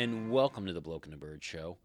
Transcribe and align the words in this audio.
And 0.00 0.30
welcome 0.30 0.64
to 0.64 0.72
the 0.72 0.80
Bloke 0.80 1.04
and 1.04 1.12
the 1.12 1.18
Bird 1.18 1.44
Show. 1.44 1.76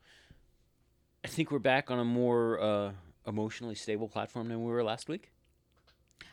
I 1.26 1.28
think 1.28 1.52
we're 1.52 1.60
back 1.60 1.92
on 1.92 2.00
a 2.00 2.06
more 2.06 2.58
uh, 2.62 2.92
emotionally 3.28 3.76
stable 3.76 4.08
platform 4.08 4.48
than 4.48 4.64
we 4.64 4.72
were 4.72 4.86
last 4.86 5.10
week. 5.10 5.34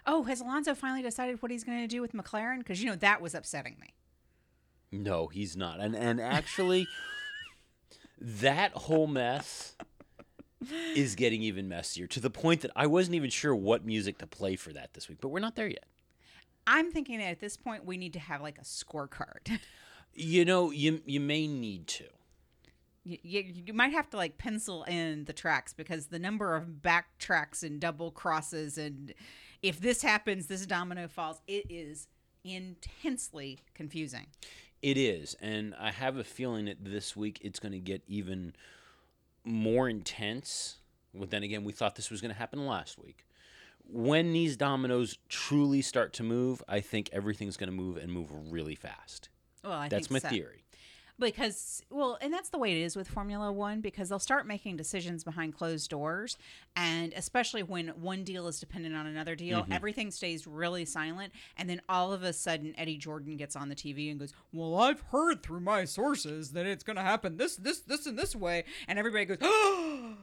Oh, 0.06 0.22
has 0.22 0.40
Alonso 0.40 0.76
finally 0.76 1.02
decided 1.02 1.42
what 1.42 1.50
he's 1.50 1.64
going 1.64 1.80
to 1.80 1.88
do 1.88 2.00
with 2.00 2.12
McLaren? 2.12 2.58
Because 2.58 2.80
you 2.80 2.88
know 2.88 2.94
that 2.94 3.20
was 3.20 3.34
upsetting 3.34 3.78
me. 3.80 3.94
No, 4.92 5.26
he's 5.26 5.56
not. 5.56 5.80
And 5.80 5.96
and 5.96 6.20
actually, 6.20 6.86
that 8.20 8.70
whole 8.74 9.08
mess 9.08 9.74
is 10.94 11.16
getting 11.16 11.42
even 11.42 11.68
messier 11.68 12.06
to 12.06 12.20
the 12.20 12.30
point 12.30 12.60
that 12.60 12.70
I 12.76 12.86
wasn't 12.86 13.16
even 13.16 13.30
sure 13.30 13.56
what 13.56 13.84
music 13.84 14.18
to 14.18 14.28
play 14.28 14.54
for 14.54 14.72
that 14.72 14.94
this 14.94 15.08
week. 15.08 15.18
But 15.20 15.30
we're 15.30 15.40
not 15.40 15.56
there 15.56 15.66
yet. 15.66 15.86
I'm 16.64 16.92
thinking 16.92 17.18
that 17.18 17.26
at 17.26 17.40
this 17.40 17.56
point 17.56 17.84
we 17.84 17.96
need 17.96 18.12
to 18.12 18.20
have 18.20 18.40
like 18.40 18.58
a 18.58 18.64
scorecard. 18.64 19.58
You 20.14 20.44
know, 20.44 20.70
you 20.70 21.00
you 21.06 21.20
may 21.20 21.46
need 21.46 21.86
to. 21.88 22.04
You, 23.04 23.18
you, 23.22 23.52
you 23.66 23.72
might 23.72 23.92
have 23.92 24.08
to 24.10 24.16
like 24.16 24.38
pencil 24.38 24.84
in 24.84 25.24
the 25.24 25.32
tracks 25.32 25.72
because 25.72 26.06
the 26.06 26.20
number 26.20 26.54
of 26.54 26.82
backtracks 26.82 27.64
and 27.64 27.80
double 27.80 28.12
crosses 28.12 28.78
and 28.78 29.12
if 29.62 29.80
this 29.80 30.02
happens, 30.02 30.46
this 30.46 30.66
domino 30.66 31.08
falls. 31.08 31.40
It 31.46 31.66
is 31.70 32.08
intensely 32.44 33.60
confusing. 33.74 34.26
It 34.82 34.96
is, 34.96 35.36
and 35.40 35.74
I 35.78 35.92
have 35.92 36.16
a 36.16 36.24
feeling 36.24 36.64
that 36.64 36.84
this 36.84 37.16
week 37.16 37.38
it's 37.42 37.60
going 37.60 37.72
to 37.72 37.78
get 37.78 38.02
even 38.08 38.54
more 39.44 39.88
intense. 39.88 40.78
But 41.14 41.30
then 41.30 41.44
again, 41.44 41.62
we 41.62 41.72
thought 41.72 41.94
this 41.94 42.10
was 42.10 42.20
going 42.20 42.32
to 42.32 42.38
happen 42.38 42.66
last 42.66 42.98
week. 42.98 43.24
When 43.88 44.32
these 44.32 44.56
dominoes 44.56 45.18
truly 45.28 45.82
start 45.82 46.12
to 46.14 46.24
move, 46.24 46.62
I 46.68 46.80
think 46.80 47.10
everything's 47.12 47.56
going 47.56 47.68
to 47.68 47.76
move 47.76 47.96
and 47.96 48.12
move 48.12 48.30
really 48.50 48.74
fast. 48.74 49.28
Well, 49.64 49.72
I 49.72 49.88
That's 49.88 50.10
my 50.10 50.18
so. 50.18 50.28
theory. 50.28 50.64
because 51.20 51.82
well 51.90 52.18
and 52.20 52.32
that's 52.32 52.48
the 52.48 52.58
way 52.58 52.72
it 52.72 52.82
is 52.82 52.96
with 52.96 53.06
formula 53.06 53.52
one 53.52 53.80
because 53.80 54.08
they'll 54.08 54.18
start 54.18 54.44
making 54.46 54.76
decisions 54.76 55.22
behind 55.22 55.54
closed 55.54 55.88
doors 55.90 56.36
and 56.74 57.12
especially 57.12 57.62
when 57.62 57.88
one 57.88 58.24
deal 58.24 58.48
is 58.48 58.58
dependent 58.58 58.96
on 58.96 59.06
another 59.06 59.36
deal 59.36 59.60
Mm-hmm. 59.60 59.72
everything 59.72 60.10
stays 60.10 60.46
really 60.46 60.84
silent 60.84 61.32
and 61.58 61.68
then 61.70 61.80
all 61.88 62.12
of 62.12 62.22
a 62.24 62.32
sudden 62.32 62.74
eddie 62.78 62.96
jordan 62.96 63.36
gets 63.36 63.54
on 63.54 63.68
the 63.68 63.76
tv 63.76 64.10
and 64.10 64.18
goes 64.18 64.32
well 64.52 64.74
i've 64.80 65.00
heard 65.12 65.42
through 65.44 65.60
my 65.60 65.84
sources 65.84 66.52
that 66.52 66.66
it's 66.66 66.82
going 66.82 66.96
to 66.96 67.02
happen 67.02 67.36
this 67.36 67.56
this 67.56 67.80
this 67.80 68.06
and 68.06 68.18
this 68.18 68.34
way 68.34 68.64
and 68.88 68.98
everybody 68.98 69.26
goes 69.26 69.38
"Oh." 69.42 70.14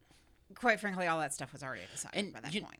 quite 0.54 0.80
frankly 0.80 1.06
all 1.06 1.18
that 1.18 1.34
stuff 1.34 1.52
was 1.52 1.62
already 1.62 1.82
decided 1.92 2.18
And 2.18 2.32
by 2.32 2.40
that 2.40 2.54
you- 2.54 2.62
point 2.62 2.78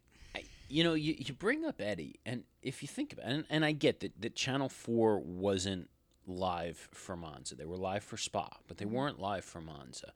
you 0.69 0.83
know, 0.83 0.95
you, 0.95 1.15
you 1.17 1.33
bring 1.33 1.65
up 1.65 1.81
Eddie, 1.81 2.19
and 2.27 2.43
if 2.61 2.83
you 2.83 2.89
think 2.89 3.13
about 3.13 3.27
it, 3.27 3.31
and, 3.35 3.45
and 3.49 3.65
I 3.65 3.71
get 3.71 4.01
that, 4.01 4.21
that 4.21 4.35
Channel 4.35 4.69
4 4.69 5.21
wasn't 5.21 5.89
live 6.27 6.89
for 6.93 7.17
Monza. 7.17 7.55
They 7.55 7.67
were 7.67 7.77
live 7.77 8.05
for 8.05 8.17
Spa, 8.17 8.49
but 8.69 8.79
they 8.79 8.85
weren't 8.85 9.21
live 9.21 9.45
for 9.45 9.61
Monza. 9.61 10.13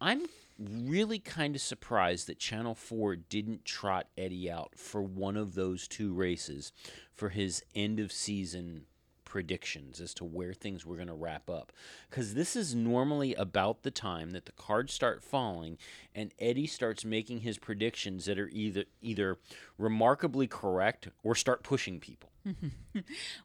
I'm 0.00 0.26
really 0.58 1.18
kind 1.18 1.54
of 1.54 1.60
surprised 1.60 2.26
that 2.26 2.38
Channel 2.38 2.74
4 2.74 3.16
didn't 3.16 3.64
trot 3.64 4.08
Eddie 4.18 4.50
out 4.50 4.72
for 4.76 5.00
one 5.00 5.36
of 5.36 5.54
those 5.54 5.86
two 5.86 6.12
races 6.12 6.72
for 7.12 7.28
his 7.28 7.62
end 7.74 8.00
of 8.00 8.10
season 8.10 8.86
predictions 9.24 9.98
as 9.98 10.12
to 10.12 10.24
where 10.24 10.52
things 10.52 10.84
were 10.84 10.96
going 10.96 11.08
to 11.08 11.14
wrap 11.14 11.48
up. 11.48 11.72
Because 12.10 12.34
this 12.34 12.54
is 12.54 12.74
normally 12.74 13.34
about 13.36 13.82
the 13.82 13.90
time 13.90 14.32
that 14.32 14.44
the 14.44 14.52
cards 14.52 14.92
start 14.92 15.22
falling 15.22 15.78
and 16.14 16.34
Eddie 16.38 16.66
starts 16.66 17.02
making 17.02 17.40
his 17.40 17.56
predictions 17.56 18.26
that 18.26 18.38
are 18.38 18.50
either 18.52 18.84
either 19.00 19.38
remarkably 19.78 20.46
correct 20.46 21.08
or 21.22 21.34
start 21.34 21.62
pushing 21.62 21.98
people. 21.98 22.31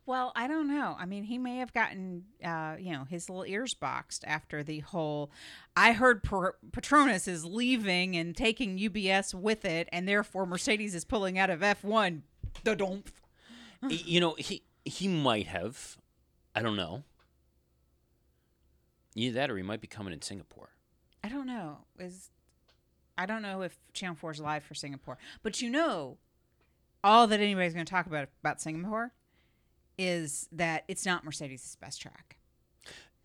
Well, 0.06 0.32
I 0.36 0.48
don't 0.48 0.68
know. 0.68 0.96
I 0.98 1.06
mean, 1.06 1.24
he 1.24 1.38
may 1.38 1.58
have 1.58 1.74
gotten, 1.74 2.24
uh, 2.44 2.76
you 2.80 2.92
know, 2.94 3.04
his 3.04 3.30
little 3.30 3.46
ears 3.46 3.74
boxed 3.74 4.24
after 4.26 4.64
the 4.64 4.80
whole. 4.80 5.32
I 5.76 5.94
heard 5.94 6.24
per- 6.24 6.56
Petronas 6.72 7.28
is 7.28 7.46
leaving 7.46 8.16
and 8.16 8.36
taking 8.36 8.78
UBS 8.78 9.34
with 9.34 9.66
it, 9.66 9.90
and 9.92 10.08
therefore 10.08 10.46
Mercedes 10.46 10.96
is 10.96 11.06
pulling 11.06 11.38
out 11.38 11.50
of 11.50 11.60
F1. 11.60 12.22
The 12.64 12.76
don't. 12.76 13.06
You 13.90 14.20
know, 14.20 14.36
he 14.38 14.64
he 14.86 15.08
might 15.08 15.48
have. 15.48 15.98
I 16.56 16.62
don't 16.62 16.76
know. 16.76 17.04
Either 19.16 19.36
that 19.36 19.52
or 19.52 19.58
he 19.58 19.64
might 19.64 19.82
be 19.82 19.88
coming 19.88 20.14
in 20.14 20.22
Singapore. 20.22 20.70
I 21.24 21.30
don't 21.30 21.48
know. 21.48 21.80
Is 22.00 22.30
I 23.18 23.26
don't 23.26 23.42
know 23.42 23.62
if 23.62 23.78
Channel 23.94 24.16
Four 24.16 24.32
is 24.32 24.40
live 24.40 24.64
for 24.64 24.74
Singapore, 24.74 25.18
but 25.44 25.62
you 25.62 25.70
know, 25.70 26.18
all 27.08 27.28
that 27.28 27.40
anybody's 27.40 27.74
going 27.74 27.86
to 27.86 27.90
talk 27.90 28.06
about 28.06 28.28
about 28.44 28.62
Singapore 28.62 29.14
is 29.98 30.48
that 30.52 30.84
it's 30.88 31.06
not 31.06 31.24
Mercedes' 31.24 31.78
best 31.80 32.02
track. 32.02 32.38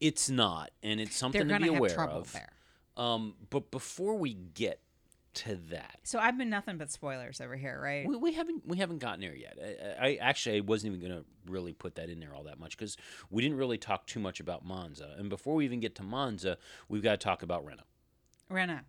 It's 0.01 0.31
not, 0.31 0.71
and 0.83 1.01
it's 1.01 1.17
something 1.17 1.47
to 1.49 1.59
be 1.59 1.69
aware 1.69 1.91
trouble 1.91 2.21
of. 2.21 2.33
there. 2.33 2.49
Um, 2.97 3.35
but 3.51 3.71
before 3.71 4.15
we 4.17 4.35
get 4.35 4.81
to 5.35 5.57
that, 5.71 5.99
So 6.05 6.19
I've 6.19 6.37
been 6.37 6.51
nothing 6.51 6.77
but 6.77 6.91
spoilers 6.91 7.41
over 7.41 7.57
here, 7.57 7.81
right? 7.83 8.07
we, 8.07 8.17
we 8.17 8.33
haven't 8.33 8.67
we 8.67 8.79
haven't 8.79 8.99
gotten 8.99 9.21
there 9.21 9.35
yet. 9.35 9.59
I, 10.01 10.07
I 10.07 10.15
actually 10.17 10.59
I 10.59 10.61
wasn't 10.61 10.95
even 10.95 11.09
going 11.09 11.21
to 11.21 11.27
really 11.51 11.73
put 11.73 11.97
that 11.97 12.09
in 12.09 12.21
there 12.21 12.35
all 12.35 12.45
that 12.45 12.61
much 12.61 12.77
because 12.77 12.97
we 13.31 13.43
didn't 13.43 13.59
really 13.59 13.79
talk 13.79 14.07
too 14.07 14.21
much 14.21 14.41
about 14.41 14.65
Monza. 14.65 15.15
And 15.19 15.29
before 15.29 15.55
we 15.55 15.65
even 15.65 15.81
get 15.81 15.95
to 15.97 16.03
Monza, 16.03 16.59
we've 16.89 17.03
got 17.03 17.13
to 17.13 17.17
talk 17.25 17.43
about 17.43 17.65
Renault. 17.65 17.85
Renault. 18.49 18.81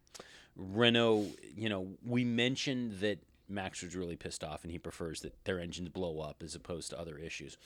Renault, 0.55 1.27
you 1.55 1.69
know, 1.69 1.87
we 2.05 2.23
mentioned 2.23 2.99
that 2.99 3.19
Max 3.53 3.81
was 3.81 3.95
really 3.95 4.15
pissed 4.15 4.43
off 4.43 4.63
and 4.63 4.71
he 4.71 4.79
prefers 4.79 5.21
that 5.21 5.43
their 5.45 5.59
engines 5.59 5.89
blow 5.89 6.19
up 6.19 6.41
as 6.43 6.55
opposed 6.55 6.89
to 6.89 6.99
other 6.99 7.17
issues. 7.17 7.57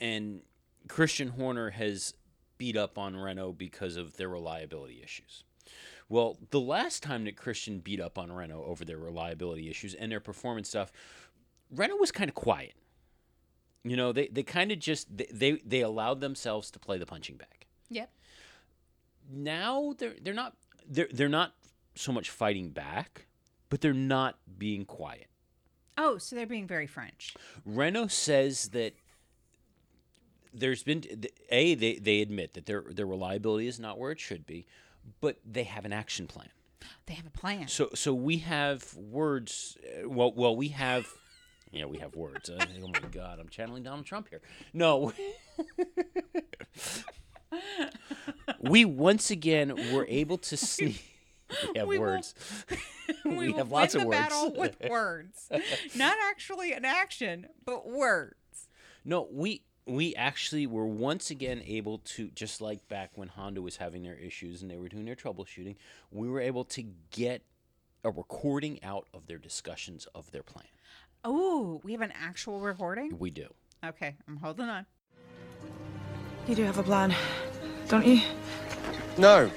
And 0.00 0.42
Christian 0.88 1.28
Horner 1.28 1.70
has 1.70 2.14
beat 2.58 2.76
up 2.76 2.98
on 2.98 3.16
Renault 3.16 3.52
because 3.52 3.96
of 3.96 4.16
their 4.16 4.28
reliability 4.28 5.00
issues. 5.02 5.44
Well, 6.08 6.38
the 6.50 6.60
last 6.60 7.02
time 7.02 7.24
that 7.24 7.36
Christian 7.36 7.80
beat 7.80 8.00
up 8.00 8.18
on 8.18 8.32
Renault 8.32 8.64
over 8.64 8.84
their 8.84 8.98
reliability 8.98 9.68
issues 9.68 9.94
and 9.94 10.10
their 10.10 10.20
performance 10.20 10.68
stuff, 10.68 10.90
Renault 11.70 11.96
was 11.98 12.10
kind 12.10 12.28
of 12.30 12.34
quiet. 12.34 12.74
You 13.84 13.96
know, 13.96 14.12
they, 14.12 14.28
they 14.28 14.42
kind 14.42 14.72
of 14.72 14.78
just 14.78 15.14
they, 15.16 15.26
they 15.32 15.52
they 15.64 15.80
allowed 15.82 16.20
themselves 16.20 16.70
to 16.72 16.78
play 16.78 16.98
the 16.98 17.06
punching 17.06 17.36
bag 17.36 17.66
Yep. 17.90 18.10
now 19.30 19.94
they're 19.98 20.14
they're 20.20 20.34
not 20.34 20.54
they're 20.88 21.08
they're 21.12 21.28
not 21.28 21.54
so 21.94 22.12
much 22.12 22.30
fighting 22.30 22.70
back, 22.70 23.26
but 23.70 23.80
they're 23.80 23.92
not 23.92 24.38
being 24.58 24.84
quiet. 24.84 25.26
Oh, 25.96 26.18
so 26.18 26.36
they're 26.36 26.46
being 26.46 26.66
very 26.66 26.86
French. 26.86 27.34
Renault 27.64 28.08
says 28.08 28.68
that 28.68 28.94
there's 30.54 30.82
been 30.82 31.04
a 31.50 31.74
they 31.74 31.96
they 31.96 32.20
admit 32.20 32.54
that 32.54 32.66
their 32.66 32.82
their 32.88 33.06
reliability 33.06 33.66
is 33.66 33.78
not 33.78 33.98
where 33.98 34.10
it 34.10 34.20
should 34.20 34.46
be, 34.46 34.66
but 35.20 35.38
they 35.44 35.64
have 35.64 35.84
an 35.84 35.92
action 35.92 36.26
plan. 36.26 36.48
They 37.06 37.14
have 37.14 37.26
a 37.26 37.30
plan. 37.30 37.68
So 37.68 37.90
so 37.94 38.14
we 38.14 38.38
have 38.38 38.94
words. 38.94 39.76
uh, 39.84 40.08
Well 40.08 40.32
well 40.32 40.56
we 40.56 40.68
have. 40.68 41.06
Yeah, 41.70 41.84
we 41.84 41.98
have 41.98 42.16
words. 42.16 42.48
Uh, 42.48 42.64
oh 42.82 42.88
my 42.88 43.00
God, 43.12 43.38
I'm 43.38 43.50
channeling 43.50 43.82
Donald 43.82 44.06
Trump 44.06 44.30
here. 44.30 44.40
No, 44.72 45.12
we 48.60 48.84
once 48.86 49.30
again 49.30 49.92
were 49.92 50.06
able 50.08 50.38
to 50.38 50.56
see. 50.72 50.98
We 51.72 51.78
have 51.78 51.88
We 51.88 51.98
will- 51.98 52.06
words. 52.06 52.34
we, 53.24 53.36
we 53.36 53.48
will 53.50 53.58
have 53.58 53.70
lots 53.70 53.94
win 53.94 54.02
of 54.02 54.04
the 54.04 54.08
words. 54.08 54.18
battle 54.28 54.54
with 54.54 54.76
words, 54.88 55.48
not 55.96 56.16
actually 56.28 56.72
an 56.72 56.84
action, 56.84 57.46
but 57.64 57.88
words. 57.88 58.34
No, 59.04 59.28
we 59.32 59.62
we 59.86 60.14
actually 60.16 60.66
were 60.66 60.86
once 60.86 61.30
again 61.30 61.62
able 61.64 61.98
to 61.98 62.28
just 62.34 62.60
like 62.60 62.86
back 62.88 63.12
when 63.14 63.28
Honda 63.28 63.62
was 63.62 63.76
having 63.78 64.02
their 64.02 64.16
issues 64.16 64.60
and 64.60 64.70
they 64.70 64.76
were 64.76 64.88
doing 64.88 65.06
their 65.06 65.16
troubleshooting, 65.16 65.76
we 66.10 66.28
were 66.28 66.40
able 66.40 66.64
to 66.66 66.84
get 67.10 67.42
a 68.04 68.10
recording 68.10 68.82
out 68.84 69.06
of 69.14 69.26
their 69.26 69.38
discussions 69.38 70.06
of 70.14 70.30
their 70.30 70.42
plan. 70.42 70.66
Oh, 71.24 71.80
we 71.82 71.92
have 71.92 72.02
an 72.02 72.12
actual 72.14 72.60
recording. 72.60 73.18
We 73.18 73.30
do. 73.30 73.46
Okay, 73.82 74.14
I'm 74.28 74.36
holding 74.36 74.68
on. 74.68 74.84
You 76.46 76.54
do 76.54 76.64
have 76.64 76.78
a 76.78 76.82
plan, 76.82 77.14
don't 77.88 78.06
you? 78.06 78.20
No. 79.16 79.50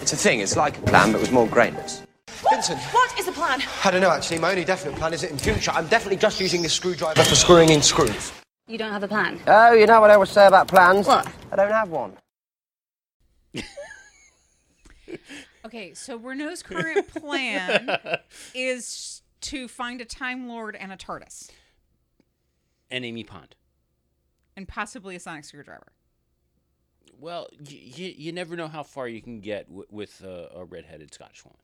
It's 0.00 0.12
a 0.12 0.16
thing. 0.16 0.40
It's 0.40 0.56
like 0.56 0.78
a 0.78 0.82
plan, 0.82 1.12
but 1.12 1.20
with 1.20 1.32
more 1.32 1.46
grayness. 1.46 2.02
Vincent, 2.50 2.80
What 2.92 3.18
is 3.18 3.26
the 3.26 3.32
plan? 3.32 3.60
I 3.84 3.90
don't 3.90 4.00
know 4.00 4.10
actually. 4.10 4.38
My 4.38 4.50
only 4.50 4.64
definite 4.64 4.96
plan 4.96 5.12
is 5.12 5.20
that 5.20 5.30
in 5.30 5.36
future 5.38 5.70
I'm 5.72 5.86
definitely 5.88 6.16
just 6.16 6.40
using 6.40 6.62
this 6.62 6.72
screwdriver 6.72 7.22
for 7.22 7.34
screwing 7.34 7.68
in 7.68 7.82
screws. 7.82 8.32
You 8.66 8.78
don't 8.78 8.92
have 8.92 9.02
a 9.02 9.08
plan. 9.08 9.38
Oh, 9.46 9.72
you 9.72 9.86
know 9.86 10.00
what 10.00 10.10
I 10.10 10.14
always 10.14 10.30
say 10.30 10.46
about 10.46 10.68
plans? 10.68 11.06
What? 11.06 11.30
I 11.52 11.56
don't 11.56 11.70
have 11.70 11.90
one. 11.90 12.16
Okay, 15.62 15.92
so 15.92 16.16
Renault's 16.16 16.62
current 16.62 17.06
plan 17.08 17.90
is 18.54 19.20
to 19.42 19.68
find 19.68 20.00
a 20.00 20.04
Time 20.06 20.48
Lord 20.48 20.74
and 20.74 20.90
a 20.90 20.96
TARDIS, 20.96 21.50
And 22.90 23.04
Amy 23.04 23.24
Pond. 23.24 23.54
and 24.56 24.66
possibly 24.66 25.14
a 25.16 25.20
sonic 25.20 25.44
screwdriver. 25.44 25.92
Well, 27.20 27.48
you, 27.68 27.78
you, 27.78 28.14
you 28.16 28.32
never 28.32 28.56
know 28.56 28.68
how 28.68 28.82
far 28.82 29.06
you 29.06 29.20
can 29.20 29.40
get 29.40 29.68
w- 29.68 29.86
with 29.90 30.22
uh, 30.24 30.48
a 30.58 30.64
redheaded 30.64 31.12
Scottish 31.12 31.44
woman. 31.44 31.58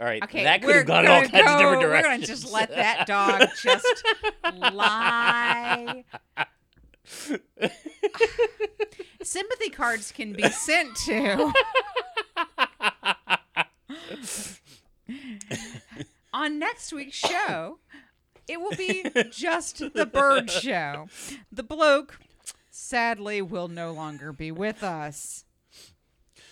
All 0.00 0.06
right, 0.06 0.22
Okay, 0.24 0.44
that 0.44 0.60
could 0.62 0.74
have 0.74 0.86
gone 0.86 1.06
all 1.06 1.20
kinds 1.22 1.26
of 1.26 1.32
go- 1.32 1.58
different 1.58 1.82
We're 1.82 2.02
gonna 2.02 2.26
just 2.26 2.52
let 2.52 2.70
that 2.70 3.06
dog 3.06 3.48
just 3.62 4.04
lie 4.52 6.04
Sympathy 9.22 9.70
cards 9.70 10.10
can 10.12 10.32
be 10.32 10.48
sent 10.48 10.96
to. 11.06 11.52
On 16.32 16.58
next 16.58 16.92
week's 16.92 17.16
show, 17.16 17.78
it 18.48 18.60
will 18.60 18.72
be 18.76 19.04
just 19.30 19.78
the 19.94 20.06
bird 20.06 20.50
show. 20.50 21.08
The 21.52 21.62
bloke, 21.62 22.18
sadly, 22.84 23.40
will 23.40 23.68
no 23.68 23.92
longer 23.92 24.32
be 24.32 24.52
with 24.52 24.82
us. 24.82 25.44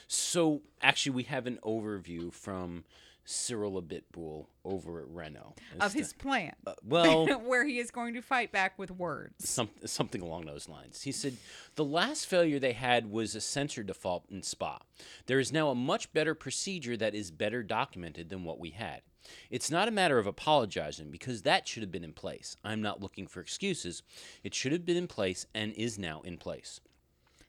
So 0.09 0.63
actually, 0.81 1.13
we 1.13 1.23
have 1.25 1.47
an 1.47 1.59
overview 1.63 2.33
from 2.33 2.85
Cyril 3.25 3.81
Abiteboul 3.81 4.47
over 4.65 5.01
at 5.01 5.09
Renault 5.09 5.55
Of 5.81 5.93
his 5.93 6.13
plan, 6.13 6.55
uh, 6.67 6.75
well, 6.85 7.27
where 7.45 7.65
he 7.65 7.79
is 7.79 7.91
going 7.91 8.15
to 8.15 8.23
fight 8.23 8.51
back 8.51 8.79
with 8.79 8.91
words. 8.91 9.49
some, 9.49 9.71
something 9.85 10.21
along 10.21 10.47
those 10.47 10.69
lines. 10.69 11.03
He 11.03 11.13
said 11.13 11.37
the 11.77 11.85
last 11.85 12.27
failure 12.27 12.59
they 12.59 12.73
had 12.73 13.11
was 13.11 13.35
a 13.35 13.41
sensor 13.41 13.83
default 13.83 14.25
in 14.31 14.43
Spa. 14.43 14.81
There 15.27 15.39
is 15.39 15.53
now 15.53 15.69
a 15.71 15.75
much 15.75 16.13
better 16.13 16.35
procedure 16.35 16.97
that 16.97 17.15
is 17.15 17.31
better 17.31 17.63
documented 17.63 18.29
than 18.29 18.45
what 18.45 18.59
we 18.59 18.71
had. 18.71 19.03
It's 19.51 19.71
not 19.71 19.89
a 19.89 19.93
matter 19.93 20.19
of 20.19 20.27
apologizing 20.27 21.11
because 21.11 21.43
that 21.43 21.67
should 21.67 21.83
have 21.83 21.93
been 21.93 22.05
in 22.05 22.13
place. 22.13 22.57
I'm 22.65 22.83
not 22.83 23.01
looking 23.01 23.27
for 23.27 23.41
excuses. 23.41 24.03
It 24.43 24.55
should 24.55 24.73
have 24.73 24.85
been 24.85 24.97
in 24.97 25.09
place 25.09 25.47
and 25.55 25.73
is 25.73 25.99
now 25.99 26.21
in 26.23 26.39
place. 26.39 26.81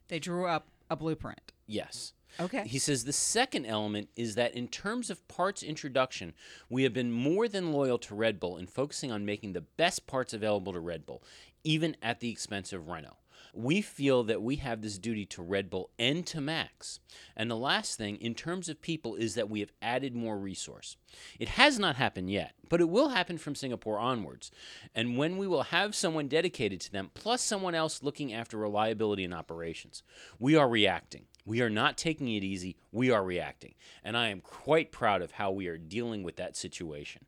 They 0.07 0.19
drew 0.19 0.45
up 0.45 0.67
a 0.89 0.95
blueprint. 0.95 1.51
Yes. 1.65 2.13
Okay. 2.39 2.67
He 2.67 2.79
says 2.79 3.03
the 3.03 3.13
second 3.13 3.65
element 3.65 4.09
is 4.15 4.35
that 4.35 4.55
in 4.55 4.67
terms 4.67 5.09
of 5.09 5.27
parts 5.27 5.61
introduction, 5.61 6.33
we 6.69 6.83
have 6.83 6.93
been 6.93 7.11
more 7.11 7.47
than 7.47 7.71
loyal 7.71 7.97
to 7.99 8.15
Red 8.15 8.39
Bull 8.39 8.57
in 8.57 8.65
focusing 8.65 9.11
on 9.11 9.25
making 9.25 9.53
the 9.53 9.61
best 9.61 10.07
parts 10.07 10.33
available 10.33 10.73
to 10.73 10.79
Red 10.79 11.05
Bull, 11.05 11.23
even 11.63 11.95
at 12.01 12.19
the 12.19 12.31
expense 12.31 12.73
of 12.73 12.87
Renault. 12.87 13.17
We 13.55 13.81
feel 13.81 14.23
that 14.23 14.41
we 14.41 14.55
have 14.57 14.81
this 14.81 14.97
duty 14.97 15.27
to 15.27 15.44
Red 15.44 15.69
Bull 15.69 15.91
and 16.00 16.25
to 16.25 16.41
Max. 16.41 17.00
And 17.35 17.51
the 17.51 17.55
last 17.55 17.97
thing, 17.97 18.15
in 18.17 18.33
terms 18.33 18.67
of 18.67 18.81
people, 18.81 19.13
is 19.13 19.35
that 19.35 19.47
we 19.50 19.59
have 19.59 19.71
added 19.79 20.15
more 20.15 20.39
resource. 20.39 20.97
It 21.39 21.50
has 21.50 21.77
not 21.77 21.95
happened 21.95 22.31
yet, 22.31 22.55
but 22.67 22.81
it 22.81 22.89
will 22.89 23.09
happen 23.09 23.38
from 23.38 23.53
Singapore 23.53 24.00
onwards. 24.00 24.50
And 24.95 25.17
when 25.17 25.38
we 25.38 25.47
will 25.47 25.63
have 25.63 25.94
someone 25.94 26.27
dedicated 26.27 26.81
to 26.81 26.91
them, 26.91 27.11
plus 27.13 27.44
someone 27.44 27.75
else 27.75 28.01
looking 28.01 28.33
after 28.33 28.57
reliability 28.57 29.23
and 29.23 29.35
operations, 29.35 30.01
we 30.39 30.55
are 30.55 30.67
reacting. 30.67 31.25
We 31.45 31.61
are 31.61 31.69
not 31.69 31.95
taking 31.95 32.29
it 32.29 32.44
easy. 32.44 32.77
We 32.91 33.11
are 33.11 33.23
reacting. 33.23 33.75
And 34.03 34.17
I 34.17 34.29
am 34.29 34.41
quite 34.41 34.91
proud 34.91 35.21
of 35.21 35.33
how 35.33 35.51
we 35.51 35.67
are 35.67 35.77
dealing 35.77 36.23
with 36.23 36.38
that 36.38 36.55
situation. 36.57 37.25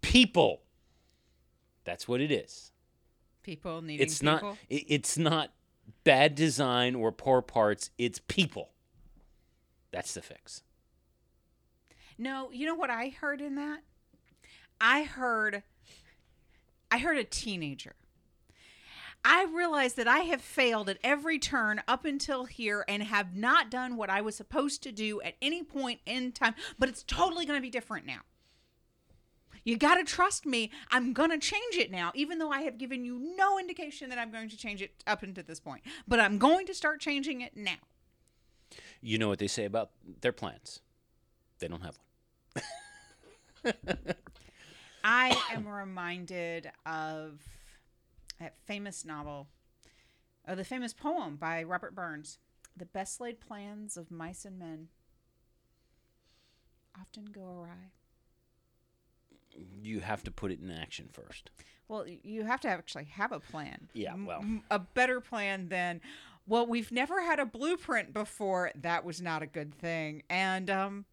People. 0.00 0.62
That's 1.84 2.08
what 2.08 2.20
it 2.20 2.32
is. 2.32 2.69
People 3.42 3.82
needing 3.82 4.04
It's 4.06 4.20
people. 4.20 4.50
not 4.50 4.58
it's 4.68 5.18
not 5.18 5.52
bad 6.04 6.34
design 6.34 6.94
or 6.94 7.10
poor 7.12 7.42
parts. 7.42 7.90
It's 7.98 8.20
people. 8.28 8.70
That's 9.90 10.14
the 10.14 10.22
fix. 10.22 10.62
No, 12.18 12.50
you 12.52 12.66
know 12.66 12.74
what 12.74 12.90
I 12.90 13.08
heard 13.08 13.40
in 13.40 13.54
that? 13.56 13.80
I 14.80 15.02
heard 15.04 15.62
I 16.90 16.98
heard 16.98 17.16
a 17.18 17.24
teenager. 17.24 17.94
I 19.24 19.44
realized 19.44 19.96
that 19.96 20.08
I 20.08 20.20
have 20.20 20.40
failed 20.40 20.88
at 20.88 20.98
every 21.04 21.38
turn 21.38 21.82
up 21.86 22.06
until 22.06 22.46
here 22.46 22.84
and 22.88 23.02
have 23.02 23.36
not 23.36 23.70
done 23.70 23.96
what 23.96 24.08
I 24.08 24.22
was 24.22 24.34
supposed 24.34 24.82
to 24.84 24.92
do 24.92 25.20
at 25.20 25.34
any 25.42 25.62
point 25.62 26.00
in 26.06 26.32
time, 26.32 26.54
but 26.78 26.88
it's 26.88 27.02
totally 27.02 27.44
going 27.44 27.58
to 27.58 27.62
be 27.62 27.68
different 27.68 28.06
now. 28.06 28.20
You 29.64 29.76
got 29.76 29.96
to 29.96 30.04
trust 30.04 30.46
me. 30.46 30.70
I'm 30.90 31.12
going 31.12 31.30
to 31.30 31.38
change 31.38 31.76
it 31.76 31.90
now, 31.90 32.12
even 32.14 32.38
though 32.38 32.50
I 32.50 32.62
have 32.62 32.78
given 32.78 33.04
you 33.04 33.34
no 33.36 33.58
indication 33.58 34.08
that 34.10 34.18
I'm 34.18 34.30
going 34.30 34.48
to 34.48 34.56
change 34.56 34.82
it 34.82 35.02
up 35.06 35.22
until 35.22 35.44
this 35.44 35.60
point. 35.60 35.82
But 36.08 36.20
I'm 36.20 36.38
going 36.38 36.66
to 36.66 36.74
start 36.74 37.00
changing 37.00 37.40
it 37.40 37.56
now. 37.56 37.76
You 39.00 39.18
know 39.18 39.28
what 39.28 39.38
they 39.38 39.48
say 39.48 39.64
about 39.64 39.90
their 40.20 40.32
plans. 40.32 40.80
They 41.58 41.68
don't 41.68 41.82
have 41.82 41.98
one. 43.62 43.74
I 45.04 45.36
am 45.52 45.66
reminded 45.66 46.70
of 46.86 47.40
that 48.38 48.54
famous 48.64 49.04
novel, 49.04 49.48
of 50.46 50.56
the 50.56 50.64
famous 50.64 50.94
poem 50.94 51.36
by 51.36 51.62
Robert 51.62 51.94
Burns, 51.94 52.38
"The 52.76 52.86
best 52.86 53.20
laid 53.20 53.40
plans 53.40 53.96
of 53.96 54.10
mice 54.10 54.44
and 54.44 54.58
men 54.58 54.88
often 56.98 57.26
go 57.26 57.42
awry." 57.42 57.92
You 59.82 60.00
have 60.00 60.22
to 60.24 60.30
put 60.30 60.52
it 60.52 60.60
in 60.60 60.70
action 60.70 61.08
first. 61.12 61.50
Well, 61.88 62.06
you 62.06 62.44
have 62.44 62.60
to 62.60 62.68
actually 62.68 63.06
have 63.06 63.32
a 63.32 63.40
plan. 63.40 63.88
Yeah, 63.94 64.14
well. 64.14 64.44
a 64.70 64.78
better 64.78 65.20
plan 65.20 65.68
than, 65.68 66.00
well, 66.46 66.66
we've 66.66 66.92
never 66.92 67.20
had 67.20 67.40
a 67.40 67.46
blueprint 67.46 68.12
before. 68.12 68.70
That 68.76 69.04
was 69.04 69.20
not 69.20 69.42
a 69.42 69.46
good 69.46 69.74
thing. 69.74 70.22
And 70.30 70.70
um, 70.70 71.04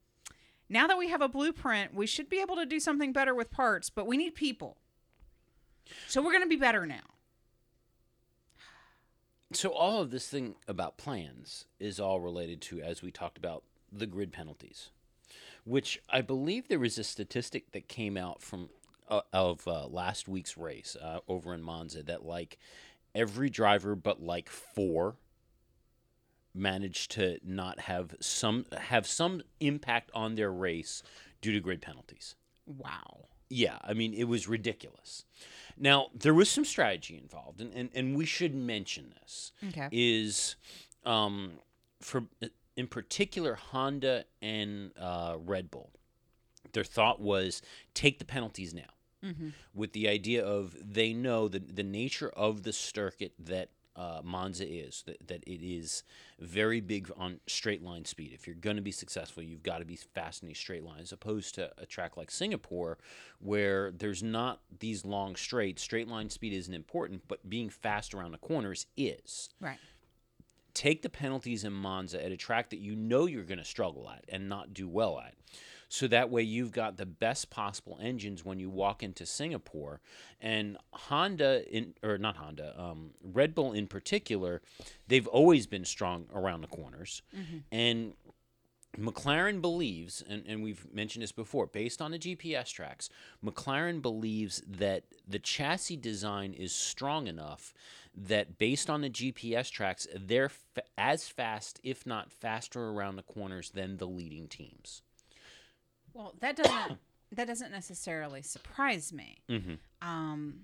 now 0.70 0.86
that 0.88 0.98
we 0.98 1.10
have 1.10 1.22
a 1.22 1.28
blueprint, 1.28 1.96
we 1.96 2.06
should 2.06 2.30
be 2.30 2.42
able 2.42 2.56
to 2.58 2.66
do 2.66 2.80
something 2.80 3.12
better 3.12 3.34
with 3.34 3.50
parts, 3.50 3.90
but 3.90 4.06
we 4.06 4.18
need 4.18 4.36
people. 4.36 4.78
So 6.08 6.22
we're 6.22 6.32
going 6.32 6.44
to 6.44 6.50
be 6.50 6.58
better 6.58 6.86
now. 6.86 7.02
So 9.54 9.70
all 9.70 10.02
of 10.02 10.12
this 10.12 10.28
thing 10.28 10.56
about 10.68 10.98
plans 10.98 11.66
is 11.80 12.00
all 12.00 12.20
related 12.20 12.62
to, 12.64 12.82
as 12.82 13.02
we 13.02 13.12
talked 13.12 13.38
about, 13.38 13.64
the 13.92 14.06
grid 14.06 14.34
penalties, 14.34 14.90
which 15.68 16.02
I 16.10 16.22
believe 16.22 16.68
there 16.68 16.80
was 16.80 16.98
a 16.98 17.04
statistic 17.04 17.72
that 17.74 17.90
came 17.90 18.16
out 18.18 18.42
from 18.42 18.70
uh, 19.10 19.22
of 19.34 19.68
uh, 19.68 19.88
last 19.88 20.28
week's 20.28 20.58
race 20.58 20.96
uh, 21.02 21.20
over 21.28 21.54
in 21.54 21.62
Monza 21.62 22.04
that 22.04 22.26
like 22.26 22.58
every 23.14 23.50
driver 23.50 23.96
but 23.96 24.22
like 24.22 24.50
four 24.50 25.16
managed 26.54 27.12
to 27.12 27.40
not 27.44 27.82
have 27.82 28.16
some 28.20 28.66
have 28.78 29.06
some 29.06 29.42
impact 29.60 30.10
on 30.14 30.36
their 30.36 30.52
race 30.52 31.04
due 31.42 31.52
to 31.52 31.60
grid 31.60 31.82
penalties. 31.82 32.36
Wow. 32.66 33.26
Yeah, 33.50 33.78
I 33.82 33.94
mean, 33.94 34.14
it 34.14 34.26
was 34.26 34.48
ridiculous. 34.48 35.24
Now, 35.78 36.08
there 36.14 36.34
was 36.34 36.50
some 36.50 36.66
strategy 36.66 37.18
involved, 37.18 37.62
and, 37.62 37.74
and, 37.74 37.90
and 37.94 38.18
we 38.18 38.26
should 38.26 38.54
mention 38.54 39.14
this. 39.22 39.54
Okay. 39.70 39.88
Is 39.92 40.58
um, 41.06 41.54
for 42.02 42.26
in 42.78 42.88
particular 42.88 43.56
Honda 43.56 44.24
and 44.42 44.92
uh, 44.98 45.36
Red 45.38 45.70
Bull, 45.70 45.92
their 46.72 46.86
thought 46.86 47.20
was 47.20 47.62
take 47.94 48.20
the 48.20 48.26
penalties 48.26 48.74
now, 48.74 48.94
with 49.74 49.92
the 49.94 50.08
idea 50.08 50.46
of 50.46 50.76
they 50.82 51.12
know 51.12 51.48
the 51.50 51.60
the 51.60 51.84
nature 51.84 52.30
of 52.30 52.64
the 52.64 52.72
circuit 52.72 53.34
that 53.40 53.72
uh, 53.96 54.22
Monza 54.24 54.64
is 54.72 55.04
that, 55.08 55.28
that 55.28 55.44
it 55.48 55.66
is 55.66 56.04
very 56.40 56.80
big 56.80 57.10
on 57.18 57.40
straight 57.48 57.82
line 57.82 58.06
speed. 58.06 58.32
If 58.32 58.46
you're 58.46 58.56
going 58.56 58.76
to 58.76 58.82
be 58.84 58.92
successful, 58.92 59.42
you've 59.42 59.64
got 59.64 59.80
to 59.80 59.86
be 59.86 59.96
fast 59.96 60.44
in 60.44 60.48
these 60.48 60.60
straight 60.60 60.84
lines, 60.84 61.12
opposed 61.12 61.56
to 61.56 61.72
a 61.80 61.86
track 61.88 62.16
like 62.16 62.30
Singapore, 62.30 63.00
where 63.40 63.92
there's 63.92 64.22
not 64.22 64.62
these 64.80 65.04
long 65.04 65.36
straights. 65.36 65.82
Straight 65.82 66.08
line 66.08 66.30
speed 66.30 66.54
isn't 66.54 66.74
important, 66.74 67.24
but 67.28 67.50
being 67.50 67.70
fast 67.72 68.14
around 68.14 68.34
the 68.34 68.38
corners 68.38 68.86
is 68.96 69.50
Right. 69.60 69.80
Take 70.78 71.02
the 71.02 71.10
penalties 71.10 71.64
in 71.64 71.74
Monza 71.74 72.24
at 72.24 72.32
a 72.32 72.38
track 72.38 72.70
that 72.70 72.78
you 72.78 72.96
know 72.96 73.26
you're 73.26 73.44
going 73.44 73.58
to 73.58 73.66
struggle 73.66 74.08
at 74.10 74.24
and 74.30 74.48
not 74.48 74.76
do 74.76 74.88
well 74.88 75.20
at. 75.20 75.34
So 75.90 76.08
that 76.08 76.30
way 76.30 76.44
you've 76.44 76.72
got 76.72 76.98
the 76.98 77.06
best 77.06 77.50
possible 77.50 77.98
engines 78.00 78.46
when 78.46 78.60
you 78.60 78.70
walk 78.70 79.02
into 79.02 79.26
Singapore. 79.26 80.02
And 80.40 80.78
Honda 80.92 81.64
in 81.76 81.96
or 82.04 82.20
not 82.20 82.38
Honda, 82.38 82.80
um, 82.80 83.12
Red 83.24 83.56
Bull 83.56 83.72
in 83.72 83.88
particular, 83.88 84.62
they've 85.08 85.28
always 85.28 85.66
been 85.66 85.86
strong 85.86 86.26
around 86.32 86.62
the 86.62 86.68
corners. 86.68 87.24
And 87.72 88.14
McLaren 89.00 89.62
believes, 89.62 90.24
and, 90.28 90.44
and 90.48 90.64
we've 90.64 90.86
mentioned 90.94 91.24
this 91.24 91.32
before, 91.32 91.68
based 91.68 92.02
on 92.02 92.12
the 92.12 92.20
GPS 92.20 92.72
tracks, 92.72 93.10
McLaren 93.44 94.02
believes 94.02 94.62
that 94.68 95.04
the 95.28 95.40
chassis 95.40 95.98
design 95.98 96.54
is 96.54 96.74
strong 96.74 97.28
enough 97.28 97.74
that 98.18 98.58
based 98.58 98.90
on 98.90 99.02
the 99.02 99.10
GPS 99.10 99.70
tracks, 99.70 100.08
they're 100.16 100.50
fa- 100.50 100.84
as 100.98 101.28
fast, 101.28 101.80
if 101.84 102.06
not 102.06 102.32
faster, 102.32 102.90
around 102.90 103.16
the 103.16 103.24
corners 103.24 103.70
than 103.70 103.98
the 103.98 104.08
leading 104.08 104.48
teams. 104.48 105.04
Well, 106.14 106.34
that 106.40 106.56
doesn't 106.56 106.98
that 107.32 107.48
doesn't 107.48 107.72
necessarily 107.72 108.42
surprise 108.42 109.14
me. 109.14 109.38
Mm-hmm. 109.50 110.08
Um, 110.08 110.62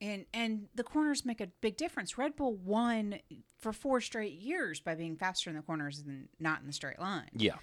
and 0.00 0.26
and 0.34 0.66
the 0.74 0.82
corners 0.82 1.24
make 1.24 1.40
a 1.40 1.46
big 1.46 1.76
difference. 1.76 2.18
Red 2.18 2.34
Bull 2.34 2.54
won 2.56 3.20
for 3.58 3.72
four 3.72 4.00
straight 4.00 4.34
years 4.34 4.80
by 4.80 4.96
being 4.96 5.16
faster 5.16 5.48
in 5.50 5.56
the 5.56 5.62
corners 5.62 6.02
than 6.02 6.28
not 6.40 6.60
in 6.60 6.66
the 6.66 6.72
straight 6.72 6.98
line. 6.98 7.30
Yeah. 7.34 7.54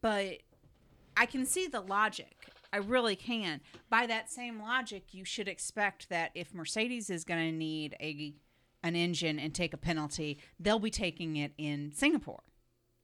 But 0.00 0.38
I 1.16 1.26
can 1.26 1.44
see 1.44 1.66
the 1.66 1.80
logic. 1.80 2.48
I 2.72 2.78
really 2.78 3.16
can. 3.16 3.60
By 3.88 4.06
that 4.06 4.30
same 4.30 4.60
logic, 4.60 5.14
you 5.14 5.24
should 5.24 5.46
expect 5.46 6.08
that 6.08 6.32
if 6.34 6.52
Mercedes 6.52 7.08
is 7.08 7.24
going 7.24 7.40
to 7.40 7.56
need 7.56 7.96
a 8.00 8.34
an 8.84 8.94
engine 8.94 9.40
and 9.40 9.52
take 9.52 9.74
a 9.74 9.76
penalty, 9.76 10.38
they'll 10.60 10.78
be 10.78 10.90
taking 10.90 11.36
it 11.36 11.52
in 11.58 11.90
Singapore. 11.92 12.42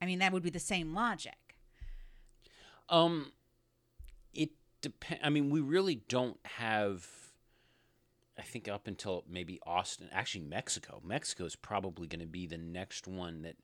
I 0.01 0.05
mean, 0.05 0.19
that 0.19 0.31
would 0.31 0.43
be 0.43 0.49
the 0.49 0.59
same 0.59 0.93
logic. 0.93 1.57
Um, 2.87 3.33
it 4.33 4.51
depends. 4.81 5.21
I 5.23 5.29
mean, 5.29 5.49
we 5.49 5.59
really 5.59 5.95
don't 6.07 6.39
have 6.43 7.05
I 8.37 8.43
think 8.43 8.67
up 8.67 8.87
until 8.87 9.23
maybe 9.29 9.59
Austin, 9.65 10.09
actually 10.11 10.45
Mexico. 10.45 11.01
Mexico 11.05 11.45
is 11.45 11.55
probably 11.55 12.07
going 12.07 12.21
to 12.21 12.25
be 12.25 12.47
the 12.47 12.57
next 12.57 13.07
one 13.07 13.43
that, 13.43 13.55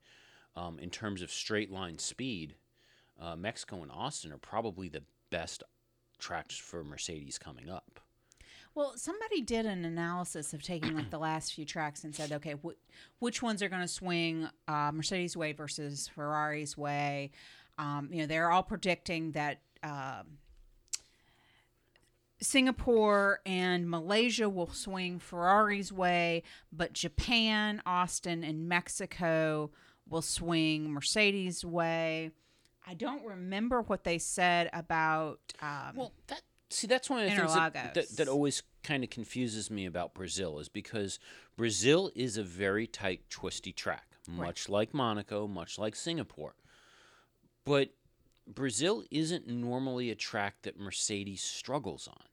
um, 0.55 0.77
in 0.77 0.89
terms 0.89 1.21
of 1.21 1.31
straight 1.31 1.71
line 1.71 1.97
speed, 1.97 2.55
uh, 3.19 3.35
Mexico 3.35 3.81
and 3.81 3.91
Austin 3.91 4.31
are 4.31 4.37
probably 4.37 4.87
the 4.87 5.03
best 5.31 5.63
tracks 6.19 6.57
for 6.57 6.83
Mercedes 6.83 7.39
coming 7.39 7.69
up. 7.69 7.99
Well, 8.77 8.93
somebody 8.95 9.41
did 9.41 9.65
an 9.65 9.85
analysis 9.85 10.53
of 10.53 10.61
taking 10.61 10.95
like 10.95 11.09
the 11.09 11.17
last 11.17 11.51
few 11.55 11.65
tracks 11.65 12.03
and 12.03 12.13
said, 12.13 12.31
okay, 12.31 12.53
wh- 12.63 12.77
which 13.17 13.41
ones 13.41 13.63
are 13.63 13.69
going 13.69 13.81
to 13.81 13.87
swing 13.87 14.47
uh, 14.67 14.91
Mercedes 14.93 15.35
way 15.35 15.51
versus 15.51 16.07
Ferrari's 16.07 16.77
way? 16.77 17.31
Um, 17.79 18.09
you 18.11 18.19
know, 18.21 18.27
they're 18.27 18.51
all 18.51 18.61
predicting 18.61 19.31
that 19.31 19.61
um 19.81 20.37
Singapore 22.39 23.39
and 23.47 23.89
Malaysia 23.89 24.47
will 24.47 24.71
swing 24.71 25.17
Ferrari's 25.17 25.91
way, 25.91 26.43
but 26.71 26.93
Japan, 26.93 27.81
Austin, 27.83 28.43
and 28.43 28.69
Mexico 28.69 29.71
will 30.07 30.21
swing 30.21 30.91
Mercedes' 30.91 31.65
way. 31.65 32.29
I 32.85 32.93
don't 32.93 33.25
remember 33.25 33.81
what 33.81 34.03
they 34.03 34.19
said 34.19 34.69
about. 34.71 35.39
Um, 35.63 35.95
Well, 35.95 36.13
that 36.27 36.41
see 36.69 36.87
that's 36.87 37.09
one 37.09 37.19
of 37.23 37.29
the 37.29 37.35
things 37.35 37.53
that, 37.53 37.93
that, 37.93 38.09
that 38.17 38.27
always 38.27 38.63
kind 38.83 39.03
of 39.03 39.09
confuses 39.09 39.69
me 39.69 39.85
about 39.85 40.13
Brazil 40.13 40.59
is 40.59 40.69
because 40.69 41.19
Brazil 41.55 42.11
is 42.15 42.37
a 42.37 42.43
very 42.43 42.87
tight, 42.87 43.21
twisty 43.29 43.71
track, 43.71 44.05
much 44.27 44.69
like 44.69 44.93
Monaco, 44.93 45.47
much 45.47 45.77
like 45.79 45.95
Singapore. 45.95 46.55
But 47.65 47.89
Brazil 48.47 49.03
isn't 49.11 49.47
normally 49.47 50.09
a 50.09 50.15
track 50.15 50.61
that 50.63 50.79
Mercedes 50.79 51.41
struggles 51.41 52.07
on. 52.07 52.23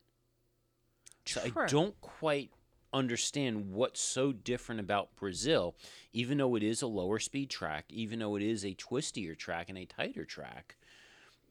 So 1.26 1.40
I 1.42 1.66
don't 1.66 1.98
quite 2.00 2.50
understand 2.92 3.72
what's 3.72 4.00
so 4.00 4.32
different 4.32 4.80
about 4.80 5.16
Brazil, 5.16 5.74
even 6.12 6.38
though 6.38 6.54
it 6.54 6.62
is 6.62 6.82
a 6.82 6.86
lower 6.86 7.18
speed 7.18 7.50
track, 7.50 7.86
even 7.88 8.20
though 8.20 8.36
it 8.36 8.42
is 8.42 8.64
a 8.64 8.74
twistier 8.74 9.36
track 9.36 9.68
and 9.68 9.78
a 9.78 9.86
tighter 9.86 10.24
track. 10.24 10.76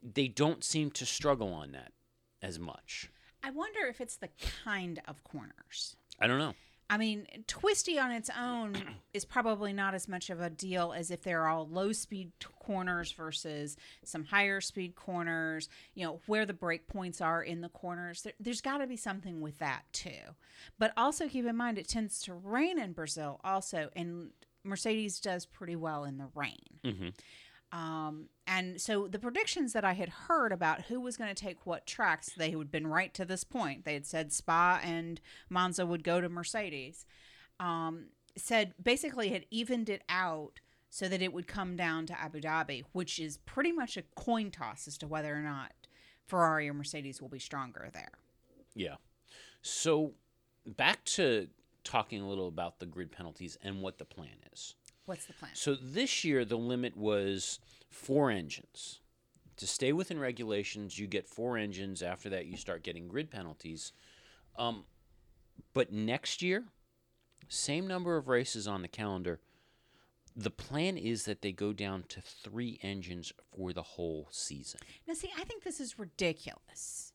They 0.02 0.28
don't 0.28 0.63
seem 0.63 0.92
to 0.92 1.06
struggle 1.06 1.54
on 1.54 1.72
that 1.72 1.92
as 2.44 2.60
much. 2.60 3.10
I 3.42 3.50
wonder 3.50 3.88
if 3.88 4.00
it's 4.00 4.18
the 4.18 4.30
kind 4.64 5.02
of 5.08 5.24
corners. 5.24 5.96
I 6.20 6.28
don't 6.28 6.40
know. 6.40 6.54
I 6.90 6.98
mean, 6.98 7.26
twisty 7.48 7.98
on 7.98 8.12
its 8.12 8.30
own 8.38 8.76
is 9.14 9.26
probably 9.26 9.74
not 9.74 9.96
as 9.96 10.08
much 10.08 10.30
of 10.30 10.42
a 10.42 10.50
deal 10.50 10.94
as 10.96 11.10
if 11.10 11.24
they're 11.24 11.48
all 11.48 11.68
low 11.68 11.92
speed 11.92 12.32
t- 12.40 12.48
corners 12.60 13.12
versus 13.12 13.78
some 14.04 14.26
higher 14.26 14.62
speed 14.62 14.96
corners, 14.96 15.70
you 15.96 16.06
know, 16.06 16.20
where 16.28 16.46
the 16.46 16.54
break 16.54 16.88
points 16.88 17.20
are 17.20 17.42
in 17.42 17.62
the 17.62 17.70
corners. 17.70 18.22
There, 18.22 18.34
there's 18.40 18.62
got 18.62 18.78
to 18.78 18.88
be 18.88 18.98
something 18.98 19.42
with 19.42 19.58
that 19.60 19.84
too. 19.92 20.36
But 20.78 20.94
also 20.96 21.28
keep 21.28 21.46
in 21.46 21.56
mind 21.56 21.78
it 21.80 21.88
tends 21.88 22.22
to 22.24 22.34
rain 22.34 22.78
in 22.78 22.92
Brazil 22.92 23.40
also, 23.44 23.90
and 23.96 24.30
Mercedes 24.64 25.20
does 25.20 25.46
pretty 25.46 25.76
well 25.76 26.04
in 26.04 26.18
the 26.18 26.28
rain. 26.36 26.80
Mm-hmm. 26.84 27.10
Um, 27.74 28.30
and 28.46 28.80
so 28.80 29.08
the 29.08 29.18
predictions 29.18 29.74
that 29.74 29.84
I 29.84 29.94
had 29.94 30.10
heard 30.10 30.51
about 30.51 30.84
who 30.84 31.01
was 31.01 31.18
going 31.18 31.34
to 31.34 31.44
take 31.44 31.65
what 31.65 31.88
tracks, 31.88 32.30
they 32.38 32.51
had 32.51 32.72
been 32.72 32.88
right 32.88 33.13
to 33.15 33.25
this 33.25 33.44
point. 33.44 33.84
They 33.84 33.96
had 33.96 34.06
said 34.06 34.32
Spa 34.32 34.80
and 34.84 35.20
Monza 35.50 35.86
would 35.86 36.03
go 36.03 36.22
to 36.22 36.30
Mercedes. 36.30 37.06
Um, 37.60 38.06
said 38.36 38.74
basically 38.82 39.30
had 39.30 39.46
evened 39.50 39.89
it 39.89 40.03
out 40.10 40.60
so 40.89 41.08
that 41.08 41.22
it 41.22 41.34
would 41.34 41.48
come 41.48 41.75
down 41.75 42.06
to 42.06 42.20
Abu 42.20 42.39
Dhabi, 42.39 42.84
which 42.92 43.20
is 43.20 43.38
pretty 43.38 43.72
much 43.72 43.98
a 43.98 44.03
coin 44.15 44.51
toss 44.51 44.88
as 44.88 44.98
to 45.00 45.08
whether 45.08 45.36
or 45.36 45.42
not 45.42 45.72
Ferrari 46.27 46.70
or 46.70 46.74
Mercedes 46.74 47.22
will 47.22 47.30
be 47.30 47.39
stronger 47.39 47.89
there. 47.92 48.12
Yeah. 48.75 48.96
So 49.63 50.13
back 50.65 51.03
to 51.06 51.48
talking 51.84 52.22
a 52.22 52.30
little 52.30 52.48
about 52.48 52.80
the 52.80 52.86
grid 52.86 53.12
penalties 53.12 53.58
and 53.63 53.82
what 53.82 53.98
the 53.98 54.06
plan 54.06 54.36
is. 54.51 54.75
What's 55.05 55.25
the 55.25 55.33
plan? 55.33 55.51
So 55.53 55.75
this 55.75 56.24
year 56.24 56.45
the 56.45 56.57
limit 56.57 56.95
was 56.95 57.60
four 57.89 58.31
engines. 58.31 59.00
To 59.57 59.67
stay 59.67 59.93
within 59.93 60.19
regulations, 60.19 60.98
you 60.98 61.07
get 61.07 61.27
four 61.27 61.57
engines. 61.57 62.01
After 62.01 62.29
that, 62.29 62.48
you 62.48 62.57
start 62.57 62.83
getting 62.83 63.07
grid 63.07 63.29
penalties. 63.29 63.93
Um, 64.57 64.86
but 65.74 65.91
next 65.91 66.41
year, 66.41 66.63
same 67.48 67.88
number 67.88 68.17
of 68.17 68.27
races 68.27 68.67
on 68.67 68.81
the 68.81 68.88
calendar. 68.88 69.39
The 70.36 70.50
plan 70.50 70.98
is 70.98 71.25
that 71.25 71.43
they 71.43 71.51
go 71.51 71.74
down 71.74 72.05
to 72.10 72.22
three 72.22 72.79
engines 72.81 73.31
for 73.55 73.72
the 73.72 73.83
whole 73.83 74.27
season. 74.31 74.79
Now, 75.07 75.13
see, 75.13 75.29
I 75.38 75.43
think 75.43 75.63
this 75.63 75.79
is 75.79 76.00
ridiculous. 76.00 77.13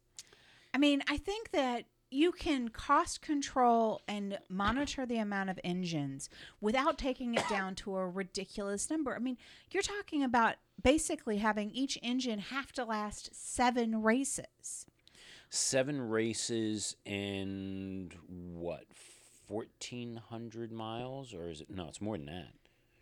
I 0.73 0.79
mean, 0.79 1.03
I 1.09 1.17
think 1.17 1.51
that 1.51 1.87
you 2.11 2.33
can 2.33 2.69
cost 2.69 3.21
control 3.23 4.01
and 4.09 4.39
monitor 4.49 5.05
the 5.05 5.19
amount 5.19 5.51
of 5.51 5.59
engines 5.63 6.29
without 6.61 6.99
taking 6.99 7.35
it 7.35 7.49
down 7.49 7.75
to 7.75 7.97
a 7.97 8.09
ridiculous 8.09 8.89
number. 8.91 9.15
I 9.15 9.19
mean, 9.19 9.37
you're 9.71 9.83
talking 9.83 10.23
about 10.23 10.55
basically 10.83 11.39
having 11.39 11.71
each 11.71 11.99
engine 12.03 12.39
have 12.39 12.73
to 12.73 12.85
last 12.85 13.31
seven 13.35 14.03
races. 14.03 14.87
seven 15.51 16.01
races 16.09 16.97
and 17.07 18.15
what 18.29 18.85
1400 19.47 20.71
miles 20.73 21.33
or 21.33 21.49
is 21.49 21.63
it 21.63 21.71
no 21.71 21.87
it's 21.89 22.01
more 22.03 22.19
than 22.19 22.27
that 22.27 22.53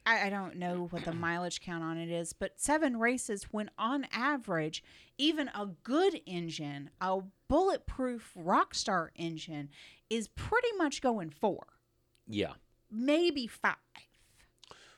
I, 0.07 0.27
I 0.27 0.31
don't 0.31 0.57
know 0.57 0.87
what 0.91 1.05
the 1.05 1.13
mileage 1.13 1.61
count 1.61 1.83
on 1.85 1.99
it 1.99 2.09
is, 2.11 2.33
but 2.33 2.53
seven 2.61 2.99
races 2.99 3.45
when 3.51 3.71
on 3.79 4.07
average, 4.13 4.83
even 5.19 5.49
a 5.49 5.67
good 5.83 6.21
engine, 6.27 6.91
a 7.01 7.19
bulletproof 7.49 8.33
Rockstar 8.39 9.09
engine, 9.17 9.69
is 10.09 10.29
pretty 10.29 10.73
much 10.79 11.03
going 11.03 11.31
four, 11.31 11.67
yeah. 12.29 12.53
Maybe 12.91 13.47
five. 13.49 13.75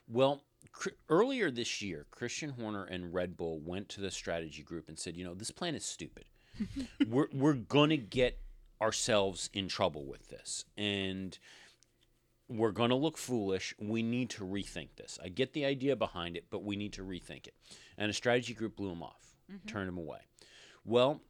well 0.07 0.43
cr- 0.73 0.91
earlier 1.09 1.51
this 1.51 1.81
year 1.81 2.07
christian 2.11 2.51
horner 2.51 2.85
and 2.85 3.13
red 3.15 3.37
bull 3.37 3.61
went 3.61 3.89
to 3.91 4.01
the 4.01 4.11
strategy 4.11 4.63
group 4.63 4.89
and 4.89 4.99
said 4.99 5.17
you 5.17 5.25
know 5.25 5.35
this 5.35 5.51
plan 5.51 5.75
is 5.75 5.85
stupid. 5.85 6.25
We're, 7.09 7.29
we're 7.33 7.55
gonna 7.55 7.97
get 7.97 8.39
ourselves 8.83 9.49
in 9.53 9.69
trouble 9.69 10.05
with 10.07 10.29
this. 10.29 10.65
And 10.77 11.39
we're 12.49 12.73
going 12.73 12.91
to 12.91 12.97
look 12.97 13.19
foolish. 13.19 13.75
We 13.79 14.03
need 14.03 14.31
to 14.31 14.45
rethink 14.45 14.97
this. 14.97 15.19
I 15.23 15.29
get 15.29 15.53
the 15.53 15.65
idea 15.65 15.97
behind 15.97 16.37
it, 16.37 16.47
but 16.51 16.65
we 16.65 16.77
need 16.77 16.95
to 16.95 17.03
rethink 17.03 17.47
it. 17.47 17.55
And 17.97 18.11
a 18.11 18.15
strategy 18.15 18.55
group 18.55 18.77
blew 18.77 18.91
him 18.91 19.03
off, 19.03 19.37
mm-hmm. 19.51 19.67
turned 19.69 19.89
him 19.89 19.99
away. 19.99 20.21
Well, 20.85 21.21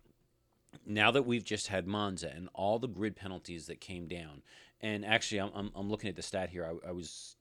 now 0.86 1.10
that 1.10 1.26
we've 1.26 1.44
just 1.44 1.68
had 1.68 1.86
Monza 1.86 2.30
and 2.34 2.48
all 2.54 2.78
the 2.78 2.86
grid 2.88 3.16
penalties 3.16 3.66
that 3.66 3.80
came 3.80 4.06
down, 4.06 4.42
and 4.80 5.04
actually, 5.04 5.40
I'm, 5.40 5.50
I'm, 5.54 5.72
I'm 5.74 5.90
looking 5.90 6.08
at 6.08 6.16
the 6.16 6.22
stat 6.22 6.50
here. 6.50 6.64
I, 6.64 6.90
I 6.90 6.92
was, 6.92 7.36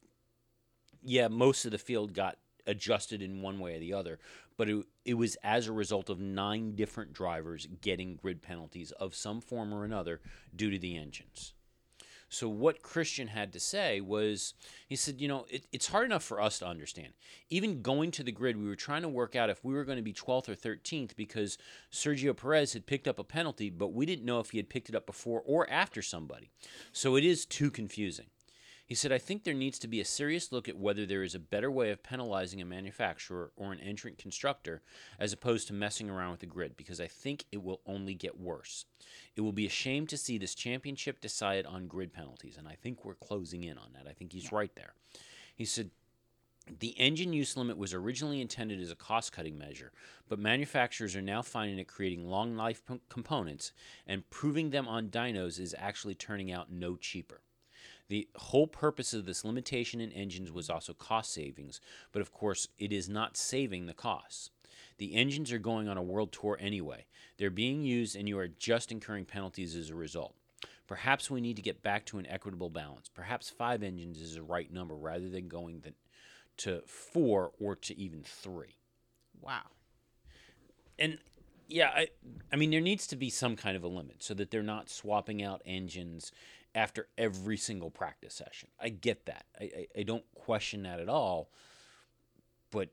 yeah, 1.04 1.28
most 1.28 1.66
of 1.66 1.72
the 1.72 1.78
field 1.78 2.14
got 2.14 2.38
adjusted 2.66 3.22
in 3.22 3.42
one 3.42 3.60
way 3.60 3.76
or 3.76 3.80
the 3.80 3.94
other, 3.94 4.20
but 4.58 4.70
it, 4.70 4.86
it 5.06 5.14
was 5.14 5.38
as 5.44 5.68
a 5.68 5.72
result 5.72 6.10
of 6.10 6.20
nine 6.20 6.76
different 6.76 7.14
drivers 7.14 7.68
getting 7.82 8.16
grid 8.16 8.42
penalties 8.42 8.92
of 8.94 9.14
some 9.14 9.40
form 9.40 9.72
or 9.72 9.86
another 9.86 10.20
due 10.56 10.72
to 10.72 10.80
the 10.80 10.98
engines. 10.98 11.54
So 12.30 12.50
what 12.50 12.82
Christian 12.82 13.28
had 13.28 13.54
to 13.54 13.60
say 13.60 14.02
was, 14.02 14.54
he 14.88 14.96
said, 14.96 15.22
you 15.22 15.28
know, 15.28 15.46
it, 15.50 15.66
it's 15.72 15.88
hard 15.88 16.06
enough 16.06 16.24
for 16.24 16.42
us 16.42 16.60
to 16.60 16.68
understand. 16.68 17.14
Even 17.50 17.82
going 17.82 18.12
to 18.12 18.24
the 18.24 18.32
grid, 18.32 18.58
we 18.58 18.68
were 18.68 18.76
trying 18.76 19.04
to 19.04 19.10
work 19.10 19.36
out 19.36 19.50
if 19.50 19.64
we 19.64 19.74
were 19.74 19.86
going 19.86 19.98
to 19.98 20.04
be 20.04 20.14
12th 20.14 20.50
or 20.50 20.56
13th 20.56 21.16
because 21.16 21.58
Sergio 21.92 22.36
Perez 22.36 22.74
had 22.74 22.86
picked 22.86 23.08
up 23.08 23.20
a 23.20 23.24
penalty, 23.24 23.70
but 23.70 23.94
we 23.94 24.06
didn't 24.06 24.26
know 24.26 24.40
if 24.40 24.50
he 24.50 24.58
had 24.58 24.70
picked 24.70 24.90
it 24.90 24.96
up 24.96 25.06
before 25.06 25.42
or 25.46 25.70
after 25.70 26.02
somebody. 26.02 26.52
So 26.92 27.16
it 27.16 27.24
is 27.24 27.46
too 27.46 27.72
confusing. 27.72 28.28
He 28.88 28.96
said, 28.96 29.12
I 29.12 29.18
think 29.18 29.44
there 29.44 29.54
needs 29.54 29.78
to 29.80 29.88
be 29.88 30.00
a 30.00 30.06
serious 30.06 30.54
look 30.54 30.70
at 30.70 30.78
whether 30.78 31.06
there 31.06 31.22
is 31.22 31.36
a 31.36 31.40
better 31.40 31.70
way 31.70 31.92
of 31.92 32.04
penalizing 32.04 32.62
a 32.62 32.66
manufacturer 32.66 33.52
or 33.58 33.74
an 33.74 33.82
entrant 33.82 34.18
constructor 34.18 34.82
as 35.20 35.34
opposed 35.34 35.68
to 35.68 35.74
messing 35.74 36.10
around 36.10 36.32
with 36.32 36.40
the 36.40 36.46
grid 36.46 36.78
because 36.78 37.02
I 37.02 37.08
think 37.08 37.44
it 37.52 37.62
will 37.62 37.82
only 37.86 38.14
get 38.14 38.40
worse. 38.40 38.86
It 39.36 39.42
will 39.42 39.52
be 39.52 39.66
a 39.66 39.70
shame 39.70 40.08
to 40.08 40.18
see 40.18 40.38
this 40.38 40.56
championship 40.56 41.20
decided 41.20 41.66
on 41.66 41.88
grid 41.88 42.14
penalties, 42.14 42.56
and 42.58 42.66
I 42.66 42.76
think 42.76 43.04
we're 43.04 43.16
closing 43.16 43.66
in 43.66 43.78
on 43.78 43.90
that. 43.94 44.10
I 44.10 44.14
think 44.14 44.32
he's 44.32 44.54
right 44.54 44.74
there. 44.76 44.94
He 45.54 45.66
said, 45.66 45.92
the 46.80 46.98
engine 46.98 47.34
use 47.34 47.58
limit 47.58 47.78
was 47.78 47.94
originally 47.94 48.40
intended 48.40 48.80
as 48.80 48.92
a 48.92 48.96
cost 48.96 49.34
cutting 49.34 49.58
measure, 49.58 49.92
but 50.30 50.40
manufacturers 50.40 51.16
are 51.16 51.22
now 51.22 51.42
finding 51.42 51.78
it 51.78 51.88
creating 51.90 52.26
long 52.26 52.56
life 52.56 52.82
p- 52.88 53.02
components, 53.10 53.74
and 54.06 54.30
proving 54.30 54.70
them 54.70 54.88
on 54.88 55.10
dynos 55.10 55.60
is 55.60 55.76
actually 55.78 56.16
turning 56.16 56.52
out 56.52 56.72
no 56.72 56.96
cheaper. 56.96 57.42
The 58.10 58.28
whole 58.36 58.68
purpose 58.68 59.14
of 59.14 59.26
this 59.26 59.44
limitation 59.44 60.00
in 60.00 60.12
engines 60.12 60.52
was 60.52 60.70
also 60.70 60.94
cost 60.94 61.34
savings, 61.34 61.82
but 62.12 62.22
of 62.22 62.32
course, 62.32 62.68
it 62.78 62.94
is 62.94 63.10
not 63.10 63.36
saving 63.36 63.86
the 63.86 63.94
costs. 63.94 64.50
The 64.98 65.14
engines 65.14 65.52
are 65.52 65.60
going 65.60 65.88
on 65.88 65.98
a 65.98 66.04
world 66.04 66.32
tour 66.32 66.58
anyway. 66.60 67.06
They're 67.38 67.50
being 67.50 67.84
used, 67.84 68.16
and 68.16 68.28
you 68.28 68.40
are 68.40 68.48
just 68.48 68.92
incurring 68.92 69.26
penalties 69.26 69.76
as 69.76 69.90
a 69.90 69.96
result. 69.96 70.36
Perhaps 70.88 71.30
we 71.30 71.42
need 71.42 71.58
to 71.58 71.62
get 71.62 71.84
back 71.84 72.06
to 72.06 72.18
an 72.18 72.26
equitable 72.28 72.70
balance. 72.70 73.10
Perhaps 73.14 73.50
five 73.50 73.84
engines 73.84 74.22
is 74.22 74.36
the 74.36 74.42
right 74.42 74.72
number 74.72 74.96
rather 74.96 75.28
than 75.30 75.50
going 75.50 75.82
the, 75.82 75.94
to 76.58 76.82
four 76.86 77.52
or 77.60 77.76
to 77.76 77.98
even 77.98 78.24
three. 78.24 78.78
Wow. 79.42 79.64
And 80.98 81.20
yeah, 81.68 81.90
I, 81.94 82.08
I 82.52 82.56
mean, 82.56 82.72
there 82.72 82.82
needs 82.82 83.06
to 83.08 83.18
be 83.18 83.30
some 83.30 83.58
kind 83.58 83.76
of 83.76 83.84
a 83.84 83.88
limit 83.88 84.24
so 84.24 84.34
that 84.36 84.50
they're 84.50 84.64
not 84.64 84.90
swapping 84.90 85.44
out 85.44 85.62
engines 85.66 86.32
after 86.78 87.08
every 87.18 87.58
single 87.58 87.90
practice 87.90 88.36
session. 88.36 88.70
I 88.80 88.90
get 88.90 89.26
that. 89.26 89.46
I, 89.60 89.64
I, 89.64 89.88
I 90.00 90.04
don't 90.04 90.24
question 90.36 90.84
that 90.84 91.00
at 91.00 91.10
all. 91.10 91.50
But 92.70 92.90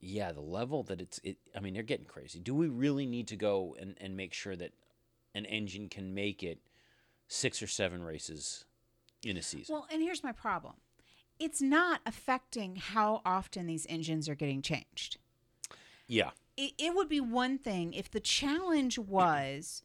yeah, 0.00 0.32
the 0.32 0.40
level 0.40 0.82
that 0.84 1.00
it's 1.00 1.20
it 1.22 1.38
I 1.56 1.60
mean, 1.60 1.72
they're 1.72 1.84
getting 1.84 2.06
crazy. 2.06 2.40
Do 2.40 2.54
we 2.54 2.66
really 2.66 3.06
need 3.06 3.28
to 3.28 3.36
go 3.36 3.76
and, 3.80 3.94
and 4.00 4.16
make 4.16 4.34
sure 4.34 4.56
that 4.56 4.72
an 5.32 5.44
engine 5.46 5.88
can 5.88 6.12
make 6.12 6.42
it 6.42 6.58
six 7.28 7.62
or 7.62 7.68
seven 7.68 8.02
races 8.02 8.64
in 9.22 9.36
a 9.36 9.42
season? 9.42 9.74
Well, 9.76 9.86
and 9.92 10.02
here's 10.02 10.24
my 10.24 10.32
problem. 10.32 10.74
It's 11.38 11.62
not 11.62 12.00
affecting 12.04 12.76
how 12.76 13.22
often 13.24 13.66
these 13.66 13.86
engines 13.88 14.28
are 14.28 14.34
getting 14.34 14.60
changed. 14.60 15.18
yeah. 16.08 16.30
it, 16.56 16.72
it 16.78 16.94
would 16.96 17.08
be 17.08 17.20
one 17.20 17.58
thing 17.58 17.94
if 17.94 18.10
the 18.10 18.20
challenge 18.20 18.98
was 18.98 19.84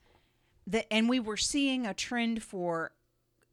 that 0.67 0.91
and 0.91 1.07
we 1.07 1.19
were 1.19 1.37
seeing 1.37 1.85
a 1.85 1.93
trend 1.93 2.41
for 2.41 2.91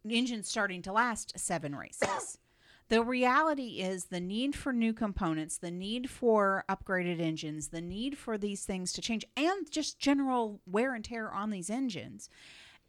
engines 0.09 0.49
starting 0.49 0.83
to 0.83 0.93
last 0.93 1.39
seven 1.39 1.75
races 1.75 2.39
the 2.89 3.03
reality 3.03 3.81
is 3.81 4.07
the 4.07 4.21
need 4.21 4.55
for 4.55 4.73
new 4.73 4.93
components 4.93 5.57
the 5.59 5.71
need 5.71 6.11
for 6.11 6.65
upgraded 6.69 7.21
engines 7.21 7.69
the 7.69 7.81
need 7.81 8.17
for 8.17 8.37
these 8.37 8.65
things 8.65 8.93
to 8.93 9.01
change 9.01 9.25
and 9.37 9.71
just 9.71 9.99
general 9.99 10.61
wear 10.67 10.95
and 10.95 11.05
tear 11.05 11.31
on 11.31 11.51
these 11.51 11.71
engines 11.71 12.29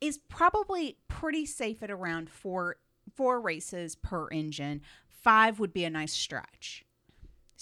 is 0.02 0.18
probably 0.28 0.98
pretty 1.08 1.46
safe 1.46 1.82
at 1.84 1.92
around 1.92 2.30
four 2.30 2.78
four 3.14 3.40
races 3.40 3.96
per 3.96 4.28
engine 4.30 4.82
five 5.08 5.60
would 5.60 5.74
be 5.74 5.86
a 5.86 5.90
nice 5.90 6.14
stretch 6.14 6.84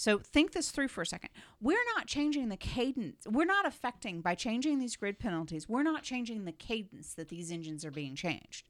so 0.02 0.18
think 0.18 0.50
this 0.50 0.72
through 0.72 0.88
for 0.88 1.02
a 1.02 1.06
second. 1.06 1.30
We're 1.60 1.84
not 1.94 2.08
changing 2.08 2.48
the 2.48 2.56
cadence. 2.56 3.24
We're 3.24 3.44
not 3.44 3.66
affecting 3.66 4.20
by 4.20 4.34
changing 4.34 4.80
these 4.80 4.96
grid 4.96 5.20
penalties. 5.20 5.68
We're 5.68 5.84
not 5.84 6.02
changing 6.02 6.44
the 6.44 6.50
cadence 6.50 7.14
that 7.14 7.28
these 7.28 7.52
engines 7.52 7.84
are 7.84 7.92
being 7.92 8.16
changed. 8.16 8.68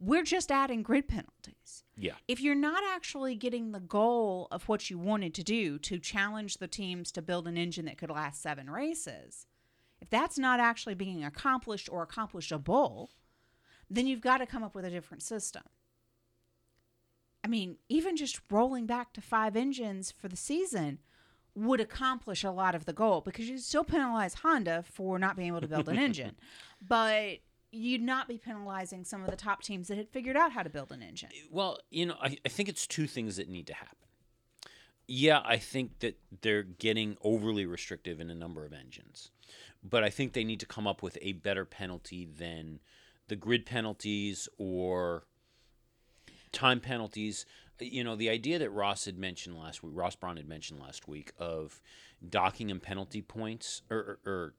We're 0.00 0.22
just 0.22 0.52
adding 0.52 0.82
grid 0.82 1.08
penalties. 1.08 1.84
Yeah. 1.96 2.14
If 2.28 2.40
you're 2.40 2.54
not 2.54 2.82
actually 2.88 3.34
getting 3.34 3.72
the 3.72 3.80
goal 3.80 4.46
of 4.50 4.68
what 4.68 4.90
you 4.90 4.98
wanted 4.98 5.34
to 5.34 5.42
do 5.42 5.78
to 5.80 5.98
challenge 5.98 6.58
the 6.58 6.68
teams 6.68 7.10
to 7.12 7.22
build 7.22 7.48
an 7.48 7.56
engine 7.56 7.86
that 7.86 7.98
could 7.98 8.10
last 8.10 8.40
7 8.40 8.70
races, 8.70 9.46
if 10.00 10.08
that's 10.08 10.38
not 10.38 10.60
actually 10.60 10.94
being 10.94 11.24
accomplished 11.24 11.88
or 11.90 12.02
accomplishable, 12.02 13.10
then 13.90 14.06
you've 14.06 14.20
got 14.20 14.38
to 14.38 14.46
come 14.46 14.62
up 14.62 14.74
with 14.74 14.84
a 14.84 14.90
different 14.90 15.22
system. 15.22 15.62
I 17.42 17.48
mean, 17.48 17.78
even 17.88 18.16
just 18.16 18.40
rolling 18.50 18.86
back 18.86 19.12
to 19.14 19.20
five 19.20 19.56
engines 19.56 20.12
for 20.12 20.28
the 20.28 20.36
season 20.36 20.98
would 21.54 21.80
accomplish 21.80 22.44
a 22.44 22.50
lot 22.50 22.74
of 22.74 22.84
the 22.84 22.92
goal 22.92 23.20
because 23.20 23.48
you 23.48 23.58
still 23.58 23.84
penalize 23.84 24.34
Honda 24.34 24.84
for 24.86 25.18
not 25.18 25.36
being 25.36 25.48
able 25.48 25.60
to 25.60 25.68
build 25.68 25.88
an 25.88 25.98
engine, 25.98 26.36
but 26.86 27.38
you'd 27.70 28.02
not 28.02 28.28
be 28.28 28.38
penalizing 28.38 29.04
some 29.04 29.22
of 29.22 29.30
the 29.30 29.36
top 29.36 29.62
teams 29.62 29.88
that 29.88 29.98
had 29.98 30.08
figured 30.08 30.36
out 30.36 30.52
how 30.52 30.62
to 30.62 30.70
build 30.70 30.90
an 30.92 31.02
engine. 31.02 31.28
Well, 31.50 31.78
you 31.90 32.06
know, 32.06 32.16
I, 32.20 32.36
I 32.44 32.48
think 32.48 32.68
it's 32.68 32.86
two 32.86 33.06
things 33.06 33.36
that 33.36 33.48
need 33.48 33.66
to 33.66 33.74
happen. 33.74 33.96
Yeah, 35.06 35.40
I 35.44 35.56
think 35.56 36.00
that 36.00 36.18
they're 36.42 36.62
getting 36.62 37.16
overly 37.22 37.64
restrictive 37.64 38.20
in 38.20 38.28
a 38.30 38.34
number 38.34 38.66
of 38.66 38.74
engines, 38.74 39.30
but 39.82 40.04
I 40.04 40.10
think 40.10 40.34
they 40.34 40.44
need 40.44 40.60
to 40.60 40.66
come 40.66 40.86
up 40.86 41.02
with 41.02 41.16
a 41.22 41.32
better 41.32 41.64
penalty 41.64 42.26
than 42.26 42.80
the 43.28 43.36
grid 43.36 43.64
penalties 43.64 44.48
or 44.58 45.24
time 46.52 46.80
penalties. 46.80 47.46
You 47.80 48.04
know, 48.04 48.16
the 48.16 48.28
idea 48.28 48.58
that 48.58 48.70
Ross 48.70 49.06
had 49.06 49.18
mentioned 49.18 49.56
last 49.56 49.82
week, 49.82 49.92
Ross 49.96 50.14
Brawn 50.14 50.36
had 50.36 50.48
mentioned 50.48 50.80
last 50.80 51.08
week 51.08 51.32
of 51.38 51.80
docking 52.28 52.70
and 52.70 52.82
penalty 52.82 53.22
points 53.22 53.82
or, 53.88 54.18
or, 54.26 54.30
or 54.30 54.54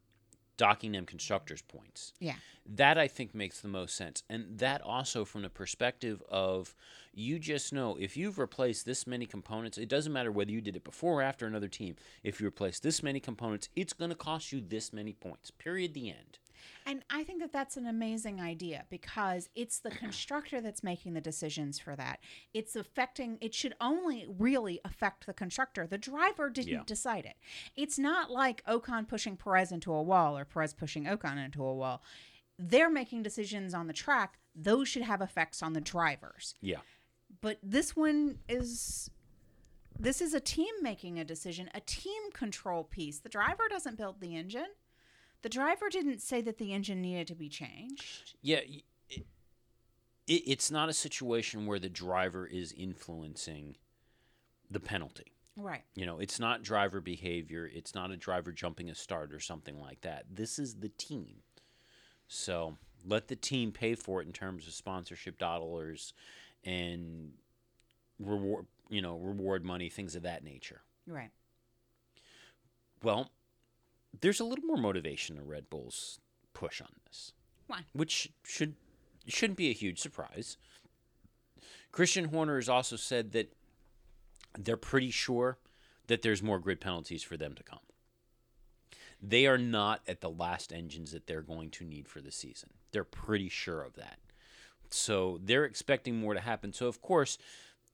docking 0.60 0.92
them 0.92 1.06
constructors 1.06 1.62
points. 1.62 2.12
Yeah. 2.20 2.36
That 2.76 2.98
I 2.98 3.08
think 3.08 3.34
makes 3.34 3.62
the 3.62 3.70
most 3.70 3.96
sense. 3.96 4.24
And 4.30 4.60
that 4.60 4.82
also 4.82 5.24
from 5.24 5.42
the 5.42 5.50
perspective 5.50 6.22
of 6.30 6.76
you 7.14 7.40
just 7.40 7.72
know 7.72 7.96
if 7.98 8.18
you've 8.18 8.38
replaced 8.38 8.86
this 8.86 9.08
many 9.08 9.26
components, 9.26 9.78
it 9.78 9.88
doesn't 9.88 10.12
matter 10.12 10.32
whether 10.32 10.52
you 10.52 10.60
did 10.60 10.76
it 10.76 10.84
before 10.84 11.20
or 11.20 11.22
after 11.22 11.48
another 11.48 11.70
team. 11.70 11.96
If 12.24 12.42
you 12.42 12.48
replace 12.48 12.80
this 12.80 13.02
many 13.02 13.22
components, 13.22 13.70
it's 13.76 13.94
going 13.94 14.10
to 14.10 14.16
cost 14.16 14.52
you 14.52 14.60
this 14.60 14.92
many 14.92 15.14
points. 15.14 15.50
Period. 15.50 15.94
The 15.94 16.10
end. 16.10 16.40
And 16.86 17.04
I 17.10 17.24
think 17.24 17.40
that 17.42 17.52
that's 17.52 17.78
an 17.78 17.86
amazing 17.86 18.40
idea 18.42 18.86
because 18.90 19.50
it's 19.56 19.80
the 19.80 19.92
constructor 20.04 20.62
that's 20.62 20.84
making 20.84 21.14
the 21.14 21.22
decisions 21.22 21.80
for 21.80 21.96
that. 21.96 22.20
It's 22.54 22.76
affecting, 22.76 23.38
it 23.42 23.54
should 23.54 23.76
only 23.80 24.26
really 24.38 24.80
affect 24.86 25.26
the 25.26 25.34
constructor. 25.34 25.86
The 25.88 25.98
driver 25.98 26.50
didn't 26.50 26.74
Yeah. 26.74 26.84
decide 26.86 27.26
it. 27.26 27.36
It's 27.76 28.00
not 28.00 28.32
like 28.32 28.64
Ocon 28.66 29.08
pushing 29.08 29.38
Perez 29.38 29.72
into 29.72 29.94
a 29.94 30.02
wall 30.02 30.38
or 30.38 30.46
Perez 30.46 30.74
pushing 30.74 31.06
Ocon 31.06 31.44
into 31.44 31.64
a 31.64 31.74
wall. 31.74 32.02
They're 32.58 32.90
making 32.90 33.24
decisions 33.24 33.74
on 33.74 33.88
the 33.88 33.94
track. 33.94 34.38
Those 34.56 34.88
should 34.90 35.04
have 35.04 35.22
effects 35.22 35.64
on 35.64 35.74
the 35.74 35.82
drivers. 35.82 36.56
Yeah. 36.62 36.80
But 37.42 37.60
this 37.64 37.96
one 37.96 38.40
is. 38.50 39.10
This 40.02 40.22
is 40.22 40.34
a 40.34 40.40
team 40.40 40.74
making 40.82 41.20
a 41.20 41.26
decision, 41.26 41.70
a 41.74 41.82
team 41.82 42.32
control 42.34 42.86
piece. 42.86 43.20
The 43.20 43.28
driver 43.30 43.64
doesn't 43.70 43.98
build 43.98 44.22
the 44.22 44.34
engine. 44.36 44.68
The 45.42 45.50
driver 45.50 45.90
didn't 45.90 46.22
say 46.22 46.42
that 46.42 46.58
the 46.58 46.74
engine 46.74 47.02
needed 47.02 47.28
to 47.28 47.36
be 47.36 47.50
changed. 47.50 48.36
Yeah. 48.42 48.60
It, 49.10 49.26
it, 50.28 50.44
it's 50.46 50.70
not 50.70 50.90
a 50.90 50.94
situation 50.94 51.66
where 51.66 51.80
the 51.80 51.90
driver 51.90 52.46
is 52.46 52.74
influencing 52.74 53.78
the 54.70 54.80
penalty. 54.80 55.34
Right. 55.56 55.84
You 55.96 56.06
know, 56.06 56.20
it's 56.20 56.40
not 56.40 56.64
driver 56.64 57.02
behavior. 57.02 57.70
It's 57.74 57.96
not 57.96 58.12
a 58.12 58.18
driver 58.18 58.52
jumping 58.52 58.90
a 58.90 58.96
start 58.96 59.34
or 59.34 59.40
something 59.40 59.80
like 59.80 60.02
that. 60.02 60.26
This 60.34 60.60
is 60.60 60.76
the 60.76 60.90
team. 60.90 61.42
So 62.28 62.78
let 63.06 63.28
the 63.28 63.36
team 63.36 63.72
pay 63.72 63.96
for 63.96 64.22
it 64.22 64.28
in 64.28 64.34
terms 64.34 64.68
of 64.68 64.74
sponsorship 64.74 65.38
dollars 65.38 66.14
and 66.64 67.32
reward, 68.20 68.68
you 68.90 69.02
know, 69.02 69.18
reward 69.18 69.66
money, 69.66 69.90
things 69.90 70.16
of 70.16 70.24
that 70.24 70.44
nature. 70.44 70.82
Right. 71.08 71.32
Well, 73.02 73.32
there's 74.22 74.40
a 74.40 74.44
little 74.46 74.66
more 74.66 74.78
motivation 74.78 75.36
to 75.36 75.44
Red 75.44 75.70
Bull's 75.70 76.20
push 76.54 76.82
on 76.82 76.90
this, 77.06 77.34
Why? 77.68 77.82
which 77.94 78.32
should 78.44 78.76
shouldn't 79.28 79.58
be 79.58 79.70
a 79.70 79.74
huge 79.74 80.00
surprise. 80.00 80.58
Christian 81.92 82.26
Horner 82.26 82.56
has 82.56 82.70
also 82.70 82.96
said 82.96 83.32
that 83.34 83.54
they're 84.58 84.78
pretty 84.78 85.12
sure 85.12 85.58
that 86.08 86.22
there's 86.22 86.42
more 86.42 86.60
grid 86.60 86.82
penalties 86.82 87.24
for 87.24 87.38
them 87.38 87.54
to 87.54 87.64
come. 87.64 87.80
They 89.22 89.46
are 89.46 89.58
not 89.58 90.02
at 90.08 90.22
the 90.22 90.30
last 90.30 90.72
engines 90.72 91.12
that 91.12 91.28
they're 91.28 91.42
going 91.42 91.70
to 91.72 91.84
need 91.84 92.08
for 92.08 92.22
the 92.22 92.32
season. 92.32 92.70
They're 92.92 93.04
pretty 93.04 93.50
sure 93.50 93.82
of 93.82 93.96
that. 93.96 94.20
So 94.90 95.40
they're 95.44 95.66
expecting 95.66 96.20
more 96.20 96.34
to 96.34 96.40
happen. 96.40 96.74
So, 96.74 96.88
of 96.88 97.02
course, 97.02 97.38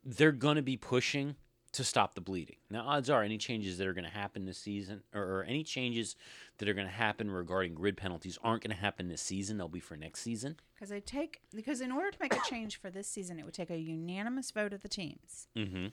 they're 0.03 0.31
going 0.31 0.55
to 0.55 0.61
be 0.61 0.77
pushing 0.77 1.35
to 1.75 1.83
stop 1.83 2.15
the 2.15 2.21
bleeding. 2.21 2.57
Now, 2.69 2.85
odds 2.87 3.09
are 3.09 3.23
any 3.23 3.37
changes 3.37 3.77
that 3.77 3.87
are 3.87 3.93
going 3.93 4.05
to 4.05 4.09
happen 4.09 4.45
this 4.45 4.57
season, 4.57 5.03
or, 5.13 5.21
or 5.21 5.43
any 5.43 5.63
changes 5.63 6.15
that 6.57 6.67
are 6.69 6.73
going 6.73 6.87
to 6.87 6.93
happen 6.93 7.29
regarding 7.31 7.73
grid 7.75 7.97
penalties, 7.97 8.37
aren't 8.43 8.63
going 8.63 8.75
to 8.75 8.81
happen 8.81 9.07
this 9.07 9.21
season. 9.21 9.57
They'll 9.57 9.67
be 9.67 9.79
for 9.79 9.95
next 9.95 10.21
season. 10.21 10.55
Because 10.73 10.89
they 10.89 10.99
take 11.01 11.41
because 11.53 11.81
in 11.81 11.91
order 11.91 12.11
to 12.11 12.17
make 12.19 12.35
a 12.35 12.41
change 12.49 12.79
for 12.79 12.89
this 12.89 13.07
season, 13.07 13.39
it 13.39 13.45
would 13.45 13.53
take 13.53 13.69
a 13.69 13.77
unanimous 13.77 14.51
vote 14.51 14.73
of 14.73 14.81
the 14.81 14.89
teams. 14.89 15.47
Mm-hmm. 15.55 15.87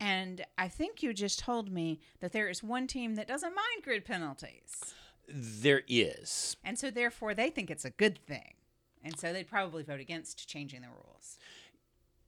And 0.00 0.44
I 0.58 0.68
think 0.68 1.02
you 1.02 1.12
just 1.12 1.38
told 1.38 1.70
me 1.70 2.00
that 2.20 2.32
there 2.32 2.48
is 2.48 2.62
one 2.62 2.86
team 2.86 3.14
that 3.16 3.28
doesn't 3.28 3.54
mind 3.54 3.82
grid 3.84 4.04
penalties, 4.04 4.94
There 5.28 5.82
is. 5.86 6.56
and 6.64 6.76
so 6.78 6.90
therefore 6.90 7.34
they 7.34 7.50
think 7.50 7.70
it's 7.70 7.84
a 7.84 7.90
good 7.90 8.18
thing, 8.26 8.54
and 9.04 9.16
so 9.18 9.32
they'd 9.32 9.46
probably 9.48 9.82
vote 9.84 10.00
against 10.00 10.48
changing 10.48 10.80
the 10.80 10.88
rules. 10.88 11.38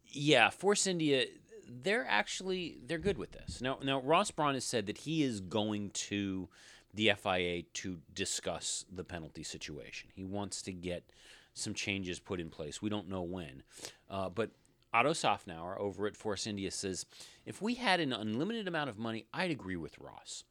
Yeah, 0.07 0.51
Force 0.51 0.87
India, 0.87 1.25
they're 1.69 2.07
actually 2.09 2.79
they're 2.87 2.99
good 2.99 3.19
with 3.19 3.33
this. 3.33 3.61
Now, 3.61 3.79
now 3.83 4.01
Ross 4.01 4.31
Brawn 4.31 4.55
has 4.55 4.65
said 4.65 4.87
that 4.87 4.99
he 4.99 5.23
is 5.23 5.41
going 5.41 5.91
to 5.91 6.49
the 6.93 7.13
FIA 7.21 7.63
to 7.63 7.99
discuss 8.15 8.85
the 8.93 9.05
penalty 9.05 9.43
situation. 9.43 10.11
He 10.15 10.25
wants 10.25 10.63
to 10.63 10.73
get 10.73 11.11
some 11.53 11.75
changes 11.75 12.21
put 12.21 12.41
in 12.41 12.51
place. 12.51 12.81
We 12.81 12.91
don't 12.91 13.09
know 13.09 13.23
when, 13.23 13.63
uh, 14.09 14.29
but 14.29 14.51
Otto 14.93 15.11
Szafnauer 15.11 15.79
over 15.79 16.07
at 16.07 16.17
Force 16.17 16.47
India 16.47 16.71
says, 16.71 17.05
if 17.45 17.61
we 17.61 17.75
had 17.75 17.99
an 17.99 18.13
unlimited 18.13 18.69
amount 18.69 18.91
of 18.91 18.99
money, 18.99 19.27
I'd 19.35 19.51
agree 19.51 19.77
with 19.77 19.99
Ross. 19.99 20.45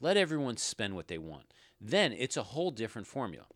Let 0.00 0.16
everyone 0.16 0.56
spend 0.56 0.96
what 0.96 1.06
they 1.06 1.18
want. 1.18 1.54
Then 1.80 2.12
it's 2.12 2.36
a 2.36 2.42
whole 2.42 2.72
different 2.72 3.06
formula. 3.06 3.46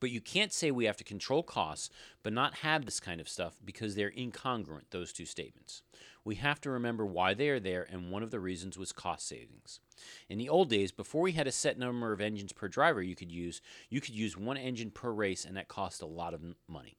But 0.00 0.10
you 0.10 0.20
can't 0.22 0.52
say 0.52 0.70
we 0.70 0.86
have 0.86 0.96
to 0.96 1.04
control 1.04 1.42
costs 1.42 1.90
but 2.22 2.32
not 2.32 2.56
have 2.56 2.84
this 2.84 3.00
kind 3.00 3.20
of 3.20 3.28
stuff 3.28 3.56
because 3.64 3.94
they're 3.94 4.10
incongruent, 4.10 4.90
those 4.90 5.12
two 5.12 5.26
statements. 5.26 5.82
We 6.24 6.36
have 6.36 6.60
to 6.62 6.70
remember 6.70 7.06
why 7.06 7.34
they 7.34 7.48
are 7.48 7.60
there, 7.60 7.86
and 7.90 8.10
one 8.10 8.22
of 8.22 8.30
the 8.30 8.40
reasons 8.40 8.78
was 8.78 8.92
cost 8.92 9.26
savings. 9.28 9.80
In 10.28 10.38
the 10.38 10.48
old 10.48 10.68
days, 10.68 10.92
before 10.92 11.22
we 11.22 11.32
had 11.32 11.46
a 11.46 11.52
set 11.52 11.78
number 11.78 12.12
of 12.12 12.20
engines 12.20 12.52
per 12.52 12.68
driver 12.68 13.02
you 13.02 13.16
could 13.16 13.32
use, 13.32 13.60
you 13.88 14.00
could 14.00 14.14
use 14.14 14.36
one 14.36 14.56
engine 14.56 14.90
per 14.90 15.10
race, 15.10 15.44
and 15.44 15.56
that 15.56 15.68
cost 15.68 16.02
a 16.02 16.06
lot 16.06 16.34
of 16.34 16.42
money. 16.68 16.96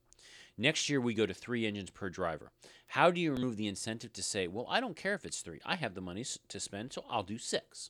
Next 0.58 0.90
year, 0.90 1.02
we 1.02 1.14
go 1.14 1.26
to 1.26 1.34
three 1.34 1.66
engines 1.66 1.90
per 1.90 2.10
driver. 2.10 2.52
How 2.88 3.10
do 3.10 3.22
you 3.22 3.32
remove 3.32 3.58
the 3.58 3.68
incentive 3.68 4.14
to 4.14 4.24
say, 4.24 4.48
well, 4.48 4.68
I 4.70 4.80
don't 4.80 4.96
care 4.96 5.14
if 5.14 5.26
it's 5.26 5.42
three, 5.42 5.60
I 5.66 5.76
have 5.76 5.96
the 5.96 6.02
money 6.02 6.26
to 6.50 6.60
spend, 6.60 6.94
so 6.94 7.06
I'll 7.10 7.24
do 7.24 7.38
six? 7.38 7.90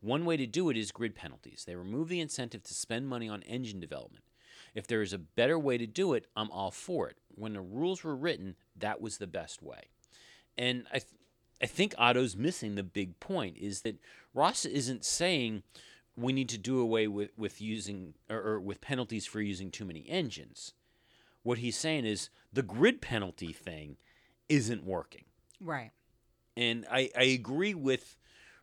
One 0.00 0.26
way 0.26 0.36
to 0.36 0.46
do 0.46 0.68
it 0.68 0.76
is 0.76 0.92
grid 0.92 1.14
penalties. 1.14 1.64
They 1.66 1.76
remove 1.76 2.08
the 2.08 2.20
incentive 2.20 2.62
to 2.64 2.74
spend 2.74 3.08
money 3.08 3.28
on 3.28 3.42
engine 3.42 3.80
development. 3.80 4.24
If 4.74 4.86
there 4.86 5.02
is 5.02 5.12
a 5.12 5.18
better 5.18 5.58
way 5.58 5.78
to 5.78 5.86
do 5.86 6.14
it, 6.14 6.26
I'm 6.36 6.50
all 6.50 6.70
for 6.70 7.08
it. 7.08 7.16
When 7.34 7.52
the 7.52 7.60
rules 7.60 8.02
were 8.02 8.16
written, 8.16 8.56
that 8.76 9.00
was 9.00 9.18
the 9.18 9.26
best 9.26 9.62
way. 9.62 9.88
And 10.58 10.86
I, 10.90 10.98
th- 10.98 11.20
I 11.62 11.66
think 11.66 11.94
Otto's 11.96 12.36
missing 12.36 12.74
the 12.74 12.82
big 12.82 13.20
point 13.20 13.56
is 13.58 13.82
that 13.82 14.00
Ross 14.34 14.64
isn't 14.64 15.04
saying 15.04 15.62
we 16.16 16.32
need 16.32 16.48
to 16.50 16.58
do 16.58 16.80
away 16.80 17.08
with, 17.08 17.30
with 17.36 17.60
using 17.60 18.14
or, 18.28 18.38
or 18.38 18.60
with 18.60 18.80
penalties 18.80 19.26
for 19.26 19.40
using 19.40 19.70
too 19.70 19.84
many 19.84 20.04
engines. 20.08 20.74
What 21.42 21.58
he's 21.58 21.76
saying 21.76 22.04
is 22.04 22.30
the 22.52 22.62
grid 22.62 23.00
penalty 23.00 23.52
thing 23.52 23.96
isn't 24.48 24.84
working. 24.84 25.24
Right. 25.60 25.90
And 26.56 26.86
I, 26.90 27.10
I 27.16 27.24
agree 27.24 27.74
with 27.74 28.16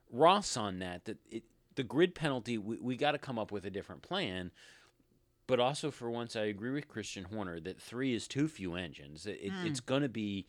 Ross 0.09 0.55
on 0.57 0.79
that, 0.79 1.05
that 1.05 1.17
it, 1.29 1.43
the 1.75 1.83
grid 1.83 2.15
penalty, 2.15 2.57
we, 2.57 2.77
we 2.77 2.95
got 2.95 3.11
to 3.11 3.17
come 3.17 3.39
up 3.39 3.51
with 3.51 3.65
a 3.65 3.69
different 3.69 4.01
plan. 4.01 4.51
But 5.51 5.59
also, 5.59 5.91
for 5.91 6.09
once, 6.09 6.37
I 6.37 6.43
agree 6.43 6.71
with 6.71 6.87
Christian 6.87 7.25
Horner 7.25 7.59
that 7.59 7.77
three 7.77 8.13
is 8.15 8.25
too 8.25 8.47
few 8.47 8.75
engines. 8.75 9.25
It, 9.25 9.37
it- 9.41 9.51
It's 9.65 9.81
hmm. 9.81 9.85
going 9.85 10.01
to 10.01 10.07
be 10.07 10.47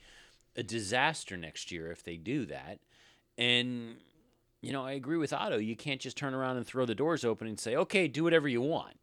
a 0.54 0.62
disaster 0.62 1.36
next 1.36 1.72
year 1.72 1.90
if 1.90 2.04
they 2.04 2.16
do 2.16 2.46
that. 2.46 2.78
And, 3.36 3.96
you 4.60 4.72
know, 4.72 4.84
I 4.84 4.92
agree 4.92 5.16
with 5.16 5.32
Otto. 5.32 5.58
You 5.58 5.74
can't 5.74 6.00
just 6.00 6.16
turn 6.16 6.34
around 6.34 6.56
and 6.56 6.64
throw 6.64 6.86
the 6.86 6.94
doors 6.94 7.24
open 7.24 7.48
and 7.48 7.58
say, 7.58 7.74
okay, 7.74 8.06
do 8.06 8.22
whatever 8.22 8.46
you 8.46 8.60
want. 8.62 8.94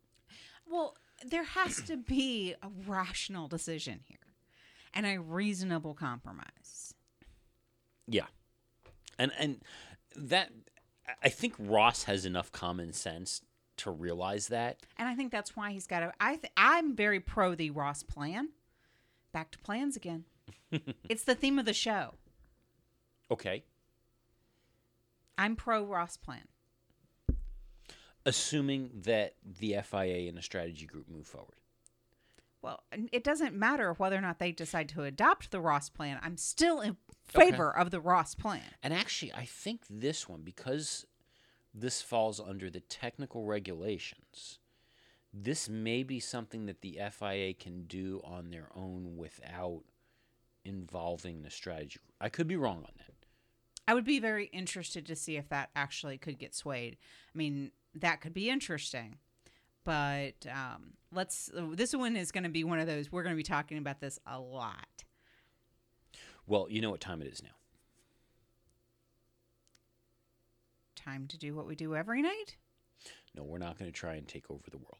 Well, 0.65 0.95
there 1.27 1.43
has 1.43 1.81
to 1.81 1.97
be 1.97 2.55
a 2.63 2.69
rational 2.87 3.49
decision 3.49 3.99
here 4.05 4.19
and 4.93 5.05
a 5.05 5.17
reasonable 5.17 5.95
compromise. 5.95 6.93
Yeah, 8.07 8.27
and 9.17 9.33
and 9.37 9.59
that 10.15 10.51
I 11.21 11.27
think 11.27 11.55
Ross 11.59 12.03
has 12.05 12.23
enough 12.25 12.53
common 12.53 12.93
sense 12.93 13.41
to 13.79 13.91
realize 13.91 14.47
that. 14.47 14.79
And 14.97 15.07
I 15.07 15.15
think 15.15 15.31
that's 15.31 15.55
why 15.55 15.71
he's 15.71 15.87
got 15.87 15.99
to. 16.01 16.13
I 16.19 16.35
th- 16.37 16.53
I'm 16.57 16.95
very 16.95 17.19
pro 17.19 17.55
the 17.55 17.69
Ross 17.71 18.03
plan. 18.03 18.49
Back 19.31 19.51
to 19.51 19.59
plans 19.59 19.95
again. 19.95 20.25
it's 21.09 21.23
the 21.23 21.35
theme 21.35 21.59
of 21.59 21.65
the 21.65 21.73
show. 21.73 22.15
Okay, 23.31 23.63
I'm 25.37 25.55
pro 25.55 25.83
Ross 25.85 26.17
plan. 26.17 26.43
assuming 28.25 28.89
that 28.93 29.35
the 29.43 29.77
FIA 29.83 30.27
and 30.27 30.37
the 30.37 30.41
strategy 30.41 30.85
group 30.85 31.07
move 31.09 31.25
forward. 31.27 31.55
Well, 32.61 32.83
it 33.13 33.23
doesn't 33.23 33.55
matter 33.55 33.93
whether 33.93 34.17
or 34.17 34.21
not 34.21 34.39
they 34.39 34.51
decide 34.51 34.89
to 34.89 35.03
adopt 35.03 35.51
the 35.51 35.61
Ross 35.61 35.89
plan. 35.89 36.19
I'm 36.21 36.35
still 36.37 36.81
in 36.81 36.97
Okay. 37.35 37.51
favor 37.51 37.75
of 37.75 37.91
the 37.91 38.01
Ross 38.01 38.33
plan. 38.35 38.63
And 38.83 38.93
actually, 38.93 39.31
I 39.33 39.45
think 39.45 39.81
this 39.89 40.27
one 40.27 40.41
because 40.41 41.05
this 41.73 42.01
falls 42.01 42.39
under 42.39 42.69
the 42.69 42.79
technical 42.79 43.45
regulations. 43.45 44.59
This 45.33 45.69
may 45.69 46.03
be 46.03 46.19
something 46.19 46.65
that 46.65 46.81
the 46.81 46.99
FIA 47.11 47.53
can 47.53 47.83
do 47.83 48.21
on 48.23 48.49
their 48.49 48.69
own 48.75 49.15
without 49.15 49.83
involving 50.65 51.43
the 51.43 51.51
strategy. 51.51 51.99
I 52.19 52.29
could 52.29 52.47
be 52.47 52.55
wrong 52.55 52.77
on 52.77 52.93
that. 52.97 53.13
I 53.87 53.93
would 53.93 54.05
be 54.05 54.19
very 54.19 54.45
interested 54.47 55.05
to 55.07 55.15
see 55.15 55.37
if 55.37 55.49
that 55.49 55.69
actually 55.75 56.17
could 56.17 56.37
get 56.37 56.53
swayed. 56.53 56.97
I 57.33 57.37
mean, 57.37 57.71
that 57.95 58.21
could 58.21 58.33
be 58.33 58.49
interesting. 58.49 59.17
But 59.83 60.45
um, 60.51 60.93
let's. 61.11 61.49
This 61.73 61.95
one 61.95 62.15
is 62.15 62.31
going 62.31 62.43
to 62.43 62.49
be 62.49 62.63
one 62.63 62.79
of 62.79 62.85
those. 62.85 63.11
We're 63.11 63.23
going 63.23 63.33
to 63.33 63.37
be 63.37 63.43
talking 63.43 63.77
about 63.77 63.99
this 63.99 64.19
a 64.27 64.39
lot. 64.39 65.05
Well, 66.45 66.67
you 66.69 66.81
know 66.81 66.91
what 66.91 67.01
time 67.01 67.21
it 67.21 67.27
is 67.27 67.41
now. 67.41 67.49
Time 71.09 71.25
to 71.29 71.39
do 71.39 71.55
what 71.55 71.65
we 71.65 71.75
do 71.75 71.95
every 71.95 72.21
night. 72.21 72.57
No, 73.35 73.43
we're 73.43 73.57
not 73.57 73.79
going 73.79 73.89
to 73.89 73.97
try 73.97 74.13
and 74.13 74.27
take 74.27 74.51
over 74.51 74.61
the 74.69 74.77
world. 74.77 74.99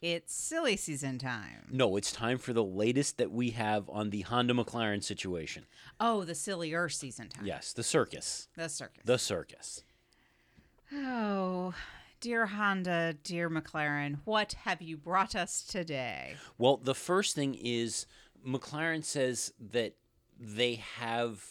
It's 0.00 0.32
silly 0.32 0.76
season 0.76 1.18
time. 1.18 1.66
No, 1.68 1.96
it's 1.96 2.12
time 2.12 2.38
for 2.38 2.52
the 2.52 2.62
latest 2.62 3.18
that 3.18 3.32
we 3.32 3.50
have 3.50 3.90
on 3.90 4.10
the 4.10 4.20
Honda 4.20 4.54
McLaren 4.54 5.02
situation. 5.02 5.66
Oh, 5.98 6.22
the 6.22 6.36
sillier 6.36 6.88
season 6.88 7.30
time. 7.30 7.46
Yes, 7.46 7.72
the 7.72 7.82
circus. 7.82 8.46
The 8.56 8.68
circus. 8.68 9.02
The 9.04 9.18
circus. 9.18 9.82
oh, 10.92 11.74
dear 12.20 12.46
Honda, 12.46 13.14
dear 13.22 13.48
McLaren, 13.48 14.18
what 14.24 14.54
have 14.64 14.82
you 14.82 14.96
brought 14.96 15.34
us 15.34 15.62
today? 15.62 16.36
Well, 16.56 16.76
the 16.76 16.94
first 16.94 17.34
thing 17.34 17.54
is 17.54 18.06
McLaren 18.46 19.04
says 19.04 19.52
that 19.72 19.94
they 20.38 20.76
have 20.76 21.44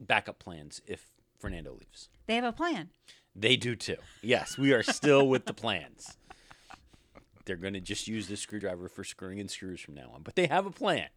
backup 0.00 0.38
plans 0.38 0.80
if 0.86 1.04
Fernando 1.38 1.72
leaves. 1.72 2.08
They 2.26 2.36
have 2.36 2.44
a 2.44 2.52
plan. 2.52 2.90
They 3.34 3.56
do 3.56 3.76
too. 3.76 3.96
Yes, 4.22 4.58
we 4.58 4.72
are 4.72 4.82
still 4.82 5.28
with 5.28 5.46
the 5.46 5.54
plans. 5.54 6.16
They're 7.44 7.56
going 7.56 7.74
to 7.74 7.80
just 7.80 8.08
use 8.08 8.28
this 8.28 8.40
screwdriver 8.40 8.88
for 8.88 9.04
screwing 9.04 9.38
in 9.38 9.48
screws 9.48 9.80
from 9.80 9.94
now 9.94 10.10
on, 10.14 10.22
but 10.22 10.34
they 10.34 10.46
have 10.46 10.66
a 10.66 10.70
plan. 10.70 11.08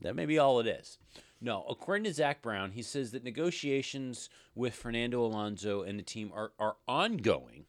That 0.00 0.16
may 0.16 0.26
be 0.26 0.38
all 0.38 0.60
it 0.60 0.66
is. 0.66 0.98
No, 1.40 1.64
according 1.68 2.04
to 2.04 2.12
Zak 2.12 2.42
Brown, 2.42 2.72
he 2.72 2.82
says 2.82 3.12
that 3.12 3.22
negotiations 3.22 4.28
with 4.54 4.74
Fernando 4.74 5.24
Alonso 5.24 5.82
and 5.82 5.98
the 5.98 6.02
team 6.02 6.32
are, 6.34 6.52
are 6.58 6.76
ongoing. 6.88 7.66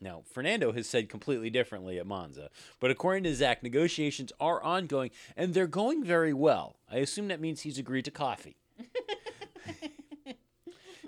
Now, 0.00 0.22
Fernando 0.32 0.72
has 0.72 0.88
said 0.88 1.08
completely 1.08 1.50
differently 1.50 1.98
at 1.98 2.06
Monza, 2.06 2.50
but 2.78 2.90
according 2.90 3.24
to 3.24 3.34
Zak, 3.34 3.62
negotiations 3.62 4.32
are 4.38 4.62
ongoing 4.62 5.10
and 5.36 5.54
they're 5.54 5.66
going 5.66 6.04
very 6.04 6.32
well. 6.32 6.76
I 6.90 6.98
assume 6.98 7.28
that 7.28 7.40
means 7.40 7.62
he's 7.62 7.78
agreed 7.78 8.04
to 8.04 8.12
coffee. 8.12 8.56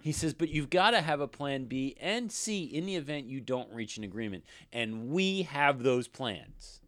He 0.02 0.12
says, 0.12 0.32
but 0.34 0.48
you've 0.48 0.70
got 0.70 0.92
to 0.92 1.00
have 1.00 1.20
a 1.20 1.28
plan 1.28 1.64
B 1.64 1.96
and 2.00 2.32
C 2.32 2.64
in 2.64 2.86
the 2.86 2.96
event 2.96 3.26
you 3.26 3.40
don't 3.40 3.70
reach 3.72 3.96
an 3.96 4.04
agreement. 4.04 4.44
And 4.72 5.10
we 5.10 5.42
have 5.42 5.82
those 5.82 6.08
plans. 6.08 6.80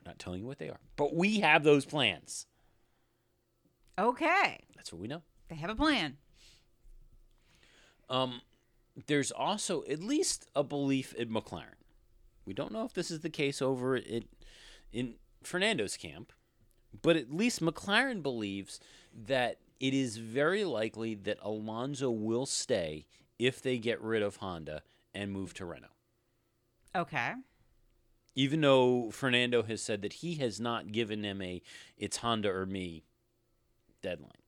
I'm 0.00 0.10
not 0.10 0.18
telling 0.18 0.40
you 0.40 0.46
what 0.46 0.58
they 0.58 0.68
are, 0.68 0.80
but 0.96 1.14
we 1.14 1.40
have 1.40 1.64
those 1.64 1.84
plans. 1.84 2.46
Okay. 3.98 4.60
That's 4.76 4.92
what 4.92 5.00
we 5.00 5.08
know. 5.08 5.22
They 5.48 5.56
have 5.56 5.70
a 5.70 5.74
plan. 5.74 6.16
Um, 8.08 8.42
there's 9.06 9.30
also 9.30 9.84
at 9.88 10.02
least 10.02 10.46
a 10.54 10.62
belief 10.62 11.14
in 11.14 11.30
McLaren. 11.30 11.80
We 12.44 12.54
don't 12.54 12.72
know 12.72 12.84
if 12.84 12.92
this 12.92 13.10
is 13.10 13.20
the 13.20 13.30
case 13.30 13.62
over 13.62 13.96
at, 13.96 14.24
in 14.92 15.14
Fernando's 15.42 15.96
camp, 15.96 16.32
but 17.00 17.16
at 17.16 17.32
least 17.32 17.62
McLaren 17.62 18.22
believes 18.22 18.80
that 19.26 19.58
it 19.80 19.94
is 19.94 20.16
very 20.16 20.64
likely 20.64 21.14
that 21.14 21.38
Alonso 21.42 22.10
will 22.10 22.46
stay 22.46 23.06
if 23.38 23.62
they 23.62 23.78
get 23.78 24.00
rid 24.00 24.22
of 24.22 24.36
Honda 24.36 24.82
and 25.14 25.32
move 25.32 25.54
to 25.54 25.64
Renault. 25.64 25.88
Okay. 26.94 27.32
Even 28.34 28.60
though 28.60 29.10
Fernando 29.10 29.62
has 29.62 29.82
said 29.82 30.02
that 30.02 30.14
he 30.14 30.36
has 30.36 30.60
not 30.60 30.92
given 30.92 31.22
them 31.22 31.42
a 31.42 31.60
it's 31.96 32.18
Honda 32.18 32.50
or 32.50 32.66
me 32.66 33.04
deadline. 34.02 34.41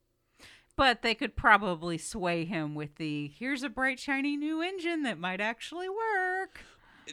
But 0.76 1.02
they 1.02 1.14
could 1.14 1.36
probably 1.36 1.98
sway 1.98 2.44
him 2.44 2.74
with 2.74 2.96
the 2.96 3.28
here's 3.38 3.62
a 3.62 3.68
bright, 3.68 3.98
shiny 3.98 4.36
new 4.36 4.60
engine 4.60 5.02
that 5.02 5.18
might 5.18 5.40
actually 5.40 5.88
work. 5.88 6.60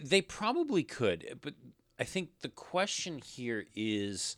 They 0.01 0.21
probably 0.21 0.83
could, 0.83 1.39
but 1.41 1.53
I 1.99 2.03
think 2.03 2.39
the 2.41 2.49
question 2.49 3.19
here 3.19 3.65
is 3.75 4.35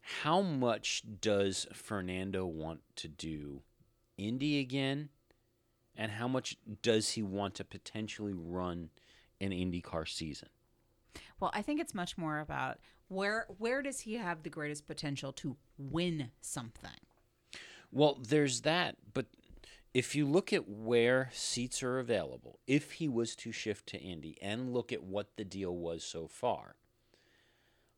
how 0.00 0.42
much 0.42 1.02
does 1.20 1.66
Fernando 1.72 2.44
want 2.44 2.80
to 2.96 3.08
do 3.08 3.62
Indy 4.18 4.58
again? 4.58 5.08
And 5.96 6.12
how 6.12 6.26
much 6.26 6.56
does 6.82 7.10
he 7.10 7.22
want 7.22 7.54
to 7.56 7.64
potentially 7.64 8.32
run 8.34 8.90
an 9.40 9.50
IndyCar 9.50 10.08
season? 10.08 10.48
Well, 11.38 11.50
I 11.54 11.62
think 11.62 11.80
it's 11.80 11.94
much 11.94 12.16
more 12.18 12.40
about 12.40 12.78
where 13.08 13.46
where 13.58 13.82
does 13.82 14.00
he 14.00 14.14
have 14.14 14.42
the 14.42 14.50
greatest 14.50 14.86
potential 14.86 15.32
to 15.34 15.56
win 15.76 16.30
something? 16.40 16.90
Well, 17.92 18.18
there's 18.26 18.62
that, 18.62 18.96
but 19.12 19.26
if 19.92 20.14
you 20.14 20.26
look 20.26 20.52
at 20.52 20.66
where 20.66 21.28
seats 21.32 21.82
are 21.82 21.98
available, 21.98 22.58
if 22.66 22.92
he 22.92 23.08
was 23.08 23.36
to 23.36 23.52
shift 23.52 23.86
to 23.88 23.98
Indy 24.00 24.38
and 24.40 24.72
look 24.72 24.92
at 24.92 25.02
what 25.02 25.36
the 25.36 25.44
deal 25.44 25.76
was 25.76 26.02
so 26.02 26.26
far, 26.26 26.76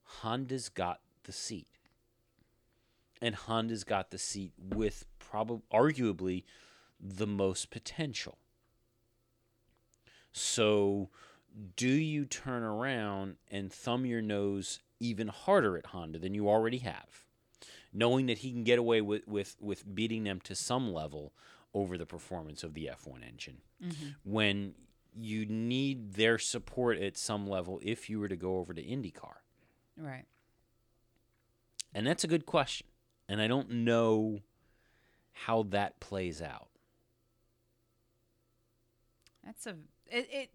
Honda's 0.02 0.68
got 0.68 1.00
the 1.22 1.32
seat. 1.32 1.68
And 3.22 3.36
Honda's 3.36 3.84
got 3.84 4.10
the 4.10 4.18
seat 4.18 4.52
with 4.58 5.06
probably 5.20 5.62
arguably 5.72 6.42
the 7.00 7.26
most 7.26 7.70
potential. 7.70 8.38
So, 10.32 11.10
do 11.76 11.88
you 11.88 12.24
turn 12.24 12.64
around 12.64 13.36
and 13.48 13.72
thumb 13.72 14.04
your 14.04 14.20
nose 14.20 14.80
even 14.98 15.28
harder 15.28 15.78
at 15.78 15.86
Honda 15.86 16.18
than 16.18 16.34
you 16.34 16.48
already 16.48 16.78
have? 16.78 17.23
Knowing 17.94 18.26
that 18.26 18.38
he 18.38 18.50
can 18.50 18.64
get 18.64 18.78
away 18.78 19.00
with, 19.00 19.26
with, 19.26 19.56
with 19.60 19.94
beating 19.94 20.24
them 20.24 20.40
to 20.40 20.54
some 20.54 20.92
level 20.92 21.32
over 21.72 21.96
the 21.96 22.06
performance 22.06 22.62
of 22.62 22.74
the 22.74 22.90
F1 22.92 23.26
engine. 23.26 23.58
Mm-hmm. 23.82 24.08
When 24.24 24.74
you 25.16 25.46
need 25.46 26.14
their 26.14 26.38
support 26.38 26.98
at 26.98 27.16
some 27.16 27.46
level 27.46 27.80
if 27.82 28.10
you 28.10 28.18
were 28.18 28.28
to 28.28 28.36
go 28.36 28.58
over 28.58 28.74
to 28.74 28.82
IndyCar. 28.82 29.36
Right. 29.96 30.24
And 31.94 32.06
that's 32.06 32.24
a 32.24 32.26
good 32.26 32.46
question. 32.46 32.88
And 33.28 33.40
I 33.40 33.46
don't 33.46 33.70
know 33.70 34.40
how 35.32 35.62
that 35.70 36.00
plays 36.00 36.42
out. 36.42 36.68
That's 39.44 39.66
a 39.66 39.76
it, 40.06 40.28
it. 40.30 40.50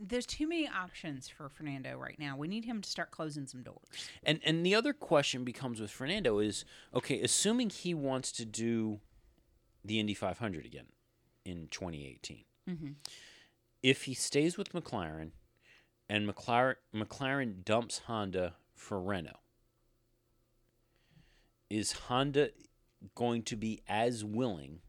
There's 0.00 0.26
too 0.26 0.48
many 0.48 0.66
options 0.66 1.28
for 1.28 1.48
Fernando 1.48 1.96
right 1.98 2.18
now. 2.18 2.36
We 2.36 2.48
need 2.48 2.64
him 2.64 2.80
to 2.80 2.88
start 2.88 3.10
closing 3.10 3.46
some 3.46 3.62
doors. 3.62 4.08
And 4.22 4.40
and 4.44 4.64
the 4.64 4.74
other 4.74 4.92
question 4.92 5.44
becomes 5.44 5.80
with 5.80 5.90
Fernando 5.90 6.38
is 6.38 6.64
okay, 6.94 7.20
assuming 7.20 7.70
he 7.70 7.92
wants 7.92 8.32
to 8.32 8.44
do 8.44 9.00
the 9.84 10.00
Indy 10.00 10.14
500 10.14 10.64
again 10.64 10.86
in 11.44 11.68
2018. 11.70 12.44
Mm-hmm. 12.68 12.90
If 13.82 14.04
he 14.04 14.14
stays 14.14 14.56
with 14.56 14.72
McLaren 14.72 15.32
and 16.08 16.28
McLaren 16.28 16.76
McLaren 16.94 17.64
dumps 17.64 17.98
Honda 18.06 18.54
for 18.74 19.00
Renault, 19.00 19.40
is 21.68 21.92
Honda 21.92 22.50
going 23.14 23.42
to 23.44 23.56
be 23.56 23.82
as 23.88 24.24
willing 24.24 24.80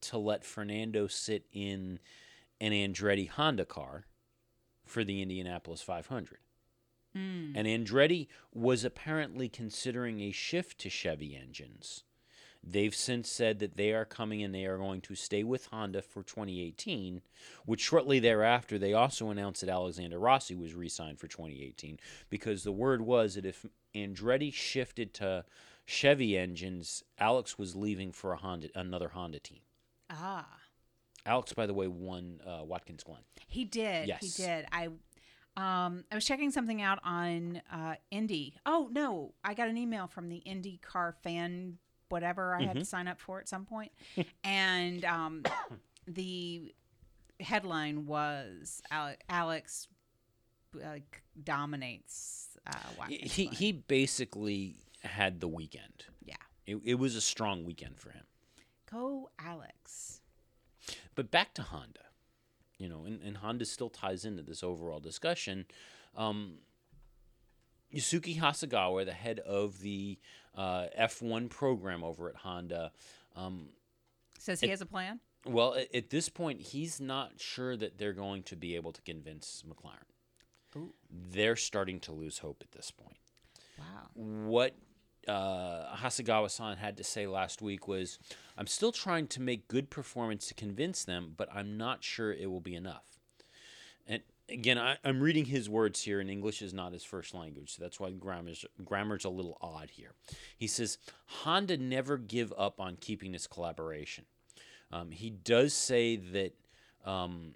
to 0.00 0.18
let 0.18 0.44
Fernando 0.44 1.06
sit 1.06 1.46
in 1.52 1.98
an 2.60 2.72
Andretti 2.72 3.28
Honda 3.28 3.64
car 3.64 4.04
for 4.84 5.04
the 5.04 5.22
Indianapolis 5.22 5.82
500? 5.82 6.38
And 7.56 7.66
Andretti 7.66 8.26
was 8.52 8.84
apparently 8.84 9.48
considering 9.48 10.20
a 10.20 10.32
shift 10.32 10.78
to 10.80 10.90
Chevy 10.90 11.36
engines. 11.36 12.02
They've 12.66 12.94
since 12.94 13.28
said 13.28 13.58
that 13.58 13.76
they 13.76 13.92
are 13.92 14.06
coming 14.06 14.42
and 14.42 14.54
they 14.54 14.64
are 14.64 14.78
going 14.78 15.02
to 15.02 15.14
stay 15.14 15.44
with 15.44 15.66
Honda 15.66 16.00
for 16.00 16.22
2018, 16.22 17.20
which 17.66 17.82
shortly 17.82 18.18
thereafter 18.20 18.78
they 18.78 18.94
also 18.94 19.28
announced 19.28 19.60
that 19.60 19.70
Alexander 19.70 20.18
Rossi 20.18 20.54
was 20.54 20.74
re 20.74 20.88
signed 20.88 21.20
for 21.20 21.28
2018 21.28 21.98
because 22.30 22.64
the 22.64 22.72
word 22.72 23.02
was 23.02 23.34
that 23.34 23.44
if 23.44 23.66
Andretti 23.94 24.52
shifted 24.52 25.12
to 25.14 25.44
Chevy 25.84 26.38
engines, 26.38 27.04
Alex 27.18 27.58
was 27.58 27.76
leaving 27.76 28.12
for 28.12 28.32
a 28.32 28.38
Honda, 28.38 28.68
another 28.74 29.10
Honda 29.10 29.38
team. 29.38 29.60
Ah, 30.08 30.48
Alex, 31.26 31.52
by 31.52 31.66
the 31.66 31.74
way, 31.74 31.86
won 31.88 32.40
uh, 32.46 32.62
Watkins 32.64 33.02
Glen. 33.02 33.20
he 33.48 33.64
did. 33.64 34.08
Yes. 34.08 34.20
He 34.20 34.42
did. 34.42 34.66
I 34.72 34.88
um 35.56 36.04
I 36.10 36.14
was 36.16 36.24
checking 36.24 36.50
something 36.50 36.82
out 36.82 36.98
on 37.04 37.62
uh 37.72 37.94
Indy. 38.10 38.56
Oh 38.66 38.88
no, 38.92 39.34
I 39.44 39.54
got 39.54 39.68
an 39.68 39.76
email 39.76 40.06
from 40.08 40.28
the 40.28 40.38
Indy 40.38 40.78
car 40.82 41.14
fan 41.22 41.78
whatever 42.10 42.54
I 42.54 42.62
had 42.62 42.76
to 42.76 42.84
sign 42.84 43.08
up 43.08 43.18
for 43.20 43.40
at 43.40 43.48
some 43.48 43.64
point. 43.64 43.92
and 44.44 45.04
um 45.04 45.42
the 46.06 46.74
headline 47.40 48.06
was 48.06 48.82
Alex 49.28 49.88
like 50.74 51.22
dominates 51.42 52.48
uh 52.66 52.72
Watkins 52.98 53.32
He, 53.32 53.44
Glen. 53.46 53.54
he 53.56 53.72
basically 53.72 54.76
had 55.02 55.40
the 55.40 55.48
weekend. 55.48 56.04
yeah. 56.24 56.34
It, 56.66 56.80
it 56.84 56.94
was 56.94 57.14
a 57.14 57.20
strong 57.20 57.64
weekend 57.64 57.98
for 58.00 58.10
him. 58.10 58.24
Go 58.90 59.30
Alex. 59.38 60.20
But 61.14 61.30
back 61.30 61.54
to 61.54 61.62
Honda, 61.62 62.00
you 62.78 62.88
know, 62.88 63.04
and, 63.04 63.20
and 63.22 63.38
Honda 63.38 63.64
still 63.64 63.90
ties 63.90 64.24
into 64.24 64.42
this 64.42 64.62
overall 64.62 65.00
discussion. 65.00 65.66
Um, 66.16 66.58
Yusuke 67.92 68.38
Hasegawa, 68.38 69.04
the 69.04 69.12
head 69.12 69.38
of 69.40 69.80
the 69.80 70.18
uh, 70.56 70.86
F1 70.98 71.48
program 71.50 72.02
over 72.02 72.28
at 72.28 72.36
Honda, 72.36 72.90
um, 73.36 73.68
Says 74.38 74.60
he 74.60 74.68
has 74.68 74.80
a 74.80 74.86
plan? 74.86 75.20
well, 75.46 75.74
at, 75.74 75.94
at 75.94 76.10
this 76.10 76.28
point, 76.28 76.60
he's 76.60 77.00
not 77.00 77.32
sure 77.38 77.76
that 77.76 77.98
they're 77.98 78.12
going 78.12 78.42
to 78.44 78.56
be 78.56 78.74
able 78.76 78.92
to 78.92 79.00
convince 79.02 79.62
McLaren. 79.68 80.08
They're 81.10 81.56
starting 81.56 82.00
to 82.00 82.12
lose 82.12 82.38
hope 82.38 82.62
at 82.62 82.72
this 82.72 82.90
point. 82.90 83.16
Wow. 83.78 84.08
what 84.14 84.76
uh, 85.28 85.96
Hasegawa-san 85.96 86.76
had 86.76 86.96
to 86.96 87.04
say 87.04 87.26
last 87.26 87.62
week 87.62 87.88
was, 87.88 88.18
"I'm 88.56 88.66
still 88.66 88.92
trying 88.92 89.26
to 89.28 89.40
make 89.40 89.68
good 89.68 89.90
performance 89.90 90.46
to 90.48 90.54
convince 90.54 91.04
them, 91.04 91.34
but 91.36 91.48
I'm 91.54 91.76
not 91.76 92.04
sure 92.04 92.32
it 92.32 92.50
will 92.50 92.60
be 92.60 92.74
enough." 92.74 93.20
And 94.06 94.22
again, 94.48 94.78
I, 94.78 94.96
I'm 95.04 95.20
reading 95.20 95.46
his 95.46 95.68
words 95.68 96.02
here, 96.02 96.20
and 96.20 96.30
English 96.30 96.62
is 96.62 96.74
not 96.74 96.92
his 96.92 97.04
first 97.04 97.34
language, 97.34 97.74
so 97.74 97.82
that's 97.82 97.98
why 97.98 98.10
grammar's 98.10 98.64
grammar's 98.84 99.24
a 99.24 99.30
little 99.30 99.58
odd 99.60 99.90
here. 99.90 100.12
He 100.56 100.66
says 100.66 100.98
Honda 101.26 101.76
never 101.76 102.18
give 102.18 102.52
up 102.56 102.80
on 102.80 102.96
keeping 102.96 103.32
this 103.32 103.46
collaboration. 103.46 104.24
Um, 104.92 105.10
he 105.10 105.30
does 105.30 105.74
say 105.74 106.16
that. 106.16 106.54
Um, 107.04 107.54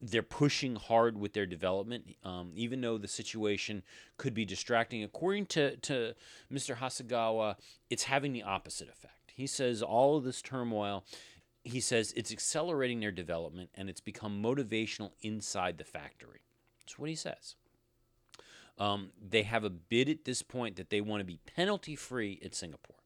they're 0.00 0.22
pushing 0.22 0.76
hard 0.76 1.18
with 1.18 1.32
their 1.32 1.46
development, 1.46 2.14
um, 2.24 2.52
even 2.54 2.80
though 2.80 2.98
the 2.98 3.08
situation 3.08 3.82
could 4.16 4.32
be 4.32 4.44
distracting. 4.44 5.02
According 5.02 5.46
to, 5.46 5.76
to 5.76 6.14
Mr. 6.52 6.76
Hasegawa, 6.76 7.56
it's 7.90 8.04
having 8.04 8.32
the 8.32 8.42
opposite 8.42 8.88
effect. 8.88 9.32
He 9.34 9.46
says 9.46 9.82
all 9.82 10.16
of 10.16 10.24
this 10.24 10.40
turmoil, 10.40 11.04
he 11.64 11.80
says 11.80 12.12
it's 12.16 12.32
accelerating 12.32 13.00
their 13.00 13.10
development 13.10 13.70
and 13.74 13.90
it's 13.90 14.00
become 14.00 14.42
motivational 14.42 15.10
inside 15.20 15.78
the 15.78 15.84
factory. 15.84 16.40
That's 16.80 16.98
what 16.98 17.08
he 17.08 17.16
says. 17.16 17.56
Um, 18.78 19.10
they 19.20 19.42
have 19.42 19.64
a 19.64 19.70
bid 19.70 20.08
at 20.08 20.24
this 20.24 20.42
point 20.42 20.76
that 20.76 20.90
they 20.90 21.00
want 21.00 21.20
to 21.20 21.24
be 21.24 21.40
penalty 21.56 21.96
free 21.96 22.40
at 22.44 22.54
Singapore. 22.54 22.96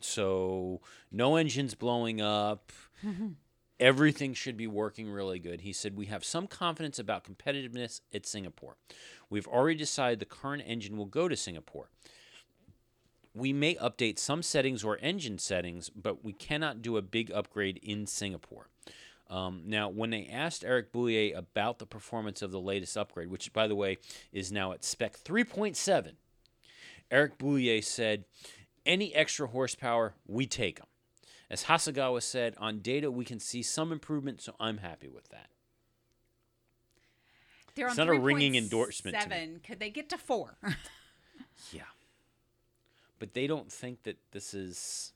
So 0.00 0.80
no 1.12 1.36
engines 1.36 1.76
blowing 1.76 2.20
up. 2.20 2.72
Everything 3.82 4.32
should 4.32 4.56
be 4.56 4.68
working 4.68 5.10
really 5.10 5.40
good. 5.40 5.62
He 5.62 5.72
said, 5.72 5.96
We 5.96 6.06
have 6.06 6.24
some 6.24 6.46
confidence 6.46 7.00
about 7.00 7.24
competitiveness 7.24 8.00
at 8.14 8.26
Singapore. 8.26 8.76
We've 9.28 9.48
already 9.48 9.76
decided 9.76 10.20
the 10.20 10.24
current 10.24 10.62
engine 10.64 10.96
will 10.96 11.06
go 11.06 11.26
to 11.26 11.36
Singapore. 11.36 11.88
We 13.34 13.52
may 13.52 13.74
update 13.74 14.20
some 14.20 14.44
settings 14.44 14.84
or 14.84 14.98
engine 15.02 15.38
settings, 15.38 15.90
but 15.90 16.24
we 16.24 16.32
cannot 16.32 16.80
do 16.80 16.96
a 16.96 17.02
big 17.02 17.32
upgrade 17.32 17.80
in 17.82 18.06
Singapore. 18.06 18.68
Um, 19.28 19.62
now, 19.66 19.88
when 19.88 20.10
they 20.10 20.28
asked 20.30 20.64
Eric 20.64 20.92
Boullier 20.92 21.36
about 21.36 21.80
the 21.80 21.86
performance 21.86 22.40
of 22.40 22.52
the 22.52 22.60
latest 22.60 22.96
upgrade, 22.96 23.30
which, 23.30 23.52
by 23.52 23.66
the 23.66 23.74
way, 23.74 23.98
is 24.32 24.52
now 24.52 24.70
at 24.70 24.84
spec 24.84 25.18
3.7, 25.18 26.12
Eric 27.10 27.36
Boullier 27.36 27.82
said, 27.82 28.26
Any 28.86 29.12
extra 29.12 29.48
horsepower, 29.48 30.14
we 30.28 30.46
take 30.46 30.78
them. 30.78 30.86
As 31.52 31.64
Hasegawa 31.64 32.22
said, 32.22 32.54
on 32.56 32.78
data 32.78 33.10
we 33.10 33.26
can 33.26 33.38
see 33.38 33.62
some 33.62 33.92
improvement, 33.92 34.40
so 34.40 34.54
I'm 34.58 34.78
happy 34.78 35.08
with 35.08 35.28
that. 35.28 35.50
They're 37.74 37.88
It's 37.88 37.98
on 37.98 38.06
not 38.06 38.16
a 38.16 38.18
ringing 38.18 38.54
endorsement. 38.54 39.20
Seven. 39.20 39.60
Could 39.64 39.78
they 39.78 39.90
get 39.90 40.08
to 40.08 40.18
four? 40.18 40.56
Yeah. 41.70 41.82
But 43.20 43.34
they 43.34 43.46
don't 43.46 43.70
think 43.70 44.02
that 44.02 44.16
this 44.32 44.52
is. 44.52 45.12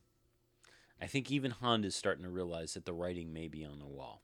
I 1.03 1.07
think 1.07 1.31
even 1.31 1.51
Honda's 1.51 1.97
starting 1.97 2.23
to 2.23 2.31
realize 2.31 2.75
that 2.75 2.85
the 2.85 2.93
writing 2.93 3.33
may 3.33 3.49
be 3.49 3.65
on 3.65 3.81
the 3.81 3.87
wall. 3.87 4.23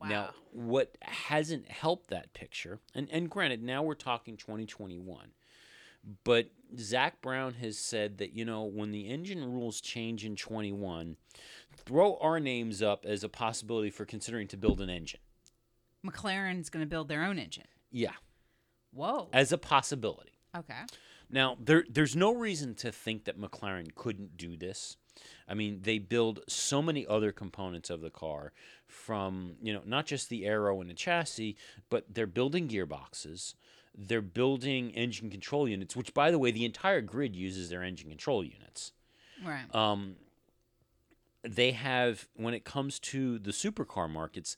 Wow. 0.00 0.08
Now, 0.08 0.30
what 0.52 0.96
hasn't 1.00 1.70
helped 1.70 2.10
that 2.10 2.34
picture, 2.34 2.80
and, 2.92 3.08
and 3.12 3.30
granted, 3.30 3.62
now 3.62 3.84
we're 3.84 3.94
talking 3.94 4.36
2021, 4.36 5.28
but 6.24 6.50
Zak 6.78 7.20
Brown 7.20 7.54
has 7.54 7.78
said 7.78 8.18
that, 8.18 8.32
you 8.32 8.44
know, 8.44 8.64
when 8.64 8.90
the 8.92 9.08
engine 9.08 9.44
rules 9.44 9.80
change 9.80 10.24
in 10.24 10.36
21, 10.36 11.16
throw 11.76 12.16
our 12.20 12.40
names 12.40 12.82
up 12.82 13.04
as 13.06 13.24
a 13.24 13.28
possibility 13.28 13.90
for 13.90 14.04
considering 14.04 14.48
to 14.48 14.56
build 14.56 14.80
an 14.80 14.90
engine. 14.90 15.20
McLaren's 16.06 16.70
going 16.70 16.84
to 16.84 16.88
build 16.88 17.08
their 17.08 17.24
own 17.24 17.38
engine. 17.38 17.66
Yeah, 17.90 18.12
Whoa. 18.92 19.28
as 19.32 19.52
a 19.52 19.58
possibility. 19.58 20.38
okay. 20.56 20.82
Now, 21.30 21.58
there, 21.60 21.84
there's 21.90 22.16
no 22.16 22.34
reason 22.34 22.74
to 22.76 22.90
think 22.90 23.24
that 23.24 23.38
McLaren 23.38 23.94
couldn't 23.94 24.38
do 24.38 24.56
this. 24.56 24.96
I 25.46 25.52
mean, 25.52 25.80
they 25.82 25.98
build 25.98 26.40
so 26.48 26.80
many 26.80 27.06
other 27.06 27.32
components 27.32 27.90
of 27.90 28.00
the 28.00 28.08
car 28.08 28.52
from, 28.86 29.56
you 29.60 29.74
know, 29.74 29.82
not 29.84 30.06
just 30.06 30.30
the 30.30 30.46
aero 30.46 30.80
and 30.80 30.88
the 30.88 30.94
chassis, 30.94 31.56
but 31.90 32.06
they're 32.14 32.26
building 32.26 32.66
gearboxes. 32.68 33.54
They're 33.96 34.20
building 34.22 34.90
engine 34.90 35.30
control 35.30 35.68
units, 35.68 35.96
which, 35.96 36.14
by 36.14 36.30
the 36.30 36.38
way, 36.38 36.50
the 36.50 36.64
entire 36.64 37.00
grid 37.00 37.34
uses 37.34 37.68
their 37.70 37.82
engine 37.82 38.08
control 38.08 38.44
units. 38.44 38.92
Right. 39.44 39.72
Um, 39.74 40.16
they 41.42 41.70
have, 41.72 42.28
when 42.34 42.52
it 42.54 42.64
comes 42.64 42.98
to 42.98 43.38
the 43.38 43.52
supercar 43.52 44.10
markets, 44.10 44.56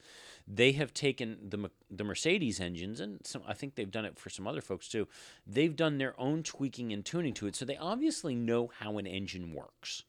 they 0.48 0.72
have 0.72 0.92
taken 0.94 1.38
the 1.48 1.70
the 1.90 2.04
Mercedes 2.04 2.58
engines, 2.60 3.00
and 3.00 3.20
some, 3.24 3.42
I 3.46 3.52
think 3.54 3.74
they've 3.74 3.90
done 3.90 4.04
it 4.04 4.18
for 4.18 4.30
some 4.30 4.46
other 4.46 4.60
folks 4.62 4.88
too. 4.88 5.06
They've 5.46 5.74
done 5.76 5.98
their 5.98 6.18
own 6.18 6.42
tweaking 6.42 6.92
and 6.92 7.04
tuning 7.04 7.34
to 7.34 7.46
it, 7.46 7.54
so 7.54 7.64
they 7.64 7.76
obviously 7.76 8.34
know 8.34 8.70
how 8.78 8.98
an 8.98 9.06
engine 9.06 9.52
works. 9.54 10.04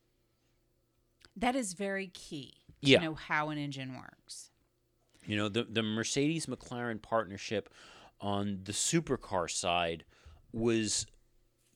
that 1.35 1.55
is 1.55 1.73
very 1.73 2.07
key 2.07 2.53
to 2.83 2.89
Yeah. 2.89 2.99
know 3.01 3.13
how 3.13 3.49
an 3.49 3.57
engine 3.57 3.95
works. 3.95 4.49
You 5.25 5.37
know, 5.37 5.47
the 5.49 5.63
the 5.63 5.83
Mercedes 5.83 6.45
McLaren 6.47 7.01
partnership 7.01 7.69
on 8.21 8.61
the 8.63 8.71
supercar 8.71 9.49
side 9.49 10.05
was 10.53 11.05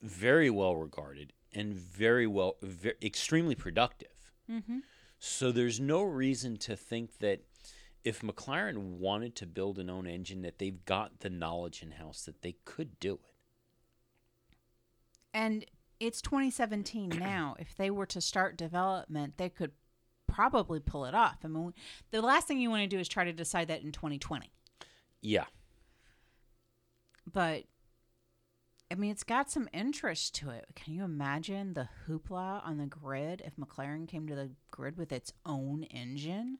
very 0.02 0.50
well 0.50 0.76
regarded 0.76 1.32
and 1.52 1.74
very 1.74 2.26
well, 2.26 2.56
ve- 2.62 2.92
extremely 3.02 3.54
productive. 3.54 4.32
Mm-hmm. 4.50 4.78
So 5.18 5.50
there's 5.50 5.80
no 5.80 6.02
reason 6.02 6.56
to 6.58 6.76
think 6.76 7.18
that 7.18 7.40
if 8.04 8.20
McLaren 8.20 8.98
wanted 8.98 9.34
to 9.36 9.46
build 9.46 9.78
an 9.78 9.90
own 9.90 10.06
engine, 10.06 10.42
that 10.42 10.58
they've 10.58 10.84
got 10.84 11.20
the 11.20 11.30
knowledge 11.30 11.82
in 11.82 11.92
house 11.92 12.22
that 12.22 12.42
they 12.42 12.56
could 12.64 13.00
do 13.00 13.14
it. 13.14 13.20
And 15.34 15.64
it's 15.98 16.22
2017 16.22 17.08
now. 17.18 17.56
If 17.58 17.74
they 17.76 17.90
were 17.90 18.06
to 18.06 18.20
start 18.20 18.56
development, 18.56 19.38
they 19.38 19.48
could 19.48 19.72
probably 20.28 20.78
pull 20.78 21.04
it 21.06 21.14
off. 21.14 21.38
I 21.44 21.48
mean, 21.48 21.72
the 22.10 22.22
last 22.22 22.46
thing 22.46 22.60
you 22.60 22.70
want 22.70 22.82
to 22.82 22.86
do 22.86 22.98
is 22.98 23.08
try 23.08 23.24
to 23.24 23.32
decide 23.32 23.68
that 23.68 23.82
in 23.82 23.90
2020. 23.90 24.52
Yeah. 25.22 25.44
But 27.30 27.64
I 28.90 28.94
mean, 28.94 29.10
it's 29.10 29.24
got 29.24 29.50
some 29.50 29.68
interest 29.72 30.34
to 30.36 30.50
it. 30.50 30.66
Can 30.76 30.94
you 30.94 31.02
imagine 31.02 31.74
the 31.74 31.88
hoopla 32.06 32.64
on 32.64 32.78
the 32.78 32.86
grid 32.86 33.42
if 33.44 33.56
McLaren 33.56 34.06
came 34.06 34.28
to 34.28 34.34
the 34.34 34.50
grid 34.70 34.96
with 34.96 35.12
its 35.12 35.32
own 35.44 35.82
engine? 35.84 36.58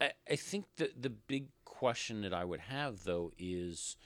I, 0.00 0.12
I 0.30 0.36
think 0.36 0.66
the 0.76 0.90
the 0.98 1.10
big 1.10 1.48
question 1.64 2.22
that 2.22 2.32
I 2.32 2.44
would 2.44 2.60
have 2.60 3.04
though 3.04 3.32
is 3.38 3.96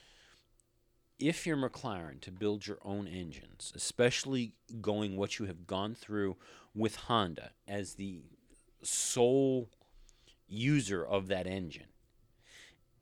if 1.19 1.47
you're 1.47 1.57
McLaren 1.57 2.21
to 2.23 2.33
build 2.33 2.67
your 2.67 2.79
own 2.83 3.07
engines, 3.07 3.73
especially 3.75 4.55
going 4.81 5.17
what 5.17 5.39
you 5.39 5.47
have 5.47 5.67
gone 5.67 5.95
through 5.95 6.37
with 6.75 6.97
Honda 6.97 7.53
as 7.69 7.95
the 7.95 8.23
sole 8.83 9.71
user 10.49 11.05
of 11.05 11.29
that 11.29 11.47
engine, 11.47 11.87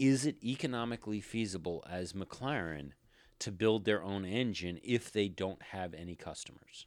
is 0.03 0.27
it 0.27 0.43
economically 0.43 1.21
feasible 1.21 1.85
as 1.89 2.13
McLaren 2.13 2.91
to 3.39 3.53
build 3.53 3.85
their 3.85 4.03
own 4.03 4.25
engine 4.25 4.81
if 4.83 5.13
they 5.13 5.29
don't 5.29 5.63
have 5.63 5.95
any 5.95 6.17
customers? 6.17 6.87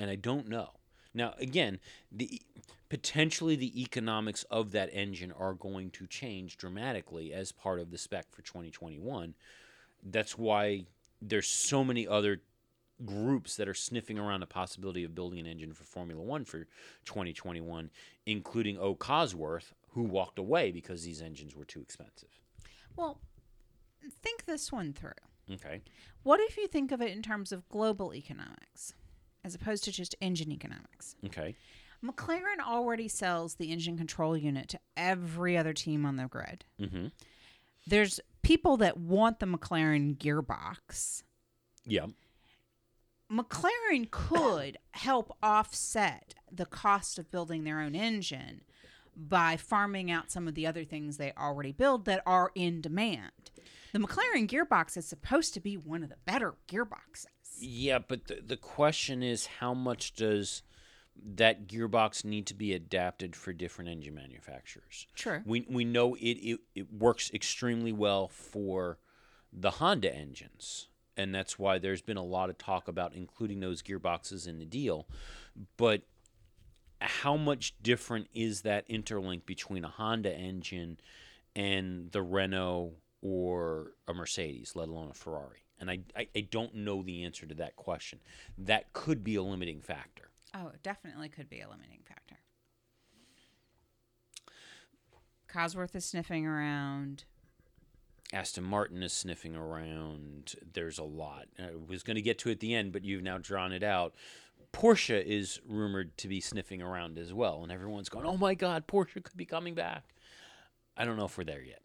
And 0.00 0.10
I 0.10 0.16
don't 0.16 0.48
know. 0.48 0.70
Now, 1.14 1.34
again, 1.38 1.78
the 2.10 2.42
potentially 2.88 3.54
the 3.54 3.80
economics 3.80 4.42
of 4.50 4.72
that 4.72 4.90
engine 4.92 5.30
are 5.30 5.54
going 5.54 5.90
to 5.92 6.08
change 6.08 6.56
dramatically 6.56 7.32
as 7.32 7.52
part 7.52 7.78
of 7.78 7.92
the 7.92 7.98
spec 7.98 8.32
for 8.32 8.42
2021. 8.42 9.34
That's 10.02 10.36
why 10.36 10.86
there's 11.22 11.46
so 11.46 11.84
many 11.84 12.08
other 12.08 12.40
groups 13.04 13.56
that 13.56 13.68
are 13.68 13.74
sniffing 13.74 14.18
around 14.18 14.40
the 14.40 14.46
possibility 14.46 15.04
of 15.04 15.14
building 15.14 15.38
an 15.38 15.46
engine 15.46 15.72
for 15.72 15.84
Formula 15.84 16.20
One 16.20 16.44
for 16.44 16.66
2021, 17.04 17.90
including 18.26 18.76
O. 18.76 18.96
Cosworth, 18.96 19.72
who 19.92 20.02
walked 20.02 20.38
away 20.38 20.70
because 20.70 21.04
these 21.04 21.20
engines 21.20 21.54
were 21.56 21.64
too 21.64 21.80
expensive. 21.80 22.28
Well, 22.96 23.20
think 24.22 24.44
this 24.44 24.72
one 24.72 24.92
through. 24.92 25.12
Okay. 25.52 25.82
What 26.22 26.40
if 26.40 26.56
you 26.56 26.68
think 26.68 26.92
of 26.92 27.00
it 27.00 27.12
in 27.12 27.22
terms 27.22 27.52
of 27.52 27.68
global 27.68 28.14
economics 28.14 28.94
as 29.44 29.54
opposed 29.54 29.84
to 29.84 29.92
just 29.92 30.14
engine 30.20 30.52
economics? 30.52 31.16
Okay. 31.26 31.56
McLaren 32.04 32.60
already 32.64 33.08
sells 33.08 33.54
the 33.54 33.72
engine 33.72 33.96
control 33.96 34.36
unit 34.36 34.68
to 34.68 34.80
every 34.96 35.56
other 35.56 35.72
team 35.72 36.06
on 36.06 36.16
the 36.16 36.26
grid. 36.26 36.64
Mm-hmm. 36.80 37.06
There's 37.86 38.20
people 38.42 38.76
that 38.78 38.96
want 38.96 39.40
the 39.40 39.46
McLaren 39.46 40.16
gearbox. 40.16 41.22
Yeah. 41.84 42.06
McLaren 43.30 44.10
could 44.10 44.78
help 44.92 45.36
offset 45.42 46.34
the 46.50 46.66
cost 46.66 47.18
of 47.18 47.30
building 47.30 47.64
their 47.64 47.80
own 47.80 47.94
engine 47.94 48.62
by 49.28 49.56
farming 49.56 50.10
out 50.10 50.30
some 50.30 50.48
of 50.48 50.54
the 50.54 50.66
other 50.66 50.84
things 50.84 51.16
they 51.16 51.32
already 51.36 51.72
build 51.72 52.04
that 52.06 52.22
are 52.26 52.50
in 52.54 52.80
demand. 52.80 53.50
The 53.92 53.98
McLaren 53.98 54.48
gearbox 54.48 54.96
is 54.96 55.06
supposed 55.06 55.54
to 55.54 55.60
be 55.60 55.76
one 55.76 56.02
of 56.02 56.08
the 56.08 56.16
better 56.24 56.54
gearboxes. 56.68 57.26
Yeah, 57.58 57.98
but 57.98 58.26
the, 58.26 58.40
the 58.44 58.56
question 58.56 59.22
is 59.22 59.46
how 59.46 59.74
much 59.74 60.14
does 60.14 60.62
that 61.34 61.66
gearbox 61.66 62.24
need 62.24 62.46
to 62.46 62.54
be 62.54 62.72
adapted 62.72 63.36
for 63.36 63.52
different 63.52 63.90
engine 63.90 64.14
manufacturers? 64.14 65.06
Sure. 65.14 65.42
We, 65.44 65.66
we 65.68 65.84
know 65.84 66.14
it, 66.14 66.20
it, 66.20 66.60
it 66.74 66.92
works 66.92 67.30
extremely 67.34 67.92
well 67.92 68.28
for 68.28 68.98
the 69.52 69.72
Honda 69.72 70.14
engines, 70.14 70.88
and 71.16 71.34
that's 71.34 71.58
why 71.58 71.78
there's 71.78 72.02
been 72.02 72.16
a 72.16 72.24
lot 72.24 72.48
of 72.48 72.58
talk 72.58 72.88
about 72.88 73.14
including 73.14 73.60
those 73.60 73.82
gearboxes 73.82 74.48
in 74.48 74.58
the 74.58 74.64
deal. 74.64 75.06
But 75.76 76.02
how 77.00 77.36
much 77.36 77.74
different 77.82 78.28
is 78.34 78.62
that 78.62 78.88
interlink 78.88 79.46
between 79.46 79.84
a 79.84 79.88
Honda 79.88 80.34
engine 80.34 80.98
and 81.56 82.10
the 82.12 82.22
Renault 82.22 82.92
or 83.22 83.92
a 84.06 84.14
Mercedes, 84.14 84.72
let 84.74 84.88
alone 84.88 85.10
a 85.10 85.14
Ferrari? 85.14 85.64
And 85.78 85.90
I, 85.90 86.00
I, 86.14 86.28
I 86.36 86.40
don't 86.42 86.74
know 86.74 87.02
the 87.02 87.24
answer 87.24 87.46
to 87.46 87.54
that 87.54 87.76
question. 87.76 88.20
That 88.58 88.92
could 88.92 89.24
be 89.24 89.36
a 89.36 89.42
limiting 89.42 89.80
factor. 89.80 90.30
Oh, 90.54 90.68
it 90.74 90.82
definitely 90.82 91.28
could 91.28 91.48
be 91.48 91.60
a 91.60 91.68
limiting 91.68 92.00
factor. 92.06 92.36
Cosworth 95.48 95.96
is 95.96 96.04
sniffing 96.04 96.46
around. 96.46 97.24
Aston 98.32 98.64
Martin 98.64 99.02
is 99.02 99.12
sniffing 99.12 99.56
around. 99.56 100.54
There's 100.72 100.98
a 100.98 101.04
lot. 101.04 101.46
I 101.58 101.70
was 101.88 102.02
going 102.02 102.16
to 102.16 102.22
get 102.22 102.38
to 102.40 102.50
it 102.50 102.52
at 102.52 102.60
the 102.60 102.74
end, 102.74 102.92
but 102.92 103.04
you've 103.04 103.22
now 103.22 103.38
drawn 103.38 103.72
it 103.72 103.82
out. 103.82 104.14
Porsche 104.72 105.22
is 105.22 105.60
rumored 105.66 106.16
to 106.18 106.28
be 106.28 106.40
sniffing 106.40 106.80
around 106.80 107.18
as 107.18 107.32
well, 107.32 107.62
and 107.62 107.72
everyone's 107.72 108.08
going, 108.08 108.24
"Oh 108.24 108.36
my 108.36 108.54
God, 108.54 108.86
Porsche 108.86 109.22
could 109.22 109.36
be 109.36 109.44
coming 109.44 109.74
back." 109.74 110.14
I 110.96 111.04
don't 111.04 111.16
know 111.16 111.24
if 111.24 111.36
we're 111.36 111.44
there 111.44 111.62
yet. 111.62 111.82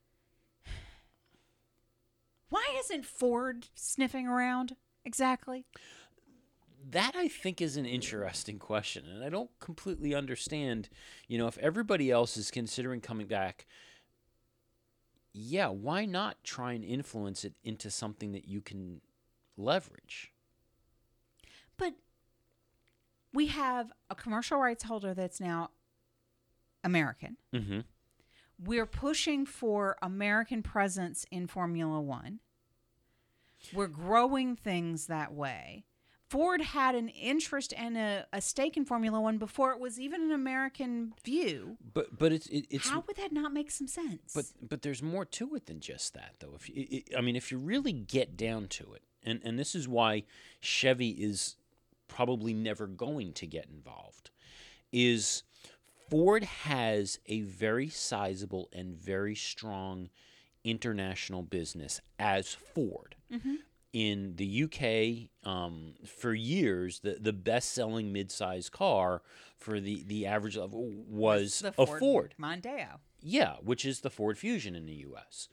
Why 2.50 2.66
isn't 2.80 3.06
Ford 3.06 3.68
sniffing 3.76 4.28
around 4.28 4.76
exactly? 5.04 5.66
That 6.88 7.16
I 7.16 7.28
think 7.28 7.62
is 7.62 7.78
an 7.78 7.86
interesting 7.86 8.60
question, 8.60 9.08
and 9.08 9.24
I 9.24 9.30
don't 9.30 9.50
completely 9.60 10.14
understand. 10.14 10.90
You 11.28 11.38
know, 11.38 11.48
if 11.48 11.58
everybody 11.58 12.12
else 12.12 12.38
is 12.38 12.52
considering 12.52 13.02
coming 13.02 13.28
back, 13.28 13.66
yeah, 15.34 15.68
why 15.68 16.06
not 16.06 16.44
try 16.44 16.74
and 16.74 16.86
influence 16.86 17.44
it 17.44 17.56
into 17.64 17.90
something 17.90 18.32
that 18.34 18.48
you 18.48 18.62
can 18.62 19.02
leverage? 19.58 20.32
But 21.78 21.96
we 23.36 23.48
have 23.48 23.92
a 24.10 24.16
commercial 24.16 24.58
rights 24.58 24.86
holder 24.86 25.14
that's 25.14 25.40
now 25.40 25.70
American. 26.84 27.38
Mm-hmm. 27.54 27.82
We're 28.64 28.86
pushing 28.86 29.46
for 29.46 29.98
American 30.02 30.64
presence 30.64 31.26
in 31.30 31.48
Formula 31.48 32.00
One. 32.00 32.40
We're 33.74 33.88
growing 33.88 34.56
things 34.56 35.08
that 35.08 35.34
way. 35.34 35.84
Ford 36.30 36.62
had 36.62 36.96
an 36.96 37.10
interest 37.10 37.74
and 37.78 37.98
a, 37.98 38.26
a 38.34 38.42
stake 38.42 38.78
in 38.78 38.86
Formula 38.86 39.20
One 39.20 39.38
before 39.38 39.72
it 39.74 39.80
was 39.80 40.00
even 40.00 40.22
an 40.22 40.32
American 40.32 41.14
view. 41.24 41.78
But 41.94 42.18
but 42.18 42.32
it's 42.32 42.48
it, 42.48 42.66
it's 42.70 42.90
How 42.90 43.04
would 43.06 43.18
that 43.18 43.32
not 43.32 43.54
make 43.54 43.70
some 43.70 43.88
sense? 43.88 44.34
But 44.34 44.46
but 44.68 44.82
there's 44.82 45.04
more 45.04 45.26
to 45.26 45.56
it 45.56 45.66
than 45.66 45.82
just 45.82 46.14
that, 46.14 46.36
though. 46.40 46.54
If 46.56 46.70
you, 46.70 47.04
I 47.18 47.22
mean, 47.22 47.36
if 47.36 47.52
you 47.52 47.58
really 47.58 47.94
get 47.94 48.38
down 48.38 48.68
to 48.70 48.94
it, 48.94 49.04
and 49.24 49.42
and 49.44 49.60
this 49.60 49.76
is 49.76 49.88
why 49.88 50.24
Chevy 50.62 51.10
is 51.10 51.58
probably 52.08 52.54
never 52.54 52.88
going 52.88 53.34
to 53.34 53.48
get 53.48 53.68
involved, 53.68 54.30
is 54.92 55.44
Ford 56.10 56.44
has 56.44 57.20
a 57.26 57.42
very 57.42 57.90
sizable 57.90 58.70
and 58.72 58.96
very 58.96 59.36
strong 59.36 60.10
international 60.64 61.44
business 61.44 62.02
as 62.20 62.54
Ford. 62.54 63.16
In 63.94 64.36
the 64.36 64.64
UK, 64.64 65.50
um, 65.50 65.94
for 66.06 66.34
years, 66.34 67.00
the, 67.00 67.18
the 67.20 67.32
best 67.32 67.72
selling 67.74 68.12
mid-sized 68.12 68.74
car 68.74 69.22
for 69.58 69.80
the, 69.80 70.04
the 70.06 70.26
average 70.26 70.58
level 70.58 70.92
was 71.08 71.60
the 71.60 71.74
a 71.78 71.86
Ford. 71.86 72.36
Mondeo. 72.38 73.00
Yeah, 73.22 73.56
which 73.64 73.86
is 73.86 74.02
the 74.02 74.10
Ford 74.10 74.38
Fusion 74.38 74.76
in 74.76 74.86
the 74.86 75.06
US. 75.08 75.48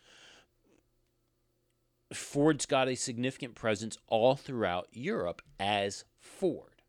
Ford's 2.13 2.67
got 2.67 2.89
a 2.89 2.97
significant 2.97 3.55
presence 3.55 3.97
all 4.09 4.35
throughout 4.35 4.89
Europe 4.93 5.41
as 5.61 6.05
Ford. 6.23 6.83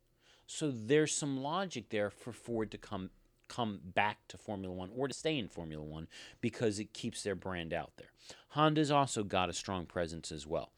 So 0.45 0.71
there's 0.71 1.11
some 1.11 1.41
logic 1.41 1.89
there 1.89 2.09
for 2.09 2.31
Ford 2.31 2.71
to 2.71 2.77
come 2.77 3.09
come 3.49 3.79
back 3.83 4.17
to 4.29 4.37
Formula 4.37 4.73
1 4.73 4.89
or 4.95 5.07
to 5.07 5.13
stay 5.13 5.37
in 5.37 5.47
Formula 5.47 5.83
1 5.83 6.07
because 6.41 6.79
it 6.79 6.93
keeps 6.93 7.21
their 7.21 7.35
brand 7.35 7.71
out 7.73 7.91
there. 7.97 8.07
Honda's 8.49 8.89
also 8.89 9.23
got 9.23 9.49
a 9.49 9.53
strong 9.53 9.85
presence 9.85 10.31
as 10.31 10.47
well. 10.47 10.71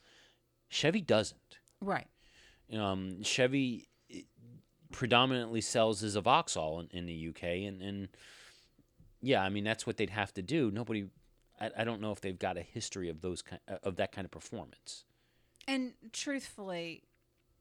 Chevy 0.67 0.99
doesn't. 0.99 1.59
Right. 1.79 2.07
Um, 2.73 3.21
Chevy 3.23 3.87
eh, 4.13 4.21
predominantly 4.91 5.61
sells 5.61 6.03
as 6.03 6.15
a 6.15 6.21
Vauxhall 6.21 6.81
in, 6.81 6.87
in 6.91 7.05
the 7.05 7.29
UK, 7.29 7.43
and, 7.43 7.81
and 7.81 8.07
yeah, 9.21 9.41
I 9.41 9.49
mean 9.49 9.63
that's 9.63 9.85
what 9.87 9.97
they'd 9.97 10.09
have 10.09 10.33
to 10.33 10.41
do. 10.41 10.71
Nobody, 10.71 11.05
I, 11.61 11.69
I 11.77 11.83
don't 11.83 12.01
know 12.01 12.11
if 12.11 12.19
they've 12.19 12.37
got 12.37 12.57
a 12.57 12.61
history 12.61 13.09
of 13.09 13.21
those 13.21 13.41
ki- 13.41 13.57
of 13.83 13.97
that 13.97 14.11
kind 14.11 14.25
of 14.25 14.31
performance. 14.31 15.05
And 15.67 15.93
truthfully, 16.11 17.03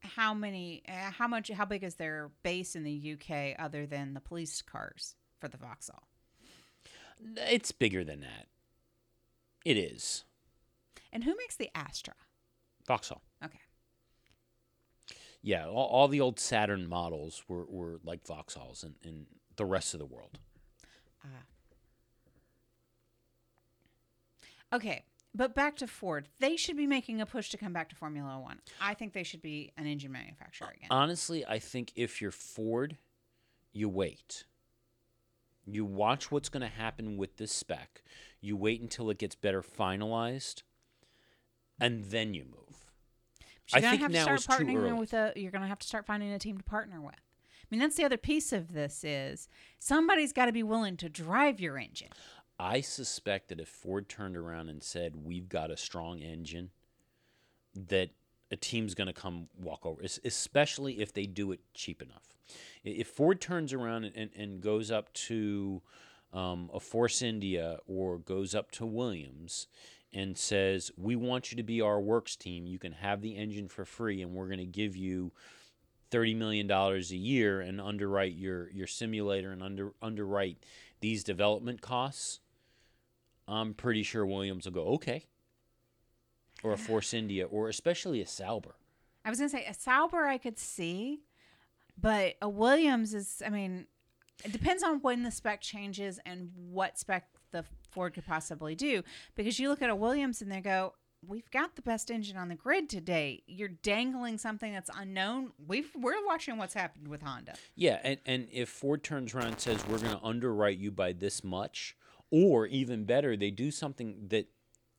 how 0.05 0.33
many, 0.33 0.83
uh, 0.87 1.11
how 1.11 1.27
much, 1.27 1.49
how 1.49 1.65
big 1.65 1.83
is 1.83 1.95
their 1.95 2.31
base 2.43 2.75
in 2.75 2.83
the 2.83 3.13
UK 3.13 3.55
other 3.59 3.85
than 3.85 4.13
the 4.13 4.19
police 4.21 4.61
cars 4.61 5.15
for 5.39 5.47
the 5.47 5.57
Vauxhall? 5.57 6.07
It's 7.37 7.71
bigger 7.71 8.03
than 8.03 8.21
that. 8.21 8.47
It 9.63 9.77
is 9.77 10.23
And 11.11 11.23
who 11.23 11.35
makes 11.37 11.55
the 11.55 11.69
Astra? 11.75 12.13
Vauxhall. 12.87 13.21
Okay. 13.43 13.59
Yeah, 15.41 15.67
all, 15.67 15.87
all 15.87 16.07
the 16.07 16.21
old 16.21 16.39
Saturn 16.39 16.87
models 16.87 17.43
were, 17.47 17.65
were 17.65 17.99
like 18.03 18.23
Vauxhalls 18.25 18.83
in, 18.83 18.95
in 19.03 19.25
the 19.55 19.65
rest 19.65 19.93
of 19.93 19.99
the 19.99 20.05
world. 20.05 20.39
Okay. 24.73 25.03
But 25.35 25.53
back 25.53 25.75
to 25.77 25.87
Ford, 25.87 26.29
they 26.39 26.55
should 26.55 26.77
be 26.77 26.87
making 26.87 27.19
a 27.19 27.25
push 27.25 27.49
to 27.49 27.57
come 27.57 27.73
back 27.73 27.89
to 27.89 27.95
Formula 27.95 28.39
One. 28.39 28.59
I 28.79 28.93
think 28.93 29.11
they 29.11 29.23
should 29.23 29.41
be 29.41 29.73
an 29.77 29.85
engine 29.85 30.13
manufacturer 30.13 30.73
again. 30.75 30.87
Honestly, 30.89 31.45
I 31.45 31.59
think 31.59 31.91
if 31.95 32.21
you're 32.21 32.31
Ford, 32.31 32.97
you 33.73 33.89
wait. 33.89 34.45
You 35.65 35.83
watch 35.83 36.31
what's 36.31 36.47
going 36.47 36.61
to 36.61 36.69
happen 36.69 37.17
with 37.17 37.35
this 37.35 37.51
spec. 37.51 38.01
You 38.39 38.55
wait 38.55 38.79
until 38.79 39.09
it 39.09 39.17
gets 39.17 39.35
better 39.35 39.61
finalized, 39.61 40.61
and 41.81 42.05
then 42.05 42.33
you 42.33 42.45
move. 42.45 42.93
But 43.71 43.73
you're 43.73 43.77
I 43.77 43.81
gonna 43.81 43.91
think 43.91 44.01
have 44.03 44.11
now 44.11 44.25
to 44.27 44.33
is 44.35 44.43
start 44.43 44.59
too 44.59 44.65
partnering 44.67 44.91
early. 44.91 44.93
with 44.93 45.13
a. 45.13 45.33
You're 45.35 45.51
gonna 45.51 45.67
have 45.67 45.79
to 45.79 45.87
start 45.87 46.05
finding 46.05 46.31
a 46.31 46.39
team 46.39 46.57
to 46.57 46.63
partner 46.63 47.01
with. 47.01 47.15
I 47.15 47.67
mean, 47.71 47.79
that's 47.79 47.95
the 47.95 48.05
other 48.05 48.17
piece 48.17 48.53
of 48.53 48.73
this 48.73 49.03
is 49.03 49.49
somebody's 49.79 50.31
got 50.31 50.45
to 50.45 50.51
be 50.51 50.61
willing 50.61 50.97
to 50.97 51.09
drive 51.09 51.59
your 51.59 51.79
engine. 51.79 52.09
I 52.59 52.81
suspect 52.81 53.49
that 53.49 53.59
if 53.59 53.67
Ford 53.67 54.07
turned 54.07 54.37
around 54.37 54.69
and 54.69 54.81
said, 54.81 55.15
"We've 55.15 55.49
got 55.49 55.71
a 55.71 55.77
strong 55.77 56.19
engine," 56.19 56.71
that 57.73 58.11
a 58.51 58.55
team's 58.55 58.93
going 58.93 59.07
to 59.07 59.13
come 59.13 59.49
walk 59.57 59.85
over, 59.85 60.01
especially 60.23 60.99
if 61.01 61.11
they 61.11 61.25
do 61.25 61.51
it 61.51 61.59
cheap 61.73 62.01
enough. 62.01 62.37
If 62.83 63.07
Ford 63.07 63.41
turns 63.41 63.73
around 63.73 64.05
and, 64.05 64.29
and, 64.35 64.61
goes 64.61 64.91
up 64.91 65.11
to 65.13 65.81
um, 66.31 66.69
a 66.73 66.79
Force 66.79 67.21
India 67.21 67.79
or 67.87 68.19
goes 68.19 68.53
up 68.53 68.71
to 68.71 68.85
Williams 68.85 69.67
and 70.13 70.37
says, 70.37 70.91
"We 70.95 71.15
want 71.15 71.51
you 71.51 71.57
to 71.57 71.63
be 71.63 71.81
our 71.81 71.99
works 71.99 72.35
team. 72.35 72.67
You 72.67 72.79
can 72.79 72.93
have 72.93 73.21
the 73.21 73.35
engine 73.35 73.67
for 73.67 73.83
free, 73.83 74.21
and 74.21 74.33
we're 74.33 74.47
going 74.47 74.59
to 74.59 74.65
give 74.65 74.95
you." 74.95 75.33
thirty 76.11 76.35
million 76.35 76.67
dollars 76.67 77.11
a 77.11 77.17
year 77.17 77.59
and 77.61 77.81
underwrite 77.81 78.33
your 78.33 78.69
your 78.69 78.85
simulator 78.85 79.51
and 79.51 79.63
under 79.63 79.93
underwrite 80.03 80.63
these 81.01 81.23
development 81.23 81.81
costs, 81.81 82.39
I'm 83.47 83.73
pretty 83.73 84.03
sure 84.03 84.25
Williams 84.25 84.65
will 84.65 84.73
go 84.73 84.87
okay. 84.93 85.25
Or 86.63 86.73
a 86.73 86.77
Force 86.77 87.13
India, 87.13 87.45
or 87.45 87.69
especially 87.69 88.21
a 88.21 88.27
Sauber. 88.27 88.75
I 89.23 89.29
was 89.29 89.39
gonna 89.39 89.49
say 89.49 89.65
a 89.65 89.73
Sauber 89.73 90.25
I 90.25 90.37
could 90.37 90.57
see, 90.57 91.21
but 91.99 92.35
a 92.41 92.49
Williams 92.49 93.13
is. 93.13 93.41
I 93.45 93.49
mean, 93.49 93.87
it 94.43 94.51
depends 94.51 94.83
on 94.83 95.01
when 95.01 95.23
the 95.23 95.31
spec 95.31 95.61
changes 95.61 96.19
and 96.25 96.51
what 96.55 96.97
spec 96.97 97.27
the 97.51 97.65
Ford 97.91 98.13
could 98.13 98.25
possibly 98.25 98.73
do. 98.73 99.03
Because 99.35 99.59
you 99.59 99.69
look 99.69 99.81
at 99.81 99.89
a 99.89 99.95
Williams 99.95 100.41
and 100.41 100.51
they 100.51 100.61
go, 100.61 100.93
"We've 101.25 101.49
got 101.51 101.75
the 101.75 101.81
best 101.81 102.09
engine 102.09 102.37
on 102.37 102.49
the 102.49 102.55
grid 102.55 102.89
today." 102.89 103.43
You're 103.47 103.69
dangling 103.69 104.37
something 104.37 104.73
that's 104.73 104.89
unknown. 104.95 105.51
We've 105.67 105.91
we're 105.95 106.25
watching 106.25 106.57
what's 106.57 106.73
happened 106.73 107.07
with 107.07 107.21
Honda. 107.21 107.55
Yeah, 107.75 107.99
and, 108.03 108.19
and 108.25 108.47
if 108.51 108.69
Ford 108.69 109.03
turns 109.03 109.33
around 109.35 109.47
and 109.47 109.59
says 109.59 109.85
we're 109.87 109.99
going 109.99 110.17
to 110.17 110.23
underwrite 110.23 110.77
you 110.77 110.91
by 110.91 111.13
this 111.13 111.43
much, 111.43 111.95
or 112.43 112.67
even 112.67 113.05
better, 113.05 113.37
they 113.37 113.51
do 113.51 113.71
something 113.71 114.27
that 114.29 114.47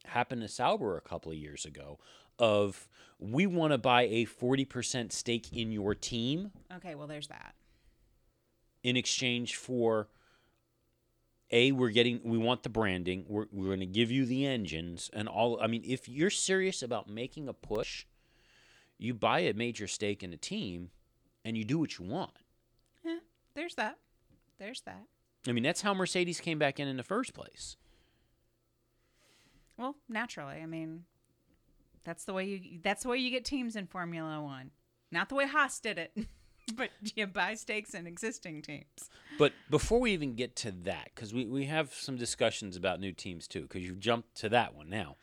happened 0.06 0.40
to 0.42 0.48
Sauber 0.48 0.96
a 0.96 1.00
couple 1.02 1.30
of 1.32 1.36
years 1.38 1.64
ago, 1.66 1.98
of 2.38 2.88
we 3.18 3.46
want 3.46 3.72
to 3.72 3.78
buy 3.78 4.02
a 4.04 4.24
forty 4.24 4.64
percent 4.64 5.12
stake 5.12 5.52
in 5.52 5.70
your 5.72 5.94
team 5.94 6.50
Okay, 6.74 6.94
well 6.94 7.06
there's 7.06 7.28
that. 7.28 7.54
in 8.82 8.96
exchange 8.96 9.56
for 9.56 10.08
a 11.50 11.72
we're 11.72 11.90
getting 11.90 12.20
we 12.24 12.36
want 12.38 12.62
the 12.64 12.68
branding 12.68 13.24
we're, 13.28 13.46
we're 13.52 13.66
going 13.66 13.80
to 13.80 13.86
give 13.86 14.10
you 14.10 14.26
the 14.26 14.44
engines 14.44 15.08
and 15.12 15.28
all 15.28 15.60
i 15.62 15.66
mean 15.68 15.82
if 15.86 16.08
you're 16.08 16.28
serious 16.30 16.82
about 16.82 17.08
making 17.08 17.48
a 17.48 17.52
push 17.52 18.04
you 18.98 19.14
buy 19.14 19.38
a 19.40 19.54
major 19.54 19.86
stake 19.86 20.22
in 20.24 20.32
a 20.32 20.36
team 20.36 20.90
and 21.44 21.56
you 21.56 21.64
do 21.64 21.78
what 21.78 21.98
you 21.98 22.04
want 22.04 22.32
Yeah, 23.04 23.18
there's 23.54 23.76
that. 23.76 23.96
There's 24.58 24.80
that. 24.82 25.04
I 25.48 25.52
mean 25.52 25.62
that's 25.64 25.82
how 25.82 25.94
mercedes 25.94 26.40
came 26.40 26.58
back 26.58 26.80
in 26.80 26.88
in 26.88 26.96
the 26.96 27.02
first 27.04 27.34
place 27.34 27.76
Well, 29.76 29.96
naturally, 30.08 30.56
I 30.62 30.66
mean, 30.66 31.04
that's 32.04 32.24
the 32.24 32.32
way 32.32 32.44
you 32.46 32.78
that's 32.82 33.02
the 33.02 33.08
way 33.10 33.18
you 33.18 33.30
get 33.30 33.44
teams 33.44 33.76
in 33.76 33.86
Formula 33.86 34.40
One. 34.40 34.70
Not 35.12 35.28
the 35.28 35.34
way 35.34 35.46
Haas 35.46 35.78
did 35.80 35.98
it, 35.98 36.16
but 36.74 36.90
you 37.14 37.26
buy 37.26 37.54
stakes 37.54 37.94
in 37.94 38.06
existing 38.06 38.62
teams. 38.62 39.10
but 39.38 39.52
before 39.70 40.00
we 40.00 40.12
even 40.12 40.34
get 40.34 40.56
to 40.56 40.70
that 40.70 41.10
because 41.14 41.32
we, 41.34 41.44
we 41.46 41.66
have 41.66 41.92
some 41.94 42.16
discussions 42.16 42.76
about 42.76 43.00
new 43.00 43.12
teams 43.12 43.46
too 43.46 43.62
because 43.62 43.82
you've 43.84 44.00
jumped 44.00 44.34
to 44.36 44.48
that 44.48 44.74
one 44.74 44.88
now 44.88 45.16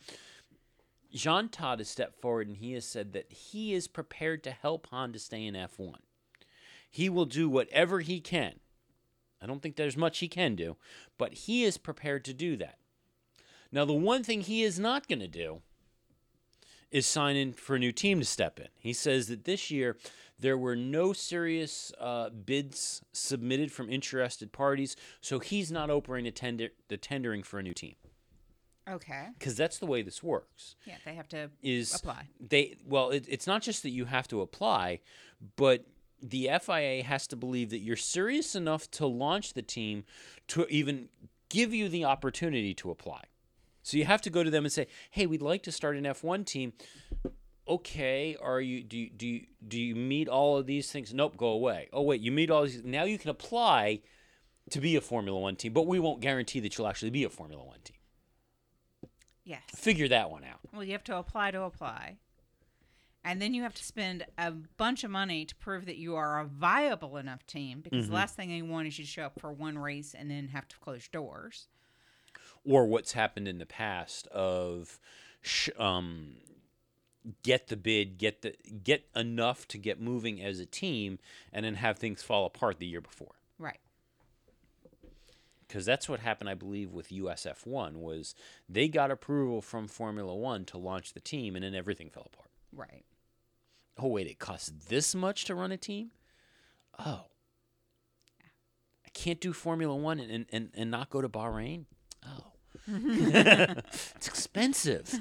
jean 1.14 1.50
todt 1.50 1.80
has 1.80 1.90
stepped 1.90 2.22
forward 2.22 2.48
and 2.48 2.58
he 2.58 2.74
has 2.74 2.86
said 2.86 3.12
that 3.14 3.30
he 3.32 3.74
is 3.74 3.88
prepared 3.88 4.44
to 4.44 4.52
help 4.52 4.88
honda 4.90 5.20
stay 5.20 5.46
in 5.46 5.54
f1 5.54 5.96
he 6.90 7.10
will 7.10 7.26
do 7.26 7.50
whatever 7.50 8.00
he 8.00 8.20
can 8.22 8.54
i 9.44 9.46
don't 9.46 9.62
think 9.62 9.76
there's 9.76 9.98
much 9.98 10.20
he 10.20 10.28
can 10.28 10.56
do 10.56 10.78
but 11.18 11.34
he 11.34 11.64
is 11.64 11.78
prepared 11.78 12.24
to 12.26 12.34
do 12.34 12.56
that 12.58 12.78
now 13.72 13.84
the 13.86 13.94
one 13.94 14.24
thing 14.24 14.42
he 14.42 14.64
is 14.64 14.80
not 14.80 15.08
going 15.08 15.20
to 15.20 15.28
do 15.28 15.62
is 16.92 17.06
sign 17.08 17.36
in 17.36 17.54
for 17.54 17.76
a 17.76 17.80
new 17.80 17.92
team 17.92 18.20
to 18.20 18.26
step 18.26 18.60
in. 18.60 18.68
He 18.78 18.94
says 18.94 19.26
that 19.28 19.46
this 19.46 19.72
year 19.72 19.98
there 20.38 20.56
were 20.56 20.76
no 20.76 21.12
serious 21.12 21.92
uh, 22.00 22.30
bids 22.30 23.02
submitted 23.12 23.72
from 23.72 23.90
interested 23.90 24.52
parties, 24.52 24.96
so 25.20 25.40
he's 25.40 25.72
not 25.72 25.90
opening 25.90 26.26
the, 26.26 26.32
tender, 26.32 26.70
the 26.90 26.98
tendering 26.98 27.42
for 27.42 27.58
a 27.58 27.64
new 27.64 27.74
team 27.74 27.96
Okay. 28.88 29.30
because 29.40 29.56
that's 29.58 29.80
the 29.80 29.88
way 29.88 30.04
this 30.04 30.22
works. 30.22 30.76
Yeah, 30.86 30.98
they 31.04 31.16
have 31.16 31.28
to 31.30 31.50
Is 31.64 31.96
apply. 31.96 32.28
they 32.40 32.76
well? 32.86 33.10
It, 33.10 33.26
it's 33.28 33.48
not 33.48 33.64
just 33.64 33.82
that 33.82 33.90
you 33.90 34.06
have 34.06 34.28
to 34.28 34.42
apply, 34.42 35.00
but 35.56 35.86
the 36.24 36.50
FIA 36.62 37.04
has 37.04 37.28
to 37.28 37.36
believe 37.36 37.70
that 37.70 37.80
you're 37.80 37.98
serious 37.98 38.56
enough 38.56 38.90
to 38.92 39.06
launch 39.06 39.54
the 39.54 39.62
team 39.62 40.06
to 40.48 40.66
even 40.70 41.10
give 41.50 41.74
you 41.74 41.90
the 41.90 42.06
opportunity 42.06 42.74
to 42.76 42.90
apply. 42.90 43.24
So 43.84 43.98
you 43.98 44.06
have 44.06 44.22
to 44.22 44.30
go 44.30 44.44
to 44.44 44.50
them 44.50 44.64
and 44.64 44.72
say, 44.72 44.88
"Hey, 45.12 45.26
we'd 45.26 45.42
like 45.42 45.62
to 45.64 45.72
start 45.72 45.98
an 45.98 46.06
F1 46.06 46.46
team." 46.46 46.74
Okay, 47.68 48.36
are 48.42 48.62
you 48.62 48.84
do 48.84 48.98
you, 48.98 49.10
do 49.10 49.28
you, 49.28 49.46
do 49.68 49.80
you 49.80 49.96
meet 49.96 50.30
all 50.30 50.58
of 50.58 50.66
these 50.66 50.92
things? 50.92 51.14
Nope, 51.14 51.36
go 51.38 51.48
away. 51.48 51.90
Oh 51.92 52.02
wait, 52.02 52.22
you 52.22 52.32
meet 52.32 52.50
all 52.50 52.64
these. 52.64 52.84
Now 52.84 53.04
you 53.04 53.18
can 53.18 53.30
apply 53.30 54.00
to 54.70 54.80
be 54.80 54.96
a 54.96 55.02
Formula 55.02 55.38
One 55.38 55.58
team, 55.58 55.74
but 55.74 55.88
we 55.88 56.00
won't 56.00 56.22
guarantee 56.22 56.62
that 56.62 56.78
you'll 56.78 56.88
actually 56.88 57.12
be 57.12 57.26
a 57.26 57.30
Formula 57.30 57.64
One 57.64 57.80
team. 57.84 57.98
Yes. 59.44 59.64
Figure 59.76 60.08
that 60.08 60.30
one 60.30 60.46
out. 60.46 60.60
Well, 60.72 60.84
you 60.84 60.94
have 60.94 61.04
to 61.06 61.18
apply 61.18 61.52
to 61.52 61.64
apply. 61.64 62.18
And 63.26 63.42
then 63.42 63.54
you 63.54 63.64
have 63.64 63.74
to 63.76 63.84
spend 63.84 64.26
a 64.38 64.52
bunch 64.52 65.04
of 65.06 65.12
money 65.12 65.46
to 65.46 65.56
prove 65.56 65.86
that 65.86 65.96
you 65.98 66.16
are 66.16 66.42
a 66.42 66.46
viable 66.46 67.16
enough 67.18 67.46
team 67.48 67.80
because 67.82 68.10
the 68.10 68.14
last 68.16 68.36
thing 68.36 68.50
they 68.50 68.62
want 68.62 68.88
is 68.88 69.00
you 69.00 69.06
to 69.06 69.10
show 69.10 69.24
up 69.24 69.40
for 69.40 69.52
one 69.54 69.78
race 69.78 70.14
and 70.14 70.30
then 70.30 70.50
have 70.50 70.68
to 70.68 70.78
close 70.80 71.08
doors. 71.08 71.68
or 72.66 72.86
what's 72.86 73.14
happened 73.14 73.48
in 73.48 73.60
the 73.60 73.66
past 73.66 74.28
of 74.28 75.00
sh- 75.42 75.70
um, 75.80 76.36
get 77.44 77.68
the 77.68 77.78
bid, 77.78 78.18
get 78.18 78.42
the 78.42 78.54
get 78.84 79.06
enough 79.16 79.68
to 79.70 79.78
get 79.78 80.02
moving 80.02 80.42
as 80.44 80.60
a 80.60 80.66
team, 80.66 81.18
and 81.54 81.66
then 81.66 81.76
have 81.76 81.98
things 81.98 82.22
fall 82.22 82.46
apart 82.46 82.80
the 82.80 82.86
year 82.86 83.02
before. 83.02 83.36
Right. 83.58 83.80
Because 85.68 85.86
that's 85.86 86.08
what 86.08 86.20
happened, 86.20 86.50
I 86.50 86.54
believe, 86.56 86.92
with 86.92 87.10
USF 87.10 87.66
one 87.66 88.00
was 88.02 88.36
they 88.70 88.88
got 88.88 89.10
approval 89.12 89.62
from 89.62 89.88
Formula 89.88 90.36
One 90.36 90.66
to 90.66 90.78
launch 90.78 91.14
the 91.14 91.20
team, 91.20 91.56
and 91.56 91.64
then 91.64 91.74
everything 91.74 92.10
fell 92.10 92.28
apart. 92.32 92.50
Right. 92.76 93.04
Oh 93.98 94.08
wait, 94.08 94.28
it 94.28 94.40
costs 94.40 94.72
this 94.90 95.14
much 95.14 95.46
to 95.46 95.56
run 95.56 95.72
a 95.72 95.78
team? 95.78 96.12
Oh, 97.00 97.26
I 99.06 99.10
can't 99.14 99.40
do 99.40 99.54
Formula 99.54 99.96
One 99.96 100.20
and 100.20 100.46
and, 100.52 100.70
and, 100.74 100.92
not 100.92 101.10
go 101.10 101.22
to 101.22 101.30
Bahrain. 101.30 101.86
Oh, 102.26 102.52
it's 102.88 104.28
expensive. 104.28 105.14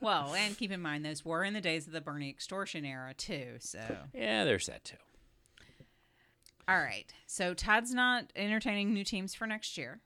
Well, 0.00 0.34
and 0.34 0.56
keep 0.56 0.72
in 0.72 0.80
mind, 0.80 1.04
those 1.04 1.24
were 1.24 1.44
in 1.44 1.52
the 1.52 1.60
days 1.60 1.86
of 1.86 1.92
the 1.92 2.00
Bernie 2.00 2.30
extortion 2.30 2.84
era, 2.86 3.12
too. 3.14 3.56
So, 3.60 3.80
Yeah, 4.14 4.44
there's 4.44 4.66
that 4.66 4.82
too. 4.84 4.96
all 6.66 6.78
right. 6.78 7.12
So, 7.26 7.52
Todt's 7.52 7.92
not 7.92 8.32
entertaining 8.34 8.94
new 8.94 9.04
teams 9.04 9.34
for 9.34 9.46
next 9.46 9.76
year. 9.76 10.00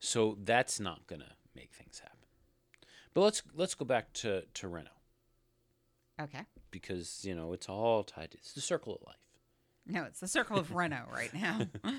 So 0.00 0.38
that's 0.42 0.80
not 0.80 1.06
gonna 1.06 1.34
make 1.54 1.72
things 1.72 1.98
happen. 1.98 2.18
But 3.12 3.20
let's 3.22 3.42
let's 3.54 3.74
go 3.74 3.84
back 3.84 4.12
to 4.14 4.42
to 4.54 4.68
Renault 4.68 4.90
Okay. 6.20 6.42
because 6.70 7.24
you 7.24 7.34
know 7.34 7.52
it's 7.52 7.68
all 7.68 8.04
tied. 8.04 8.30
To, 8.32 8.38
it's 8.38 8.52
the 8.52 8.60
circle 8.60 8.94
of 8.94 9.02
life. 9.06 9.16
No, 9.86 10.04
it's 10.04 10.20
the 10.20 10.28
circle 10.28 10.58
of 10.58 10.72
Renault 10.74 11.08
right 11.12 11.32
now. 11.34 11.60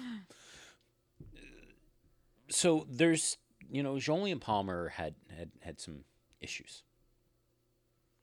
So 2.50 2.86
there's 2.90 3.38
you 3.72 3.82
know 3.82 3.96
Jolyon 3.96 4.40
Palmer 4.40 4.90
had 4.90 5.16
had 5.36 5.50
had 5.62 5.80
some 5.80 6.04
issues. 6.40 6.84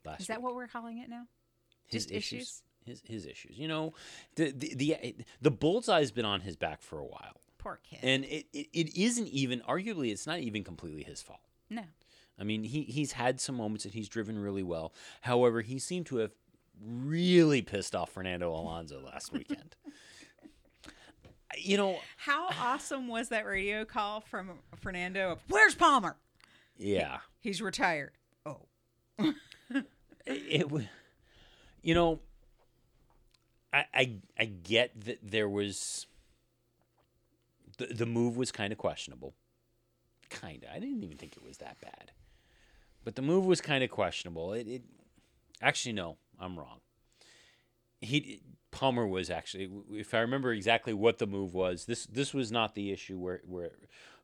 Last 0.05 0.21
Is 0.23 0.27
that 0.29 0.39
week. 0.39 0.45
what 0.47 0.55
we're 0.55 0.69
calling 0.69 0.99
it 0.99 1.09
now? 1.09 1.25
his 1.87 2.05
just 2.07 2.15
issues? 2.15 2.63
His 2.85 3.03
his 3.05 3.27
issues. 3.27 3.59
You 3.59 3.69
know, 3.69 3.95
the 4.37 4.51
the 4.53 4.75
the, 4.77 5.17
the 5.41 5.51
bullseye's 5.51 6.11
been 6.13 6.25
on 6.25 6.41
his 6.41 6.57
back 6.57 6.83
for 6.83 6.99
a 6.99 7.05
while, 7.05 7.41
Poor 7.59 7.81
kid. 7.89 7.99
and 8.03 8.25
it, 8.25 8.47
it, 8.53 8.69
it 8.73 8.97
isn't 8.97 9.29
even 9.29 9.61
arguably 9.69 10.11
it's 10.13 10.27
not 10.27 10.39
even 10.41 10.65
completely 10.65 11.03
his 11.03 11.21
fault. 11.23 11.41
no. 11.71 11.83
I 12.43 12.45
mean, 12.45 12.65
he 12.65 12.83
he's 12.83 13.13
had 13.13 13.41
some 13.41 13.55
moments 13.55 13.85
that 13.85 13.95
he's 13.95 14.09
driven 14.09 14.37
really 14.37 14.65
well. 14.65 14.93
However, 15.21 15.61
he 15.61 15.79
seemed 15.79 16.07
to 16.07 16.17
have 16.17 16.33
really 16.85 17.63
pissed 17.63 17.95
off 17.95 18.11
Fernando 18.11 18.53
Alonso 18.53 19.01
last 19.01 19.33
weekend. 19.33 19.77
you 21.57 21.77
know, 21.77 22.01
How 22.17 22.49
awesome 22.61 23.07
was 23.07 23.29
that 23.29 23.47
radio 23.47 23.85
call 23.85 24.23
from 24.23 24.59
Fernando? 24.81 25.31
Of, 25.31 25.39
Where's 25.49 25.77
Palmer? 25.77 26.17
Yeah. 26.77 27.19
He's 27.39 27.63
retired. 27.63 28.11
Oh. 28.45 28.67
it 30.27 30.69
was 30.69 30.83
you 31.83 31.95
know 31.95 32.19
I, 33.73 33.85
I 33.95 34.13
i 34.39 34.45
get 34.45 35.05
that 35.05 35.19
there 35.23 35.49
was 35.49 36.07
the, 37.79 37.87
the 37.87 38.07
move 38.07 38.37
was 38.37 38.51
kind 38.53 38.73
of 38.73 38.79
questionable 38.79 39.35
kind 40.31 40.65
of 40.65 40.71
i 40.71 40.79
didn't 40.79 41.03
even 41.03 41.17
think 41.19 41.37
it 41.37 41.45
was 41.45 41.59
that 41.59 41.81
bad 41.81 42.13
but 43.05 43.17
the 43.17 43.23
move 43.23 43.45
was 43.45 43.61
kind 43.61 43.83
of 43.83 43.91
questionable 43.91 44.53
it, 44.53 44.67
it 44.67 44.83
actually 45.61 45.93
no 45.93 46.17
i'm 46.41 46.59
wrong 46.59 46.81
he 48.01 48.41
palmer 48.71 49.07
was 49.07 49.31
actually 49.31 49.71
if 49.93 50.15
i 50.15 50.19
remember 50.19 50.53
exactly 50.53 50.93
what 50.93 51.19
the 51.19 51.27
move 51.27 51.55
was 51.55 51.85
this 51.87 52.07
this 52.07 52.33
was 52.33 52.51
not 52.51 52.75
the 52.75 52.91
issue 52.91 53.19
where 53.19 53.41
where 53.45 53.73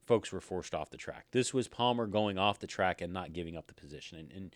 folks 0.05 0.33
were 0.33 0.41
forced 0.41 0.74
off 0.74 0.91
the 0.91 0.97
track 0.97 1.26
this 1.33 1.53
was 1.53 1.68
palmer 1.68 2.07
going 2.07 2.39
off 2.39 2.59
the 2.59 2.66
track 2.66 3.01
and 3.01 3.12
not 3.12 3.33
giving 3.33 3.57
up 3.57 3.66
the 3.66 3.74
position 3.74 4.18
and, 4.18 4.33
and 4.33 4.55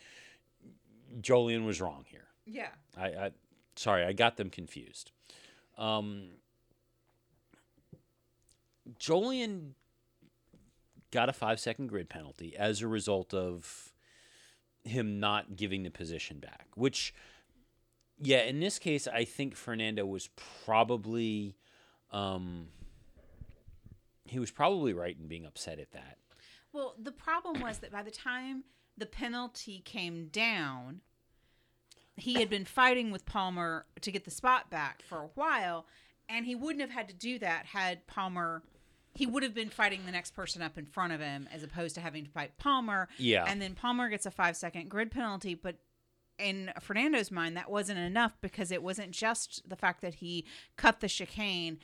Jolyon 1.20 1.66
was 1.66 1.81
wrong 1.81 2.05
here. 2.09 2.27
Yeah. 2.47 2.68
I, 2.97 3.07
I 3.07 3.31
sorry, 3.77 4.05
I 4.05 4.12
got 4.12 4.37
them 4.37 4.51
confused. 4.51 5.11
Um, 5.77 6.29
Jolyon 8.99 9.73
got 11.11 11.29
a 11.29 11.33
five 11.33 11.61
second 11.61 11.89
grid 11.89 12.09
penalty 12.09 12.57
as 12.57 12.81
a 12.83 12.89
result 12.89 13.35
of 13.35 13.91
him 14.85 15.20
not 15.20 15.57
giving 15.57 15.83
the 15.83 15.91
position 15.91 16.39
back, 16.39 16.66
which, 16.74 17.14
yeah, 18.18 18.43
in 18.43 18.61
this 18.61 18.78
case, 18.78 19.07
I 19.07 19.24
think 19.24 19.55
Fernando 19.55 20.05
was 20.05 20.28
probably, 20.64 21.57
um, 22.11 22.68
he 24.24 24.39
was 24.39 24.51
probably 24.51 24.93
right 24.93 25.16
in 25.18 25.28
being 25.28 25.47
upset 25.47 25.78
at 25.78 25.93
that. 25.93 26.18
Well, 26.72 26.95
the 26.99 27.12
problem 27.12 27.61
was 27.61 27.78
that 27.78 27.93
by 27.93 28.03
the 28.03 28.11
time 28.11 28.64
the 28.97 29.07
penalty 29.07 29.83
came 29.85 30.26
down, 30.26 31.01
he 32.16 32.35
had 32.35 32.51
been 32.51 32.64
fighting 32.64 33.11
with 33.11 33.26
Palmer 33.26 33.87
to 34.01 34.11
get 34.11 34.24
the 34.24 34.30
spot 34.30 34.70
back 34.70 35.03
for 35.03 35.18
a 35.18 35.30
while, 35.35 35.87
and 36.28 36.47
he 36.47 36.55
wouldn't 36.55 36.80
have 36.80 36.91
had 36.91 37.09
to 37.09 37.14
do 37.14 37.39
that 37.39 37.66
had 37.66 38.07
Palmer. 38.07 38.62
He 39.14 39.26
would 39.26 39.42
have 39.42 39.54
been 39.54 39.68
fighting 39.68 40.06
the 40.06 40.12
next 40.12 40.34
person 40.34 40.62
up 40.62 40.78
in 40.78 40.86
front 40.86 41.12
of 41.12 41.20
him 41.20 41.48
as 41.52 41.62
opposed 41.62 41.94
to 41.96 42.00
having 42.00 42.24
to 42.24 42.30
fight 42.30 42.56
Palmer. 42.58 43.08
Yeah. 43.18 43.44
And 43.46 43.60
then 43.60 43.74
Palmer 43.74 44.08
gets 44.08 44.26
a 44.26 44.30
five 44.30 44.56
second 44.56 44.88
grid 44.88 45.10
penalty, 45.10 45.54
but 45.54 45.76
in 46.38 46.72
Fernando's 46.80 47.30
mind, 47.30 47.56
that 47.56 47.70
wasn't 47.70 47.98
enough 47.98 48.36
because 48.40 48.70
it 48.70 48.82
wasn't 48.82 49.12
just 49.12 49.68
the 49.68 49.76
fact 49.76 50.00
that 50.00 50.14
he 50.14 50.46
cut 50.76 51.00
the 51.00 51.08
chicane 51.08 51.78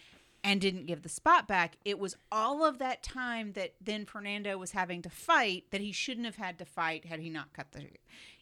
and 0.44 0.60
didn't 0.60 0.86
give 0.86 1.02
the 1.02 1.08
spot 1.08 1.46
back. 1.46 1.76
It 1.84 1.98
was 1.98 2.16
all 2.30 2.64
of 2.64 2.78
that 2.78 3.02
time 3.02 3.52
that 3.52 3.74
then 3.80 4.04
Fernando 4.06 4.56
was 4.56 4.72
having 4.72 5.02
to 5.02 5.10
fight 5.10 5.64
that 5.70 5.80
he 5.80 5.92
shouldn't 5.92 6.26
have 6.26 6.36
had 6.36 6.58
to 6.58 6.64
fight 6.64 7.04
had 7.04 7.20
he 7.20 7.28
not 7.28 7.52
cut 7.52 7.72
the. 7.72 7.82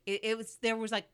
It, 0.06 0.20
it 0.22 0.38
was 0.38 0.58
there 0.62 0.76
was 0.76 0.92
like 0.92 1.08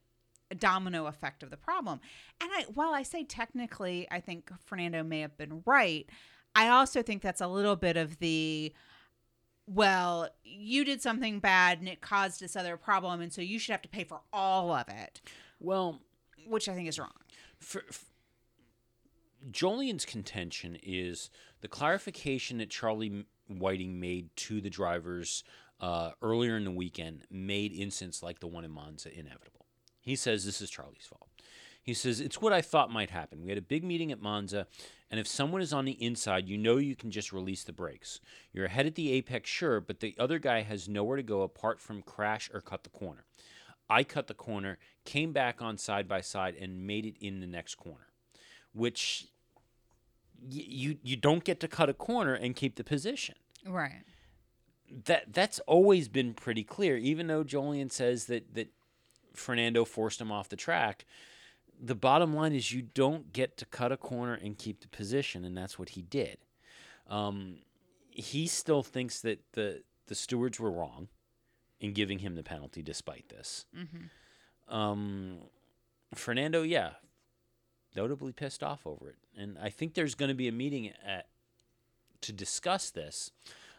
a 0.51 0.55
domino 0.55 1.07
effect 1.07 1.41
of 1.41 1.49
the 1.49 1.57
problem. 1.57 1.99
And 2.39 2.49
I, 2.53 2.65
while 2.73 2.93
I 2.93 3.03
say 3.03 3.23
technically, 3.23 4.07
I 4.11 4.19
think 4.19 4.51
Fernando 4.65 5.03
may 5.03 5.21
have 5.21 5.37
been 5.37 5.63
right. 5.65 6.07
I 6.55 6.69
also 6.69 7.01
think 7.01 7.21
that's 7.21 7.41
a 7.41 7.47
little 7.47 7.75
bit 7.75 7.97
of 7.97 8.19
the 8.19 8.73
well, 9.65 10.29
you 10.43 10.83
did 10.83 11.01
something 11.01 11.39
bad 11.39 11.79
and 11.79 11.87
it 11.87 12.01
caused 12.01 12.41
this 12.41 12.55
other 12.55 12.75
problem, 12.75 13.21
and 13.21 13.31
so 13.31 13.41
you 13.41 13.57
should 13.57 13.71
have 13.71 13.81
to 13.83 13.89
pay 13.89 14.03
for 14.03 14.19
all 14.33 14.71
of 14.73 14.89
it, 14.89 15.21
Well, 15.59 16.01
which 16.45 16.67
I 16.67 16.73
think 16.73 16.89
is 16.89 16.99
wrong. 16.99 17.13
for, 17.59 17.83
f 17.89 18.05
Jolyon's 19.51 20.05
contention 20.05 20.77
is 20.83 21.29
the 21.61 21.67
clarification 21.67 22.57
that 22.59 22.69
Charlie 22.69 23.25
Whiting 23.47 23.99
made 23.99 24.35
to 24.37 24.61
the 24.61 24.69
drivers 24.69 25.43
uh, 25.81 26.11
earlier 26.21 26.55
in 26.55 26.63
the 26.63 26.71
weekend 26.71 27.25
made 27.29 27.73
incidents 27.73 28.23
like 28.23 28.39
the 28.39 28.47
one 28.47 28.63
in 28.63 28.71
Monza 28.71 29.09
inevitable. 29.17 29.65
He 29.99 30.15
says 30.15 30.45
this 30.45 30.61
is 30.61 30.69
Charlie's 30.69 31.05
fault. 31.05 31.32
He 31.83 31.93
says 31.93 32.19
it's 32.19 32.41
what 32.41 32.53
I 32.53 32.61
thought 32.61 32.91
might 32.91 33.09
happen. 33.09 33.43
We 33.43 33.49
had 33.49 33.57
a 33.57 33.61
big 33.61 33.83
meeting 33.83 34.11
at 34.11 34.21
Monza, 34.21 34.67
and 35.11 35.19
if 35.19 35.27
someone 35.27 35.61
is 35.61 35.73
on 35.73 35.85
the 35.85 36.01
inside, 36.03 36.47
you 36.47 36.57
know 36.57 36.77
you 36.77 36.95
can 36.95 37.11
just 37.11 37.33
release 37.33 37.63
the 37.63 37.73
brakes. 37.73 38.19
You're 38.53 38.65
ahead 38.65 38.85
at 38.85 38.95
the 38.95 39.11
apex, 39.11 39.49
sure, 39.49 39.81
but 39.81 39.99
the 39.99 40.15
other 40.17 40.39
guy 40.39 40.61
has 40.61 40.87
nowhere 40.87 41.17
to 41.17 41.23
go 41.23 41.41
apart 41.41 41.79
from 41.81 42.01
crash 42.01 42.49
or 42.53 42.61
cut 42.61 42.83
the 42.83 42.89
corner. 42.89 43.25
I 43.89 44.03
cut 44.03 44.27
the 44.27 44.33
corner, 44.33 44.77
came 45.03 45.33
back 45.33 45.61
on 45.61 45.77
side 45.77 46.07
by 46.07 46.21
side, 46.21 46.55
and 46.59 46.87
made 46.87 47.05
it 47.05 47.17
in 47.19 47.41
the 47.41 47.47
next 47.47 47.75
corner 47.75 48.07
which 48.73 49.27
y- 50.41 50.65
you 50.67 50.97
you 51.01 51.15
don't 51.15 51.43
get 51.43 51.59
to 51.61 51.67
cut 51.67 51.89
a 51.89 51.93
corner 51.93 52.33
and 52.33 52.55
keep 52.55 52.75
the 52.75 52.83
position. 52.83 53.35
Right. 53.65 54.03
That 55.05 55.33
that's 55.33 55.59
always 55.61 56.09
been 56.09 56.33
pretty 56.33 56.63
clear. 56.63 56.97
Even 56.97 57.27
though 57.27 57.43
Jolyon 57.43 57.91
says 57.91 58.25
that 58.25 58.53
that 58.55 58.69
Fernando 59.33 59.85
forced 59.85 60.19
him 60.19 60.31
off 60.31 60.49
the 60.49 60.55
track, 60.55 61.05
the 61.83 61.95
bottom 61.95 62.33
line 62.33 62.53
is 62.53 62.71
you 62.71 62.81
don't 62.81 63.33
get 63.33 63.57
to 63.57 63.65
cut 63.65 63.91
a 63.91 63.97
corner 63.97 64.33
and 64.33 64.57
keep 64.57 64.79
the 64.79 64.87
position, 64.87 65.43
and 65.43 65.55
that's 65.57 65.77
what 65.77 65.89
he 65.89 66.01
did. 66.01 66.37
Um, 67.09 67.57
he 68.09 68.47
still 68.47 68.83
thinks 68.83 69.19
that 69.21 69.39
the 69.53 69.83
the 70.07 70.15
stewards 70.15 70.59
were 70.59 70.71
wrong 70.71 71.09
in 71.79 71.93
giving 71.93 72.19
him 72.19 72.35
the 72.35 72.43
penalty, 72.43 72.81
despite 72.81 73.27
this. 73.29 73.65
Um, 74.69 75.39
Fernando, 76.13 76.61
yeah, 76.63 76.91
notably 77.95 78.31
pissed 78.31 78.63
off 78.63 78.87
over 78.87 79.09
it, 79.09 79.17
and 79.37 79.57
I 79.61 79.69
think 79.69 79.93
there's 79.93 80.15
going 80.15 80.29
to 80.29 80.35
be 80.35 80.47
a 80.47 80.51
meeting 80.53 80.91
at 81.05 81.27
to 82.21 82.31
discuss 82.31 82.89
this. 82.89 83.31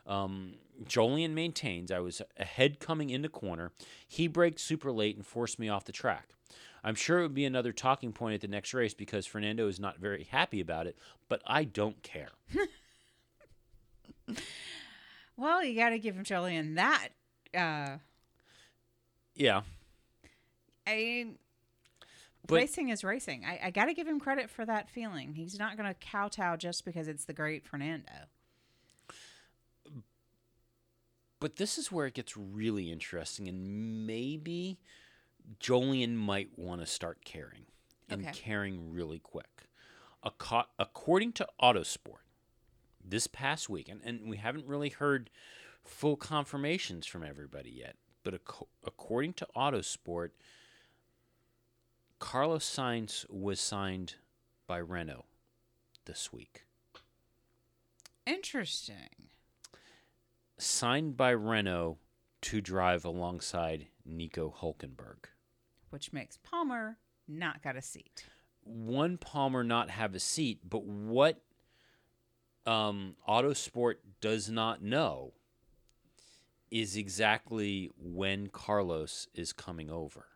Um, 0.07 0.55
Jolyon 0.85 1.31
maintains 1.31 1.91
I 1.91 2.01
was 2.01 2.21
ahead 2.37 2.81
coming 2.81 3.11
into 3.11 3.29
corner. 3.29 3.73
He 4.07 4.27
braked 4.29 4.61
super 4.61 4.93
late 4.93 5.17
and 5.17 5.25
forced 5.27 5.59
me 5.59 5.69
off 5.69 5.85
the 5.85 5.93
track. 5.93 6.31
I'm 6.83 6.95
sure 6.95 7.21
it 7.21 7.23
would 7.23 7.35
be 7.35 7.47
another 7.47 7.73
talking 7.73 8.13
point 8.13 8.35
at 8.35 8.41
the 8.43 8.49
next 8.49 8.75
race 8.75 8.93
because 8.93 9.27
Fernando 9.27 9.69
is 9.69 9.81
not 9.81 9.99
very 9.99 10.25
happy 10.25 10.61
about 10.61 10.87
it, 10.87 10.99
but 11.29 11.41
I 11.47 11.65
don't 11.65 12.03
care. 12.03 12.29
Well, 15.37 15.65
you 15.65 15.75
got 15.77 15.91
to 15.91 15.99
give 15.99 16.15
him 16.15 16.25
Jolyon 16.25 16.77
that. 16.77 17.09
Uh, 17.53 17.99
Yeah, 19.35 19.63
I 20.87 20.95
mean, 20.97 21.39
But- 22.47 22.57
racing 22.57 22.91
is 22.91 23.03
racing. 23.03 23.45
I, 23.45 23.59
I 23.65 23.71
got 23.71 23.87
to 23.87 23.95
give 23.95 24.07
him 24.07 24.21
credit 24.21 24.49
for 24.49 24.65
that 24.65 24.89
feeling. 24.89 25.35
He's 25.35 25.59
not 25.59 25.77
going 25.77 25.89
to 25.89 25.95
kowtow 25.95 26.57
just 26.57 26.85
because 26.85 27.09
it's 27.09 27.25
the 27.25 27.33
great 27.33 27.67
Fernando. 27.67 28.13
But 31.45 31.57
this 31.57 31.77
is 31.77 31.93
where 31.93 32.07
it 32.07 32.15
gets 32.15 32.39
really 32.39 32.91
interesting, 32.91 33.49
and 33.49 34.07
maybe 34.07 34.79
Jolyon 35.61 36.17
might 36.17 36.59
want 36.59 36.81
to 36.81 36.87
start 36.87 37.23
caring 37.23 37.67
and 38.09 38.23
Okay. 38.23 38.33
caring 38.33 38.91
really 38.91 39.19
quick. 39.19 39.69
Aco- 40.23 40.71
According 40.79 41.35
to 41.35 41.49
Autosport, 41.61 42.23
this 43.05 43.27
past 43.27 43.69
week, 43.69 43.91
and, 43.91 44.01
and 44.03 44.27
we 44.31 44.39
haven't 44.39 44.65
really 44.67 44.89
heard 44.89 45.29
full 45.85 46.17
confirmations 46.17 47.05
from 47.05 47.23
everybody 47.23 47.73
yet, 47.73 47.97
but 48.23 48.33
ac- 48.33 48.65
according 48.83 49.35
to 49.35 49.47
Autosport, 49.55 50.31
Carlos 52.21 52.65
Sainz 52.65 53.29
was 53.29 53.61
signed 53.61 54.15
by 54.67 54.79
Renault 54.79 55.27
this 56.07 56.33
week. 56.33 56.65
Interesting. 58.25 59.29
Signed 60.57 61.17
by 61.17 61.31
Renault 61.31 61.99
to 62.43 62.61
drive 62.61 63.05
alongside 63.05 63.89
Nico 64.05 64.55
Hulkenberg. 64.61 65.27
Which 65.91 66.13
makes 66.13 66.37
Palmer 66.37 66.99
not 67.27 67.63
got 67.63 67.77
a 67.77 67.83
seat. 67.83 68.25
one 68.63 69.19
Palmer 69.19 69.63
not 69.65 69.91
have 69.91 70.15
a 70.15 70.21
seat, 70.21 70.61
but 70.69 70.85
what 70.85 71.43
um, 72.67 73.17
Autosport 73.29 73.97
does 74.21 74.51
not 74.51 74.83
know 74.83 75.35
is 76.71 76.97
exactly 76.97 77.91
when 77.97 78.49
Carlos 78.49 79.29
is 79.35 79.53
coming 79.53 79.91
over. 79.91 80.27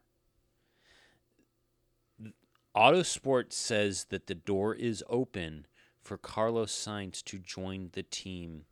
Autosport 2.77 3.53
says 3.53 4.05
that 4.11 4.27
the 4.27 4.35
door 4.35 4.75
is 4.75 5.03
open 5.09 5.66
for 6.01 6.16
Carlos 6.16 6.73
Sainz 6.73 7.25
to 7.25 7.39
join 7.39 7.91
the 7.93 8.05
team 8.05 8.66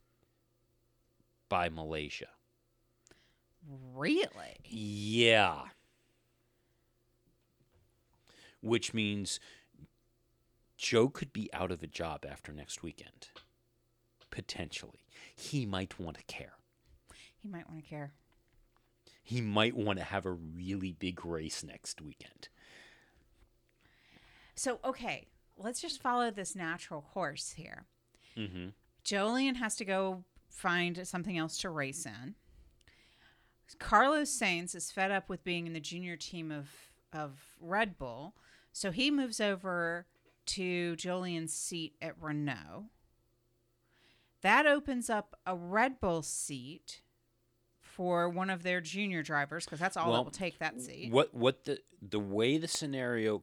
by 1.49 1.69
Malaysia. 1.69 2.29
Really? 3.95 4.61
Yeah. 4.65 5.63
Which 8.61 8.95
means 8.95 9.41
Joe 10.77 11.09
could 11.09 11.33
be 11.33 11.49
out 11.53 11.71
of 11.71 11.83
a 11.83 11.87
job 11.87 12.25
after 12.29 12.53
next 12.53 12.83
weekend. 12.83 13.29
Potentially. 14.31 15.05
He 15.35 15.67
might 15.67 15.99
want 15.99 16.19
to 16.19 16.25
care. 16.25 16.55
He 17.43 17.49
might 17.49 17.69
want 17.69 17.83
to 17.83 17.89
care. 17.89 18.13
He 19.23 19.41
might 19.41 19.77
want 19.77 19.99
to 19.99 20.05
have 20.05 20.27
a 20.27 20.33
really 20.33 20.93
big 20.93 21.25
race 21.25 21.65
next 21.65 22.01
weekend. 22.01 22.49
So, 24.55 24.79
okay, 24.85 25.27
let's 25.59 25.81
just 25.81 26.01
follow 26.01 26.31
this 26.31 26.55
natural 26.55 27.03
course 27.03 27.53
here. 27.57 27.87
Mm-hmm. 28.37 28.69
Jolyon 29.05 29.57
has 29.57 29.75
to 29.77 29.85
go 29.85 30.25
find 30.57 31.07
something 31.07 31.37
else 31.37 31.59
to 31.59 31.71
race 31.71 32.07
in. 32.07 32.35
Carlos 33.79 34.31
Sainz 34.31 34.75
is 34.75 34.91
fed 34.91 35.11
up 35.11 35.29
with 35.29 35.45
being 35.45 35.67
in 35.67 35.73
the 35.73 35.81
junior 35.81 36.17
team 36.17 36.51
of 36.51 36.69
of 37.13 37.41
Red 37.61 37.99
Bull, 37.99 38.35
so 38.73 38.91
he 38.91 39.11
moves 39.11 39.41
over 39.41 40.07
to 40.47 40.97
Julian's 40.97 41.53
seat 41.53 41.95
at 42.01 42.15
Renault. 42.21 42.87
That 44.43 44.67
opens 44.67 45.11
up 45.11 45.39
a 45.47 45.57
Red 45.57 46.01
Bull 46.01 46.23
seat 46.23 47.01
for 47.81 48.29
one 48.29 48.51
of 48.51 48.63
their 48.63 48.81
junior 48.81 49.23
drivers 49.23 49.65
because 49.65 49.81
that's 49.81 49.97
all 49.97 50.11
Well, 50.11 50.19
that 50.19 50.25
will 50.25 50.31
take 50.31 50.59
that 50.59 50.81
seat. 50.81 51.11
What 51.11 51.35
what 51.35 51.65
the 51.65 51.81
the 52.01 52.21
way 52.21 52.59
the 52.59 52.69
scenario 52.69 53.43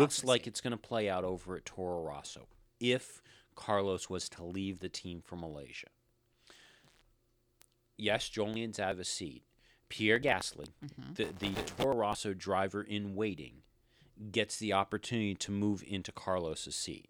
looks 0.00 0.24
like 0.24 0.46
it's 0.46 0.60
going 0.60 0.72
to 0.72 0.76
play 0.76 1.08
out 1.08 1.24
over 1.24 1.56
at 1.56 1.64
Toro 1.64 2.02
Rosso 2.02 2.46
if 2.80 3.22
Carlos 3.54 4.08
was 4.08 4.28
to 4.30 4.44
leave 4.44 4.80
the 4.80 4.88
team 4.88 5.20
for 5.24 5.36
Malaysia. 5.36 5.88
Yes, 7.96 8.28
Jolene's 8.28 8.78
out 8.80 8.92
of 8.92 9.00
a 9.00 9.04
seat. 9.04 9.42
Pierre 9.88 10.18
Gasly, 10.20 10.68
Mm-hmm. 10.84 11.12
the, 11.14 11.28
the 11.38 11.52
Toro 11.62 11.96
Rosso 11.96 12.34
driver 12.34 12.82
in 12.82 13.14
waiting, 13.14 13.62
gets 14.32 14.56
the 14.58 14.72
opportunity 14.72 15.34
to 15.34 15.52
move 15.52 15.84
into 15.86 16.10
Carlos's 16.12 16.74
seat. 16.74 17.08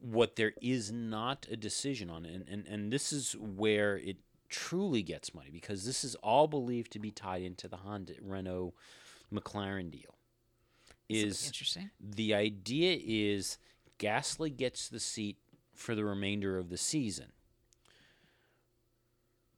What 0.00 0.36
there 0.36 0.52
is 0.62 0.90
not 0.92 1.46
a 1.50 1.56
decision 1.56 2.08
on, 2.10 2.24
and, 2.24 2.44
and, 2.48 2.66
and 2.66 2.92
this 2.92 3.12
is 3.12 3.32
where 3.38 3.96
it 3.98 4.16
truly 4.48 5.02
gets 5.02 5.34
money 5.34 5.50
because 5.52 5.84
this 5.84 6.02
is 6.04 6.14
all 6.16 6.48
believed 6.48 6.90
to 6.92 6.98
be 6.98 7.10
tied 7.10 7.42
into 7.42 7.68
the 7.68 7.76
Honda 7.78 8.14
Renault 8.22 8.74
McLaren 9.32 9.90
deal. 9.90 10.14
Is 11.08 11.46
interesting. 11.46 11.90
the 11.98 12.34
idea 12.34 12.96
is 13.04 13.58
Gasly 13.98 14.56
gets 14.56 14.88
the 14.88 15.00
seat 15.00 15.38
for 15.74 15.96
the 15.96 16.04
remainder 16.04 16.56
of 16.56 16.68
the 16.68 16.76
season. 16.76 17.32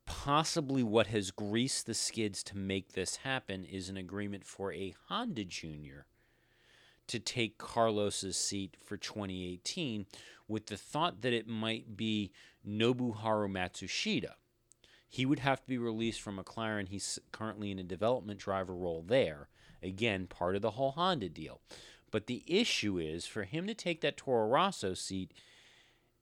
Possibly 0.06 0.82
what 0.82 1.08
has 1.08 1.30
greased 1.30 1.86
the 1.86 1.94
skids 1.94 2.42
to 2.44 2.56
make 2.56 2.92
this 2.92 3.16
happen 3.16 3.64
is 3.64 3.88
an 3.88 3.96
agreement 3.96 4.44
for 4.44 4.72
a 4.72 4.94
Honda 5.08 5.44
Junior 5.44 6.06
to 7.08 7.18
take 7.18 7.58
Carlos's 7.58 8.36
seat 8.36 8.76
for 8.84 8.96
2018 8.96 10.06
with 10.48 10.66
the 10.66 10.76
thought 10.76 11.22
that 11.22 11.32
it 11.32 11.48
might 11.48 11.96
be 11.96 12.32
Nobuharu 12.66 13.50
Matsushita. 13.50 14.32
He 15.08 15.26
would 15.26 15.40
have 15.40 15.60
to 15.60 15.68
be 15.68 15.78
released 15.78 16.20
from 16.20 16.38
McLaren. 16.38 16.88
He's 16.88 17.18
currently 17.32 17.70
in 17.70 17.78
a 17.78 17.84
development 17.84 18.40
driver 18.40 18.74
role 18.74 19.04
there. 19.06 19.48
Again, 19.82 20.26
part 20.26 20.56
of 20.56 20.62
the 20.62 20.70
whole 20.70 20.92
Honda 20.92 21.28
deal. 21.28 21.60
But 22.10 22.26
the 22.26 22.42
issue 22.46 22.98
is 22.98 23.26
for 23.26 23.44
him 23.44 23.66
to 23.66 23.74
take 23.74 24.00
that 24.00 24.16
Toro 24.16 24.48
Rosso 24.48 24.94
seat, 24.94 25.32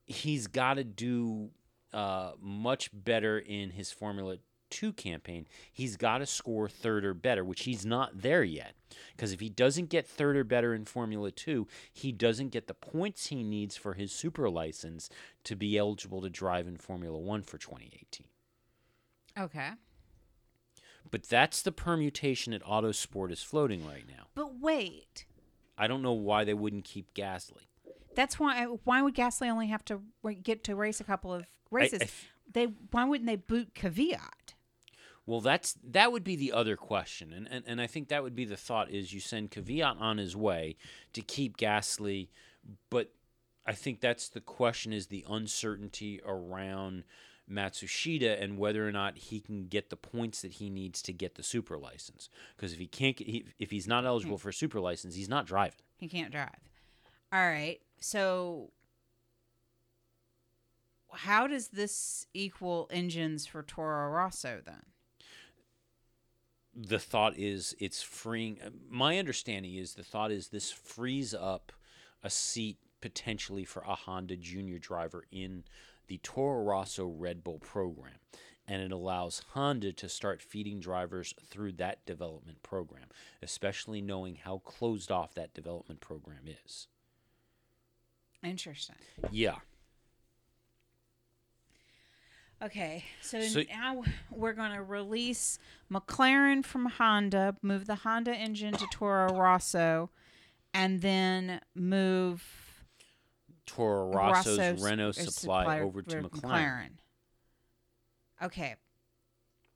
he's 0.05 0.47
got 0.47 0.73
to 0.73 0.83
do 0.83 1.51
uh, 1.93 2.31
much 2.41 2.89
better 2.93 3.39
in 3.39 3.71
his 3.71 3.91
Formula 3.91 4.37
2 4.69 4.93
campaign. 4.93 5.47
He's 5.71 5.97
got 5.97 6.19
to 6.19 6.25
score 6.25 6.69
third 6.69 7.03
or 7.03 7.13
better, 7.13 7.43
which 7.43 7.63
he's 7.63 7.85
not 7.85 8.21
there 8.21 8.43
yet. 8.43 8.73
Because 9.15 9.31
if 9.33 9.39
he 9.39 9.49
doesn't 9.49 9.89
get 9.89 10.07
third 10.07 10.37
or 10.37 10.43
better 10.43 10.73
in 10.73 10.85
Formula 10.85 11.31
2, 11.31 11.67
he 11.91 12.11
doesn't 12.11 12.49
get 12.49 12.67
the 12.67 12.73
points 12.73 13.27
he 13.27 13.43
needs 13.43 13.75
for 13.75 13.93
his 13.93 14.11
super 14.11 14.49
license 14.49 15.09
to 15.43 15.55
be 15.55 15.77
eligible 15.77 16.21
to 16.21 16.29
drive 16.29 16.67
in 16.67 16.77
Formula 16.77 17.17
1 17.19 17.43
for 17.43 17.57
2018. 17.57 18.27
Okay. 19.37 19.69
But 21.09 21.23
that's 21.23 21.61
the 21.61 21.71
permutation 21.71 22.51
that 22.51 22.63
Autosport 22.63 23.31
is 23.31 23.43
floating 23.43 23.85
right 23.85 24.05
now. 24.07 24.27
But 24.35 24.59
wait, 24.59 25.25
I 25.77 25.87
don't 25.87 26.01
know 26.01 26.13
why 26.13 26.43
they 26.43 26.53
wouldn't 26.53 26.85
keep 26.85 27.13
Gasly. 27.13 27.67
that's 28.15 28.39
why. 28.39 28.65
Why 28.65 29.01
would 29.01 29.15
Gasly 29.15 29.49
only 29.49 29.67
have 29.67 29.83
to 29.85 30.01
get 30.43 30.63
to 30.65 30.75
race 30.75 30.99
a 31.01 31.03
couple 31.03 31.33
of 31.33 31.45
races? 31.71 31.99
th- 31.99 32.11
they 32.53 32.65
why 32.91 33.05
wouldn't 33.05 33.27
they 33.27 33.37
boot 33.37 33.73
Kvyat? 33.73 34.53
Well, 35.25 35.41
that's 35.41 35.75
that 35.83 36.11
would 36.11 36.23
be 36.23 36.35
the 36.35 36.51
other 36.51 36.75
question, 36.75 37.31
and, 37.33 37.47
and 37.49 37.63
and 37.67 37.81
I 37.81 37.87
think 37.87 38.09
that 38.09 38.23
would 38.23 38.35
be 38.35 38.45
the 38.45 38.57
thought 38.57 38.89
is 38.89 39.13
you 39.13 39.19
send 39.19 39.51
Kvyat 39.51 39.99
on 39.99 40.17
his 40.17 40.35
way 40.35 40.75
to 41.13 41.21
keep 41.21 41.57
Gasly, 41.57 42.29
but 42.89 43.11
I 43.65 43.73
think 43.73 44.01
that's 44.01 44.29
the 44.29 44.41
question 44.41 44.91
is 44.91 45.07
the 45.07 45.25
uncertainty 45.29 46.19
around 46.25 47.03
Matsushita 47.49 48.41
and 48.41 48.57
whether 48.57 48.87
or 48.87 48.91
not 48.91 49.17
he 49.17 49.39
can 49.39 49.67
get 49.67 49.89
the 49.89 49.95
points 49.95 50.41
that 50.41 50.53
he 50.53 50.69
needs 50.69 51.01
to 51.03 51.13
get 51.13 51.35
the 51.35 51.43
super 51.43 51.77
license. 51.77 52.29
Because 52.55 52.73
if 52.73 52.79
he 52.79 52.87
can't, 52.87 53.15
get, 53.15 53.27
he, 53.27 53.45
if 53.59 53.71
he's 53.71 53.87
not 53.87 54.05
eligible 54.05 54.37
for 54.37 54.49
a 54.49 54.53
super 54.53 54.79
license, 54.79 55.15
he's 55.15 55.29
not 55.29 55.45
driving. 55.45 55.79
He 55.97 56.07
can't 56.07 56.31
drive. 56.31 56.49
All 57.31 57.47
right. 57.47 57.79
So 57.99 58.71
how 61.13 61.47
does 61.47 61.69
this 61.69 62.27
equal 62.33 62.87
engines 62.91 63.45
for 63.45 63.63
Toro 63.63 64.09
Rosso 64.09 64.61
then? 64.65 64.83
the 66.75 66.99
thought 66.99 67.37
is 67.37 67.75
it's 67.79 68.01
freeing 68.01 68.57
uh, 68.65 68.69
my 68.89 69.17
understanding 69.19 69.75
is 69.75 69.95
the 69.95 70.03
thought 70.03 70.31
is 70.31 70.47
this 70.47 70.71
frees 70.71 71.33
up 71.33 71.71
a 72.23 72.29
seat 72.29 72.77
potentially 73.01 73.65
for 73.65 73.81
a 73.81 73.95
Honda 73.95 74.37
junior 74.37 74.77
driver 74.77 75.25
in 75.31 75.63
the 76.07 76.19
Toro 76.23 76.63
Rosso 76.63 77.05
Red 77.07 77.43
Bull 77.43 77.59
program 77.59 78.15
and 78.67 78.81
it 78.81 78.91
allows 78.91 79.41
Honda 79.49 79.91
to 79.91 80.07
start 80.07 80.41
feeding 80.41 80.79
drivers 80.79 81.33
through 81.45 81.73
that 81.73 82.05
development 82.05 82.63
program 82.63 83.07
especially 83.41 84.01
knowing 84.01 84.35
how 84.35 84.59
closed 84.59 85.11
off 85.11 85.33
that 85.33 85.53
development 85.53 85.99
program 85.99 86.43
is 86.65 86.87
Interesting. 88.43 88.95
yeah 89.29 89.57
Okay, 92.61 93.03
so, 93.21 93.41
So- 93.41 93.63
now 93.69 94.03
we're 94.29 94.53
going 94.53 94.73
to 94.73 94.83
release 94.83 95.57
McLaren 95.91 96.63
from 96.63 96.85
Honda, 96.85 97.55
move 97.61 97.87
the 97.87 97.95
Honda 97.95 98.35
engine 98.35 98.73
to 98.75 98.85
Toro 98.91 99.33
Rosso, 99.35 100.11
and 100.73 101.01
then 101.01 101.61
move 101.73 102.43
Toro 103.65 104.11
Rosso's 104.13 104.59
Rosso's- 104.59 104.83
Renault 104.83 105.09
or 105.09 105.13
supply 105.13 105.79
over 105.79 106.01
to 106.03 106.21
with 106.21 106.31
McLaren. 106.33 106.97
Okay. 108.41 108.75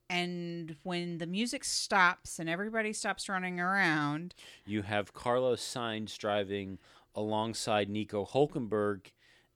And 0.07 0.77
when 0.83 1.17
the 1.17 1.25
music 1.25 1.63
stops 1.63 2.37
and 2.37 2.47
everybody 2.47 2.93
stops 2.93 3.27
running 3.27 3.59
around, 3.59 4.35
You 4.65 4.83
have 4.83 5.13
Carlos 5.13 5.61
Sainz 5.61 6.15
driving 6.17 6.77
alongside 7.15 7.89
Nico 7.89 8.25
Hulkenberg 8.25 9.07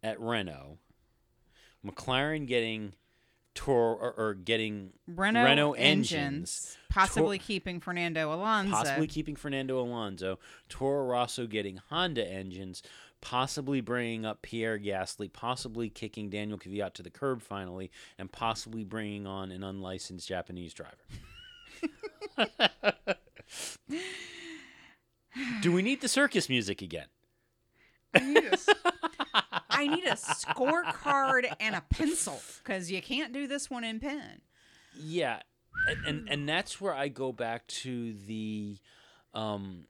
at 0.02 0.20
Renault. 0.20 0.80
McLaren 1.86 2.48
getting 2.48 2.94
Toro 3.60 3.96
or, 3.98 4.14
or 4.14 4.34
getting 4.36 4.92
Renault, 5.06 5.74
engines, 5.74 6.14
engines, 6.14 6.78
possibly 6.90 7.38
keeping 7.38 7.82
Fernando 7.82 8.34
Alonso. 8.34 8.72
possibly 8.72 9.06
keeping 9.06 9.36
Fernando 9.36 9.82
Alonso. 9.82 10.40
Toro 10.70 11.06
Rosso 11.06 11.46
getting 11.46 11.82
Honda 11.90 12.26
engines, 12.26 12.82
possibly 13.20 13.82
bringing 13.82 14.26
up 14.26 14.42
Pierre 14.42 14.80
Gasly, 14.80 15.32
possibly 15.32 15.90
kicking 15.90 16.30
Daniel 16.30 16.58
Kvyat 16.58 16.94
to 16.94 17.04
the 17.04 17.10
curb 17.10 17.42
finally, 17.42 17.92
and 18.18 18.32
possibly 18.32 18.86
bringing 18.86 19.28
on 19.28 19.52
an 19.52 19.62
unlicensed 19.62 20.26
Japanese 20.26 20.74
driver. 20.74 20.96
Do 25.62 25.74
we 25.74 25.82
need 25.82 26.00
the 26.00 26.08
circus 26.08 26.48
music 26.48 26.82
again? 26.82 27.08
I 28.16 28.20
need 28.20 28.38
a, 28.46 28.54
s- 28.54 28.70
I 29.70 29.88
need 29.88 30.06
a 30.06 30.16
scorecard 30.16 31.52
and 31.60 31.76
a 31.76 31.82
pencil 31.90 32.42
because 32.64 32.92
you 32.92 33.02
can't 33.02 33.34
do 33.34 33.48
this 33.48 33.70
one 33.70 33.84
in 33.84 34.00
pen. 34.00 34.42
Yeah, 34.96 35.40
and, 35.88 36.06
and 36.06 36.30
and 36.30 36.50
that's 36.50 36.82
where 36.82 36.94
I 36.94 37.08
go 37.08 37.32
back 37.32 37.66
to 37.68 38.14
the, 38.14 38.78
um, 39.34 39.86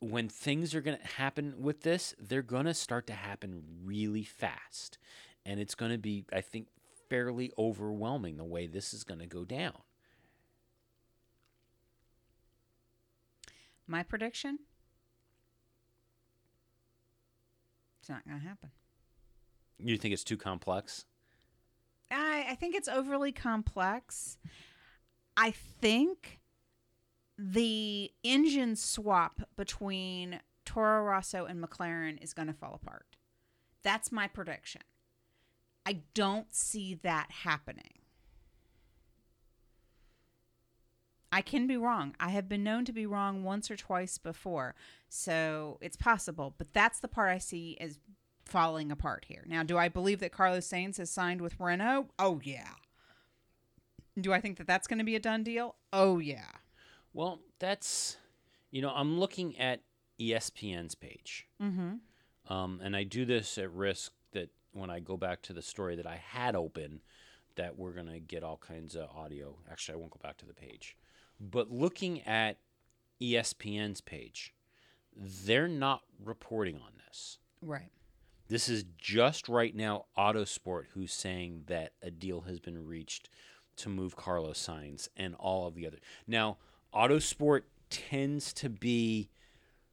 when 0.00 0.28
things 0.28 0.74
are 0.74 0.80
gonna 0.80 0.98
happen 1.16 1.54
with 1.58 1.82
this, 1.82 2.14
they're 2.18 2.42
gonna 2.42 2.74
start 2.74 3.06
to 3.08 3.12
happen 3.12 3.62
really 3.84 4.24
fast, 4.24 4.98
and 5.46 5.60
it's 5.60 5.74
gonna 5.74 5.98
be, 5.98 6.24
I 6.32 6.40
think, 6.40 6.68
fairly 7.08 7.52
overwhelming 7.58 8.36
the 8.36 8.44
way 8.44 8.66
this 8.66 8.92
is 8.92 9.04
gonna 9.04 9.26
go 9.26 9.44
down. 9.44 9.78
My 13.86 14.02
prediction: 14.02 14.58
it's 18.04 18.10
not 18.10 18.28
going 18.28 18.38
to 18.38 18.46
happen. 18.46 18.68
You 19.78 19.96
think 19.96 20.12
it's 20.12 20.24
too 20.24 20.36
complex? 20.36 21.06
I, 22.10 22.48
I 22.50 22.54
think 22.54 22.74
it's 22.74 22.86
overly 22.86 23.32
complex. 23.32 24.36
I 25.38 25.52
think 25.52 26.40
the 27.38 28.10
engine 28.22 28.76
swap 28.76 29.40
between 29.56 30.40
Toro 30.66 31.02
Rosso 31.02 31.46
and 31.46 31.64
McLaren 31.64 32.22
is 32.22 32.34
going 32.34 32.48
to 32.48 32.52
fall 32.52 32.74
apart. 32.74 33.16
That's 33.82 34.12
my 34.12 34.28
prediction. 34.28 34.82
I 35.86 36.00
don't 36.12 36.54
see 36.54 36.98
that 37.04 37.30
happening. 37.30 38.00
I 41.34 41.42
can 41.42 41.66
be 41.66 41.76
wrong. 41.76 42.14
I 42.20 42.28
have 42.28 42.48
been 42.48 42.62
known 42.62 42.84
to 42.84 42.92
be 42.92 43.06
wrong 43.06 43.42
once 43.42 43.68
or 43.68 43.76
twice 43.76 44.18
before. 44.18 44.76
So 45.08 45.78
it's 45.80 45.96
possible. 45.96 46.54
But 46.56 46.72
that's 46.72 47.00
the 47.00 47.08
part 47.08 47.32
I 47.32 47.38
see 47.38 47.76
as 47.80 47.98
falling 48.44 48.92
apart 48.92 49.24
here. 49.26 49.42
Now, 49.44 49.64
do 49.64 49.76
I 49.76 49.88
believe 49.88 50.20
that 50.20 50.30
Carlos 50.30 50.64
Sainz 50.64 50.98
has 50.98 51.10
signed 51.10 51.40
with 51.40 51.58
Renault? 51.58 52.06
Oh, 52.20 52.40
yeah. 52.44 52.68
Do 54.20 54.32
I 54.32 54.40
think 54.40 54.58
that 54.58 54.68
that's 54.68 54.86
going 54.86 55.00
to 55.00 55.04
be 55.04 55.16
a 55.16 55.20
done 55.20 55.42
deal? 55.42 55.74
Oh 55.92 56.20
yeah. 56.20 56.52
Well, 57.12 57.40
that's, 57.58 58.16
you 58.70 58.80
know, 58.80 58.92
I'm 58.94 59.18
looking 59.18 59.58
at 59.58 59.80
ESPN's 60.20 60.94
page. 60.94 61.48
Mm-hmm. 61.60 62.52
Um, 62.52 62.80
and 62.80 62.94
I 62.94 63.02
do 63.02 63.24
this 63.24 63.58
at 63.58 63.72
risk 63.72 64.12
that 64.34 64.50
when 64.72 64.88
I 64.88 65.00
go 65.00 65.16
back 65.16 65.42
to 65.42 65.52
the 65.52 65.62
story 65.62 65.96
that 65.96 66.06
I 66.06 66.22
had 66.24 66.54
open, 66.54 67.00
that 67.56 67.76
we're 67.76 67.90
going 67.92 68.06
to 68.06 68.20
get 68.20 68.44
all 68.44 68.56
kinds 68.56 68.94
of 68.94 69.08
audio. 69.16 69.56
Actually, 69.68 69.94
I 69.94 69.98
won't 69.98 70.12
go 70.12 70.20
back 70.22 70.36
to 70.38 70.46
the 70.46 70.54
page. 70.54 70.96
But 71.40 71.70
looking 71.70 72.22
at 72.22 72.58
ESPN's 73.20 74.00
page, 74.00 74.54
they're 75.16 75.68
not 75.68 76.02
reporting 76.22 76.76
on 76.76 76.92
this. 77.06 77.38
Right. 77.62 77.90
This 78.48 78.68
is 78.68 78.84
just 78.98 79.48
right 79.48 79.74
now 79.74 80.04
Autosport 80.18 80.84
who's 80.92 81.12
saying 81.12 81.64
that 81.66 81.92
a 82.02 82.10
deal 82.10 82.42
has 82.42 82.60
been 82.60 82.86
reached 82.86 83.30
to 83.76 83.88
move 83.88 84.16
Carlos 84.16 84.58
Sainz 84.58 85.08
and 85.16 85.34
all 85.36 85.66
of 85.66 85.74
the 85.74 85.86
other. 85.86 85.98
Now, 86.26 86.58
Autosport 86.94 87.62
tends 87.90 88.52
to 88.54 88.68
be 88.68 89.30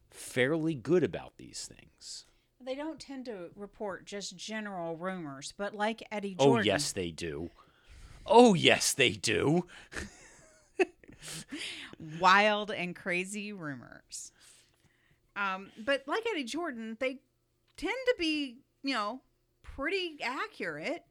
fairly 0.09 0.75
good 0.75 1.03
about 1.03 1.37
these 1.37 1.69
things. 1.73 2.25
They 2.63 2.75
don't 2.75 2.99
tend 2.99 3.25
to 3.25 3.49
report 3.55 4.05
just 4.05 4.35
general 4.35 4.95
rumors, 4.95 5.53
but 5.57 5.73
like 5.73 6.03
Eddie 6.11 6.35
Oh, 6.37 6.59
yes, 6.59 6.91
they 6.91 7.09
do. 7.09 7.49
Oh, 8.25 8.53
yes, 8.53 8.93
they 8.93 9.11
do. 9.11 9.65
wild 12.19 12.71
and 12.71 12.95
crazy 12.95 13.53
rumors. 13.53 14.31
Um, 15.35 15.71
but 15.77 16.03
like 16.07 16.23
Eddie 16.31 16.43
Jordan, 16.43 16.97
they 16.99 17.19
tend 17.77 17.95
to 18.07 18.15
be, 18.17 18.57
you 18.83 18.93
know, 18.93 19.21
pretty 19.63 20.17
accurate. 20.23 21.03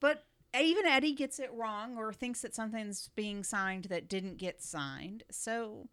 But 0.00 0.24
even 0.58 0.86
Eddie 0.86 1.14
gets 1.14 1.38
it 1.38 1.50
wrong 1.52 1.96
or 1.96 2.12
thinks 2.12 2.42
that 2.42 2.54
something's 2.54 3.08
being 3.14 3.42
signed 3.42 3.84
that 3.84 4.08
didn't 4.08 4.36
get 4.36 4.62
signed. 4.62 5.24
So 5.30 5.88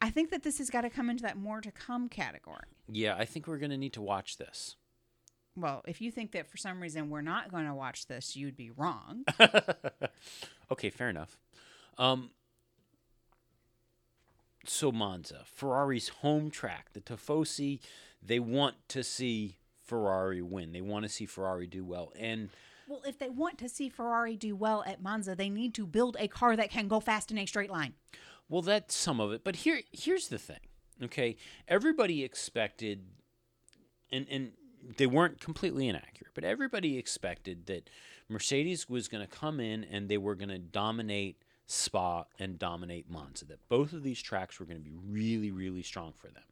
I 0.00 0.10
think 0.10 0.30
that 0.30 0.44
this 0.44 0.58
has 0.58 0.70
got 0.70 0.82
to 0.82 0.90
come 0.90 1.10
into 1.10 1.22
that 1.22 1.36
more 1.36 1.60
to 1.60 1.72
come 1.72 2.08
category. 2.08 2.64
Yeah, 2.90 3.16
I 3.18 3.24
think 3.24 3.46
we're 3.46 3.58
going 3.58 3.70
to 3.70 3.76
need 3.76 3.94
to 3.94 4.02
watch 4.02 4.38
this. 4.38 4.76
Well, 5.56 5.82
if 5.88 6.00
you 6.00 6.12
think 6.12 6.30
that 6.32 6.48
for 6.48 6.56
some 6.56 6.80
reason 6.80 7.10
we're 7.10 7.20
not 7.20 7.50
going 7.50 7.66
to 7.66 7.74
watch 7.74 8.06
this, 8.06 8.36
you'd 8.36 8.56
be 8.56 8.70
wrong. 8.70 9.24
Okay, 10.70 10.90
fair 10.90 11.08
enough. 11.08 11.38
Um, 11.96 12.30
so 14.68 14.92
Monza, 14.92 15.42
Ferrari's 15.44 16.08
home 16.08 16.50
track, 16.50 16.92
the 16.92 17.00
Tifosi, 17.00 17.80
they 18.22 18.38
want 18.38 18.76
to 18.88 19.02
see 19.02 19.56
Ferrari 19.82 20.42
win. 20.42 20.72
They 20.72 20.80
want 20.80 21.04
to 21.04 21.08
see 21.08 21.26
Ferrari 21.26 21.66
do 21.66 21.84
well, 21.84 22.12
and 22.18 22.50
well, 22.88 23.02
if 23.06 23.18
they 23.18 23.28
want 23.28 23.58
to 23.58 23.68
see 23.68 23.88
Ferrari 23.88 24.36
do 24.36 24.56
well 24.56 24.82
at 24.86 25.02
Monza, 25.02 25.34
they 25.34 25.50
need 25.50 25.74
to 25.74 25.86
build 25.86 26.16
a 26.18 26.26
car 26.28 26.56
that 26.56 26.70
can 26.70 26.88
go 26.88 27.00
fast 27.00 27.30
in 27.30 27.38
a 27.38 27.46
straight 27.46 27.70
line. 27.70 27.94
well, 28.48 28.62
that's 28.62 28.94
some 28.94 29.20
of 29.20 29.32
it. 29.32 29.44
But 29.44 29.56
here, 29.56 29.80
here's 29.92 30.28
the 30.28 30.38
thing. 30.38 30.60
Okay, 31.02 31.36
everybody 31.68 32.24
expected, 32.24 33.04
and 34.10 34.26
and 34.30 34.52
they 34.96 35.06
weren't 35.06 35.40
completely 35.40 35.88
inaccurate, 35.88 36.32
but 36.34 36.44
everybody 36.44 36.98
expected 36.98 37.66
that 37.66 37.90
Mercedes 38.28 38.88
was 38.88 39.08
going 39.08 39.26
to 39.26 39.30
come 39.30 39.60
in 39.60 39.84
and 39.84 40.08
they 40.08 40.18
were 40.18 40.34
going 40.34 40.48
to 40.48 40.58
dominate 40.58 41.42
Spa 41.68 42.24
and 42.38 42.58
dominate 42.58 43.08
Monza. 43.08 43.44
That 43.44 43.68
both 43.68 43.92
of 43.92 44.02
these 44.02 44.20
tracks 44.20 44.58
were 44.58 44.66
going 44.66 44.78
to 44.78 44.82
be 44.82 44.96
really, 44.96 45.52
really 45.52 45.82
strong 45.82 46.12
for 46.12 46.28
them. 46.28 46.42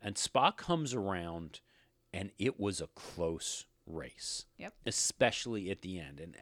And 0.00 0.16
Spa 0.16 0.52
comes 0.52 0.94
around, 0.94 1.60
and 2.14 2.30
it 2.38 2.58
was 2.58 2.80
a 2.80 2.86
close 2.94 3.66
race. 3.86 4.46
Yep. 4.56 4.72
Especially 4.86 5.70
at 5.70 5.82
the 5.82 5.98
end, 5.98 6.20
and 6.20 6.36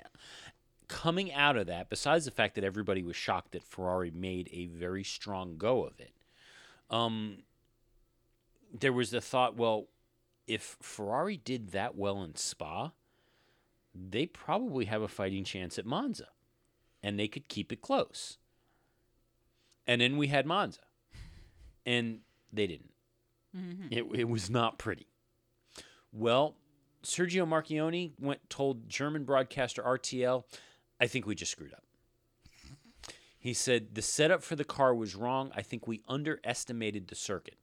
coming 0.86 1.32
out 1.32 1.56
of 1.56 1.66
that, 1.66 1.88
besides 1.88 2.26
the 2.26 2.30
fact 2.30 2.54
that 2.54 2.64
everybody 2.64 3.02
was 3.02 3.16
shocked 3.16 3.52
that 3.52 3.64
Ferrari 3.64 4.10
made 4.10 4.48
a 4.52 4.66
very 4.66 5.02
strong 5.02 5.56
go 5.56 5.84
of 5.84 5.98
it, 5.98 6.12
um, 6.90 7.38
there 8.72 8.92
was 8.92 9.10
the 9.10 9.20
thought, 9.20 9.56
well, 9.56 9.88
if 10.46 10.76
Ferrari 10.82 11.38
did 11.38 11.70
that 11.70 11.96
well 11.96 12.22
in 12.22 12.36
Spa, 12.36 12.92
they 13.94 14.26
probably 14.26 14.84
have 14.84 15.00
a 15.00 15.08
fighting 15.08 15.44
chance 15.44 15.78
at 15.78 15.86
Monza, 15.86 16.28
and 17.04 17.20
they 17.20 17.28
could 17.28 17.48
keep 17.48 17.70
it 17.70 17.82
close. 17.82 18.38
And 19.86 20.00
then 20.00 20.16
we 20.16 20.28
had 20.28 20.46
Monza, 20.46 20.80
and 21.84 22.20
they 22.50 22.66
didn't. 22.66 22.94
Mm-hmm. 23.54 23.88
It, 23.90 24.20
it 24.20 24.28
was 24.28 24.48
not 24.48 24.78
pretty. 24.78 25.06
Well, 26.10 26.56
Sergio 27.04 27.46
Marchionne 27.46 28.12
went 28.18 28.48
told 28.48 28.88
German 28.88 29.24
broadcaster 29.24 29.82
RTL, 29.82 30.44
I 30.98 31.06
think 31.06 31.26
we 31.26 31.34
just 31.34 31.52
screwed 31.52 31.74
up. 31.74 31.84
He 33.38 33.52
said 33.52 33.94
the 33.94 34.00
setup 34.00 34.42
for 34.42 34.56
the 34.56 34.64
car 34.64 34.94
was 34.94 35.14
wrong. 35.14 35.52
I 35.54 35.60
think 35.60 35.86
we 35.86 36.00
underestimated 36.08 37.08
the 37.08 37.14
circuit. 37.14 37.58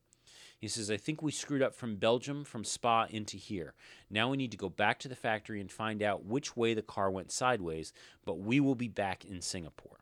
He 0.61 0.67
says, 0.67 0.91
I 0.91 0.97
think 0.97 1.23
we 1.23 1.31
screwed 1.31 1.63
up 1.63 1.73
from 1.73 1.95
Belgium, 1.95 2.43
from 2.43 2.63
Spa 2.63 3.07
into 3.09 3.35
here. 3.35 3.73
Now 4.11 4.29
we 4.29 4.37
need 4.37 4.51
to 4.51 4.57
go 4.57 4.69
back 4.69 4.99
to 4.99 5.07
the 5.07 5.15
factory 5.15 5.59
and 5.59 5.71
find 5.71 6.03
out 6.03 6.23
which 6.23 6.55
way 6.55 6.75
the 6.75 6.83
car 6.83 7.09
went 7.09 7.31
sideways, 7.31 7.91
but 8.25 8.37
we 8.37 8.59
will 8.59 8.75
be 8.75 8.87
back 8.87 9.25
in 9.25 9.41
Singapore. 9.41 9.97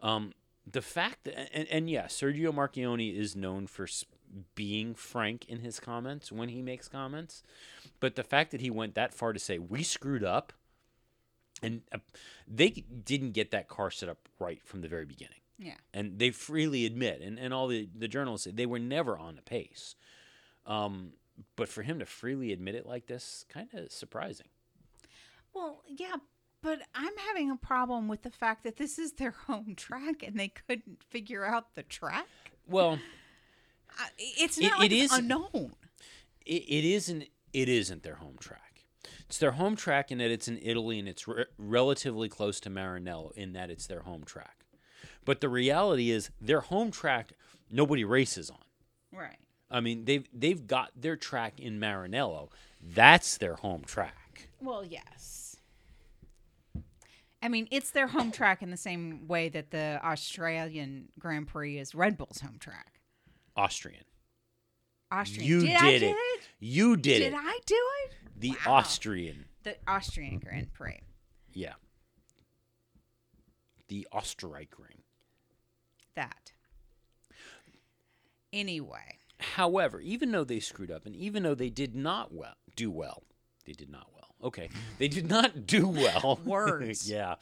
Um, 0.00 0.32
the 0.66 0.80
fact 0.80 1.24
that, 1.24 1.54
and, 1.54 1.68
and 1.68 1.90
yeah, 1.90 2.06
Sergio 2.06 2.50
Marchionne 2.50 3.14
is 3.14 3.36
known 3.36 3.66
for 3.66 3.86
being 4.54 4.94
frank 4.94 5.44
in 5.50 5.60
his 5.60 5.80
comments 5.80 6.32
when 6.32 6.48
he 6.48 6.62
makes 6.62 6.88
comments, 6.88 7.42
but 8.00 8.16
the 8.16 8.24
fact 8.24 8.52
that 8.52 8.62
he 8.62 8.70
went 8.70 8.94
that 8.94 9.12
far 9.12 9.34
to 9.34 9.38
say, 9.38 9.58
we 9.58 9.82
screwed 9.82 10.24
up, 10.24 10.54
and 11.62 11.82
uh, 11.92 11.98
they 12.46 12.70
didn't 12.70 13.32
get 13.32 13.50
that 13.50 13.68
car 13.68 13.90
set 13.90 14.08
up 14.08 14.30
right 14.38 14.62
from 14.64 14.80
the 14.80 14.88
very 14.88 15.04
beginning 15.04 15.40
Yeah. 15.58 15.74
and 15.92 16.18
they 16.18 16.30
freely 16.30 16.86
admit, 16.86 17.20
and, 17.20 17.38
and 17.38 17.52
all 17.52 17.66
the, 17.68 17.88
the 17.94 18.06
journalists 18.08 18.44
say 18.44 18.50
they 18.52 18.66
were 18.66 18.78
never 18.78 19.18
on 19.18 19.34
the 19.36 19.42
pace. 19.42 19.96
Um, 20.66 21.12
but 21.56 21.68
for 21.68 21.82
him 21.82 21.98
to 22.00 22.06
freely 22.06 22.52
admit 22.52 22.74
it 22.74 22.86
like 22.86 23.06
this, 23.06 23.44
kind 23.48 23.68
of 23.74 23.90
surprising. 23.90 24.46
Well, 25.54 25.82
yeah, 25.88 26.16
but 26.62 26.80
I'm 26.94 27.16
having 27.28 27.50
a 27.50 27.56
problem 27.56 28.06
with 28.08 28.22
the 28.22 28.30
fact 28.30 28.64
that 28.64 28.76
this 28.76 28.98
is 28.98 29.12
their 29.12 29.30
home 29.46 29.74
track 29.76 30.22
and 30.22 30.38
they 30.38 30.48
couldn't 30.48 31.02
figure 31.02 31.44
out 31.44 31.74
the 31.74 31.82
track. 31.82 32.26
Well, 32.66 32.98
I- 33.98 34.08
It's 34.18 34.58
It- 34.58 34.64
not 34.64 34.78
like 34.80 34.92
it 34.92 34.96
it's 34.96 35.12
is- 35.12 35.18
unknown. 35.18 35.74
it, 36.46 36.52
it 36.68 36.84
isn't. 36.84 37.24
It 37.54 37.68
isn't 37.68 38.02
their 38.02 38.16
home 38.16 38.36
track. 38.38 38.84
It's 39.26 39.38
their 39.38 39.52
home 39.52 39.74
track 39.74 40.10
in 40.12 40.18
that 40.18 40.30
it's 40.30 40.48
in 40.48 40.58
Italy 40.62 40.98
and 40.98 41.08
it's 41.08 41.26
re- 41.26 41.46
relatively 41.56 42.28
close 42.28 42.60
to 42.60 42.70
Maranello 42.70 43.32
in 43.32 43.52
that 43.54 43.70
it's 43.70 43.86
their 43.86 44.00
home 44.00 44.24
track. 44.24 44.57
But 45.28 45.42
the 45.42 45.50
reality 45.50 46.10
is, 46.10 46.30
their 46.40 46.62
home 46.62 46.90
track 46.90 47.32
nobody 47.70 48.02
races 48.02 48.48
on. 48.48 48.64
Right. 49.12 49.36
I 49.70 49.80
mean, 49.80 50.06
they've 50.06 50.26
they've 50.32 50.66
got 50.66 50.90
their 50.96 51.16
track 51.16 51.60
in 51.60 51.78
Maranello. 51.78 52.48
That's 52.80 53.36
their 53.36 53.56
home 53.56 53.82
track. 53.84 54.48
Well, 54.58 54.82
yes. 54.86 55.56
I 57.42 57.48
mean, 57.50 57.68
it's 57.70 57.90
their 57.90 58.06
home 58.06 58.32
track 58.32 58.62
in 58.62 58.70
the 58.70 58.78
same 58.78 59.28
way 59.28 59.50
that 59.50 59.70
the 59.70 60.00
Australian 60.02 61.10
Grand 61.18 61.46
Prix 61.46 61.76
is 61.76 61.94
Red 61.94 62.16
Bull's 62.16 62.40
home 62.40 62.56
track. 62.58 62.98
Austrian. 63.54 64.04
Austrian. 65.12 65.46
You 65.46 65.60
did, 65.60 65.78
did, 65.78 66.02
it. 66.04 66.16
it? 66.16 66.48
You 66.58 66.96
did, 66.96 67.02
Did 67.02 67.20
it. 67.20 67.30
Did 67.32 67.38
I 67.38 67.58
do 67.66 67.82
it? 68.06 68.12
The 68.34 68.50
Wow. 68.64 68.76
Austrian. 68.76 69.44
The 69.62 69.76
Austrian 69.86 70.38
Grand 70.38 70.72
Prix. 70.72 71.00
Yeah. 71.52 71.74
The 73.88 74.08
Osterreichring. 74.10 74.97
That. 76.18 76.52
Anyway. 78.52 79.18
However, 79.40 80.00
even 80.00 80.32
though 80.32 80.42
they 80.44 80.58
screwed 80.58 80.90
up 80.90 81.06
and 81.06 81.14
even 81.14 81.44
though 81.44 81.54
they 81.54 81.70
did 81.70 81.94
not 81.94 82.34
well 82.34 82.56
do 82.74 82.90
well, 82.90 83.22
they 83.66 83.72
did 83.72 83.88
not 83.88 84.08
well. 84.12 84.34
Okay. 84.42 84.68
They 84.98 85.06
did 85.08 85.28
not 85.28 85.64
do 85.66 85.86
well. 85.88 86.40
Words. 86.44 87.08
yeah. 87.08 87.36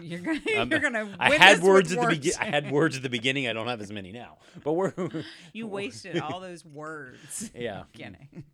You're 0.00 0.20
gonna 0.20 0.40
Um, 0.56 0.70
you're 0.70 0.78
gonna 0.80 1.16
I 1.18 1.34
had 1.36 1.62
words 1.62 1.90
at 1.92 1.96
the 1.98 2.02
words. 2.04 2.18
beginning. 2.18 2.38
I 2.40 2.44
had 2.46 2.70
words 2.70 2.96
at 2.96 3.02
the 3.02 3.08
beginning. 3.10 3.48
I 3.48 3.52
don't 3.52 3.66
have 3.68 3.80
as 3.80 3.90
many 3.92 4.12
now. 4.12 4.38
But 4.62 4.72
we're 4.74 4.92
You 5.52 5.66
wasted 5.66 6.18
all 6.20 6.38
those 6.40 6.64
words. 6.64 7.50
Yeah. 7.56 7.84
Beginning. 7.92 8.44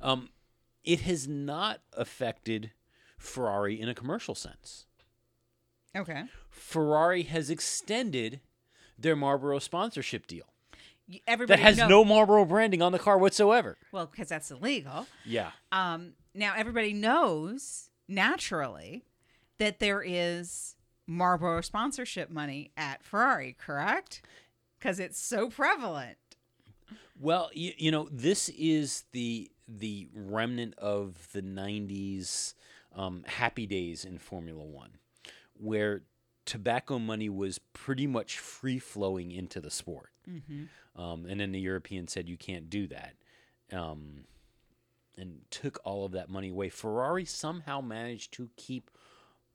um 0.00 0.28
it 0.84 1.00
has 1.00 1.26
not 1.26 1.80
affected 1.92 2.70
Ferrari 3.18 3.80
in 3.80 3.88
a 3.88 3.94
commercial 3.94 4.34
sense. 4.36 4.86
Okay. 5.96 6.24
Ferrari 6.50 7.22
has 7.22 7.50
extended 7.50 8.40
their 8.98 9.16
Marlboro 9.16 9.58
sponsorship 9.58 10.26
deal. 10.26 10.44
Everybody 11.26 11.60
that 11.60 11.66
has 11.66 11.76
know- 11.78 11.88
no 11.88 12.04
Marlboro 12.04 12.44
branding 12.44 12.80
on 12.80 12.92
the 12.92 12.98
car 12.98 13.18
whatsoever. 13.18 13.76
well 13.92 14.06
because 14.06 14.28
that's 14.28 14.50
illegal. 14.50 15.06
Yeah. 15.24 15.50
Um, 15.72 16.14
now 16.34 16.54
everybody 16.56 16.92
knows 16.92 17.90
naturally 18.08 19.04
that 19.58 19.78
there 19.80 20.02
is 20.02 20.76
Marlboro 21.06 21.60
sponsorship 21.60 22.30
money 22.30 22.70
at 22.76 23.04
Ferrari, 23.04 23.54
correct? 23.58 24.22
Because 24.78 24.98
it's 24.98 25.20
so 25.20 25.50
prevalent. 25.50 26.16
Well, 27.20 27.50
you, 27.52 27.72
you 27.76 27.90
know, 27.90 28.08
this 28.10 28.48
is 28.48 29.04
the 29.12 29.50
the 29.68 30.08
remnant 30.14 30.74
of 30.78 31.28
the 31.32 31.42
'90s 31.42 32.54
um, 32.96 33.24
happy 33.26 33.66
days 33.66 34.04
in 34.04 34.18
Formula 34.18 34.62
One, 34.64 34.90
where 35.58 36.02
tobacco 36.44 36.98
money 36.98 37.28
was 37.28 37.58
pretty 37.72 38.06
much 38.06 38.38
free 38.38 38.78
flowing 38.78 39.32
into 39.32 39.60
the 39.60 39.70
sport. 39.70 40.10
Um, 40.96 41.26
and 41.26 41.40
then 41.40 41.52
the 41.52 41.60
Europeans 41.60 42.12
said 42.12 42.28
you 42.28 42.36
can't 42.36 42.68
do 42.70 42.86
that. 42.88 43.14
Um, 43.72 44.24
and 45.16 45.40
took 45.50 45.78
all 45.84 46.04
of 46.04 46.12
that 46.12 46.28
money 46.28 46.50
away. 46.50 46.68
Ferrari 46.68 47.24
somehow 47.24 47.80
managed 47.80 48.32
to 48.32 48.50
keep 48.56 48.90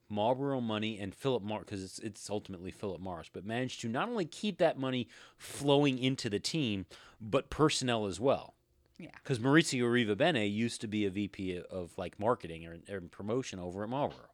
Marlboro 0.07 0.61
money 0.61 0.97
and 0.97 1.13
Philip 1.13 1.43
Morris, 1.43 1.65
because 1.65 1.83
it's, 1.83 1.99
it's 1.99 2.29
ultimately 2.29 2.71
Philip 2.71 3.01
Morris, 3.01 3.29
but 3.31 3.45
managed 3.45 3.81
to 3.81 3.89
not 3.89 4.09
only 4.09 4.25
keep 4.25 4.57
that 4.57 4.79
money 4.79 5.07
flowing 5.37 5.99
into 5.99 6.29
the 6.29 6.39
team, 6.39 6.85
but 7.21 7.49
personnel 7.49 8.05
as 8.05 8.19
well. 8.19 8.55
Yeah. 8.97 9.09
Because 9.23 9.39
Maurizio 9.39 9.83
Arrivabene 9.83 10.51
used 10.51 10.81
to 10.81 10.87
be 10.87 11.05
a 11.05 11.09
VP 11.09 11.61
of 11.69 11.91
like 11.97 12.19
marketing 12.19 12.65
or, 12.65 12.77
or 12.93 13.01
promotion 13.01 13.59
over 13.59 13.83
at 13.83 13.89
Marlboro. 13.89 14.29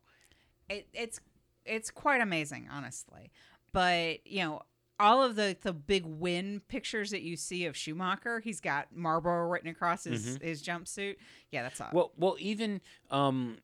it, 0.70 0.88
it's 0.94 1.20
it's 1.66 1.92
quite 1.92 2.22
amazing, 2.22 2.68
honestly. 2.72 3.32
But 3.72 4.26
you 4.26 4.44
know, 4.44 4.62
all 5.00 5.22
of 5.24 5.36
the 5.36 5.58
the 5.62 5.74
big 5.74 6.06
win 6.06 6.62
pictures 6.68 7.12
that 7.12 7.22
you 7.22 7.36
see 7.36 7.66
of 7.66 7.76
Schumacher, 7.76 8.40
he's 8.40 8.62
got 8.62 8.96
Marlboro 8.96 9.48
written 9.50 9.70
across 9.70 10.06
his 10.06 10.38
his 10.42 10.62
jumpsuit. 10.62 11.18
Yeah, 11.52 11.64
that's 11.64 11.82
all. 11.82 11.90
Well, 11.92 12.12
well, 12.18 12.36
even 12.40 12.82
um, 13.12 13.58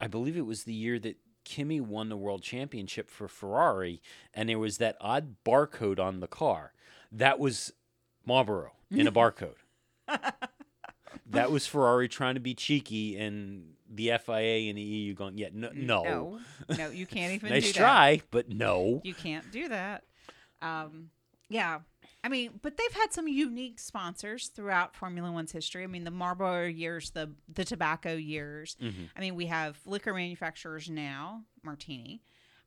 I 0.00 0.06
believe 0.06 0.36
it 0.36 0.46
was 0.46 0.64
the 0.64 0.74
year 0.74 0.98
that 1.00 1.16
Kimi 1.44 1.80
won 1.80 2.08
the 2.08 2.16
world 2.16 2.42
championship 2.42 3.10
for 3.10 3.28
Ferrari, 3.28 4.02
and 4.34 4.48
there 4.48 4.58
was 4.58 4.78
that 4.78 4.96
odd 5.00 5.36
barcode 5.44 6.00
on 6.00 6.20
the 6.20 6.26
car. 6.26 6.72
That 7.10 7.38
was 7.38 7.72
Marlboro 8.24 8.72
in 8.90 9.06
a 9.06 9.12
barcode. 9.12 9.54
that 11.26 11.50
was 11.50 11.66
Ferrari 11.66 12.08
trying 12.08 12.34
to 12.34 12.40
be 12.40 12.54
cheeky, 12.54 13.16
and 13.16 13.75
the 13.96 14.12
FIA 14.24 14.68
and 14.68 14.78
the 14.78 14.82
EU 14.82 15.14
going, 15.14 15.38
yeah, 15.38 15.48
no, 15.52 15.70
no. 15.74 16.02
no, 16.02 16.38
no, 16.76 16.90
you 16.90 17.06
can't 17.06 17.32
even 17.32 17.50
nice 17.50 17.66
do 17.66 17.72
that. 17.72 17.78
try, 17.78 18.22
but 18.30 18.48
no. 18.48 19.00
You 19.04 19.14
can't 19.14 19.50
do 19.50 19.68
that. 19.68 20.04
Um, 20.62 21.10
yeah. 21.48 21.80
I 22.22 22.28
mean, 22.28 22.58
but 22.60 22.76
they've 22.76 22.92
had 22.92 23.12
some 23.12 23.28
unique 23.28 23.78
sponsors 23.78 24.48
throughout 24.48 24.96
Formula 24.96 25.30
One's 25.30 25.52
history. 25.52 25.84
I 25.84 25.86
mean, 25.86 26.04
the 26.04 26.10
Marlboro 26.10 26.66
years, 26.66 27.10
the 27.10 27.30
the 27.52 27.64
tobacco 27.64 28.14
years. 28.14 28.76
I 29.16 29.20
mean, 29.20 29.36
we 29.36 29.46
have 29.46 29.78
liquor 29.86 30.12
manufacturers 30.12 30.90
now, 30.90 31.42
Martini. 31.62 32.22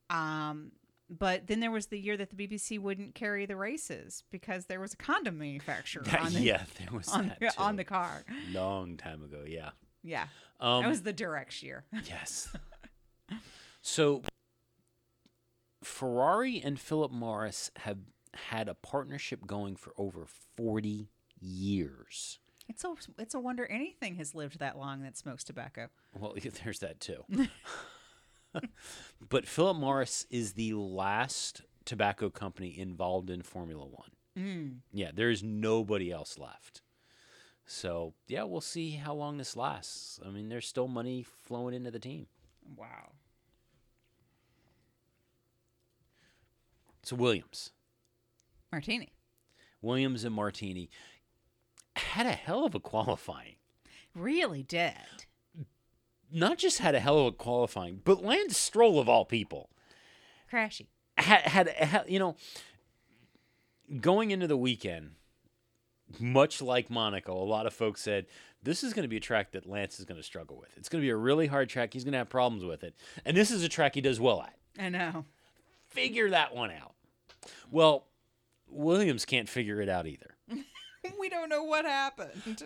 Um, 0.09 0.71
but 1.09 1.47
then 1.47 1.59
there 1.59 1.71
was 1.71 1.87
the 1.87 1.99
year 1.99 2.15
that 2.17 2.29
the 2.29 2.35
BBC 2.35 2.79
wouldn't 2.79 3.15
carry 3.15 3.45
the 3.45 3.55
races 3.55 4.23
because 4.31 4.67
there 4.67 4.79
was 4.79 4.93
a 4.93 4.97
condom 4.97 5.37
manufacturer 5.39 6.03
on 6.19 6.33
the, 6.33 6.41
yeah, 6.41 6.63
there 6.77 6.95
was 6.97 7.09
on, 7.09 7.33
that 7.39 7.57
on 7.57 7.75
the 7.75 7.83
car. 7.83 8.23
long 8.51 8.95
time 8.95 9.23
ago. 9.23 9.43
Yeah. 9.45 9.71
Yeah. 10.03 10.27
Um, 10.59 10.83
that 10.83 10.89
was 10.89 11.03
the 11.03 11.13
Durex 11.13 11.63
year. 11.63 11.85
Yes. 12.05 12.49
so 13.81 14.21
Ferrari 15.83 16.61
and 16.63 16.79
Philip 16.79 17.11
Morris 17.11 17.71
have 17.77 17.97
had 18.33 18.67
a 18.67 18.73
partnership 18.73 19.45
going 19.45 19.75
for 19.75 19.93
over 19.97 20.25
40 20.57 21.09
years. 21.39 22.39
It's 22.67 22.83
a 22.83 22.93
it's 23.17 23.33
a 23.33 23.39
wonder 23.39 23.65
anything 23.65 24.15
has 24.15 24.35
lived 24.35 24.59
that 24.59 24.77
long 24.77 25.01
that 25.01 25.17
smokes 25.17 25.43
tobacco. 25.43 25.87
Well, 26.17 26.35
there's 26.63 26.79
that 26.79 26.99
too. 26.99 27.23
but 29.29 29.47
Philip 29.47 29.77
Morris 29.77 30.27
is 30.29 30.53
the 30.53 30.73
last 30.73 31.63
tobacco 31.85 32.29
company 32.29 32.77
involved 32.77 33.29
in 33.31 33.41
Formula 33.41 33.85
One. 33.85 34.11
Mm. 34.37 34.77
Yeah, 34.93 35.09
there's 35.13 35.41
nobody 35.41 36.11
else 36.11 36.37
left. 36.37 36.81
So, 37.71 38.15
yeah, 38.25 38.45
we'll 38.45 38.61
see 38.61 38.93
how 38.93 39.13
long 39.13 39.37
this 39.37 39.55
lasts. 39.55 40.19
I 40.25 40.31
mean, 40.31 40.49
there's 40.49 40.67
still 40.67 40.87
money 40.87 41.21
flowing 41.21 41.75
into 41.75 41.91
the 41.91 41.99
team. 41.99 42.25
Wow. 42.75 43.11
So, 47.03 47.15
Williams. 47.15 47.69
Martini. 48.71 49.13
Williams 49.83 50.23
and 50.23 50.33
Martini 50.33 50.89
had 51.95 52.25
a 52.25 52.31
hell 52.31 52.65
of 52.65 52.73
a 52.73 52.79
qualifying. 52.79 53.57
Really 54.15 54.63
did. 54.63 54.93
Not 56.31 56.57
just 56.57 56.79
had 56.79 56.95
a 56.95 56.99
hell 56.99 57.19
of 57.19 57.27
a 57.27 57.31
qualifying, 57.33 58.01
but 58.03 58.23
Lance 58.23 58.57
Stroll 58.57 58.99
of 58.99 59.07
all 59.07 59.25
people 59.25 59.69
Crashy. 60.51 60.87
had 61.17 61.41
had, 61.41 61.69
had 61.69 62.05
you 62.07 62.17
know 62.17 62.35
going 64.01 64.31
into 64.31 64.47
the 64.47 64.57
weekend, 64.57 65.11
much 66.19 66.61
like 66.61 66.89
Monaco, 66.89 67.33
a 67.33 67.43
lot 67.43 67.65
of 67.65 67.73
folks 67.73 68.01
said 68.01 68.25
this 68.63 68.83
is 68.83 68.93
going 68.93 69.03
to 69.03 69.09
be 69.09 69.17
a 69.17 69.21
track 69.21 69.51
that 69.51 69.67
Lance 69.67 69.99
is 69.99 70.05
going 70.05 70.19
to 70.19 70.23
struggle 70.23 70.57
with. 70.57 70.69
It's 70.77 70.89
going 70.89 71.01
to 71.01 71.05
be 71.05 71.11
a 71.11 71.15
really 71.15 71.47
hard 71.47 71.69
track. 71.69 71.93
He's 71.93 72.03
going 72.03 72.13
to 72.13 72.17
have 72.17 72.29
problems 72.29 72.65
with 72.65 72.83
it, 72.83 72.95
and 73.25 73.35
this 73.35 73.51
is 73.51 73.63
a 73.63 73.69
track 73.69 73.95
he 73.95 74.01
does 74.01 74.19
well 74.19 74.41
at. 74.41 74.55
I 74.77 74.89
know. 74.89 75.25
Figure 75.87 76.29
that 76.29 76.55
one 76.55 76.71
out. 76.71 76.93
Well, 77.71 78.05
Williams 78.69 79.25
can't 79.25 79.49
figure 79.49 79.81
it 79.81 79.89
out 79.89 80.05
either. 80.07 80.35
we 81.19 81.29
don't 81.29 81.49
know 81.49 81.63
what 81.63 81.85
happened. 81.85 82.63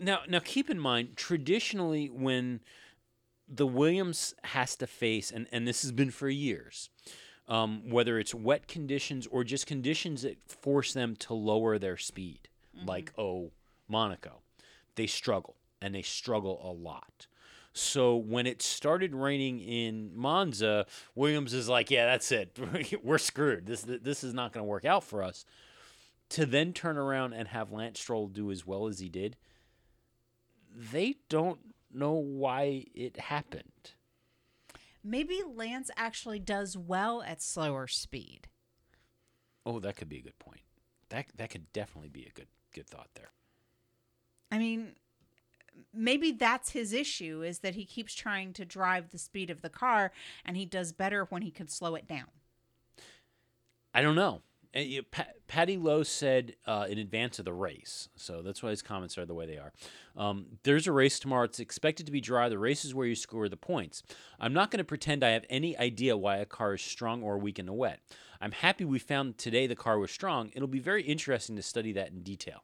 now 0.00 0.20
now 0.28 0.40
keep 0.40 0.70
in 0.70 0.78
mind 0.78 1.16
traditionally 1.16 2.08
when 2.08 2.60
the 3.48 3.66
williams 3.66 4.34
has 4.44 4.76
to 4.76 4.86
face 4.86 5.30
and, 5.30 5.46
and 5.52 5.66
this 5.66 5.82
has 5.82 5.92
been 5.92 6.10
for 6.10 6.28
years 6.28 6.90
um, 7.48 7.88
whether 7.88 8.18
it's 8.18 8.34
wet 8.34 8.68
conditions 8.68 9.26
or 9.26 9.42
just 9.42 9.66
conditions 9.66 10.22
that 10.22 10.36
force 10.46 10.92
them 10.92 11.16
to 11.16 11.34
lower 11.34 11.78
their 11.78 11.96
speed 11.96 12.47
Mm-hmm. 12.78 12.88
like 12.88 13.12
oh 13.18 13.50
monaco 13.88 14.40
they 14.94 15.06
struggle 15.06 15.56
and 15.80 15.94
they 15.94 16.02
struggle 16.02 16.60
a 16.64 16.72
lot 16.72 17.26
so 17.72 18.16
when 18.16 18.46
it 18.46 18.62
started 18.62 19.14
raining 19.14 19.60
in 19.60 20.10
monza 20.14 20.86
williams 21.14 21.54
is 21.54 21.68
like 21.68 21.90
yeah 21.90 22.06
that's 22.06 22.30
it 22.32 22.58
we're 23.02 23.18
screwed 23.18 23.66
this 23.66 23.82
this 23.82 24.24
is 24.24 24.34
not 24.34 24.52
going 24.52 24.64
to 24.64 24.68
work 24.68 24.84
out 24.84 25.04
for 25.04 25.22
us 25.22 25.44
to 26.30 26.46
then 26.46 26.72
turn 26.72 26.96
around 26.96 27.32
and 27.32 27.48
have 27.48 27.72
Lance 27.72 28.00
Stroll 28.00 28.28
do 28.28 28.50
as 28.50 28.66
well 28.66 28.86
as 28.86 28.98
he 28.98 29.08
did, 29.08 29.36
they 30.74 31.16
don't 31.28 31.60
know 31.92 32.12
why 32.12 32.84
it 32.94 33.18
happened. 33.18 33.92
Maybe 35.02 35.40
Lance 35.46 35.90
actually 35.96 36.38
does 36.38 36.76
well 36.76 37.22
at 37.22 37.40
slower 37.40 37.86
speed. 37.86 38.48
Oh, 39.64 39.80
that 39.80 39.96
could 39.96 40.08
be 40.08 40.18
a 40.18 40.22
good 40.22 40.38
point. 40.38 40.60
That 41.08 41.26
that 41.36 41.50
could 41.50 41.72
definitely 41.72 42.10
be 42.10 42.26
a 42.26 42.32
good 42.32 42.48
good 42.78 42.88
thought 42.88 43.08
there. 43.14 43.30
I 44.50 44.58
mean, 44.58 44.92
maybe 45.92 46.32
that's 46.32 46.70
his 46.70 46.92
issue 46.92 47.42
is 47.42 47.58
that 47.60 47.74
he 47.74 47.84
keeps 47.84 48.14
trying 48.14 48.52
to 48.54 48.64
drive 48.64 49.10
the 49.10 49.18
speed 49.18 49.50
of 49.50 49.62
the 49.62 49.68
car 49.68 50.12
and 50.44 50.56
he 50.56 50.64
does 50.64 50.92
better 50.92 51.24
when 51.24 51.42
he 51.42 51.50
can 51.50 51.68
slow 51.68 51.94
it 51.94 52.06
down. 52.06 52.28
I 53.92 54.02
don't 54.02 54.14
know. 54.16 54.42
And, 54.74 54.86
you- 54.88 55.02
Pa- 55.02 55.26
Paddy 55.46 55.76
Lowe 55.78 56.02
said 56.02 56.54
uh, 56.66 56.86
in 56.88 56.98
advance 56.98 57.38
of 57.38 57.46
the 57.46 57.54
race, 57.54 58.08
so 58.16 58.42
that's 58.42 58.62
why 58.62 58.68
his 58.70 58.82
comments 58.82 59.16
are 59.16 59.24
the 59.24 59.34
way 59.34 59.46
they 59.46 59.56
are. 59.56 59.72
Um, 60.14 60.46
There's 60.62 60.86
a 60.86 60.92
race 60.92 61.18
tomorrow. 61.18 61.44
It's 61.44 61.58
expected 61.58 62.04
to 62.06 62.12
be 62.12 62.20
dry. 62.20 62.48
The 62.50 62.58
race 62.58 62.84
is 62.84 62.94
where 62.94 63.06
you 63.06 63.14
score 63.14 63.48
the 63.48 63.56
points. 63.56 64.02
I'm 64.38 64.52
not 64.52 64.70
going 64.70 64.78
to 64.78 64.84
pretend 64.84 65.24
I 65.24 65.30
have 65.30 65.46
any 65.48 65.76
idea 65.78 66.16
why 66.18 66.36
a 66.36 66.44
car 66.46 66.74
is 66.74 66.82
strong 66.82 67.22
or 67.22 67.38
weak 67.38 67.58
in 67.58 67.64
the 67.66 67.72
wet. 67.72 68.00
I'm 68.42 68.52
happy 68.52 68.84
we 68.84 68.98
found 68.98 69.38
today 69.38 69.66
the 69.66 69.74
car 69.74 69.98
was 69.98 70.10
strong. 70.10 70.50
It'll 70.54 70.68
be 70.68 70.78
very 70.78 71.02
interesting 71.02 71.56
to 71.56 71.62
study 71.62 71.92
that 71.94 72.10
in 72.10 72.22
detail. 72.22 72.62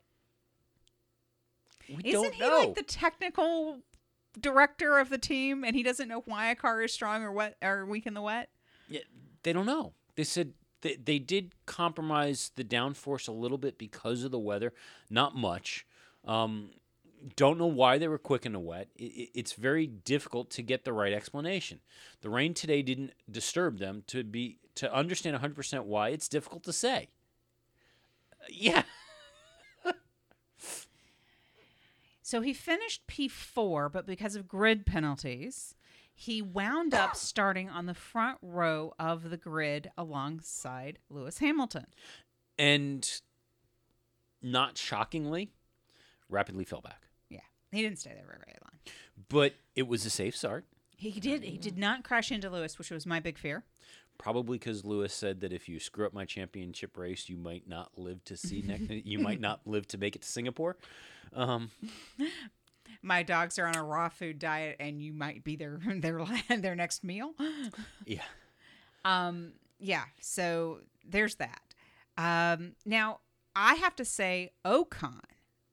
We 1.88 2.10
Isn't 2.12 2.34
he 2.34 2.40
know. 2.40 2.58
like 2.58 2.74
the 2.74 2.82
technical 2.82 3.80
director 4.40 4.98
of 4.98 5.10
the 5.10 5.18
team 5.18 5.64
and 5.64 5.76
he 5.76 5.82
doesn't 5.82 6.08
know 6.08 6.22
why 6.26 6.50
a 6.50 6.54
car 6.56 6.82
is 6.82 6.92
strong 6.92 7.22
or 7.22 7.32
wet 7.32 7.56
or 7.62 7.84
weak 7.86 8.06
in 8.06 8.14
the 8.14 8.22
wet? 8.22 8.48
Yeah, 8.88 9.00
they 9.42 9.52
don't 9.52 9.66
know. 9.66 9.92
They 10.16 10.24
said 10.24 10.52
they, 10.82 10.96
they 10.96 11.18
did 11.18 11.52
compromise 11.66 12.50
the 12.56 12.64
downforce 12.64 13.28
a 13.28 13.32
little 13.32 13.58
bit 13.58 13.78
because 13.78 14.22
of 14.24 14.30
the 14.30 14.38
weather, 14.38 14.72
not 15.10 15.34
much. 15.36 15.86
Um, 16.24 16.70
don't 17.36 17.58
know 17.58 17.66
why 17.66 17.96
they 17.98 18.06
were 18.08 18.18
quick 18.18 18.44
in 18.44 18.52
the 18.52 18.58
wet. 18.60 18.88
It, 18.96 19.04
it- 19.04 19.30
it's 19.34 19.52
very 19.54 19.86
difficult 19.86 20.50
to 20.50 20.62
get 20.62 20.84
the 20.84 20.92
right 20.92 21.12
explanation. 21.12 21.80
The 22.20 22.28
rain 22.30 22.52
today 22.54 22.82
didn't 22.82 23.12
disturb 23.30 23.78
them 23.78 24.02
to 24.08 24.22
be 24.24 24.58
to 24.76 24.92
understand 24.92 25.36
100% 25.40 25.84
why. 25.84 26.08
It's 26.08 26.28
difficult 26.28 26.64
to 26.64 26.72
say. 26.72 27.08
Uh, 28.32 28.46
yeah. 28.50 28.82
So 32.24 32.40
he 32.40 32.54
finished 32.54 33.06
P4, 33.06 33.92
but 33.92 34.06
because 34.06 34.34
of 34.34 34.48
grid 34.48 34.86
penalties, 34.86 35.74
he 36.14 36.40
wound 36.40 36.94
up 36.94 37.16
starting 37.16 37.68
on 37.68 37.84
the 37.84 37.92
front 37.92 38.38
row 38.40 38.94
of 38.98 39.28
the 39.28 39.36
grid 39.36 39.90
alongside 39.98 40.98
Lewis 41.10 41.36
Hamilton. 41.36 41.84
And 42.58 43.20
not 44.40 44.78
shockingly, 44.78 45.50
rapidly 46.30 46.64
fell 46.64 46.80
back. 46.80 47.08
Yeah, 47.28 47.40
he 47.70 47.82
didn't 47.82 47.98
stay 47.98 48.12
there 48.14 48.24
very, 48.24 48.38
very 48.42 48.56
long. 48.62 48.78
But 49.28 49.56
it 49.76 49.86
was 49.86 50.06
a 50.06 50.10
safe 50.10 50.34
start. 50.34 50.64
He 50.96 51.20
did. 51.20 51.42
He 51.42 51.58
did 51.58 51.76
not 51.76 52.04
crash 52.04 52.32
into 52.32 52.48
Lewis, 52.48 52.78
which 52.78 52.90
was 52.90 53.04
my 53.04 53.20
big 53.20 53.36
fear. 53.36 53.64
Probably 54.18 54.58
because 54.58 54.84
Lewis 54.84 55.12
said 55.12 55.40
that 55.40 55.52
if 55.52 55.68
you 55.68 55.78
screw 55.80 56.06
up 56.06 56.12
my 56.12 56.24
championship 56.24 56.96
race, 56.96 57.28
you 57.28 57.36
might 57.36 57.68
not 57.68 57.90
live 57.96 58.24
to 58.24 58.36
see 58.36 58.62
next. 58.62 58.88
you 59.06 59.18
might 59.18 59.40
not 59.40 59.60
live 59.66 59.86
to 59.88 59.98
make 59.98 60.16
it 60.16 60.22
to 60.22 60.28
Singapore. 60.28 60.76
Um, 61.34 61.70
My 63.02 63.22
dogs 63.22 63.58
are 63.58 63.66
on 63.66 63.76
a 63.76 63.84
raw 63.84 64.08
food 64.08 64.38
diet, 64.38 64.76
and 64.80 65.02
you 65.02 65.12
might 65.12 65.44
be 65.44 65.56
their 65.56 65.80
their 65.96 66.24
their 66.48 66.74
next 66.74 67.04
meal. 67.04 67.34
yeah. 68.06 68.22
Um, 69.04 69.52
yeah, 69.78 70.04
so 70.20 70.78
there's 71.06 71.34
that. 71.36 71.74
Um, 72.16 72.72
now 72.86 73.20
I 73.54 73.74
have 73.74 73.96
to 73.96 74.04
say, 74.04 74.52
Ocon, 74.64 75.20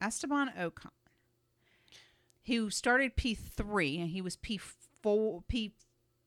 Esteban 0.01 0.51
Ocon, 0.59 0.91
who 2.47 2.69
started 2.69 3.15
P 3.15 3.33
three 3.35 3.97
and 3.97 4.09
he 4.09 4.21
was 4.21 4.35
P 4.35 4.57
four, 4.57 5.43
P 5.47 5.73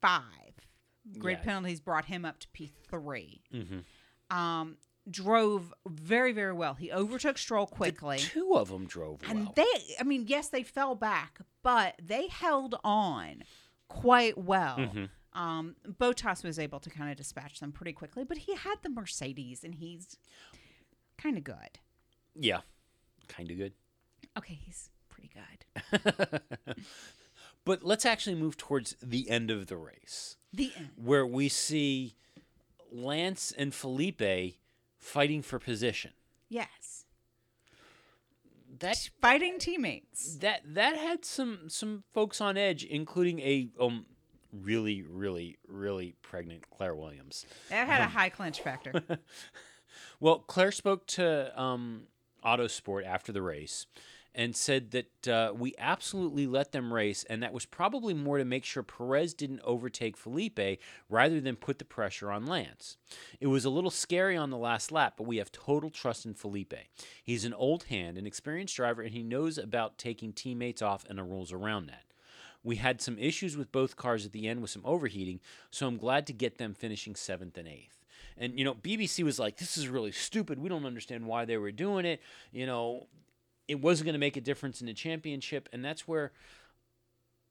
five. 0.00 0.43
Grid 1.18 1.42
penalties 1.42 1.80
brought 1.80 2.06
him 2.06 2.24
up 2.24 2.38
to 2.40 2.48
P 2.48 2.72
3 2.88 3.42
Mm-hmm. 3.54 4.36
Um, 4.36 4.76
drove 5.10 5.72
very 5.86 6.32
very 6.32 6.52
well. 6.54 6.74
He 6.74 6.90
overtook 6.90 7.36
Stroll 7.38 7.66
quickly. 7.66 8.18
Two 8.18 8.54
of 8.56 8.68
them 8.70 8.86
drove 8.86 9.20
And 9.28 9.44
well. 9.44 9.52
they, 9.56 9.94
I 10.00 10.02
mean, 10.04 10.24
yes, 10.26 10.48
they 10.48 10.62
fell 10.62 10.94
back, 10.94 11.40
but 11.62 11.94
they 12.02 12.28
held 12.28 12.74
on 12.82 13.42
quite 13.88 14.38
well. 14.38 14.76
Mm-hmm. 14.78 15.04
Um, 15.38 15.76
Bottas 15.86 16.42
was 16.44 16.58
able 16.58 16.80
to 16.80 16.88
kind 16.90 17.10
of 17.10 17.16
dispatch 17.16 17.60
them 17.60 17.72
pretty 17.72 17.92
quickly, 17.92 18.24
but 18.24 18.38
he 18.38 18.54
had 18.54 18.76
the 18.82 18.88
Mercedes 18.88 19.62
and 19.64 19.74
he's 19.74 20.16
kind 21.18 21.36
of 21.36 21.44
good. 21.44 21.80
yeah, 22.34 22.60
kind 23.28 23.50
of 23.50 23.56
good. 23.58 23.72
Okay, 24.38 24.54
he's 24.54 24.90
pretty 25.08 25.30
good. 25.34 26.40
But 27.64 27.82
let's 27.82 28.04
actually 28.04 28.36
move 28.36 28.56
towards 28.56 28.94
the 29.02 29.28
end 29.30 29.50
of 29.50 29.66
the 29.68 29.76
race, 29.76 30.36
The 30.52 30.72
end. 30.76 30.90
where 30.96 31.26
we 31.26 31.48
see 31.48 32.14
Lance 32.92 33.52
and 33.56 33.74
Felipe 33.74 34.56
fighting 34.98 35.40
for 35.42 35.58
position. 35.58 36.12
Yes. 36.48 37.04
That 38.80 39.08
Fighting 39.20 39.58
teammates. 39.58 40.36
that 40.38 40.62
that 40.74 40.96
had 40.96 41.24
some 41.24 41.68
some 41.68 42.02
folks 42.12 42.40
on 42.40 42.56
edge, 42.58 42.84
including 42.84 43.38
a 43.40 43.68
um 43.80 44.04
really 44.52 45.02
really 45.02 45.56
really 45.68 46.14
pregnant 46.22 46.68
Claire 46.70 46.94
Williams. 46.94 47.46
That 47.70 47.86
had 47.86 48.00
a 48.00 48.06
high 48.08 48.28
clinch 48.30 48.60
factor. 48.60 48.92
Well, 50.20 50.38
Claire 50.40 50.72
spoke 50.72 51.06
to 51.08 51.60
um, 51.60 52.04
Autosport 52.44 53.04
after 53.06 53.30
the 53.32 53.42
race 53.42 53.86
and 54.34 54.56
said 54.56 54.90
that 54.90 55.28
uh, 55.28 55.52
we 55.54 55.74
absolutely 55.78 56.46
let 56.46 56.72
them 56.72 56.92
race, 56.92 57.24
and 57.30 57.42
that 57.42 57.52
was 57.52 57.66
probably 57.66 58.14
more 58.14 58.38
to 58.38 58.44
make 58.44 58.64
sure 58.64 58.82
Perez 58.82 59.32
didn't 59.32 59.60
overtake 59.62 60.16
Felipe 60.16 60.80
rather 61.08 61.40
than 61.40 61.56
put 61.56 61.78
the 61.78 61.84
pressure 61.84 62.32
on 62.32 62.46
Lance. 62.46 62.96
It 63.40 63.46
was 63.46 63.64
a 63.64 63.70
little 63.70 63.90
scary 63.90 64.36
on 64.36 64.50
the 64.50 64.56
last 64.56 64.90
lap, 64.90 65.14
but 65.16 65.26
we 65.26 65.36
have 65.36 65.52
total 65.52 65.90
trust 65.90 66.26
in 66.26 66.34
Felipe. 66.34 66.74
He's 67.22 67.44
an 67.44 67.54
old 67.54 67.84
hand, 67.84 68.18
an 68.18 68.26
experienced 68.26 68.76
driver, 68.76 69.02
and 69.02 69.12
he 69.12 69.22
knows 69.22 69.56
about 69.56 69.98
taking 69.98 70.32
teammates 70.32 70.82
off 70.82 71.04
and 71.08 71.18
the 71.18 71.22
rules 71.22 71.52
around 71.52 71.86
that. 71.86 72.02
We 72.64 72.76
had 72.76 73.00
some 73.02 73.18
issues 73.18 73.56
with 73.56 73.70
both 73.70 73.94
cars 73.94 74.24
at 74.24 74.32
the 74.32 74.48
end 74.48 74.62
with 74.62 74.70
some 74.70 74.82
overheating, 74.84 75.40
so 75.70 75.86
I'm 75.86 75.98
glad 75.98 76.26
to 76.26 76.32
get 76.32 76.58
them 76.58 76.74
finishing 76.74 77.14
seventh 77.14 77.58
and 77.58 77.68
eighth. 77.68 78.00
And 78.36 78.58
you 78.58 78.64
know, 78.64 78.74
BBC 78.74 79.22
was 79.22 79.38
like, 79.38 79.58
"This 79.58 79.76
is 79.76 79.86
really 79.86 80.10
stupid. 80.10 80.58
We 80.58 80.68
don't 80.68 80.86
understand 80.86 81.26
why 81.26 81.44
they 81.44 81.56
were 81.56 81.70
doing 81.70 82.04
it." 82.04 82.20
You 82.52 82.66
know, 82.66 83.06
it 83.68 83.80
wasn't 83.80 84.06
going 84.06 84.14
to 84.14 84.18
make 84.18 84.36
a 84.36 84.40
difference 84.40 84.80
in 84.80 84.86
the 84.86 84.94
championship, 84.94 85.68
and 85.72 85.84
that's 85.84 86.06
where 86.06 86.32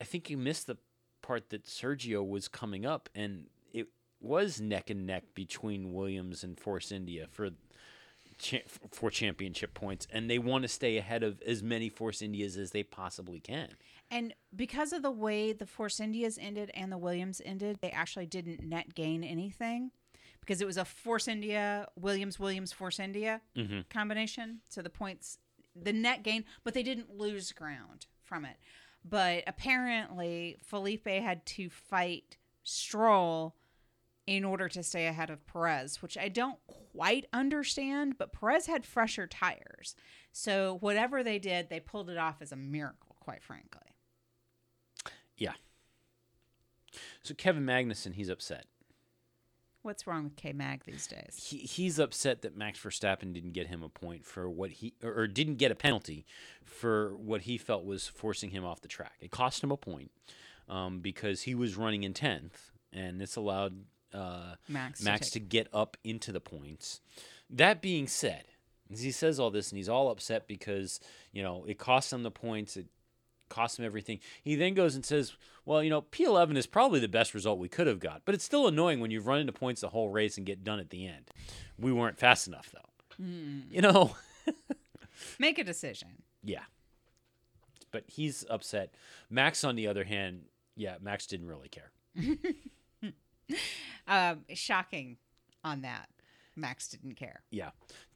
I 0.01 0.03
think 0.03 0.29
you 0.29 0.37
missed 0.37 0.67
the 0.67 0.77
part 1.21 1.49
that 1.49 1.65
Sergio 1.65 2.27
was 2.27 2.47
coming 2.47 2.85
up, 2.85 3.09
and 3.15 3.47
it 3.73 3.87
was 4.19 4.59
neck 4.61 4.89
and 4.89 5.05
neck 5.05 5.23
between 5.33 5.93
Williams 5.93 6.43
and 6.43 6.59
Force 6.59 6.91
India 6.91 7.27
for 7.31 7.51
cha- 8.37 8.57
for 8.91 9.09
championship 9.09 9.73
points, 9.73 10.07
and 10.11 10.29
they 10.29 10.39
want 10.39 10.63
to 10.63 10.67
stay 10.67 10.97
ahead 10.97 11.23
of 11.23 11.41
as 11.41 11.63
many 11.63 11.89
Force 11.89 12.21
Indias 12.21 12.57
as 12.57 12.71
they 12.71 12.83
possibly 12.83 13.39
can. 13.39 13.69
And 14.11 14.33
because 14.55 14.93
of 14.93 15.01
the 15.01 15.11
way 15.11 15.53
the 15.53 15.65
Force 15.65 15.99
Indias 15.99 16.37
ended 16.39 16.69
and 16.75 16.91
the 16.91 16.97
Williams 16.97 17.41
ended, 17.43 17.79
they 17.81 17.89
actually 17.89 18.27
didn't 18.27 18.63
net 18.63 18.93
gain 18.93 19.23
anything 19.23 19.91
because 20.39 20.61
it 20.61 20.67
was 20.67 20.77
a 20.77 20.85
Force 20.85 21.27
India, 21.27 21.87
Williams, 21.99 22.39
Williams, 22.39 22.71
Force 22.71 22.99
India 22.99 23.41
mm-hmm. 23.57 23.81
combination. 23.89 24.59
So 24.69 24.81
the 24.81 24.89
points, 24.89 25.37
the 25.75 25.93
net 25.93 26.23
gain, 26.23 26.45
but 26.63 26.73
they 26.73 26.83
didn't 26.83 27.17
lose 27.17 27.51
ground 27.51 28.05
from 28.23 28.45
it. 28.45 28.57
But 29.03 29.43
apparently, 29.47 30.57
Felipe 30.63 31.07
had 31.07 31.45
to 31.47 31.69
fight 31.69 32.37
Stroll 32.63 33.55
in 34.25 34.45
order 34.45 34.69
to 34.69 34.83
stay 34.83 35.07
ahead 35.07 35.29
of 35.29 35.45
Perez, 35.45 36.01
which 36.01 36.17
I 36.17 36.29
don't 36.29 36.59
quite 36.93 37.25
understand, 37.33 38.17
but 38.17 38.31
Perez 38.31 38.67
had 38.67 38.85
fresher 38.85 39.27
tires. 39.27 39.95
So 40.31 40.77
whatever 40.79 41.23
they 41.23 41.39
did, 41.39 41.69
they 41.69 41.81
pulled 41.81 42.09
it 42.09 42.17
off 42.17 42.41
as 42.41 42.51
a 42.51 42.55
miracle, 42.55 43.17
quite 43.19 43.43
frankly. 43.43 43.81
Yeah. 45.37 45.53
So 47.23 47.33
Kevin 47.33 47.65
Magnussen, 47.65 48.13
he's 48.13 48.29
upset. 48.29 48.67
What's 49.83 50.07
wrong 50.07 50.23
with 50.23 50.35
K 50.35 50.53
Mag 50.53 50.83
these 50.85 51.07
days? 51.07 51.35
he, 51.49 51.57
he's 51.57 51.99
upset 51.99 52.41
that 52.41 52.57
Max 52.57 52.79
Verstappen 52.79 53.33
didn't 53.33 53.51
get 53.51 53.67
him 53.67 53.83
a 53.83 53.89
point 53.89 54.25
for 54.25 54.49
what 54.49 54.71
he 54.71 54.93
or, 55.03 55.13
or 55.13 55.27
didn't 55.27 55.55
get 55.55 55.71
a 55.71 55.75
penalty 55.75 56.25
for 56.63 57.15
what 57.17 57.41
he 57.41 57.57
felt 57.57 57.85
was 57.85 58.07
forcing 58.07 58.49
him 58.49 58.65
off 58.65 58.81
the 58.81 58.87
track. 58.87 59.13
It 59.19 59.29
cost 59.29 59.63
him 59.63 59.71
a 59.71 59.77
point 59.77 60.11
um, 60.69 60.99
because 60.99 61.43
he 61.43 61.53
was 61.53 61.75
running 61.75 62.03
in 62.03 62.13
tenth, 62.13 62.71
and 62.91 63.19
this 63.19 63.35
allowed 63.35 63.83
uh, 64.13 64.55
Max 64.67 65.03
Max 65.03 65.29
take- 65.29 65.33
to 65.33 65.39
get 65.41 65.67
up 65.73 65.97
into 66.03 66.31
the 66.31 66.39
points. 66.39 67.01
That 67.49 67.81
being 67.81 68.07
said, 68.07 68.45
as 68.91 69.01
he 69.01 69.11
says 69.11 69.39
all 69.39 69.51
this 69.51 69.69
and 69.71 69.77
he's 69.77 69.89
all 69.89 70.09
upset 70.09 70.47
because 70.47 70.99
you 71.31 71.43
know 71.43 71.65
it 71.67 71.77
cost 71.77 72.11
him 72.13 72.23
the 72.23 72.31
points. 72.31 72.77
It 72.77 72.87
cost 73.53 73.77
him 73.79 73.85
everything. 73.85 74.19
He 74.43 74.55
then 74.55 74.73
goes 74.73 74.95
and 74.95 75.05
says, 75.05 75.33
"Well, 75.65 75.83
you 75.83 75.89
know, 75.89 76.01
P11 76.01 76.57
is 76.57 76.65
probably 76.67 76.99
the 76.99 77.07
best 77.07 77.33
result 77.33 77.59
we 77.59 77.69
could 77.69 77.87
have 77.87 77.99
got, 77.99 78.21
but 78.25 78.33
it's 78.35 78.43
still 78.43 78.67
annoying 78.67 78.99
when 78.99 79.11
you've 79.11 79.27
run 79.27 79.39
into 79.39 79.53
points 79.53 79.81
the 79.81 79.89
whole 79.89 80.09
race 80.09 80.37
and 80.37 80.45
get 80.45 80.63
done 80.63 80.79
at 80.79 80.89
the 80.89 81.05
end. 81.07 81.29
We 81.79 81.91
weren't 81.93 82.17
fast 82.19 82.47
enough, 82.47 82.71
though. 82.73 83.23
You 83.69 83.81
know, 83.81 84.15
Make 85.39 85.59
a 85.59 85.63
decision. 85.63 86.09
yeah. 86.43 86.63
But 87.91 88.05
he's 88.07 88.43
upset. 88.49 88.95
Max, 89.29 89.63
on 89.63 89.75
the 89.75 89.85
other 89.87 90.03
hand, 90.03 90.45
yeah, 90.75 90.95
Max 90.99 91.27
didn't 91.27 91.47
really 91.47 91.69
care. 91.69 91.91
Um, 94.07 94.45
shocking 94.53 95.17
on 95.63 95.81
that. 95.81 96.09
Max 96.55 96.87
didn't 96.89 97.15
care. 97.15 97.41
Yeah, 97.51 97.69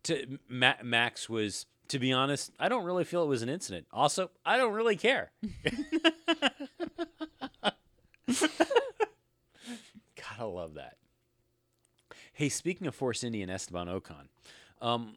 to 0.04 0.40
Ma- 0.50 0.82
Max 0.84 1.30
was." 1.30 1.66
To 1.90 2.00
be 2.00 2.12
honest, 2.12 2.52
I 2.60 2.70
don't 2.70 2.84
really 2.84 3.04
feel 3.04 3.24
it 3.24 3.28
was 3.28 3.42
an 3.42 3.50
incident. 3.50 3.88
Also, 3.92 4.30
I 4.46 4.58
don't 4.58 4.74
really 4.74 4.96
care. 4.96 5.32
Gotta 10.16 10.46
love 10.46 10.74
that. 10.76 10.98
Hey, 12.34 12.50
speaking 12.50 12.88
of 12.88 12.96
Force 12.96 13.24
India 13.24 13.42
and 13.42 13.52
Esteban 13.52 13.88
Ocon, 13.88 14.28
um, 14.82 15.16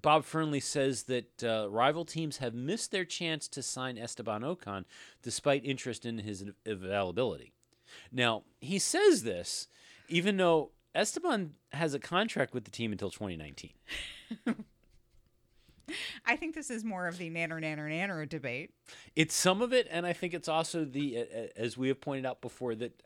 Bob 0.00 0.24
Fernley 0.24 0.60
says 0.60 1.04
that 1.04 1.44
uh, 1.44 1.68
rival 1.70 2.04
teams 2.04 2.38
have 2.38 2.54
missed 2.54 2.90
their 2.90 3.04
chance 3.04 3.48
to 3.48 3.62
sign 3.62 3.96
Esteban 3.96 4.42
Ocon 4.42 4.84
despite 5.22 5.64
interest 5.64 6.04
in 6.04 6.18
his 6.18 6.44
availability. 6.66 7.52
Now, 8.12 8.42
he 8.60 8.78
says 8.78 9.22
this 9.22 9.68
even 10.08 10.36
though 10.36 10.70
Esteban 10.94 11.54
has 11.72 11.94
a 11.94 11.98
contract 11.98 12.52
with 12.52 12.64
the 12.64 12.70
team 12.70 12.92
until 12.92 13.10
2019. 13.10 13.70
I 16.30 16.36
think 16.36 16.54
this 16.54 16.70
is 16.70 16.84
more 16.84 17.08
of 17.08 17.18
the 17.18 17.28
nanner 17.28 17.60
nanner 17.60 17.90
nanner 17.90 18.28
debate. 18.28 18.70
It's 19.16 19.34
some 19.34 19.62
of 19.62 19.72
it, 19.72 19.88
and 19.90 20.06
I 20.06 20.12
think 20.12 20.32
it's 20.32 20.48
also 20.48 20.84
the, 20.84 21.26
as 21.56 21.76
we 21.76 21.88
have 21.88 22.00
pointed 22.00 22.24
out 22.24 22.40
before, 22.40 22.76
that 22.76 23.02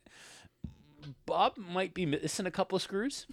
Bob 1.25 1.57
might 1.57 1.95
be 1.95 2.05
missing 2.05 2.45
a 2.45 2.51
couple 2.51 2.77
of 2.77 2.83
screws. 2.83 3.27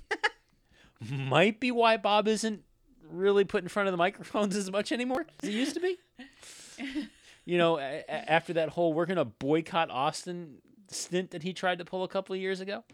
might 1.12 1.60
be 1.60 1.72
why 1.72 1.98
Bob 1.98 2.30
isn't 2.30 2.64
really 3.10 3.44
put 3.44 3.64
in 3.64 3.68
front 3.68 3.89
of 3.89 3.92
the 3.92 3.98
microphones 3.98 4.56
as 4.56 4.72
much 4.72 4.94
anymore 4.94 5.26
as 5.44 5.50
he 5.50 5.56
used 5.60 5.74
to 5.74 5.82
be. 5.82 5.98
you 7.46 7.58
know, 7.58 7.78
a- 7.78 8.10
after 8.10 8.54
that 8.54 8.70
whole 8.70 8.94
we're 8.94 9.06
gonna 9.06 9.26
boycott 9.26 9.92
Austin 9.92 10.60
stint 10.88 11.32
that 11.32 11.44
he 11.44 11.52
tried 11.52 11.80
to 11.80 11.86
pull 11.86 12.06
a 12.06 12.08
couple 12.08 12.34
of 12.34 12.39
years 12.39 12.62
ago. 12.62 12.86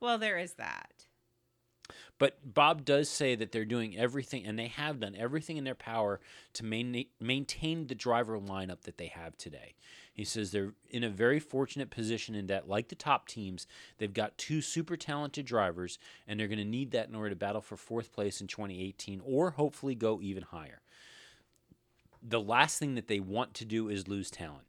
Well, 0.00 0.18
there 0.18 0.38
is 0.38 0.54
that. 0.54 0.90
But 2.18 2.54
Bob 2.54 2.84
does 2.84 3.08
say 3.08 3.34
that 3.34 3.50
they're 3.50 3.64
doing 3.64 3.96
everything, 3.96 4.44
and 4.46 4.58
they 4.58 4.68
have 4.68 5.00
done 5.00 5.16
everything 5.16 5.56
in 5.56 5.64
their 5.64 5.74
power 5.74 6.20
to 6.54 6.64
main, 6.64 7.06
maintain 7.20 7.88
the 7.88 7.94
driver 7.94 8.38
lineup 8.38 8.82
that 8.82 8.98
they 8.98 9.08
have 9.08 9.36
today. 9.36 9.74
He 10.12 10.24
says 10.24 10.52
they're 10.52 10.74
in 10.88 11.02
a 11.02 11.10
very 11.10 11.40
fortunate 11.40 11.90
position 11.90 12.36
in 12.36 12.46
that, 12.46 12.68
like 12.68 12.88
the 12.88 12.94
top 12.94 13.26
teams, 13.26 13.66
they've 13.98 14.12
got 14.14 14.38
two 14.38 14.60
super 14.60 14.96
talented 14.96 15.44
drivers, 15.44 15.98
and 16.28 16.38
they're 16.38 16.46
going 16.46 16.58
to 16.58 16.64
need 16.64 16.92
that 16.92 17.08
in 17.08 17.16
order 17.16 17.30
to 17.30 17.36
battle 17.36 17.60
for 17.60 17.76
fourth 17.76 18.12
place 18.12 18.40
in 18.40 18.46
2018 18.46 19.20
or 19.24 19.50
hopefully 19.50 19.96
go 19.96 20.20
even 20.22 20.44
higher. 20.44 20.82
The 22.22 22.40
last 22.40 22.78
thing 22.78 22.94
that 22.94 23.08
they 23.08 23.20
want 23.20 23.54
to 23.54 23.64
do 23.64 23.88
is 23.88 24.06
lose 24.06 24.30
talent. 24.30 24.64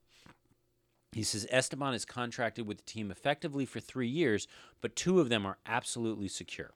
He 1.11 1.23
says 1.23 1.47
Esteban 1.49 1.93
is 1.93 2.03
contracted 2.03 2.67
with 2.67 2.77
the 2.77 2.83
team 2.83 3.11
effectively 3.11 3.65
for 3.65 3.79
three 3.79 4.09
years, 4.09 4.47
but 4.81 4.95
two 4.95 5.21
of 5.21 5.29
them 5.29 5.45
are 5.45 5.59
absolutely 5.65 6.27
secure. 6.27 6.71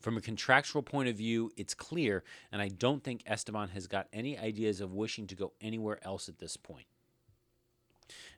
From 0.00 0.16
a 0.16 0.20
contractual 0.20 0.82
point 0.82 1.08
of 1.08 1.16
view, 1.16 1.50
it's 1.56 1.74
clear, 1.74 2.22
and 2.52 2.60
I 2.60 2.68
don't 2.68 3.02
think 3.02 3.22
Esteban 3.26 3.70
has 3.70 3.86
got 3.86 4.08
any 4.12 4.38
ideas 4.38 4.80
of 4.80 4.92
wishing 4.92 5.26
to 5.28 5.34
go 5.34 5.52
anywhere 5.60 5.98
else 6.04 6.28
at 6.28 6.38
this 6.38 6.56
point. 6.56 6.86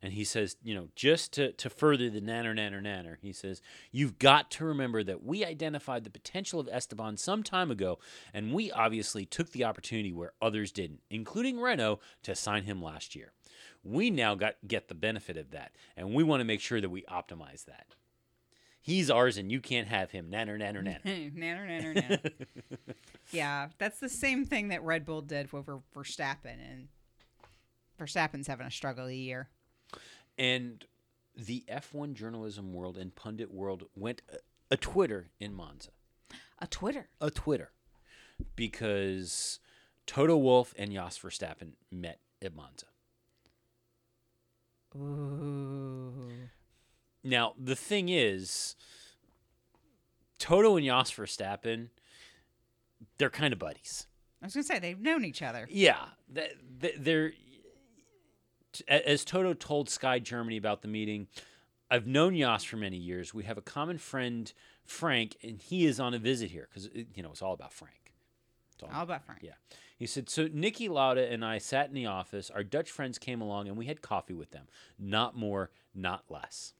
And 0.00 0.12
he 0.12 0.24
says, 0.24 0.56
you 0.62 0.74
know, 0.74 0.88
just 0.94 1.32
to, 1.34 1.52
to 1.52 1.68
further 1.68 2.08
the 2.08 2.20
nanner, 2.20 2.54
nanner, 2.56 2.80
nanner, 2.80 3.16
he 3.20 3.32
says, 3.32 3.60
you've 3.90 4.18
got 4.18 4.50
to 4.52 4.64
remember 4.64 5.02
that 5.04 5.24
we 5.24 5.44
identified 5.44 6.04
the 6.04 6.10
potential 6.10 6.60
of 6.60 6.68
Esteban 6.70 7.16
some 7.16 7.42
time 7.42 7.70
ago, 7.70 7.98
and 8.32 8.54
we 8.54 8.70
obviously 8.70 9.26
took 9.26 9.50
the 9.50 9.64
opportunity 9.64 10.12
where 10.12 10.32
others 10.40 10.72
didn't, 10.72 11.00
including 11.10 11.60
Renault, 11.60 12.00
to 12.22 12.34
sign 12.34 12.64
him 12.64 12.80
last 12.80 13.14
year. 13.14 13.32
We 13.82 14.10
now 14.10 14.34
got 14.34 14.54
get 14.66 14.88
the 14.88 14.94
benefit 14.94 15.36
of 15.36 15.50
that, 15.50 15.72
and 15.96 16.14
we 16.14 16.22
want 16.22 16.40
to 16.40 16.44
make 16.44 16.60
sure 16.60 16.80
that 16.80 16.90
we 16.90 17.02
optimize 17.02 17.64
that. 17.66 17.94
He's 18.88 19.10
ours, 19.10 19.36
and 19.36 19.52
you 19.52 19.60
can't 19.60 19.86
have 19.86 20.12
him. 20.12 20.30
Nanner, 20.30 20.58
nanner, 20.58 20.82
nanner. 20.82 21.04
nanner, 21.36 21.68
nanner, 21.68 21.94
nanner. 21.94 22.32
yeah, 23.32 23.68
that's 23.76 24.00
the 24.00 24.08
same 24.08 24.46
thing 24.46 24.68
that 24.68 24.82
Red 24.82 25.04
Bull 25.04 25.20
did 25.20 25.50
over 25.52 25.82
Verstappen, 25.94 26.56
and 26.70 26.88
Verstappen's 28.00 28.46
having 28.46 28.66
a 28.66 28.70
struggle 28.70 29.04
a 29.04 29.12
year. 29.12 29.50
And 30.38 30.86
the 31.36 31.64
F1 31.70 32.14
journalism 32.14 32.72
world 32.72 32.96
and 32.96 33.14
pundit 33.14 33.52
world 33.52 33.84
went 33.94 34.22
a, 34.32 34.38
a 34.70 34.76
Twitter 34.78 35.28
in 35.38 35.52
Monza. 35.52 35.90
A 36.58 36.66
Twitter. 36.66 37.10
A 37.20 37.30
Twitter. 37.30 37.72
Because 38.56 39.60
Toto 40.06 40.38
Wolff 40.38 40.72
and 40.78 40.94
Jos 40.94 41.18
Verstappen 41.18 41.72
met 41.92 42.20
at 42.40 42.56
Monza. 42.56 42.86
Ooh. 44.96 46.30
Now, 47.24 47.54
the 47.58 47.76
thing 47.76 48.08
is, 48.08 48.76
Toto 50.38 50.76
and 50.76 50.86
Jos 50.86 51.10
Verstappen, 51.10 51.88
they're 53.18 53.30
kind 53.30 53.52
of 53.52 53.58
buddies. 53.58 54.06
I 54.42 54.46
was 54.46 54.54
gonna 54.54 54.64
say 54.64 54.78
they've 54.78 55.00
known 55.00 55.24
each 55.24 55.42
other. 55.42 55.66
Yeah, 55.70 56.06
th- 56.32 56.56
th- 56.80 56.94
they're 56.98 57.32
as 58.86 59.24
Toto 59.24 59.54
told 59.54 59.90
Sky 59.90 60.18
Germany 60.20 60.56
about 60.56 60.82
the 60.82 60.88
meeting. 60.88 61.26
I've 61.90 62.06
known 62.06 62.36
Jos 62.36 62.62
for 62.64 62.76
many 62.76 62.98
years. 62.98 63.34
We 63.34 63.44
have 63.44 63.58
a 63.58 63.62
common 63.62 63.98
friend, 63.98 64.52
Frank, 64.84 65.36
and 65.42 65.60
he 65.60 65.86
is 65.86 65.98
on 65.98 66.14
a 66.14 66.18
visit 66.18 66.50
here 66.50 66.68
because 66.70 66.88
you 66.94 67.22
know 67.22 67.30
it's 67.30 67.42
all 67.42 67.54
about 67.54 67.72
Frank. 67.72 68.12
It's 68.74 68.84
All 68.94 69.02
about 69.02 69.24
Frank. 69.24 69.40
yeah. 69.42 69.54
He 69.96 70.06
said, 70.06 70.30
So 70.30 70.46
Niki 70.46 70.88
Lauda 70.88 71.28
and 71.32 71.44
I 71.44 71.58
sat 71.58 71.88
in 71.88 71.94
the 71.94 72.06
office. 72.06 72.48
Our 72.48 72.62
Dutch 72.62 72.88
friends 72.92 73.18
came 73.18 73.40
along 73.40 73.66
and 73.66 73.76
we 73.76 73.86
had 73.86 74.00
coffee 74.02 74.34
with 74.34 74.52
them. 74.52 74.66
Not 74.96 75.36
more, 75.36 75.70
not 75.92 76.22
less. 76.28 76.74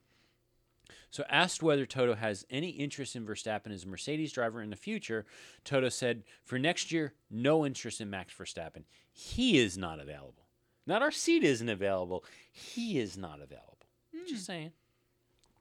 So, 1.11 1.25
asked 1.29 1.63
whether 1.63 1.87
Toto 1.87 2.15
has 2.15 2.45
any 2.51 2.71
interest 2.71 3.17
in 3.17 3.27
Verstappen 3.27 3.73
as 3.73 3.85
a 3.85 3.89
Mercedes 3.89 4.33
driver 4.33 4.61
in 4.61 4.71
the 4.71 4.77
future, 4.77 5.25
Toto 5.65 5.89
said, 5.89 6.23
For 6.45 6.59
next 6.59 6.93
year, 6.93 7.15
no 7.31 7.65
interest 7.65 8.01
in 8.01 8.11
Max 8.11 8.35
Verstappen. 8.35 8.85
He 9.13 9.59
is 9.59 9.79
not 9.79 10.01
available. 10.01 10.47
Not 10.87 11.03
our 11.03 11.11
seat 11.11 11.45
isn't 11.45 11.69
available. 11.69 12.25
He 12.53 12.99
is 12.99 13.17
not 13.17 13.41
available. 13.41 13.79
Just 14.27 14.47
hmm. 14.47 14.53
saying. 14.53 14.73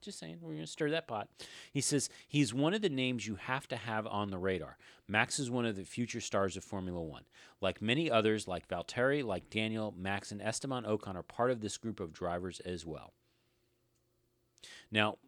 Just 0.00 0.18
saying. 0.18 0.38
We're 0.40 0.52
going 0.52 0.60
to 0.60 0.66
stir 0.66 0.90
that 0.90 1.08
pot. 1.08 1.28
He 1.72 1.80
says, 1.80 2.08
He's 2.28 2.54
one 2.54 2.74
of 2.74 2.82
the 2.82 2.88
names 2.88 3.26
you 3.26 3.36
have 3.36 3.66
to 3.68 3.76
have 3.76 4.06
on 4.06 4.30
the 4.30 4.38
radar. 4.38 4.76
Max 5.08 5.38
is 5.38 5.50
one 5.50 5.66
of 5.66 5.76
the 5.76 5.84
future 5.84 6.20
stars 6.20 6.56
of 6.56 6.64
Formula 6.64 7.00
One. 7.00 7.24
Like 7.60 7.82
many 7.82 8.10
others, 8.10 8.46
like 8.46 8.68
Valtteri, 8.68 9.24
like 9.24 9.50
Daniel, 9.50 9.94
Max, 9.96 10.30
and 10.30 10.40
Esteban 10.40 10.84
Ocon 10.84 11.16
are 11.16 11.22
part 11.22 11.50
of 11.50 11.60
this 11.60 11.76
group 11.76 12.00
of 12.00 12.12
drivers 12.12 12.60
as 12.60 12.86
well. 12.86 13.12
Now, 14.90 15.18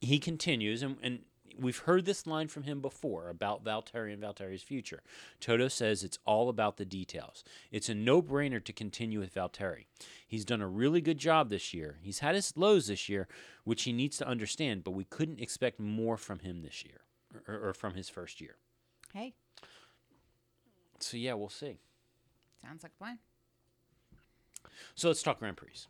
he 0.00 0.18
continues, 0.18 0.82
and, 0.82 0.96
and 1.02 1.20
we've 1.58 1.78
heard 1.78 2.04
this 2.04 2.26
line 2.26 2.48
from 2.48 2.64
him 2.64 2.80
before 2.80 3.28
about 3.30 3.64
Valtteri 3.64 4.12
and 4.12 4.22
Valtteri's 4.22 4.62
future. 4.62 5.02
Toto 5.40 5.68
says 5.68 6.04
it's 6.04 6.18
all 6.26 6.48
about 6.50 6.76
the 6.76 6.84
details. 6.84 7.42
It's 7.70 7.88
a 7.88 7.94
no 7.94 8.20
brainer 8.20 8.62
to 8.62 8.72
continue 8.72 9.20
with 9.20 9.34
Valtteri. 9.34 9.86
He's 10.28 10.44
done 10.44 10.60
a 10.60 10.68
really 10.68 11.00
good 11.00 11.18
job 11.18 11.48
this 11.48 11.72
year. 11.72 11.96
He's 12.02 12.18
had 12.18 12.34
his 12.34 12.52
lows 12.56 12.88
this 12.88 13.08
year, 13.08 13.26
which 13.64 13.84
he 13.84 13.92
needs 13.92 14.18
to 14.18 14.28
understand, 14.28 14.84
but 14.84 14.90
we 14.90 15.04
couldn't 15.04 15.40
expect 15.40 15.80
more 15.80 16.16
from 16.18 16.40
him 16.40 16.60
this 16.62 16.84
year, 16.84 17.00
or, 17.48 17.68
or 17.68 17.72
from 17.74 17.94
his 17.94 18.08
first 18.10 18.40
year. 18.40 18.56
Hey, 19.14 19.32
So, 20.98 21.16
yeah, 21.16 21.32
we'll 21.34 21.48
see. 21.48 21.78
sounds 22.60 22.82
like 22.82 22.92
a 22.94 22.98
plan. 23.02 23.18
So, 24.94 25.08
let's 25.08 25.22
talk 25.22 25.38
Grand 25.38 25.56
Prix. 25.56 25.86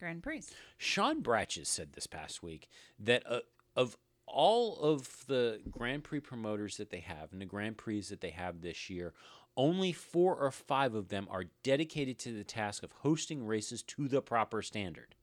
Grand 0.00 0.22
Prix. 0.22 0.42
Sean 0.76 1.22
Bratches 1.22 1.66
said 1.66 1.92
this 1.92 2.08
past 2.08 2.42
week 2.42 2.68
that 2.98 3.22
uh, 3.28 3.40
of 3.76 3.96
all 4.26 4.76
of 4.80 5.26
the 5.26 5.60
Grand 5.70 6.02
Prix 6.04 6.20
promoters 6.20 6.76
that 6.78 6.90
they 6.90 7.00
have 7.00 7.32
and 7.32 7.40
the 7.40 7.46
Grand 7.46 7.76
Prix 7.76 8.02
that 8.02 8.20
they 8.20 8.30
have 8.30 8.62
this 8.62 8.90
year, 8.90 9.12
only 9.56 9.92
four 9.92 10.36
or 10.36 10.50
five 10.50 10.94
of 10.94 11.08
them 11.08 11.28
are 11.30 11.44
dedicated 11.62 12.18
to 12.20 12.32
the 12.32 12.44
task 12.44 12.82
of 12.82 12.92
hosting 13.02 13.46
races 13.46 13.82
to 13.82 14.08
the 14.08 14.22
proper 14.22 14.62
standard. 14.62 15.14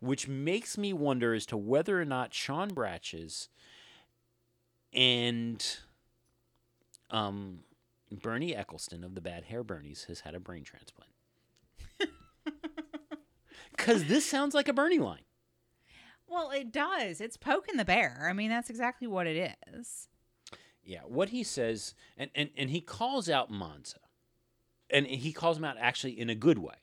Which 0.00 0.26
makes 0.26 0.76
me 0.76 0.92
wonder 0.92 1.32
as 1.32 1.46
to 1.46 1.56
whether 1.56 2.00
or 2.00 2.04
not 2.04 2.34
Sean 2.34 2.72
Bratches 2.72 3.48
and 4.92 5.64
um, 7.10 7.60
Bernie 8.10 8.52
Ecclestone 8.52 9.04
of 9.04 9.14
the 9.14 9.20
Bad 9.20 9.44
Hair 9.44 9.64
Bernies 9.64 10.06
has 10.06 10.20
had 10.20 10.34
a 10.34 10.40
brain 10.40 10.64
transplant. 10.64 11.12
Because 13.80 14.04
this 14.04 14.26
sounds 14.26 14.54
like 14.54 14.68
a 14.68 14.74
Bernie 14.74 14.98
line. 14.98 15.22
Well, 16.28 16.50
it 16.50 16.70
does. 16.70 17.20
It's 17.20 17.38
poking 17.38 17.78
the 17.78 17.84
bear. 17.84 18.26
I 18.28 18.34
mean, 18.34 18.50
that's 18.50 18.68
exactly 18.68 19.08
what 19.08 19.26
it 19.26 19.56
is. 19.74 20.08
Yeah, 20.84 21.00
what 21.06 21.30
he 21.30 21.42
says, 21.42 21.94
and, 22.16 22.30
and, 22.34 22.50
and 22.58 22.68
he 22.68 22.82
calls 22.82 23.30
out 23.30 23.50
Monza, 23.50 24.00
and 24.90 25.06
he 25.06 25.32
calls 25.32 25.56
him 25.56 25.64
out 25.64 25.76
actually 25.80 26.20
in 26.20 26.28
a 26.28 26.34
good 26.34 26.58
way. 26.58 26.74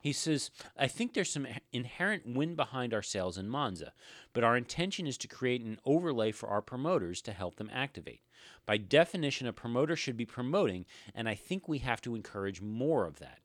He 0.00 0.12
says, 0.12 0.50
I 0.76 0.86
think 0.86 1.12
there's 1.12 1.30
some 1.30 1.46
inherent 1.70 2.26
wind 2.26 2.56
behind 2.56 2.94
our 2.94 3.02
sails 3.02 3.36
in 3.36 3.48
Monza, 3.48 3.92
but 4.32 4.42
our 4.42 4.56
intention 4.56 5.06
is 5.06 5.18
to 5.18 5.28
create 5.28 5.62
an 5.62 5.78
overlay 5.84 6.32
for 6.32 6.48
our 6.48 6.62
promoters 6.62 7.20
to 7.22 7.32
help 7.32 7.56
them 7.56 7.70
activate. 7.70 8.22
By 8.64 8.78
definition, 8.78 9.46
a 9.46 9.52
promoter 9.52 9.96
should 9.96 10.16
be 10.16 10.24
promoting, 10.24 10.86
and 11.14 11.28
I 11.28 11.34
think 11.34 11.68
we 11.68 11.78
have 11.78 12.00
to 12.02 12.14
encourage 12.14 12.62
more 12.62 13.04
of 13.04 13.18
that. 13.18 13.40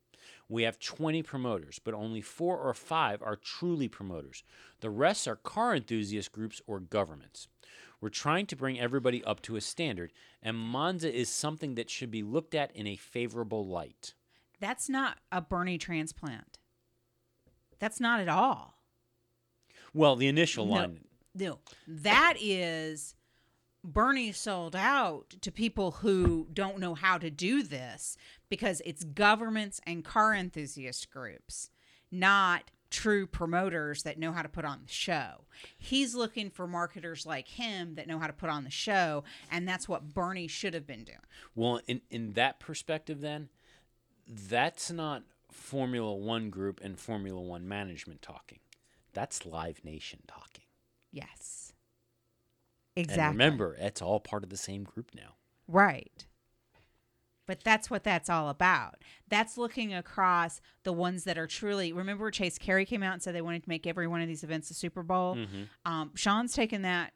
We 0.54 0.64
have 0.64 0.78
20 0.80 1.24
promoters, 1.24 1.80
but 1.84 1.96
only 1.96 2.22
four 2.22 2.60
or 2.60 2.76
five 2.76 3.24
are 3.24 3.36
truly 3.36 3.88
promoters. 3.88 4.44
The 4.82 4.92
rest 4.92 5.28
are 5.28 5.36
car 5.36 5.76
enthusiast 5.76 6.32
groups 6.32 6.62
or 6.68 6.80
governments. 6.80 7.48
We're 8.00 8.10
trying 8.10 8.46
to 8.46 8.56
bring 8.56 8.80
everybody 8.80 9.24
up 9.24 9.42
to 9.44 9.56
a 9.56 9.62
standard, 9.62 10.14
and 10.44 10.56
Monza 10.56 11.12
is 11.12 11.28
something 11.28 11.74
that 11.74 11.90
should 11.90 12.12
be 12.12 12.22
looked 12.22 12.54
at 12.54 12.72
in 12.76 12.86
a 12.86 12.96
favorable 12.96 13.66
light. 13.66 14.14
That's 14.60 14.88
not 14.90 15.18
a 15.32 15.42
Bernie 15.42 15.80
transplant. 15.80 16.60
That's 17.80 18.00
not 18.00 18.20
at 18.20 18.30
all. 18.30 18.78
Well, 19.92 20.16
the 20.16 20.28
initial 20.28 20.68
No. 20.68 20.72
line, 20.74 21.00
No, 21.34 21.62
that 21.88 22.36
is 22.40 23.16
Bernie 23.84 24.32
sold 24.32 24.76
out 24.76 25.36
to 25.42 25.52
people 25.52 25.92
who 25.92 26.48
don't 26.54 26.80
know 26.80 26.96
how 26.96 27.18
to 27.18 27.30
do 27.30 27.64
this 27.64 28.18
because 28.50 28.82
it's 28.86 29.04
governments 29.04 29.82
and 29.86 30.06
car 30.06 30.34
enthusiast 30.34 31.10
groups, 31.12 31.70
not 32.10 32.72
true 32.90 33.26
promoters 33.26 34.04
that 34.04 34.20
know 34.20 34.32
how 34.32 34.44
to 34.44 34.48
put 34.48 34.64
on 34.64 34.82
the 34.86 34.92
show. 34.92 35.46
He's 35.78 36.14
looking 36.16 36.50
for 36.50 36.68
marketers 36.68 37.26
like 37.26 37.48
him 37.48 37.96
that 37.96 38.08
know 38.08 38.20
how 38.20 38.28
to 38.28 38.34
put 38.34 38.50
on 38.50 38.64
the 38.64 38.70
show, 38.70 39.24
and 39.52 39.68
that's 39.68 39.90
what 39.90 40.14
Bernie 40.14 40.48
should 40.48 40.74
have 40.74 40.86
been 40.88 41.04
doing. 41.04 41.18
well, 41.56 41.82
in, 41.88 42.02
in 42.10 42.34
that 42.34 42.60
perspective, 42.60 43.20
then, 43.20 43.50
that's 44.28 44.92
not 44.92 45.24
Formula 45.52 46.14
One 46.14 46.50
group 46.50 46.80
and 46.84 46.98
Formula 46.98 47.42
One 47.42 47.68
management 47.68 48.22
talking. 48.22 48.60
That's 49.14 49.46
Live 49.46 49.84
Nation 49.84 50.20
talking. 50.28 50.64
Yes. 51.12 51.63
Exactly. 52.96 53.24
And 53.24 53.34
remember, 53.34 53.76
it's 53.80 54.02
all 54.02 54.20
part 54.20 54.44
of 54.44 54.50
the 54.50 54.58
same 54.58 54.84
group 54.84 55.12
now. 55.16 55.36
Right. 55.68 56.26
But 57.46 57.64
that's 57.64 57.90
what 57.90 58.04
that's 58.04 58.30
all 58.30 58.50
about. 58.50 59.02
That's 59.28 59.58
looking 59.58 59.94
across 59.94 60.62
the 60.84 60.94
ones 60.94 61.26
that 61.26 61.38
are 61.38 61.48
truly. 61.48 61.92
Remember, 61.92 62.32
Chase 62.32 62.58
Carey 62.58 62.86
came 62.86 63.04
out 63.04 63.14
and 63.14 63.22
said 63.22 63.36
they 63.36 63.42
wanted 63.42 63.64
to 63.64 63.70
make 63.70 63.86
every 63.86 64.08
one 64.08 64.22
of 64.22 64.28
these 64.28 64.44
events 64.44 64.72
a 64.72 64.74
Super 64.74 65.04
Bowl. 65.04 65.38
Um, 65.86 66.12
Sean's 66.16 66.54
taken 66.54 66.84
that 66.84 67.12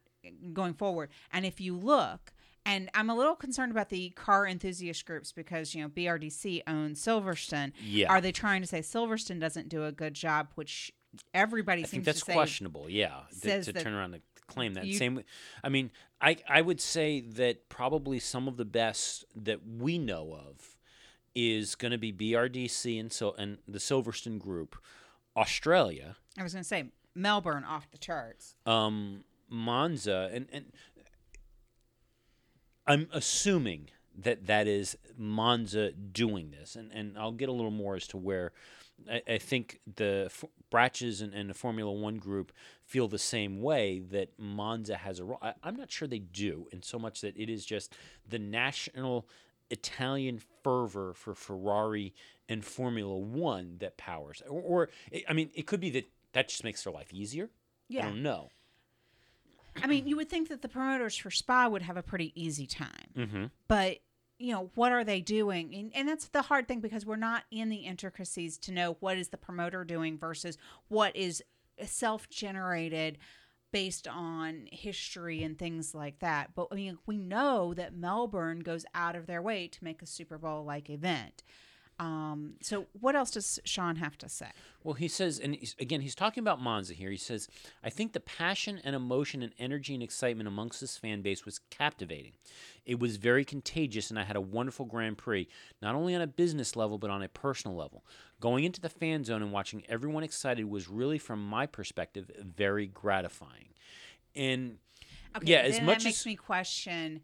going 0.52 0.74
forward. 0.74 1.10
And 1.32 1.46
if 1.46 1.62
you 1.62 1.78
look, 1.78 2.34
and 2.66 2.90
I'm 2.94 3.10
a 3.10 3.16
little 3.16 3.36
concerned 3.36 3.72
about 3.72 3.88
the 3.88 4.10
car 4.10 4.46
enthusiast 4.46 5.06
groups 5.06 5.32
because 5.32 5.74
you 5.74 5.82
know 5.82 5.88
BRDC 5.88 6.64
owns 6.68 7.02
Silverstone. 7.02 7.72
Yeah. 7.82 8.12
Are 8.12 8.20
they 8.20 8.34
trying 8.34 8.62
to 8.62 8.68
say 8.68 8.80
Silverstone 8.80 9.40
doesn't 9.40 9.70
do 9.70 9.86
a 9.86 9.94
good 9.94 10.14
job, 10.14 10.50
which 10.56 10.92
everybody 11.34 11.82
I 11.82 11.84
seems 11.84 11.92
think 11.92 12.04
that's 12.04 12.24
questionable. 12.24 12.90
Yeah, 12.90 13.22
to, 13.30 13.36
says 13.36 13.66
to 13.68 13.74
that 13.74 13.84
turn 13.84 13.94
around 13.94 14.14
and 14.14 14.24
claim 14.48 14.74
that. 14.76 14.86
you- 14.86 14.98
Same. 14.98 15.24
I 15.64 15.70
mean, 15.70 15.92
I 16.22 16.38
I 16.48 16.62
would 16.62 16.82
say 16.82 17.22
that 17.22 17.70
probably 17.70 18.20
some 18.20 18.48
of 18.48 18.58
the 18.58 18.66
best 18.66 19.26
that 19.36 19.60
we 19.68 19.98
know 19.98 20.34
of 20.34 20.78
is 21.36 21.76
going 21.76 21.92
to 21.92 21.98
be 22.00 22.12
BRDC 22.12 23.00
and 23.00 23.12
so 23.12 23.34
and 23.38 23.60
the 23.68 23.78
Silverstone 23.80 24.40
Group, 24.40 24.76
Australia, 25.36 26.16
I 26.38 26.44
was 26.44 26.54
going 26.54 26.64
to 26.64 26.68
say 26.68 26.86
Melbourne 27.14 27.64
off 27.64 27.90
the 27.92 27.98
charts. 28.00 28.56
um, 28.66 29.24
Monza, 29.50 30.30
and 30.34 30.48
and 30.52 30.66
I'm 32.86 33.08
assuming 33.12 33.90
that 34.18 34.48
that 34.48 34.68
is 34.68 34.98
Monza 35.18 35.92
doing 35.92 36.52
this, 36.52 36.76
and 36.76 36.92
and 36.92 37.18
I'll 37.18 37.32
get 37.32 37.50
a 37.50 37.52
little 37.52 37.72
more 37.72 37.96
as 37.96 38.08
to 38.08 38.18
where 38.18 38.52
I, 39.10 39.22
I 39.28 39.38
think 39.38 39.80
the 39.96 40.24
F- 40.28 40.46
Bratches 40.72 41.22
and, 41.22 41.34
and 41.34 41.50
the 41.50 41.54
Formula 41.54 41.92
One 41.92 42.18
group 42.18 42.52
feel 42.84 43.08
the 43.08 43.20
same 43.20 43.62
way 43.62 44.00
that 44.00 44.30
Monza 44.38 44.98
has 44.98 45.20
a 45.20 45.26
role. 45.26 45.40
I, 45.42 45.54
I'm 45.64 45.76
not 45.76 45.92
sure 45.92 46.08
they 46.08 46.20
do, 46.20 46.68
in 46.72 46.82
so 46.82 46.98
much 46.98 47.22
that 47.22 47.38
it 47.38 47.50
is 47.50 47.66
just 47.66 47.96
the 48.28 48.40
national 48.40 49.28
Italian 49.70 50.42
fervor 50.64 51.14
for 51.14 51.34
Ferrari 51.34 52.14
and 52.50 52.64
Formula 52.64 53.18
One 53.18 53.78
that 53.80 53.98
powers. 53.98 54.42
Or, 54.50 54.62
or 54.62 54.90
I 55.28 55.34
mean, 55.34 55.50
it 55.54 55.68
could 55.68 55.80
be 55.80 55.90
that 55.92 56.06
that 56.34 56.50
just 56.50 56.64
makes 56.64 56.84
their 56.84 56.94
life 56.94 57.14
easier. 57.14 57.50
Yeah. 57.90 58.06
I 58.06 58.10
don't 58.10 58.24
know. 58.24 58.50
I 59.82 59.88
mean, 59.88 60.08
you 60.08 60.16
would 60.16 60.30
think 60.30 60.50
that 60.50 60.62
the 60.62 60.68
promoters 60.68 61.16
for 61.16 61.30
Spa 61.30 61.68
would 61.68 61.84
have 61.84 61.98
a 61.98 62.04
pretty 62.04 62.34
easy 62.36 62.66
time. 62.66 63.10
Mm-hmm. 63.16 63.46
But, 63.68 64.00
you 64.40 64.54
know, 64.54 64.72
what 64.76 64.92
are 64.92 65.04
they 65.04 65.22
doing? 65.22 65.74
And, 65.74 65.92
and 65.96 66.08
that's 66.08 66.28
the 66.28 66.44
hard 66.44 66.68
thing 66.68 66.80
because 66.80 67.06
we're 67.06 67.16
not 67.16 67.44
in 67.52 67.70
the 67.70 67.78
intricacies 67.78 68.58
to 68.60 68.72
know 68.72 68.98
what 69.00 69.18
is 69.18 69.30
the 69.30 69.38
promoter 69.38 69.84
doing 69.84 70.18
versus 70.18 70.58
what 70.88 71.16
is 71.16 71.44
self 71.86 72.30
generated 72.30 73.18
based 73.72 74.08
on 74.08 74.68
history 74.72 75.44
and 75.44 75.58
things 75.58 75.94
like 75.94 76.20
that. 76.20 76.52
But 76.56 76.68
I 76.72 76.76
mean, 76.76 76.98
we 77.06 77.18
know 77.18 77.74
that 77.74 77.96
Melbourne 77.96 78.60
goes 78.60 78.86
out 78.94 79.16
of 79.16 79.28
their 79.28 79.42
way 79.42 79.68
to 79.68 79.84
make 79.84 80.02
a 80.02 80.08
Super 80.08 80.38
Bowl 80.38 80.64
like 80.64 80.90
event. 80.90 81.44
Um, 82.00 82.54
so 82.62 82.86
what 83.00 83.16
else 83.16 83.32
does 83.32 83.60
Sean 83.66 83.96
have 83.96 84.18
to 84.20 84.30
say? 84.30 84.52
Well, 84.84 84.94
he 84.94 85.08
says, 85.08 85.40
and 85.40 85.56
he's, 85.56 85.76
again, 85.80 86.02
he's 86.02 86.14
talking 86.14 86.42
about 86.44 86.62
Monza 86.62 86.94
here. 86.94 87.10
He 87.10 87.18
says, 87.18 87.48
I 87.84 87.90
think 87.90 88.14
the 88.14 88.20
passion 88.20 88.80
and 88.84 88.96
emotion 88.96 89.42
and 89.42 89.52
energy 89.58 89.96
and 89.96 90.04
excitement 90.04 90.48
amongst 90.48 90.80
this 90.80 90.96
fan 90.96 91.22
base 91.22 91.44
was 91.44 91.60
captivating. 91.72 92.34
It 92.86 93.00
was 93.00 93.18
very 93.18 93.44
contagious, 93.44 94.12
and 94.12 94.20
I 94.20 94.24
had 94.24 94.36
a 94.36 94.42
wonderful 94.42 94.86
Grand 94.86 95.18
Prix, 95.18 95.48
not 95.82 95.96
only 95.96 96.14
on 96.14 96.22
a 96.22 96.28
business 96.28 96.76
level, 96.76 97.00
but 97.00 97.10
on 97.10 97.24
a 97.24 97.28
personal 97.28 97.76
level. 97.76 98.06
Going 98.40 98.64
into 98.64 98.80
the 98.80 98.90
fan 98.90 99.24
zone 99.24 99.42
and 99.42 99.52
watching 99.52 99.84
everyone 99.90 100.24
excited 100.24 100.66
was 100.66 100.88
really, 100.88 101.18
from 101.18 101.44
my 101.44 101.66
perspective, 101.66 102.30
very 102.40 102.86
gratifying. 102.86 103.70
And 104.36 104.78
Okay, 105.36 105.52
yeah, 105.52 105.60
as 105.60 105.82
much 105.82 106.00
that 106.00 106.06
makes 106.06 106.22
as 106.22 106.26
me 106.26 106.36
question 106.36 107.22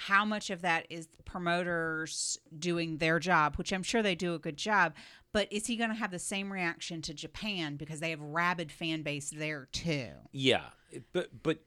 how 0.00 0.24
much 0.24 0.50
of 0.50 0.62
that 0.62 0.86
is 0.88 1.08
promoters 1.24 2.38
doing 2.58 2.96
their 2.96 3.18
job, 3.18 3.56
which 3.56 3.72
I'm 3.72 3.82
sure 3.82 4.02
they 4.02 4.14
do 4.14 4.34
a 4.34 4.38
good 4.38 4.56
job. 4.56 4.94
But 5.32 5.52
is 5.52 5.66
he 5.66 5.76
going 5.76 5.90
to 5.90 5.96
have 5.96 6.10
the 6.10 6.18
same 6.18 6.52
reaction 6.52 7.02
to 7.02 7.14
Japan 7.14 7.76
because 7.76 8.00
they 8.00 8.10
have 8.10 8.20
rabid 8.20 8.72
fan 8.72 9.02
base 9.02 9.30
there 9.30 9.68
too? 9.70 10.08
Yeah, 10.32 10.70
but 11.12 11.42
but 11.42 11.58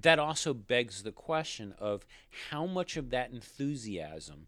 that 0.00 0.18
also 0.18 0.52
begs 0.52 1.02
the 1.02 1.12
question 1.12 1.74
of 1.78 2.04
how 2.50 2.66
much 2.66 2.96
of 2.96 3.10
that 3.10 3.30
enthusiasm 3.30 4.46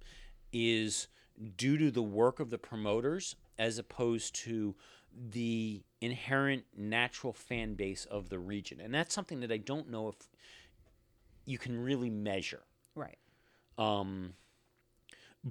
is 0.52 1.08
due 1.56 1.78
to 1.78 1.90
the 1.90 2.02
work 2.02 2.40
of 2.40 2.50
the 2.50 2.58
promoters 2.58 3.36
as 3.58 3.78
opposed 3.78 4.34
to 4.34 4.74
the 5.12 5.82
inherent 6.00 6.64
natural 6.76 7.32
fan 7.32 7.74
base 7.74 8.04
of 8.06 8.30
the 8.30 8.38
region. 8.38 8.80
And 8.80 8.94
that's 8.94 9.14
something 9.14 9.40
that 9.40 9.52
I 9.52 9.58
don't 9.58 9.90
know 9.90 10.08
if 10.08 10.16
you 11.44 11.58
can 11.58 11.78
really 11.78 12.10
measure. 12.10 12.62
Right. 12.94 13.18
Um, 13.78 14.34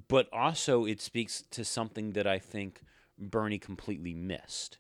but 0.08 0.28
also, 0.32 0.86
it 0.86 1.02
speaks 1.02 1.44
to 1.52 1.66
something 1.66 2.12
that 2.12 2.28
I 2.28 2.40
think 2.40 2.82
Bernie 3.18 3.60
completely 3.60 4.14
missed. 4.14 4.78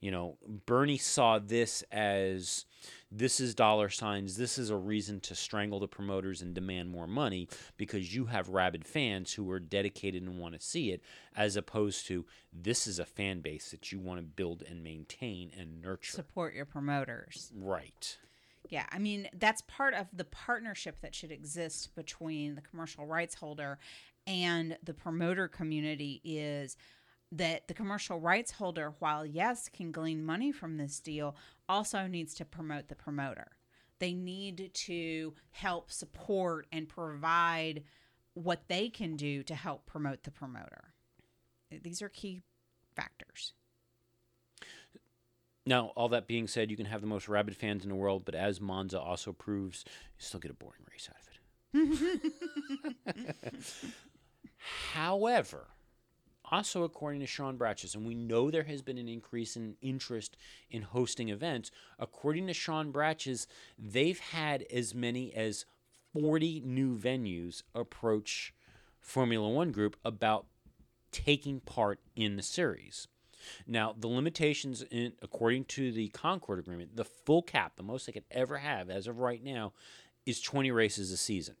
You 0.00 0.10
know, 0.10 0.36
Bernie 0.66 0.98
saw 0.98 1.38
this 1.38 1.82
as 1.90 2.66
this 3.10 3.40
is 3.40 3.54
dollar 3.54 3.88
signs. 3.88 4.36
This 4.36 4.58
is 4.58 4.68
a 4.68 4.76
reason 4.76 5.20
to 5.20 5.34
strangle 5.34 5.80
the 5.80 5.88
promoters 5.88 6.42
and 6.42 6.54
demand 6.54 6.90
more 6.90 7.06
money 7.06 7.48
because 7.76 8.14
you 8.14 8.26
have 8.26 8.50
rabid 8.50 8.84
fans 8.84 9.32
who 9.32 9.50
are 9.50 9.58
dedicated 9.58 10.22
and 10.22 10.38
want 10.38 10.54
to 10.54 10.60
see 10.60 10.90
it, 10.90 11.02
as 11.34 11.56
opposed 11.56 12.06
to 12.06 12.26
this 12.52 12.86
is 12.86 12.98
a 12.98 13.06
fan 13.06 13.40
base 13.40 13.70
that 13.70 13.90
you 13.90 13.98
want 13.98 14.20
to 14.20 14.26
build 14.26 14.62
and 14.68 14.84
maintain 14.84 15.50
and 15.58 15.80
nurture. 15.80 16.12
Support 16.12 16.54
your 16.54 16.66
promoters. 16.66 17.50
Right. 17.54 18.18
Yeah, 18.68 18.86
I 18.90 18.98
mean 18.98 19.28
that's 19.38 19.62
part 19.62 19.94
of 19.94 20.06
the 20.12 20.24
partnership 20.24 21.00
that 21.00 21.14
should 21.14 21.30
exist 21.30 21.94
between 21.94 22.54
the 22.54 22.60
commercial 22.60 23.06
rights 23.06 23.34
holder 23.34 23.78
and 24.26 24.76
the 24.82 24.94
promoter 24.94 25.46
community 25.46 26.20
is 26.24 26.76
that 27.32 27.68
the 27.68 27.74
commercial 27.74 28.20
rights 28.20 28.52
holder 28.52 28.94
while 28.98 29.24
yes 29.24 29.68
can 29.68 29.92
glean 29.92 30.24
money 30.24 30.52
from 30.52 30.76
this 30.76 31.00
deal 31.00 31.36
also 31.68 32.06
needs 32.06 32.34
to 32.34 32.44
promote 32.44 32.88
the 32.88 32.94
promoter. 32.94 33.48
They 33.98 34.14
need 34.14 34.70
to 34.72 35.34
help 35.50 35.90
support 35.90 36.66
and 36.72 36.88
provide 36.88 37.84
what 38.34 38.68
they 38.68 38.88
can 38.88 39.16
do 39.16 39.42
to 39.44 39.54
help 39.54 39.86
promote 39.86 40.22
the 40.24 40.30
promoter. 40.30 40.92
These 41.82 42.02
are 42.02 42.08
key 42.08 42.42
factors. 42.94 43.54
Now, 45.66 45.86
all 45.96 46.08
that 46.10 46.28
being 46.28 46.46
said, 46.46 46.70
you 46.70 46.76
can 46.76 46.86
have 46.86 47.00
the 47.00 47.08
most 47.08 47.28
rabid 47.28 47.56
fans 47.56 47.82
in 47.82 47.88
the 47.88 47.96
world, 47.96 48.24
but 48.24 48.36
as 48.36 48.60
Monza 48.60 49.00
also 49.00 49.32
proves, 49.32 49.84
you 49.86 50.24
still 50.24 50.38
get 50.38 50.52
a 50.52 50.54
boring 50.54 50.82
race 50.88 51.08
out 51.10 51.16
of 51.20 51.26
it. 51.28 51.34
However, 54.92 55.66
also 56.44 56.84
according 56.84 57.20
to 57.20 57.26
Sean 57.26 57.58
Bratches, 57.58 57.96
and 57.96 58.06
we 58.06 58.14
know 58.14 58.50
there 58.50 58.62
has 58.62 58.80
been 58.80 58.98
an 58.98 59.08
increase 59.08 59.56
in 59.56 59.76
interest 59.82 60.36
in 60.70 60.82
hosting 60.82 61.30
events, 61.30 61.72
according 61.98 62.46
to 62.46 62.54
Sean 62.54 62.92
Bratches, 62.92 63.46
they've 63.76 64.20
had 64.20 64.62
as 64.72 64.94
many 64.94 65.34
as 65.34 65.64
40 66.12 66.62
new 66.64 66.96
venues 66.96 67.62
approach 67.74 68.54
Formula 69.00 69.48
One 69.48 69.72
Group 69.72 69.96
about 70.04 70.46
taking 71.10 71.60
part 71.60 72.00
in 72.14 72.36
the 72.36 72.42
series. 72.42 73.08
Now, 73.66 73.94
the 73.98 74.08
limitations, 74.08 74.82
in, 74.90 75.12
according 75.22 75.64
to 75.66 75.92
the 75.92 76.08
Concorde 76.08 76.58
Agreement, 76.58 76.96
the 76.96 77.04
full 77.04 77.42
cap, 77.42 77.76
the 77.76 77.82
most 77.82 78.06
they 78.06 78.12
could 78.12 78.24
ever 78.30 78.58
have 78.58 78.90
as 78.90 79.06
of 79.06 79.18
right 79.18 79.42
now, 79.42 79.72
is 80.24 80.40
20 80.40 80.70
races 80.70 81.12
a 81.12 81.16
season. 81.16 81.56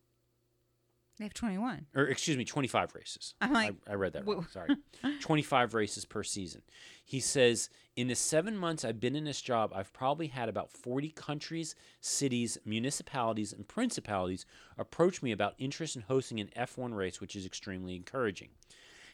They 1.18 1.24
have 1.24 1.32
21. 1.32 1.86
Or, 1.94 2.04
excuse 2.08 2.36
me, 2.36 2.44
25 2.44 2.94
races. 2.94 3.34
I'm 3.40 3.52
like, 3.52 3.74
I, 3.88 3.92
I 3.92 3.94
read 3.94 4.12
that 4.12 4.26
wrong. 4.26 4.46
Sorry. 4.52 4.76
25 5.20 5.72
races 5.72 6.04
per 6.04 6.22
season. 6.22 6.60
He 7.02 7.20
says, 7.20 7.70
in 7.96 8.08
the 8.08 8.14
seven 8.14 8.54
months 8.54 8.84
I've 8.84 9.00
been 9.00 9.16
in 9.16 9.24
this 9.24 9.40
job, 9.40 9.72
I've 9.74 9.92
probably 9.94 10.26
had 10.26 10.50
about 10.50 10.70
40 10.70 11.10
countries, 11.10 11.74
cities, 12.02 12.58
municipalities, 12.66 13.54
and 13.54 13.66
principalities 13.66 14.44
approach 14.76 15.22
me 15.22 15.32
about 15.32 15.54
interest 15.56 15.96
in 15.96 16.02
hosting 16.02 16.38
an 16.38 16.50
F1 16.54 16.94
race, 16.94 17.18
which 17.18 17.34
is 17.34 17.46
extremely 17.46 17.96
encouraging. 17.96 18.50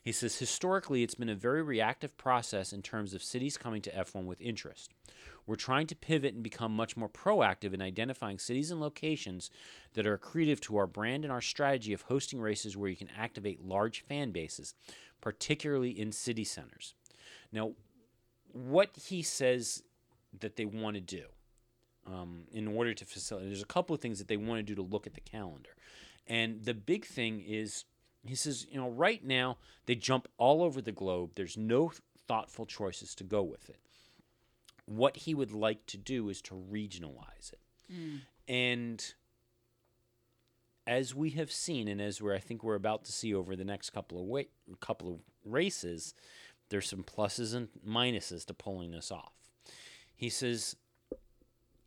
He 0.02 0.10
says, 0.10 0.38
historically, 0.38 1.04
it's 1.04 1.14
been 1.14 1.28
a 1.28 1.34
very 1.36 1.62
reactive 1.62 2.16
process 2.16 2.72
in 2.72 2.82
terms 2.82 3.14
of 3.14 3.22
cities 3.22 3.56
coming 3.56 3.80
to 3.82 3.90
F1 3.90 4.24
with 4.24 4.40
interest. 4.40 4.90
We're 5.46 5.54
trying 5.54 5.86
to 5.88 5.96
pivot 5.96 6.34
and 6.34 6.42
become 6.42 6.74
much 6.74 6.96
more 6.96 7.08
proactive 7.08 7.72
in 7.72 7.80
identifying 7.80 8.38
cities 8.38 8.72
and 8.72 8.80
locations 8.80 9.50
that 9.94 10.06
are 10.06 10.18
accretive 10.18 10.60
to 10.62 10.76
our 10.76 10.88
brand 10.88 11.24
and 11.24 11.32
our 11.32 11.40
strategy 11.40 11.92
of 11.92 12.02
hosting 12.02 12.40
races 12.40 12.76
where 12.76 12.90
you 12.90 12.96
can 12.96 13.10
activate 13.16 13.64
large 13.64 14.04
fan 14.04 14.32
bases, 14.32 14.74
particularly 15.20 15.90
in 15.90 16.10
city 16.10 16.44
centers. 16.44 16.94
Now, 17.52 17.72
what 18.52 18.90
he 18.96 19.22
says 19.22 19.84
that 20.40 20.56
they 20.56 20.64
want 20.64 20.94
to 20.94 21.00
do 21.00 21.24
um, 22.06 22.42
in 22.52 22.66
order 22.66 22.92
to 22.92 23.04
facilitate, 23.04 23.50
there's 23.50 23.62
a 23.62 23.66
couple 23.66 23.94
of 23.94 24.00
things 24.00 24.18
that 24.18 24.26
they 24.26 24.36
want 24.36 24.58
to 24.58 24.62
do 24.62 24.74
to 24.74 24.82
look 24.82 25.06
at 25.06 25.14
the 25.14 25.20
calendar. 25.20 25.70
And 26.26 26.64
the 26.64 26.74
big 26.74 27.04
thing 27.04 27.40
is, 27.40 27.84
he 28.24 28.34
says, 28.34 28.66
you 28.70 28.78
know, 28.78 28.88
right 28.88 29.24
now 29.24 29.58
they 29.86 29.94
jump 29.94 30.28
all 30.38 30.62
over 30.62 30.80
the 30.80 30.92
globe. 30.92 31.32
There's 31.34 31.56
no 31.56 31.92
thoughtful 32.28 32.66
choices 32.66 33.14
to 33.16 33.24
go 33.24 33.42
with 33.42 33.68
it. 33.68 33.78
What 34.86 35.16
he 35.16 35.34
would 35.34 35.52
like 35.52 35.86
to 35.86 35.96
do 35.96 36.28
is 36.28 36.40
to 36.42 36.54
regionalize 36.54 37.52
it. 37.52 37.60
Mm. 37.92 38.20
And 38.48 39.14
as 40.86 41.14
we 41.14 41.30
have 41.30 41.52
seen, 41.52 41.88
and 41.88 42.00
as 42.00 42.20
we're, 42.20 42.34
I 42.34 42.38
think 42.38 42.62
we're 42.62 42.74
about 42.74 43.04
to 43.04 43.12
see 43.12 43.34
over 43.34 43.54
the 43.54 43.64
next 43.64 43.90
couple 43.90 44.20
of 44.20 44.26
wa- 44.26 44.42
couple 44.80 45.12
of 45.12 45.20
races, 45.44 46.14
there's 46.68 46.88
some 46.88 47.04
pluses 47.04 47.54
and 47.54 47.68
minuses 47.86 48.44
to 48.46 48.54
pulling 48.54 48.90
this 48.90 49.10
off. 49.10 49.32
He 50.14 50.28
says, 50.28 50.76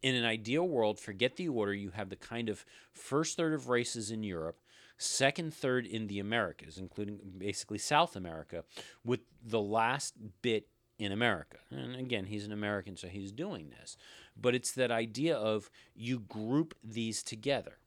in 0.01 0.15
an 0.15 0.25
ideal 0.25 0.67
world, 0.67 0.99
forget 0.99 1.35
the 1.35 1.49
order. 1.49 1.73
You 1.73 1.89
have 1.91 2.09
the 2.09 2.15
kind 2.15 2.49
of 2.49 2.65
first 2.93 3.37
third 3.37 3.53
of 3.53 3.69
races 3.69 4.11
in 4.11 4.23
Europe, 4.23 4.59
second 4.97 5.53
third 5.53 5.85
in 5.85 6.07
the 6.07 6.19
Americas, 6.19 6.77
including 6.77 7.19
basically 7.37 7.77
South 7.77 8.15
America, 8.15 8.63
with 9.03 9.21
the 9.43 9.61
last 9.61 10.15
bit 10.41 10.67
in 10.97 11.11
America. 11.11 11.57
And 11.69 11.95
again, 11.95 12.25
he's 12.25 12.45
an 12.45 12.51
American, 12.51 12.95
so 12.95 13.07
he's 13.07 13.31
doing 13.31 13.69
this. 13.69 13.97
But 14.39 14.55
it's 14.55 14.71
that 14.73 14.91
idea 14.91 15.35
of 15.35 15.69
you 15.95 16.19
group 16.19 16.73
these 16.83 17.23
together 17.23 17.77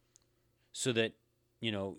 so 0.72 0.93
that, 0.93 1.12
you 1.60 1.72
know, 1.72 1.97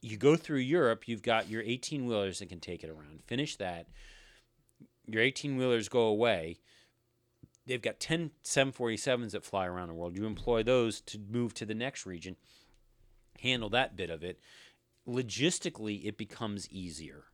you 0.00 0.16
go 0.16 0.36
through 0.36 0.58
Europe, 0.58 1.06
you've 1.06 1.22
got 1.22 1.48
your 1.48 1.62
18 1.62 2.06
wheelers 2.06 2.40
that 2.40 2.48
can 2.48 2.60
take 2.60 2.82
it 2.82 2.90
around. 2.90 3.22
Finish 3.24 3.56
that. 3.56 3.86
Your 5.06 5.22
18 5.22 5.56
wheelers 5.56 5.88
go 5.88 6.02
away. 6.02 6.58
They've 7.66 7.80
got 7.80 8.00
10 8.00 8.32
747s 8.42 9.30
that 9.30 9.44
fly 9.44 9.66
around 9.66 9.88
the 9.88 9.94
world. 9.94 10.16
You 10.16 10.26
employ 10.26 10.64
those 10.64 11.00
to 11.02 11.18
move 11.18 11.54
to 11.54 11.64
the 11.64 11.74
next 11.74 12.04
region, 12.04 12.36
handle 13.40 13.68
that 13.70 13.96
bit 13.96 14.10
of 14.10 14.22
it. 14.22 14.38
Logistically, 15.08 16.04
it 16.04 16.16
becomes 16.16 16.68
easier, 16.70 17.24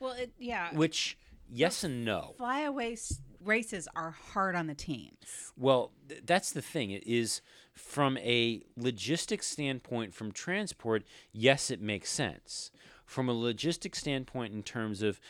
Well, 0.00 0.12
it, 0.12 0.32
yeah. 0.38 0.72
which 0.74 1.18
yes 1.48 1.84
and 1.84 2.04
no. 2.04 2.34
Flyaway 2.38 2.96
races 3.44 3.86
are 3.94 4.10
hard 4.32 4.56
on 4.56 4.66
the 4.66 4.74
teams. 4.74 5.52
Well, 5.56 5.92
th- 6.08 6.22
that's 6.24 6.52
the 6.52 6.62
thing. 6.62 6.90
It 6.90 7.06
is 7.06 7.40
from 7.74 8.16
a 8.18 8.62
logistics 8.76 9.46
standpoint, 9.46 10.14
from 10.14 10.32
transport, 10.32 11.04
yes, 11.32 11.70
it 11.70 11.80
makes 11.82 12.10
sense. 12.10 12.70
From 13.04 13.28
a 13.28 13.32
logistics 13.34 13.98
standpoint, 14.00 14.52
in 14.54 14.62
terms 14.62 15.02
of 15.02 15.20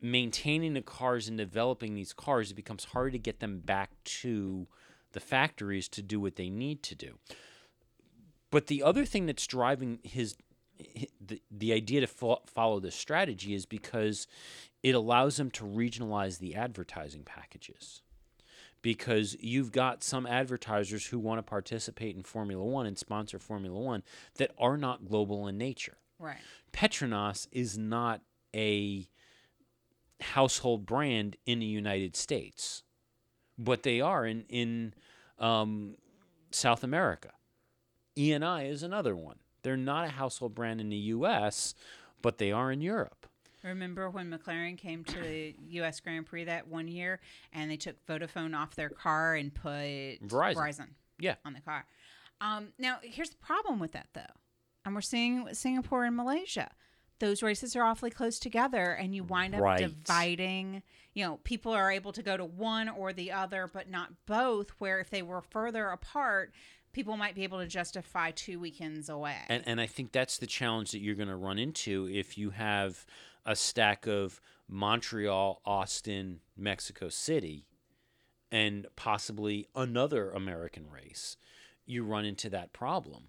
maintaining 0.00 0.74
the 0.74 0.82
cars 0.82 1.28
and 1.28 1.38
developing 1.38 1.94
these 1.94 2.12
cars, 2.12 2.50
it 2.50 2.54
becomes 2.54 2.84
hard 2.86 3.12
to 3.12 3.18
get 3.18 3.40
them 3.40 3.60
back 3.60 3.90
to 4.04 4.66
the 5.12 5.20
factories 5.20 5.88
to 5.88 6.02
do 6.02 6.18
what 6.20 6.36
they 6.36 6.50
need 6.50 6.82
to 6.82 6.94
do. 6.94 7.18
But 8.54 8.68
the 8.68 8.84
other 8.84 9.04
thing 9.04 9.26
that's 9.26 9.48
driving 9.48 9.98
his 10.04 10.36
the, 11.20 11.42
the 11.50 11.72
idea 11.72 12.02
to 12.02 12.06
fo- 12.06 12.42
follow 12.46 12.78
this 12.78 12.94
strategy 12.94 13.52
is 13.52 13.66
because 13.66 14.28
it 14.80 14.94
allows 14.94 15.38
them 15.38 15.50
to 15.52 15.64
regionalize 15.64 16.38
the 16.38 16.54
advertising 16.54 17.24
packages 17.24 18.02
because 18.80 19.36
you've 19.40 19.72
got 19.72 20.04
some 20.04 20.24
advertisers 20.24 21.06
who 21.06 21.18
want 21.18 21.40
to 21.40 21.42
participate 21.42 22.14
in 22.14 22.22
Formula 22.22 22.64
One 22.64 22.86
and 22.86 22.96
sponsor 22.96 23.40
Formula 23.40 23.76
One 23.76 24.04
that 24.36 24.52
are 24.56 24.76
not 24.76 25.04
global 25.04 25.48
in 25.48 25.58
nature. 25.58 25.96
Right. 26.20 26.38
Petronas 26.72 27.48
is 27.50 27.76
not 27.76 28.20
a 28.54 29.08
household 30.20 30.86
brand 30.86 31.36
in 31.44 31.58
the 31.58 31.66
United 31.66 32.14
States, 32.14 32.84
but 33.58 33.82
they 33.82 34.00
are 34.00 34.24
in 34.24 34.44
in 34.48 34.94
um, 35.40 35.96
South 36.52 36.84
America. 36.84 37.32
ENI 38.16 38.70
is 38.70 38.82
another 38.82 39.16
one. 39.16 39.36
They're 39.62 39.76
not 39.76 40.04
a 40.06 40.10
household 40.10 40.54
brand 40.54 40.80
in 40.80 40.88
the 40.90 40.96
U.S., 40.96 41.74
but 42.22 42.38
they 42.38 42.52
are 42.52 42.70
in 42.70 42.80
Europe. 42.80 43.26
Remember 43.62 44.10
when 44.10 44.30
McLaren 44.30 44.76
came 44.76 45.04
to 45.04 45.20
the 45.20 45.54
U.S. 45.70 46.00
Grand 46.00 46.26
Prix 46.26 46.44
that 46.44 46.68
one 46.68 46.86
year 46.86 47.20
and 47.52 47.70
they 47.70 47.76
took 47.78 47.96
Vodafone 48.06 48.54
off 48.54 48.74
their 48.74 48.90
car 48.90 49.34
and 49.34 49.54
put 49.54 49.70
Verizon. 49.72 50.54
Verizon 50.54 50.86
Yeah. 51.18 51.36
on 51.46 51.54
the 51.54 51.60
car? 51.60 51.86
Um, 52.42 52.68
now, 52.78 52.98
here's 53.02 53.30
the 53.30 53.36
problem 53.38 53.78
with 53.78 53.92
that, 53.92 54.08
though. 54.12 54.20
And 54.84 54.94
we're 54.94 55.00
seeing 55.00 55.44
with 55.44 55.56
Singapore 55.56 56.04
and 56.04 56.14
Malaysia. 56.14 56.70
Those 57.20 57.42
races 57.42 57.74
are 57.74 57.84
awfully 57.84 58.10
close 58.10 58.38
together, 58.38 58.90
and 58.90 59.14
you 59.14 59.24
wind 59.24 59.54
up 59.54 59.62
Right. 59.62 59.78
dividing. 59.78 60.82
You 61.14 61.24
know, 61.24 61.36
people 61.44 61.72
are 61.72 61.90
able 61.90 62.12
to 62.12 62.22
go 62.22 62.36
to 62.36 62.44
one 62.44 62.90
or 62.90 63.14
the 63.14 63.32
other, 63.32 63.66
but 63.72 63.88
not 63.88 64.10
both. 64.26 64.70
Where 64.78 65.00
if 65.00 65.08
they 65.08 65.22
were 65.22 65.40
further 65.40 65.88
apart, 65.88 66.52
people 66.94 67.16
might 67.16 67.34
be 67.34 67.44
able 67.44 67.58
to 67.58 67.66
justify 67.66 68.30
two 68.30 68.58
weekends 68.58 69.10
away. 69.10 69.36
And 69.48 69.62
and 69.66 69.80
I 69.80 69.86
think 69.86 70.12
that's 70.12 70.38
the 70.38 70.46
challenge 70.46 70.92
that 70.92 71.00
you're 71.00 71.14
going 71.14 71.28
to 71.28 71.36
run 71.36 71.58
into 71.58 72.08
if 72.10 72.38
you 72.38 72.50
have 72.50 73.04
a 73.44 73.54
stack 73.54 74.06
of 74.06 74.40
Montreal, 74.68 75.60
Austin, 75.66 76.40
Mexico 76.56 77.10
City, 77.10 77.66
and 78.50 78.86
possibly 78.96 79.68
another 79.74 80.30
American 80.30 80.88
race. 80.90 81.36
You 81.84 82.04
run 82.04 82.24
into 82.24 82.48
that 82.50 82.72
problem. 82.72 83.24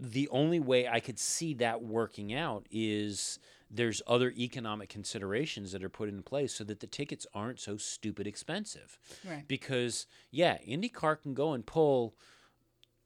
The 0.00 0.28
only 0.30 0.58
way 0.58 0.88
I 0.88 1.00
could 1.00 1.18
see 1.18 1.52
that 1.54 1.82
working 1.82 2.32
out 2.32 2.66
is 2.70 3.38
there's 3.70 4.02
other 4.06 4.30
economic 4.36 4.88
considerations 4.88 5.72
that 5.72 5.84
are 5.84 5.88
put 5.88 6.08
in 6.08 6.22
place 6.22 6.54
so 6.54 6.64
that 6.64 6.80
the 6.80 6.86
tickets 6.86 7.26
aren't 7.34 7.60
so 7.60 7.76
stupid 7.76 8.26
expensive. 8.26 8.98
Right. 9.28 9.46
Because 9.46 10.06
yeah, 10.30 10.58
IndyCar 10.66 11.20
can 11.20 11.34
go 11.34 11.52
and 11.52 11.64
pull 11.64 12.14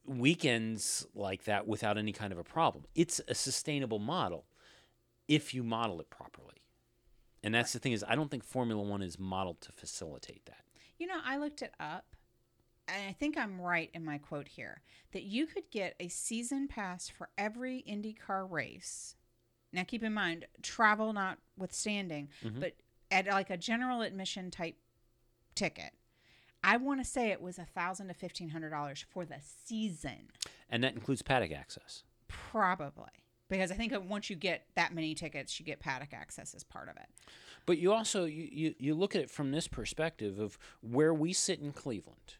weekends 0.08 1.06
like 1.14 1.44
that 1.44 1.66
without 1.66 1.98
any 1.98 2.12
kind 2.12 2.32
of 2.32 2.38
a 2.38 2.44
problem. 2.44 2.84
It's 2.94 3.20
a 3.28 3.34
sustainable 3.34 3.98
model 3.98 4.46
if 5.28 5.54
you 5.54 5.62
model 5.62 6.00
it 6.00 6.10
properly. 6.10 6.62
And 7.42 7.54
that's 7.54 7.72
the 7.72 7.78
thing 7.78 7.92
is 7.92 8.04
I 8.06 8.14
don't 8.14 8.30
think 8.30 8.44
Formula 8.44 8.82
1 8.82 9.02
is 9.02 9.18
modeled 9.18 9.60
to 9.62 9.72
facilitate 9.72 10.44
that. 10.46 10.64
You 10.98 11.06
know, 11.06 11.18
I 11.24 11.36
looked 11.36 11.62
it 11.62 11.74
up, 11.78 12.16
and 12.88 13.08
I 13.08 13.12
think 13.12 13.36
I'm 13.36 13.60
right 13.60 13.90
in 13.92 14.04
my 14.04 14.18
quote 14.18 14.48
here 14.48 14.80
that 15.12 15.24
you 15.24 15.46
could 15.46 15.70
get 15.70 15.94
a 16.00 16.08
season 16.08 16.68
pass 16.68 17.08
for 17.08 17.28
every 17.36 17.84
IndyCar 17.88 18.50
race. 18.50 19.14
Now, 19.72 19.84
keep 19.84 20.02
in 20.02 20.14
mind, 20.14 20.46
travel 20.62 21.12
notwithstanding, 21.12 22.30
mm-hmm. 22.44 22.60
but 22.60 22.74
at 23.10 23.26
like 23.26 23.50
a 23.50 23.56
general 23.56 24.00
admission 24.00 24.50
type 24.50 24.76
ticket, 25.54 25.92
I 26.66 26.76
want 26.78 27.00
to 27.00 27.04
say 27.08 27.30
it 27.30 27.40
was 27.40 27.58
a 27.58 27.64
thousand 27.64 28.08
to 28.08 28.14
fifteen 28.14 28.50
hundred 28.50 28.70
dollars 28.70 29.04
for 29.08 29.24
the 29.24 29.36
season, 29.64 30.28
And 30.68 30.82
that 30.84 30.94
includes 30.94 31.22
paddock 31.22 31.52
access. 31.52 32.02
probably. 32.28 33.10
Because 33.48 33.70
I 33.70 33.76
think 33.76 33.92
once 34.08 34.28
you 34.28 34.34
get 34.34 34.66
that 34.74 34.92
many 34.92 35.14
tickets, 35.14 35.60
you 35.60 35.64
get 35.64 35.78
paddock 35.78 36.12
access 36.12 36.52
as 36.52 36.64
part 36.64 36.88
of 36.88 36.96
it. 36.96 37.06
But 37.64 37.78
you 37.78 37.92
also 37.92 38.24
you, 38.24 38.48
you, 38.50 38.74
you 38.78 38.94
look 38.94 39.14
at 39.14 39.22
it 39.22 39.30
from 39.30 39.52
this 39.52 39.68
perspective 39.68 40.40
of 40.40 40.58
where 40.80 41.14
we 41.14 41.32
sit 41.32 41.60
in 41.60 41.72
Cleveland, 41.72 42.34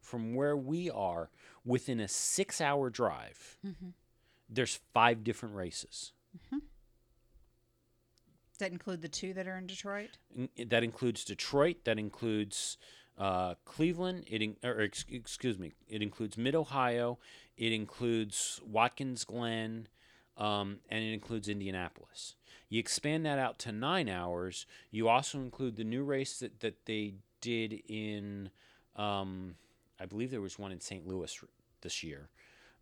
from 0.00 0.34
where 0.34 0.54
we 0.56 0.90
are 0.90 1.30
within 1.64 2.00
a 2.00 2.08
six 2.08 2.60
hour 2.60 2.90
drive, 2.90 3.56
mm-hmm. 3.66 3.88
there's 4.50 4.78
five 4.92 5.24
different 5.24 5.54
races. 5.54 6.12
Mm-hmm. 6.36 6.58
Does 6.58 8.58
that 8.58 8.72
include 8.72 9.00
the 9.00 9.08
two 9.08 9.32
that 9.32 9.48
are 9.48 9.56
in 9.56 9.66
Detroit? 9.66 10.10
That 10.68 10.84
includes 10.84 11.24
Detroit. 11.24 11.84
That 11.84 11.98
includes 11.98 12.76
uh, 13.18 13.54
Cleveland. 13.64 14.24
It 14.26 14.42
in, 14.42 14.56
or 14.64 14.80
ex- 14.80 15.04
excuse 15.08 15.58
me. 15.58 15.72
It 15.88 16.02
includes 16.02 16.36
Mid 16.36 16.54
Ohio. 16.54 17.18
It 17.56 17.72
includes 17.72 18.60
Watkins 18.66 19.24
Glen, 19.24 19.88
um, 20.36 20.78
and 20.88 21.04
it 21.04 21.12
includes 21.12 21.48
Indianapolis. 21.48 22.34
You 22.68 22.80
expand 22.80 23.26
that 23.26 23.38
out 23.38 23.58
to 23.60 23.72
nine 23.72 24.08
hours. 24.08 24.66
You 24.90 25.08
also 25.08 25.38
include 25.38 25.76
the 25.76 25.84
new 25.84 26.04
race 26.04 26.38
that, 26.38 26.60
that 26.60 26.86
they 26.86 27.14
did 27.42 27.82
in, 27.86 28.50
um, 28.96 29.56
I 30.00 30.06
believe 30.06 30.30
there 30.30 30.40
was 30.40 30.58
one 30.58 30.72
in 30.72 30.80
St. 30.80 31.06
Louis 31.06 31.44
this 31.82 32.02
year. 32.02 32.30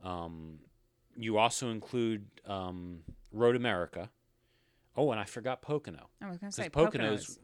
Um, 0.05 0.61
you 1.17 1.39
also 1.39 1.71
include 1.71 2.27
um, 2.47 3.01
Road 3.33 3.57
America. 3.57 4.11
Oh, 4.97 5.11
and 5.11 5.21
I 5.21 5.25
forgot 5.25 5.61
Pocono. 5.61 6.09
I 6.23 6.29
was 6.29 6.39
going 6.39 6.53
to 6.53 6.57
say 6.57 6.69
Pocono's 6.69 7.27
Poconos. 7.27 7.39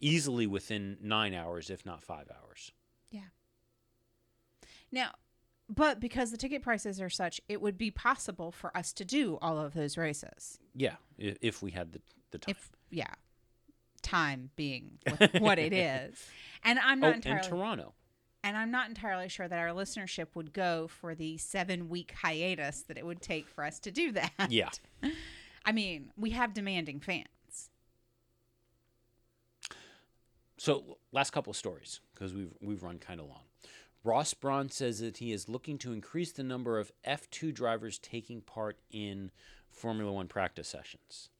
Easily 0.00 0.46
within 0.46 0.98
nine 1.02 1.34
hours, 1.34 1.70
if 1.70 1.84
not 1.84 2.02
five 2.02 2.30
hours. 2.30 2.72
Yeah. 3.10 3.28
Now, 4.90 5.10
but 5.68 6.00
because 6.00 6.30
the 6.30 6.36
ticket 6.36 6.62
prices 6.62 7.00
are 7.00 7.10
such, 7.10 7.40
it 7.48 7.60
would 7.60 7.76
be 7.76 7.90
possible 7.90 8.50
for 8.50 8.74
us 8.76 8.92
to 8.94 9.04
do 9.04 9.38
all 9.42 9.58
of 9.58 9.74
those 9.74 9.98
races. 9.98 10.58
Yeah, 10.74 10.96
if, 11.18 11.62
we 11.62 11.72
had 11.72 11.92
the, 11.92 12.00
the 12.30 12.38
time. 12.38 12.54
If 12.56 12.70
yeah, 12.90 13.12
time 14.02 14.50
being 14.56 14.98
what, 15.06 15.40
what 15.40 15.58
it 15.58 15.72
is, 15.72 16.26
and 16.64 16.78
I'm 16.78 17.00
not 17.00 17.12
oh, 17.12 17.16
entirely 17.16 17.38
and 17.40 17.48
Toronto. 17.48 17.94
and 18.42 18.56
I'm 18.56 18.70
not 18.70 18.88
entirely 18.88 19.28
sure 19.28 19.46
that 19.46 19.58
our 19.58 19.68
listenership 19.68 20.28
would 20.34 20.54
go 20.54 20.88
for 20.88 21.14
the 21.14 21.36
seven 21.36 21.90
week 21.90 22.14
hiatus 22.22 22.82
that 22.88 22.96
it 22.96 23.04
would 23.04 23.20
take 23.20 23.46
for 23.48 23.62
us 23.62 23.78
to 23.80 23.90
do 23.90 24.12
that. 24.12 24.32
Yeah. 24.48 24.70
I 25.66 25.72
mean, 25.72 26.12
we 26.16 26.30
have 26.30 26.54
demanding 26.54 27.00
fans. 27.00 27.26
So 30.58 30.98
last 31.12 31.30
couple 31.30 31.50
of 31.52 31.56
stories 31.56 32.00
because 32.12 32.34
we've 32.34 32.52
we've 32.60 32.82
run 32.82 32.98
kind 32.98 33.20
of 33.20 33.26
long. 33.26 33.42
Ross 34.04 34.34
Brawn 34.34 34.70
says 34.70 35.00
that 35.00 35.18
he 35.18 35.32
is 35.32 35.48
looking 35.48 35.78
to 35.78 35.92
increase 35.92 36.32
the 36.32 36.42
number 36.42 36.78
of 36.78 36.92
F2 37.06 37.52
drivers 37.54 37.98
taking 37.98 38.40
part 38.40 38.78
in 38.90 39.30
Formula 39.70 40.12
One 40.12 40.28
practice 40.28 40.68
sessions. 40.68 41.30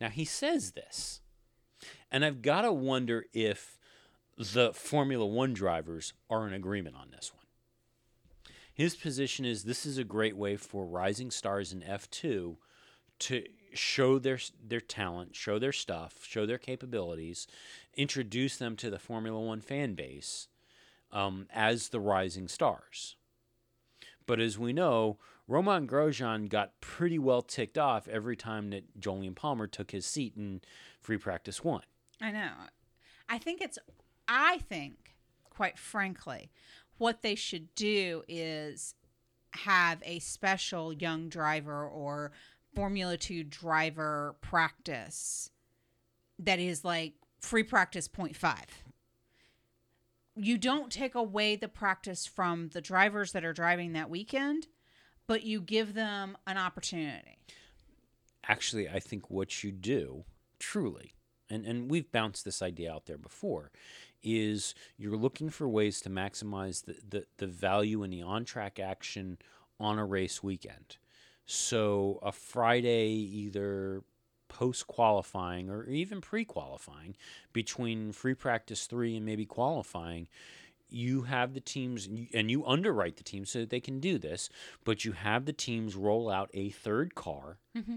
Now 0.00 0.08
he 0.08 0.24
says 0.24 0.72
this, 0.72 1.20
and 2.10 2.24
I've 2.24 2.42
got 2.42 2.62
to 2.62 2.72
wonder 2.72 3.26
if 3.32 3.78
the 4.36 4.72
Formula 4.72 5.24
One 5.24 5.54
drivers 5.54 6.12
are 6.28 6.46
in 6.46 6.52
agreement 6.52 6.96
on 6.96 7.10
this 7.10 7.32
one. 7.34 7.44
His 8.74 8.96
position 8.96 9.44
is 9.44 9.64
this 9.64 9.86
is 9.86 9.96
a 9.96 10.04
great 10.04 10.36
way 10.36 10.56
for 10.56 10.84
rising 10.84 11.30
stars 11.30 11.72
in 11.72 11.80
F2 11.80 12.56
to 13.20 13.44
show 13.72 14.18
their 14.18 14.38
their 14.62 14.80
talent, 14.80 15.34
show 15.34 15.58
their 15.58 15.72
stuff, 15.72 16.18
show 16.26 16.46
their 16.46 16.58
capabilities, 16.58 17.46
introduce 17.96 18.56
them 18.56 18.76
to 18.76 18.90
the 18.90 18.98
Formula 18.98 19.40
One 19.40 19.60
fan 19.60 19.94
base 19.94 20.48
um, 21.12 21.46
as 21.52 21.88
the 21.88 22.00
rising 22.00 22.48
stars. 22.48 23.16
But 24.26 24.40
as 24.40 24.58
we 24.58 24.72
know, 24.72 25.18
Romain 25.48 25.86
Grosjean 25.86 26.48
got 26.48 26.80
pretty 26.80 27.18
well 27.18 27.42
ticked 27.42 27.78
off 27.78 28.08
every 28.08 28.36
time 28.36 28.70
that 28.70 29.00
Jolyon 29.00 29.34
Palmer 29.36 29.66
took 29.66 29.92
his 29.92 30.04
seat 30.04 30.34
in 30.36 30.60
Free 31.00 31.16
Practice 31.16 31.62
One. 31.62 31.82
I 32.20 32.32
know. 32.32 32.50
I 33.28 33.38
think 33.38 33.60
it's, 33.60 33.78
I 34.26 34.58
think, 34.68 35.14
quite 35.48 35.78
frankly, 35.78 36.50
what 36.98 37.22
they 37.22 37.34
should 37.34 37.74
do 37.74 38.22
is 38.26 38.94
have 39.50 40.02
a 40.04 40.18
special 40.18 40.92
young 40.92 41.28
driver 41.28 41.86
or 41.86 42.32
Formula 42.74 43.16
2 43.16 43.44
driver 43.44 44.36
practice 44.40 45.50
that 46.38 46.58
is 46.58 46.84
like 46.84 47.14
free 47.46 47.62
practice 47.62 48.08
0.5. 48.08 48.56
You 50.34 50.58
don't 50.58 50.92
take 50.92 51.14
away 51.14 51.56
the 51.56 51.68
practice 51.68 52.26
from 52.26 52.68
the 52.68 52.80
drivers 52.80 53.32
that 53.32 53.44
are 53.44 53.54
driving 53.54 53.94
that 53.94 54.10
weekend, 54.10 54.66
but 55.26 55.44
you 55.44 55.60
give 55.60 55.94
them 55.94 56.36
an 56.46 56.58
opportunity. 56.58 57.38
Actually, 58.46 58.88
I 58.88 59.00
think 59.00 59.30
what 59.30 59.64
you 59.64 59.72
do, 59.72 60.24
truly, 60.58 61.14
and, 61.48 61.64
and 61.64 61.90
we've 61.90 62.12
bounced 62.12 62.44
this 62.44 62.60
idea 62.60 62.92
out 62.92 63.06
there 63.06 63.18
before, 63.18 63.70
is 64.22 64.74
you're 64.98 65.16
looking 65.16 65.48
for 65.48 65.68
ways 65.68 66.00
to 66.02 66.10
maximize 66.10 66.84
the, 66.84 66.96
the, 67.08 67.26
the 67.38 67.46
value 67.46 68.02
in 68.02 68.10
the 68.10 68.22
on 68.22 68.44
track 68.44 68.78
action 68.78 69.38
on 69.80 69.98
a 69.98 70.04
race 70.04 70.42
weekend. 70.42 70.98
So 71.46 72.18
a 72.22 72.32
Friday, 72.32 73.08
either 73.08 74.02
post 74.56 74.86
qualifying 74.86 75.68
or 75.68 75.84
even 75.84 76.20
pre 76.20 76.44
qualifying, 76.44 77.14
between 77.52 78.12
free 78.12 78.34
practice 78.34 78.86
three 78.86 79.16
and 79.16 79.26
maybe 79.26 79.44
qualifying, 79.44 80.28
you 80.88 81.22
have 81.22 81.52
the 81.52 81.60
teams 81.60 82.08
and 82.32 82.50
you 82.50 82.64
underwrite 82.64 83.16
the 83.16 83.22
teams 83.22 83.50
so 83.50 83.60
that 83.60 83.70
they 83.70 83.80
can 83.80 84.00
do 84.00 84.18
this, 84.18 84.48
but 84.84 85.04
you 85.04 85.12
have 85.12 85.44
the 85.44 85.52
teams 85.52 85.94
roll 85.94 86.30
out 86.30 86.48
a 86.54 86.70
third 86.70 87.14
car 87.14 87.58
mm-hmm. 87.76 87.96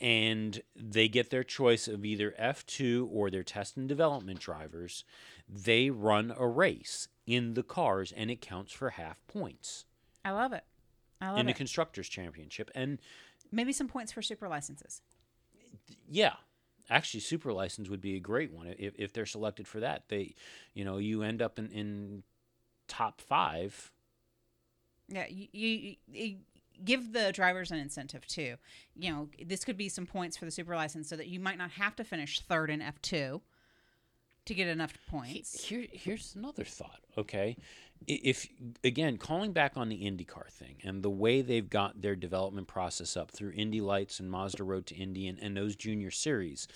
and 0.00 0.62
they 0.74 1.06
get 1.06 1.28
their 1.28 1.44
choice 1.44 1.86
of 1.86 2.02
either 2.02 2.34
F2 2.40 3.06
or 3.12 3.30
their 3.30 3.42
test 3.42 3.76
and 3.76 3.88
development 3.88 4.40
drivers. 4.40 5.04
They 5.46 5.90
run 5.90 6.32
a 6.38 6.46
race 6.46 7.08
in 7.26 7.52
the 7.54 7.62
cars 7.62 8.10
and 8.16 8.30
it 8.30 8.40
counts 8.40 8.72
for 8.72 8.90
half 8.90 9.20
points 9.26 9.84
I 10.24 10.30
love 10.30 10.52
it. 10.52 10.64
I 11.20 11.28
love 11.28 11.38
it. 11.38 11.40
in 11.40 11.46
the 11.46 11.54
constructors 11.54 12.08
championship 12.08 12.70
and 12.74 12.98
Maybe 13.50 13.72
some 13.72 13.88
points 13.88 14.12
for 14.12 14.22
super 14.22 14.48
licenses. 14.48 15.00
Yeah 16.08 16.34
actually 16.90 17.20
super 17.20 17.52
license 17.52 17.88
would 17.88 18.00
be 18.00 18.16
a 18.16 18.20
great 18.20 18.52
one 18.52 18.74
if, 18.78 18.94
if 18.98 19.12
they're 19.12 19.26
selected 19.26 19.66
for 19.68 19.80
that 19.80 20.04
they 20.08 20.34
you 20.74 20.84
know 20.84 20.96
you 20.98 21.22
end 21.22 21.42
up 21.42 21.58
in, 21.58 21.68
in 21.70 22.22
top 22.88 23.20
five 23.20 23.92
Yeah, 25.08 25.26
you, 25.28 25.48
you, 25.52 25.96
you 26.12 26.36
give 26.84 27.12
the 27.12 27.32
drivers 27.32 27.70
an 27.70 27.78
incentive 27.78 28.26
too. 28.26 28.56
You 28.94 29.12
know, 29.12 29.28
this 29.44 29.64
could 29.64 29.76
be 29.76 29.88
some 29.88 30.06
points 30.06 30.36
for 30.36 30.44
the 30.44 30.50
super 30.50 30.74
license 30.74 31.08
so 31.08 31.16
that 31.16 31.28
you 31.28 31.40
might 31.40 31.58
not 31.58 31.70
have 31.72 31.96
to 31.96 32.04
finish 32.04 32.40
third 32.40 32.70
in 32.70 32.80
F2 32.80 33.40
to 34.46 34.54
get 34.54 34.68
enough 34.68 34.94
points. 35.10 35.64
Here, 35.64 35.86
here's 35.92 36.34
another 36.34 36.64
thought. 36.64 37.00
Okay, 37.16 37.56
if 38.06 38.48
again 38.84 39.16
calling 39.16 39.52
back 39.52 39.72
on 39.76 39.88
the 39.88 39.98
IndyCar 40.04 40.48
thing 40.50 40.76
and 40.82 41.02
the 41.02 41.10
way 41.10 41.42
they've 41.42 41.68
got 41.68 42.00
their 42.00 42.16
development 42.16 42.66
process 42.68 43.16
up 43.16 43.30
through 43.30 43.52
Indy 43.52 43.80
Lights 43.80 44.20
and 44.20 44.30
Mazda 44.30 44.64
Road 44.64 44.86
to 44.86 44.94
Indy 44.94 45.26
and, 45.26 45.38
and 45.38 45.56
those 45.56 45.76
junior 45.76 46.10
series, 46.10 46.68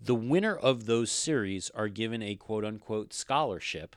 the 0.00 0.14
winner 0.14 0.56
of 0.56 0.86
those 0.86 1.10
series 1.10 1.70
are 1.74 1.88
given 1.88 2.22
a 2.22 2.34
quote 2.34 2.64
unquote 2.64 3.12
scholarship 3.12 3.94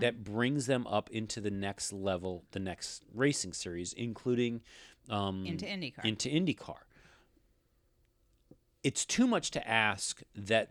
that 0.00 0.22
brings 0.22 0.66
them 0.66 0.86
up 0.86 1.10
into 1.10 1.40
the 1.40 1.50
next 1.50 1.92
level, 1.92 2.44
the 2.52 2.60
next 2.60 3.04
racing 3.12 3.52
series, 3.52 3.92
including 3.92 4.60
um, 5.10 5.44
Into 5.46 5.66
IndyCar. 5.66 6.04
Into 6.04 6.28
IndyCar. 6.28 6.78
It's 8.82 9.04
too 9.04 9.26
much 9.26 9.50
to 9.52 9.68
ask 9.68 10.22
that 10.34 10.70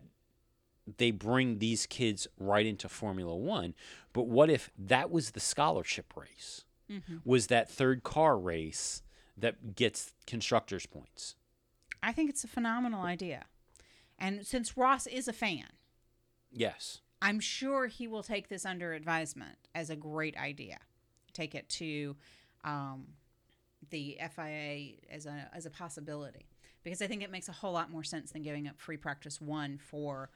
they 0.98 1.10
bring 1.10 1.58
these 1.58 1.86
kids 1.86 2.26
right 2.38 2.64
into 2.66 2.88
Formula 2.88 3.34
One. 3.34 3.74
But 4.12 4.26
what 4.28 4.50
if 4.50 4.70
that 4.78 5.10
was 5.10 5.32
the 5.32 5.40
scholarship 5.40 6.12
race? 6.16 6.64
Was 7.24 7.48
that 7.48 7.68
third 7.68 8.04
car 8.04 8.38
race 8.38 9.02
that 9.36 9.74
gets 9.74 10.14
constructors 10.26 10.86
points? 10.86 11.34
I 12.02 12.12
think 12.12 12.30
it's 12.30 12.44
a 12.44 12.48
phenomenal 12.48 13.02
idea. 13.02 13.46
And 14.18 14.46
since 14.46 14.76
Ross 14.76 15.06
is 15.06 15.26
a 15.28 15.32
fan, 15.32 15.66
Yes. 16.52 17.00
I'm 17.20 17.40
sure 17.40 17.86
he 17.88 18.06
will 18.06 18.22
take 18.22 18.48
this 18.48 18.64
under 18.64 18.92
advisement 18.92 19.56
as 19.74 19.90
a 19.90 19.96
great 19.96 20.36
idea. 20.36 20.78
Take 21.32 21.54
it 21.54 21.68
to 21.70 22.14
um, 22.64 23.08
the 23.90 24.18
FIA 24.34 24.92
as 25.10 25.26
a 25.26 25.50
as 25.52 25.66
a 25.66 25.70
possibility 25.70 26.46
because 26.84 27.02
I 27.02 27.06
think 27.08 27.22
it 27.22 27.30
makes 27.30 27.48
a 27.48 27.52
whole 27.52 27.72
lot 27.72 27.90
more 27.90 28.04
sense 28.04 28.30
than 28.30 28.42
giving 28.42 28.68
up 28.68 28.78
free 28.78 28.96
practice 28.96 29.40
one 29.40 29.78
for 29.78 30.30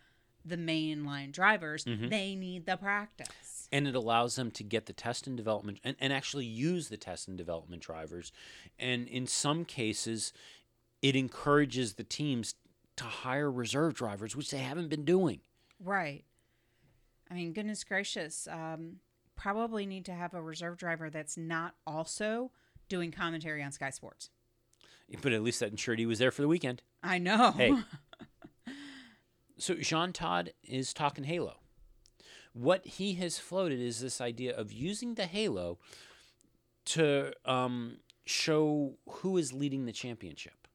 the 0.45 0.57
mainline 0.57 1.33
drivers. 1.33 1.85
They 1.85 2.35
need 2.35 2.67
the 2.67 2.77
practice. 2.77 3.69
And 3.73 3.87
it 3.87 3.95
allows 3.95 4.35
them 4.37 4.51
to 4.53 4.65
get 4.65 4.87
the 4.87 4.93
test 4.93 5.27
and 5.27 5.37
development 5.37 5.79
and, 5.85 5.97
and 6.01 6.13
actually 6.13 6.45
use 6.47 6.89
the 6.89 6.97
test 6.97 7.29
and 7.29 7.39
development 7.39 7.83
drivers. 7.83 8.33
And 8.79 9.07
in 9.07 9.27
some 9.27 9.65
cases, 9.65 10.33
it 11.03 11.15
encourages 11.15 11.95
the 11.95 12.05
teams 12.05 12.55
to 12.97 13.05
hire 13.05 13.51
reserve 13.51 13.95
drivers, 13.95 14.35
which 14.35 14.51
they 14.51 14.59
haven't 14.59 14.89
been 14.89 15.05
doing. 15.05 15.41
Right. 15.83 16.25
I 17.31 17.35
mean, 17.35 17.53
goodness 17.53 17.85
gracious, 17.85 18.49
um, 18.51 18.97
probably 19.37 19.87
need 19.87 20.05
to 20.07 20.13
have 20.13 20.35
a 20.35 20.43
reserve 20.43 20.77
driver 20.77 21.09
that's 21.09 21.37
not 21.37 21.75
also 21.87 22.51
doing 22.89 23.13
commentary 23.13 23.63
on 23.63 23.73
Sky 23.73 23.91
Sports. 23.91 24.31
But 25.23 25.33
at 25.33 25.43
least 25.43 25.61
that 25.61 25.71
ensured 25.71 25.99
he 25.99 26.07
was 26.07 26.19
there 26.19 26.31
for 26.31 26.43
the 26.43 26.49
weekend. 26.49 26.83
I 27.03 27.19
know. 27.19 27.53
Hey. 27.53 27.75
So 29.61 29.75
Jean 29.75 30.13
Todt 30.13 30.49
is 30.65 30.95
talking 30.95 31.25
Halo. 31.25 31.59
What 32.53 32.85
he 32.85 33.15
has 33.15 33.39
floated 33.39 33.79
is 33.79 34.01
this 34.01 34.21
idea 34.21 34.57
of 34.57 34.73
using 34.73 35.15
the 35.15 35.27
Halo 35.27 35.79
to 36.87 37.33
um, 37.45 37.99
show 38.25 38.95
who 39.09 39.37
is 39.37 39.53
leading 39.53 39.85
the 39.85 39.93
championship. 39.93 40.67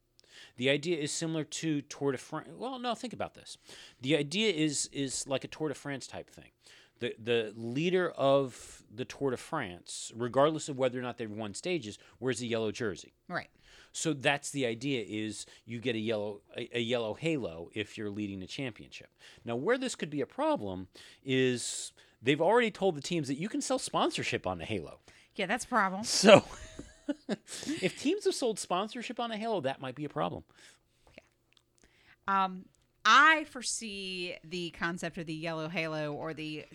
The 0.56 0.70
idea 0.70 0.98
is 0.98 1.12
similar 1.12 1.44
to 1.44 1.82
Tour 1.82 2.12
de 2.12 2.18
France. 2.18 2.48
Well, 2.56 2.78
no, 2.78 2.94
think 2.94 3.12
about 3.12 3.34
this. 3.34 3.58
The 4.00 4.16
idea 4.16 4.52
is 4.52 4.88
is 4.92 5.26
like 5.26 5.44
a 5.44 5.48
Tour 5.48 5.68
de 5.68 5.74
France 5.74 6.06
type 6.06 6.30
thing. 6.30 6.50
The 7.00 7.14
the 7.18 7.52
leader 7.56 8.10
of 8.10 8.84
the 8.94 9.04
Tour 9.04 9.32
de 9.32 9.36
France, 9.36 10.12
regardless 10.14 10.68
of 10.68 10.78
whether 10.78 10.98
or 10.98 11.02
not 11.02 11.18
they've 11.18 11.30
won 11.30 11.54
stages, 11.54 11.98
wears 12.20 12.40
a 12.40 12.46
yellow 12.46 12.70
jersey. 12.70 13.14
right. 13.28 13.50
So 13.96 14.12
that's 14.12 14.50
the 14.50 14.66
idea 14.66 15.04
is 15.08 15.46
you 15.64 15.80
get 15.80 15.96
a 15.96 15.98
yellow 15.98 16.42
a, 16.54 16.78
a 16.78 16.80
yellow 16.80 17.14
halo 17.14 17.70
if 17.72 17.96
you're 17.96 18.10
leading 18.10 18.40
the 18.40 18.46
championship. 18.46 19.08
Now 19.42 19.56
where 19.56 19.78
this 19.78 19.94
could 19.94 20.10
be 20.10 20.20
a 20.20 20.26
problem 20.26 20.88
is 21.24 21.92
they've 22.20 22.40
already 22.40 22.70
told 22.70 22.94
the 22.94 23.00
teams 23.00 23.26
that 23.28 23.38
you 23.38 23.48
can 23.48 23.62
sell 23.62 23.78
sponsorship 23.78 24.46
on 24.46 24.58
the 24.58 24.66
halo. 24.66 24.98
Yeah, 25.34 25.46
that's 25.46 25.64
a 25.64 25.68
problem. 25.68 26.04
So 26.04 26.44
if 27.82 27.98
teams 27.98 28.24
have 28.24 28.34
sold 28.34 28.58
sponsorship 28.58 29.18
on 29.18 29.32
a 29.32 29.36
halo, 29.38 29.62
that 29.62 29.80
might 29.80 29.94
be 29.94 30.04
a 30.04 30.10
problem. 30.10 30.44
Yeah. 31.16 32.44
Um, 32.44 32.66
I 33.06 33.44
foresee 33.44 34.36
the 34.44 34.70
concept 34.70 35.16
of 35.16 35.24
the 35.24 35.34
yellow 35.34 35.68
halo 35.68 36.12
or 36.12 36.34
the 36.34 36.66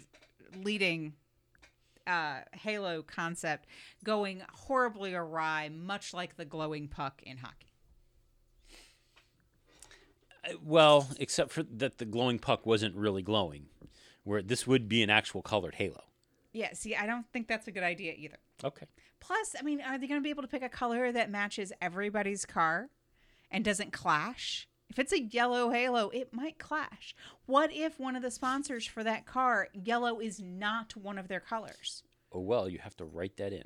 leading 0.56 1.14
uh, 2.12 2.42
halo 2.54 3.02
concept 3.02 3.68
going 4.04 4.42
horribly 4.54 5.14
awry, 5.14 5.70
much 5.70 6.14
like 6.14 6.36
the 6.36 6.46
glowing 6.46 6.88
puck 6.88 7.22
in 7.24 7.38
hockey. 7.38 7.72
Well, 10.64 11.08
except 11.20 11.52
for 11.52 11.64
that 11.64 12.00
the 12.00 12.06
glowing 12.06 12.40
puck 12.40 12.66
wasn't 12.66 12.96
really 12.96 13.22
glowing, 13.22 13.68
where 14.24 14.42
this 14.42 14.66
would 14.66 14.90
be 14.90 15.04
an 15.04 15.10
actual 15.10 15.42
colored 15.42 15.76
halo. 15.76 16.04
Yeah, 16.52 16.74
see, 16.74 16.96
I 16.96 17.06
don't 17.06 17.26
think 17.32 17.48
that's 17.48 17.68
a 17.68 17.72
good 17.72 17.84
idea 17.84 18.14
either. 18.18 18.38
Okay. 18.64 18.88
Plus, 19.20 19.56
I 19.58 19.62
mean, 19.62 19.82
are 19.82 19.98
they 19.98 20.08
going 20.08 20.20
to 20.20 20.24
be 20.24 20.32
able 20.32 20.42
to 20.42 20.48
pick 20.48 20.64
a 20.64 20.70
color 20.70 21.12
that 21.12 21.30
matches 21.30 21.72
everybody's 21.82 22.46
car 22.46 22.90
and 23.50 23.64
doesn't 23.64 23.94
clash? 23.94 24.68
If 24.92 25.00
it's 25.00 25.14
a 25.14 25.22
yellow 25.22 25.70
halo, 25.70 26.10
it 26.10 26.34
might 26.34 26.60
clash. 26.60 27.16
What 27.46 27.72
if 27.72 27.98
one 27.98 28.18
of 28.18 28.22
the 28.22 28.30
sponsors 28.30 28.86
for 28.86 29.06
that 29.06 29.26
car, 29.26 29.70
yellow 29.74 30.20
is 30.20 30.42
not 30.42 30.98
one 30.98 31.18
of 31.18 31.30
their 31.30 31.40
colors? 31.40 32.04
Oh 32.34 32.42
well, 32.42 32.68
you 32.68 32.80
have 32.80 32.98
to 32.98 33.06
write 33.06 33.38
that 33.38 33.54
in. 33.54 33.64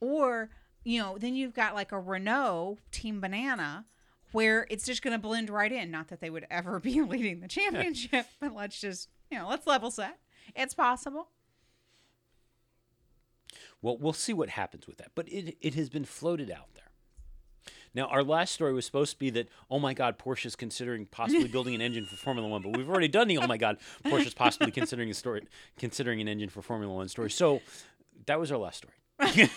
Or, 0.00 0.50
you 0.82 1.00
know, 1.00 1.18
then 1.18 1.36
you've 1.36 1.54
got 1.54 1.76
like 1.76 1.92
a 1.92 2.00
Renault 2.00 2.78
Team 2.90 3.20
Banana 3.20 3.84
where 4.32 4.66
it's 4.68 4.84
just 4.84 5.02
going 5.02 5.12
to 5.12 5.20
blend 5.20 5.50
right 5.50 5.70
in. 5.70 5.92
Not 5.92 6.08
that 6.08 6.20
they 6.20 6.30
would 6.30 6.48
ever 6.50 6.80
be 6.80 7.00
leading 7.00 7.38
the 7.38 7.48
championship, 7.48 8.26
but 8.40 8.52
let's 8.52 8.80
just, 8.80 9.08
you 9.30 9.38
know, 9.38 9.48
let's 9.48 9.68
level 9.68 9.92
set. 9.92 10.18
It's 10.56 10.74
possible. 10.74 11.28
Well, 13.82 13.98
we'll 13.98 14.12
see 14.14 14.32
what 14.32 14.48
happens 14.48 14.88
with 14.88 14.96
that. 14.96 15.12
But 15.14 15.28
it, 15.28 15.56
it 15.60 15.74
has 15.74 15.88
been 15.88 16.04
floated 16.04 16.50
out 16.50 16.74
there. 16.74 16.85
Now, 17.96 18.06
our 18.08 18.22
last 18.22 18.52
story 18.52 18.74
was 18.74 18.84
supposed 18.84 19.12
to 19.12 19.18
be 19.18 19.30
that, 19.30 19.48
oh 19.70 19.78
my 19.78 19.94
God, 19.94 20.18
Porsche 20.18 20.44
is 20.44 20.54
considering 20.54 21.06
possibly 21.06 21.48
building 21.48 21.74
an 21.74 21.80
engine 21.80 22.04
for 22.04 22.14
Formula 22.16 22.46
One, 22.46 22.60
but 22.60 22.76
we've 22.76 22.90
already 22.90 23.08
done 23.08 23.26
the, 23.26 23.38
oh 23.38 23.46
my 23.46 23.56
God, 23.56 23.78
Porsche 24.04 24.26
is 24.26 24.34
possibly 24.34 24.70
considering 24.70 25.08
a 25.10 25.14
story, 25.14 25.46
considering 25.78 26.20
an 26.20 26.28
engine 26.28 26.50
for 26.50 26.60
Formula 26.60 26.92
One 26.92 27.08
story. 27.08 27.30
So 27.30 27.62
that 28.26 28.38
was 28.38 28.52
our 28.52 28.58
last 28.58 28.84
story. 28.84 28.92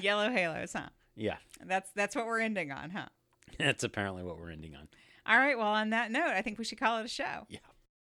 Yellow 0.00 0.30
halos, 0.30 0.72
huh? 0.72 0.88
yeah, 1.16 1.36
That's 1.64 1.90
that's 1.96 2.14
what 2.14 2.26
we're 2.26 2.40
ending 2.40 2.70
on, 2.70 2.90
huh? 2.90 3.06
that's 3.58 3.82
apparently 3.82 4.22
what 4.22 4.38
we're 4.38 4.50
ending 4.50 4.76
on. 4.76 4.86
All 5.26 5.38
right. 5.38 5.58
Well, 5.58 5.66
on 5.66 5.90
that 5.90 6.12
note, 6.12 6.28
I 6.28 6.42
think 6.42 6.58
we 6.58 6.64
should 6.64 6.78
call 6.78 6.98
it 7.00 7.04
a 7.06 7.08
show. 7.08 7.46
Yeah. 7.48 7.58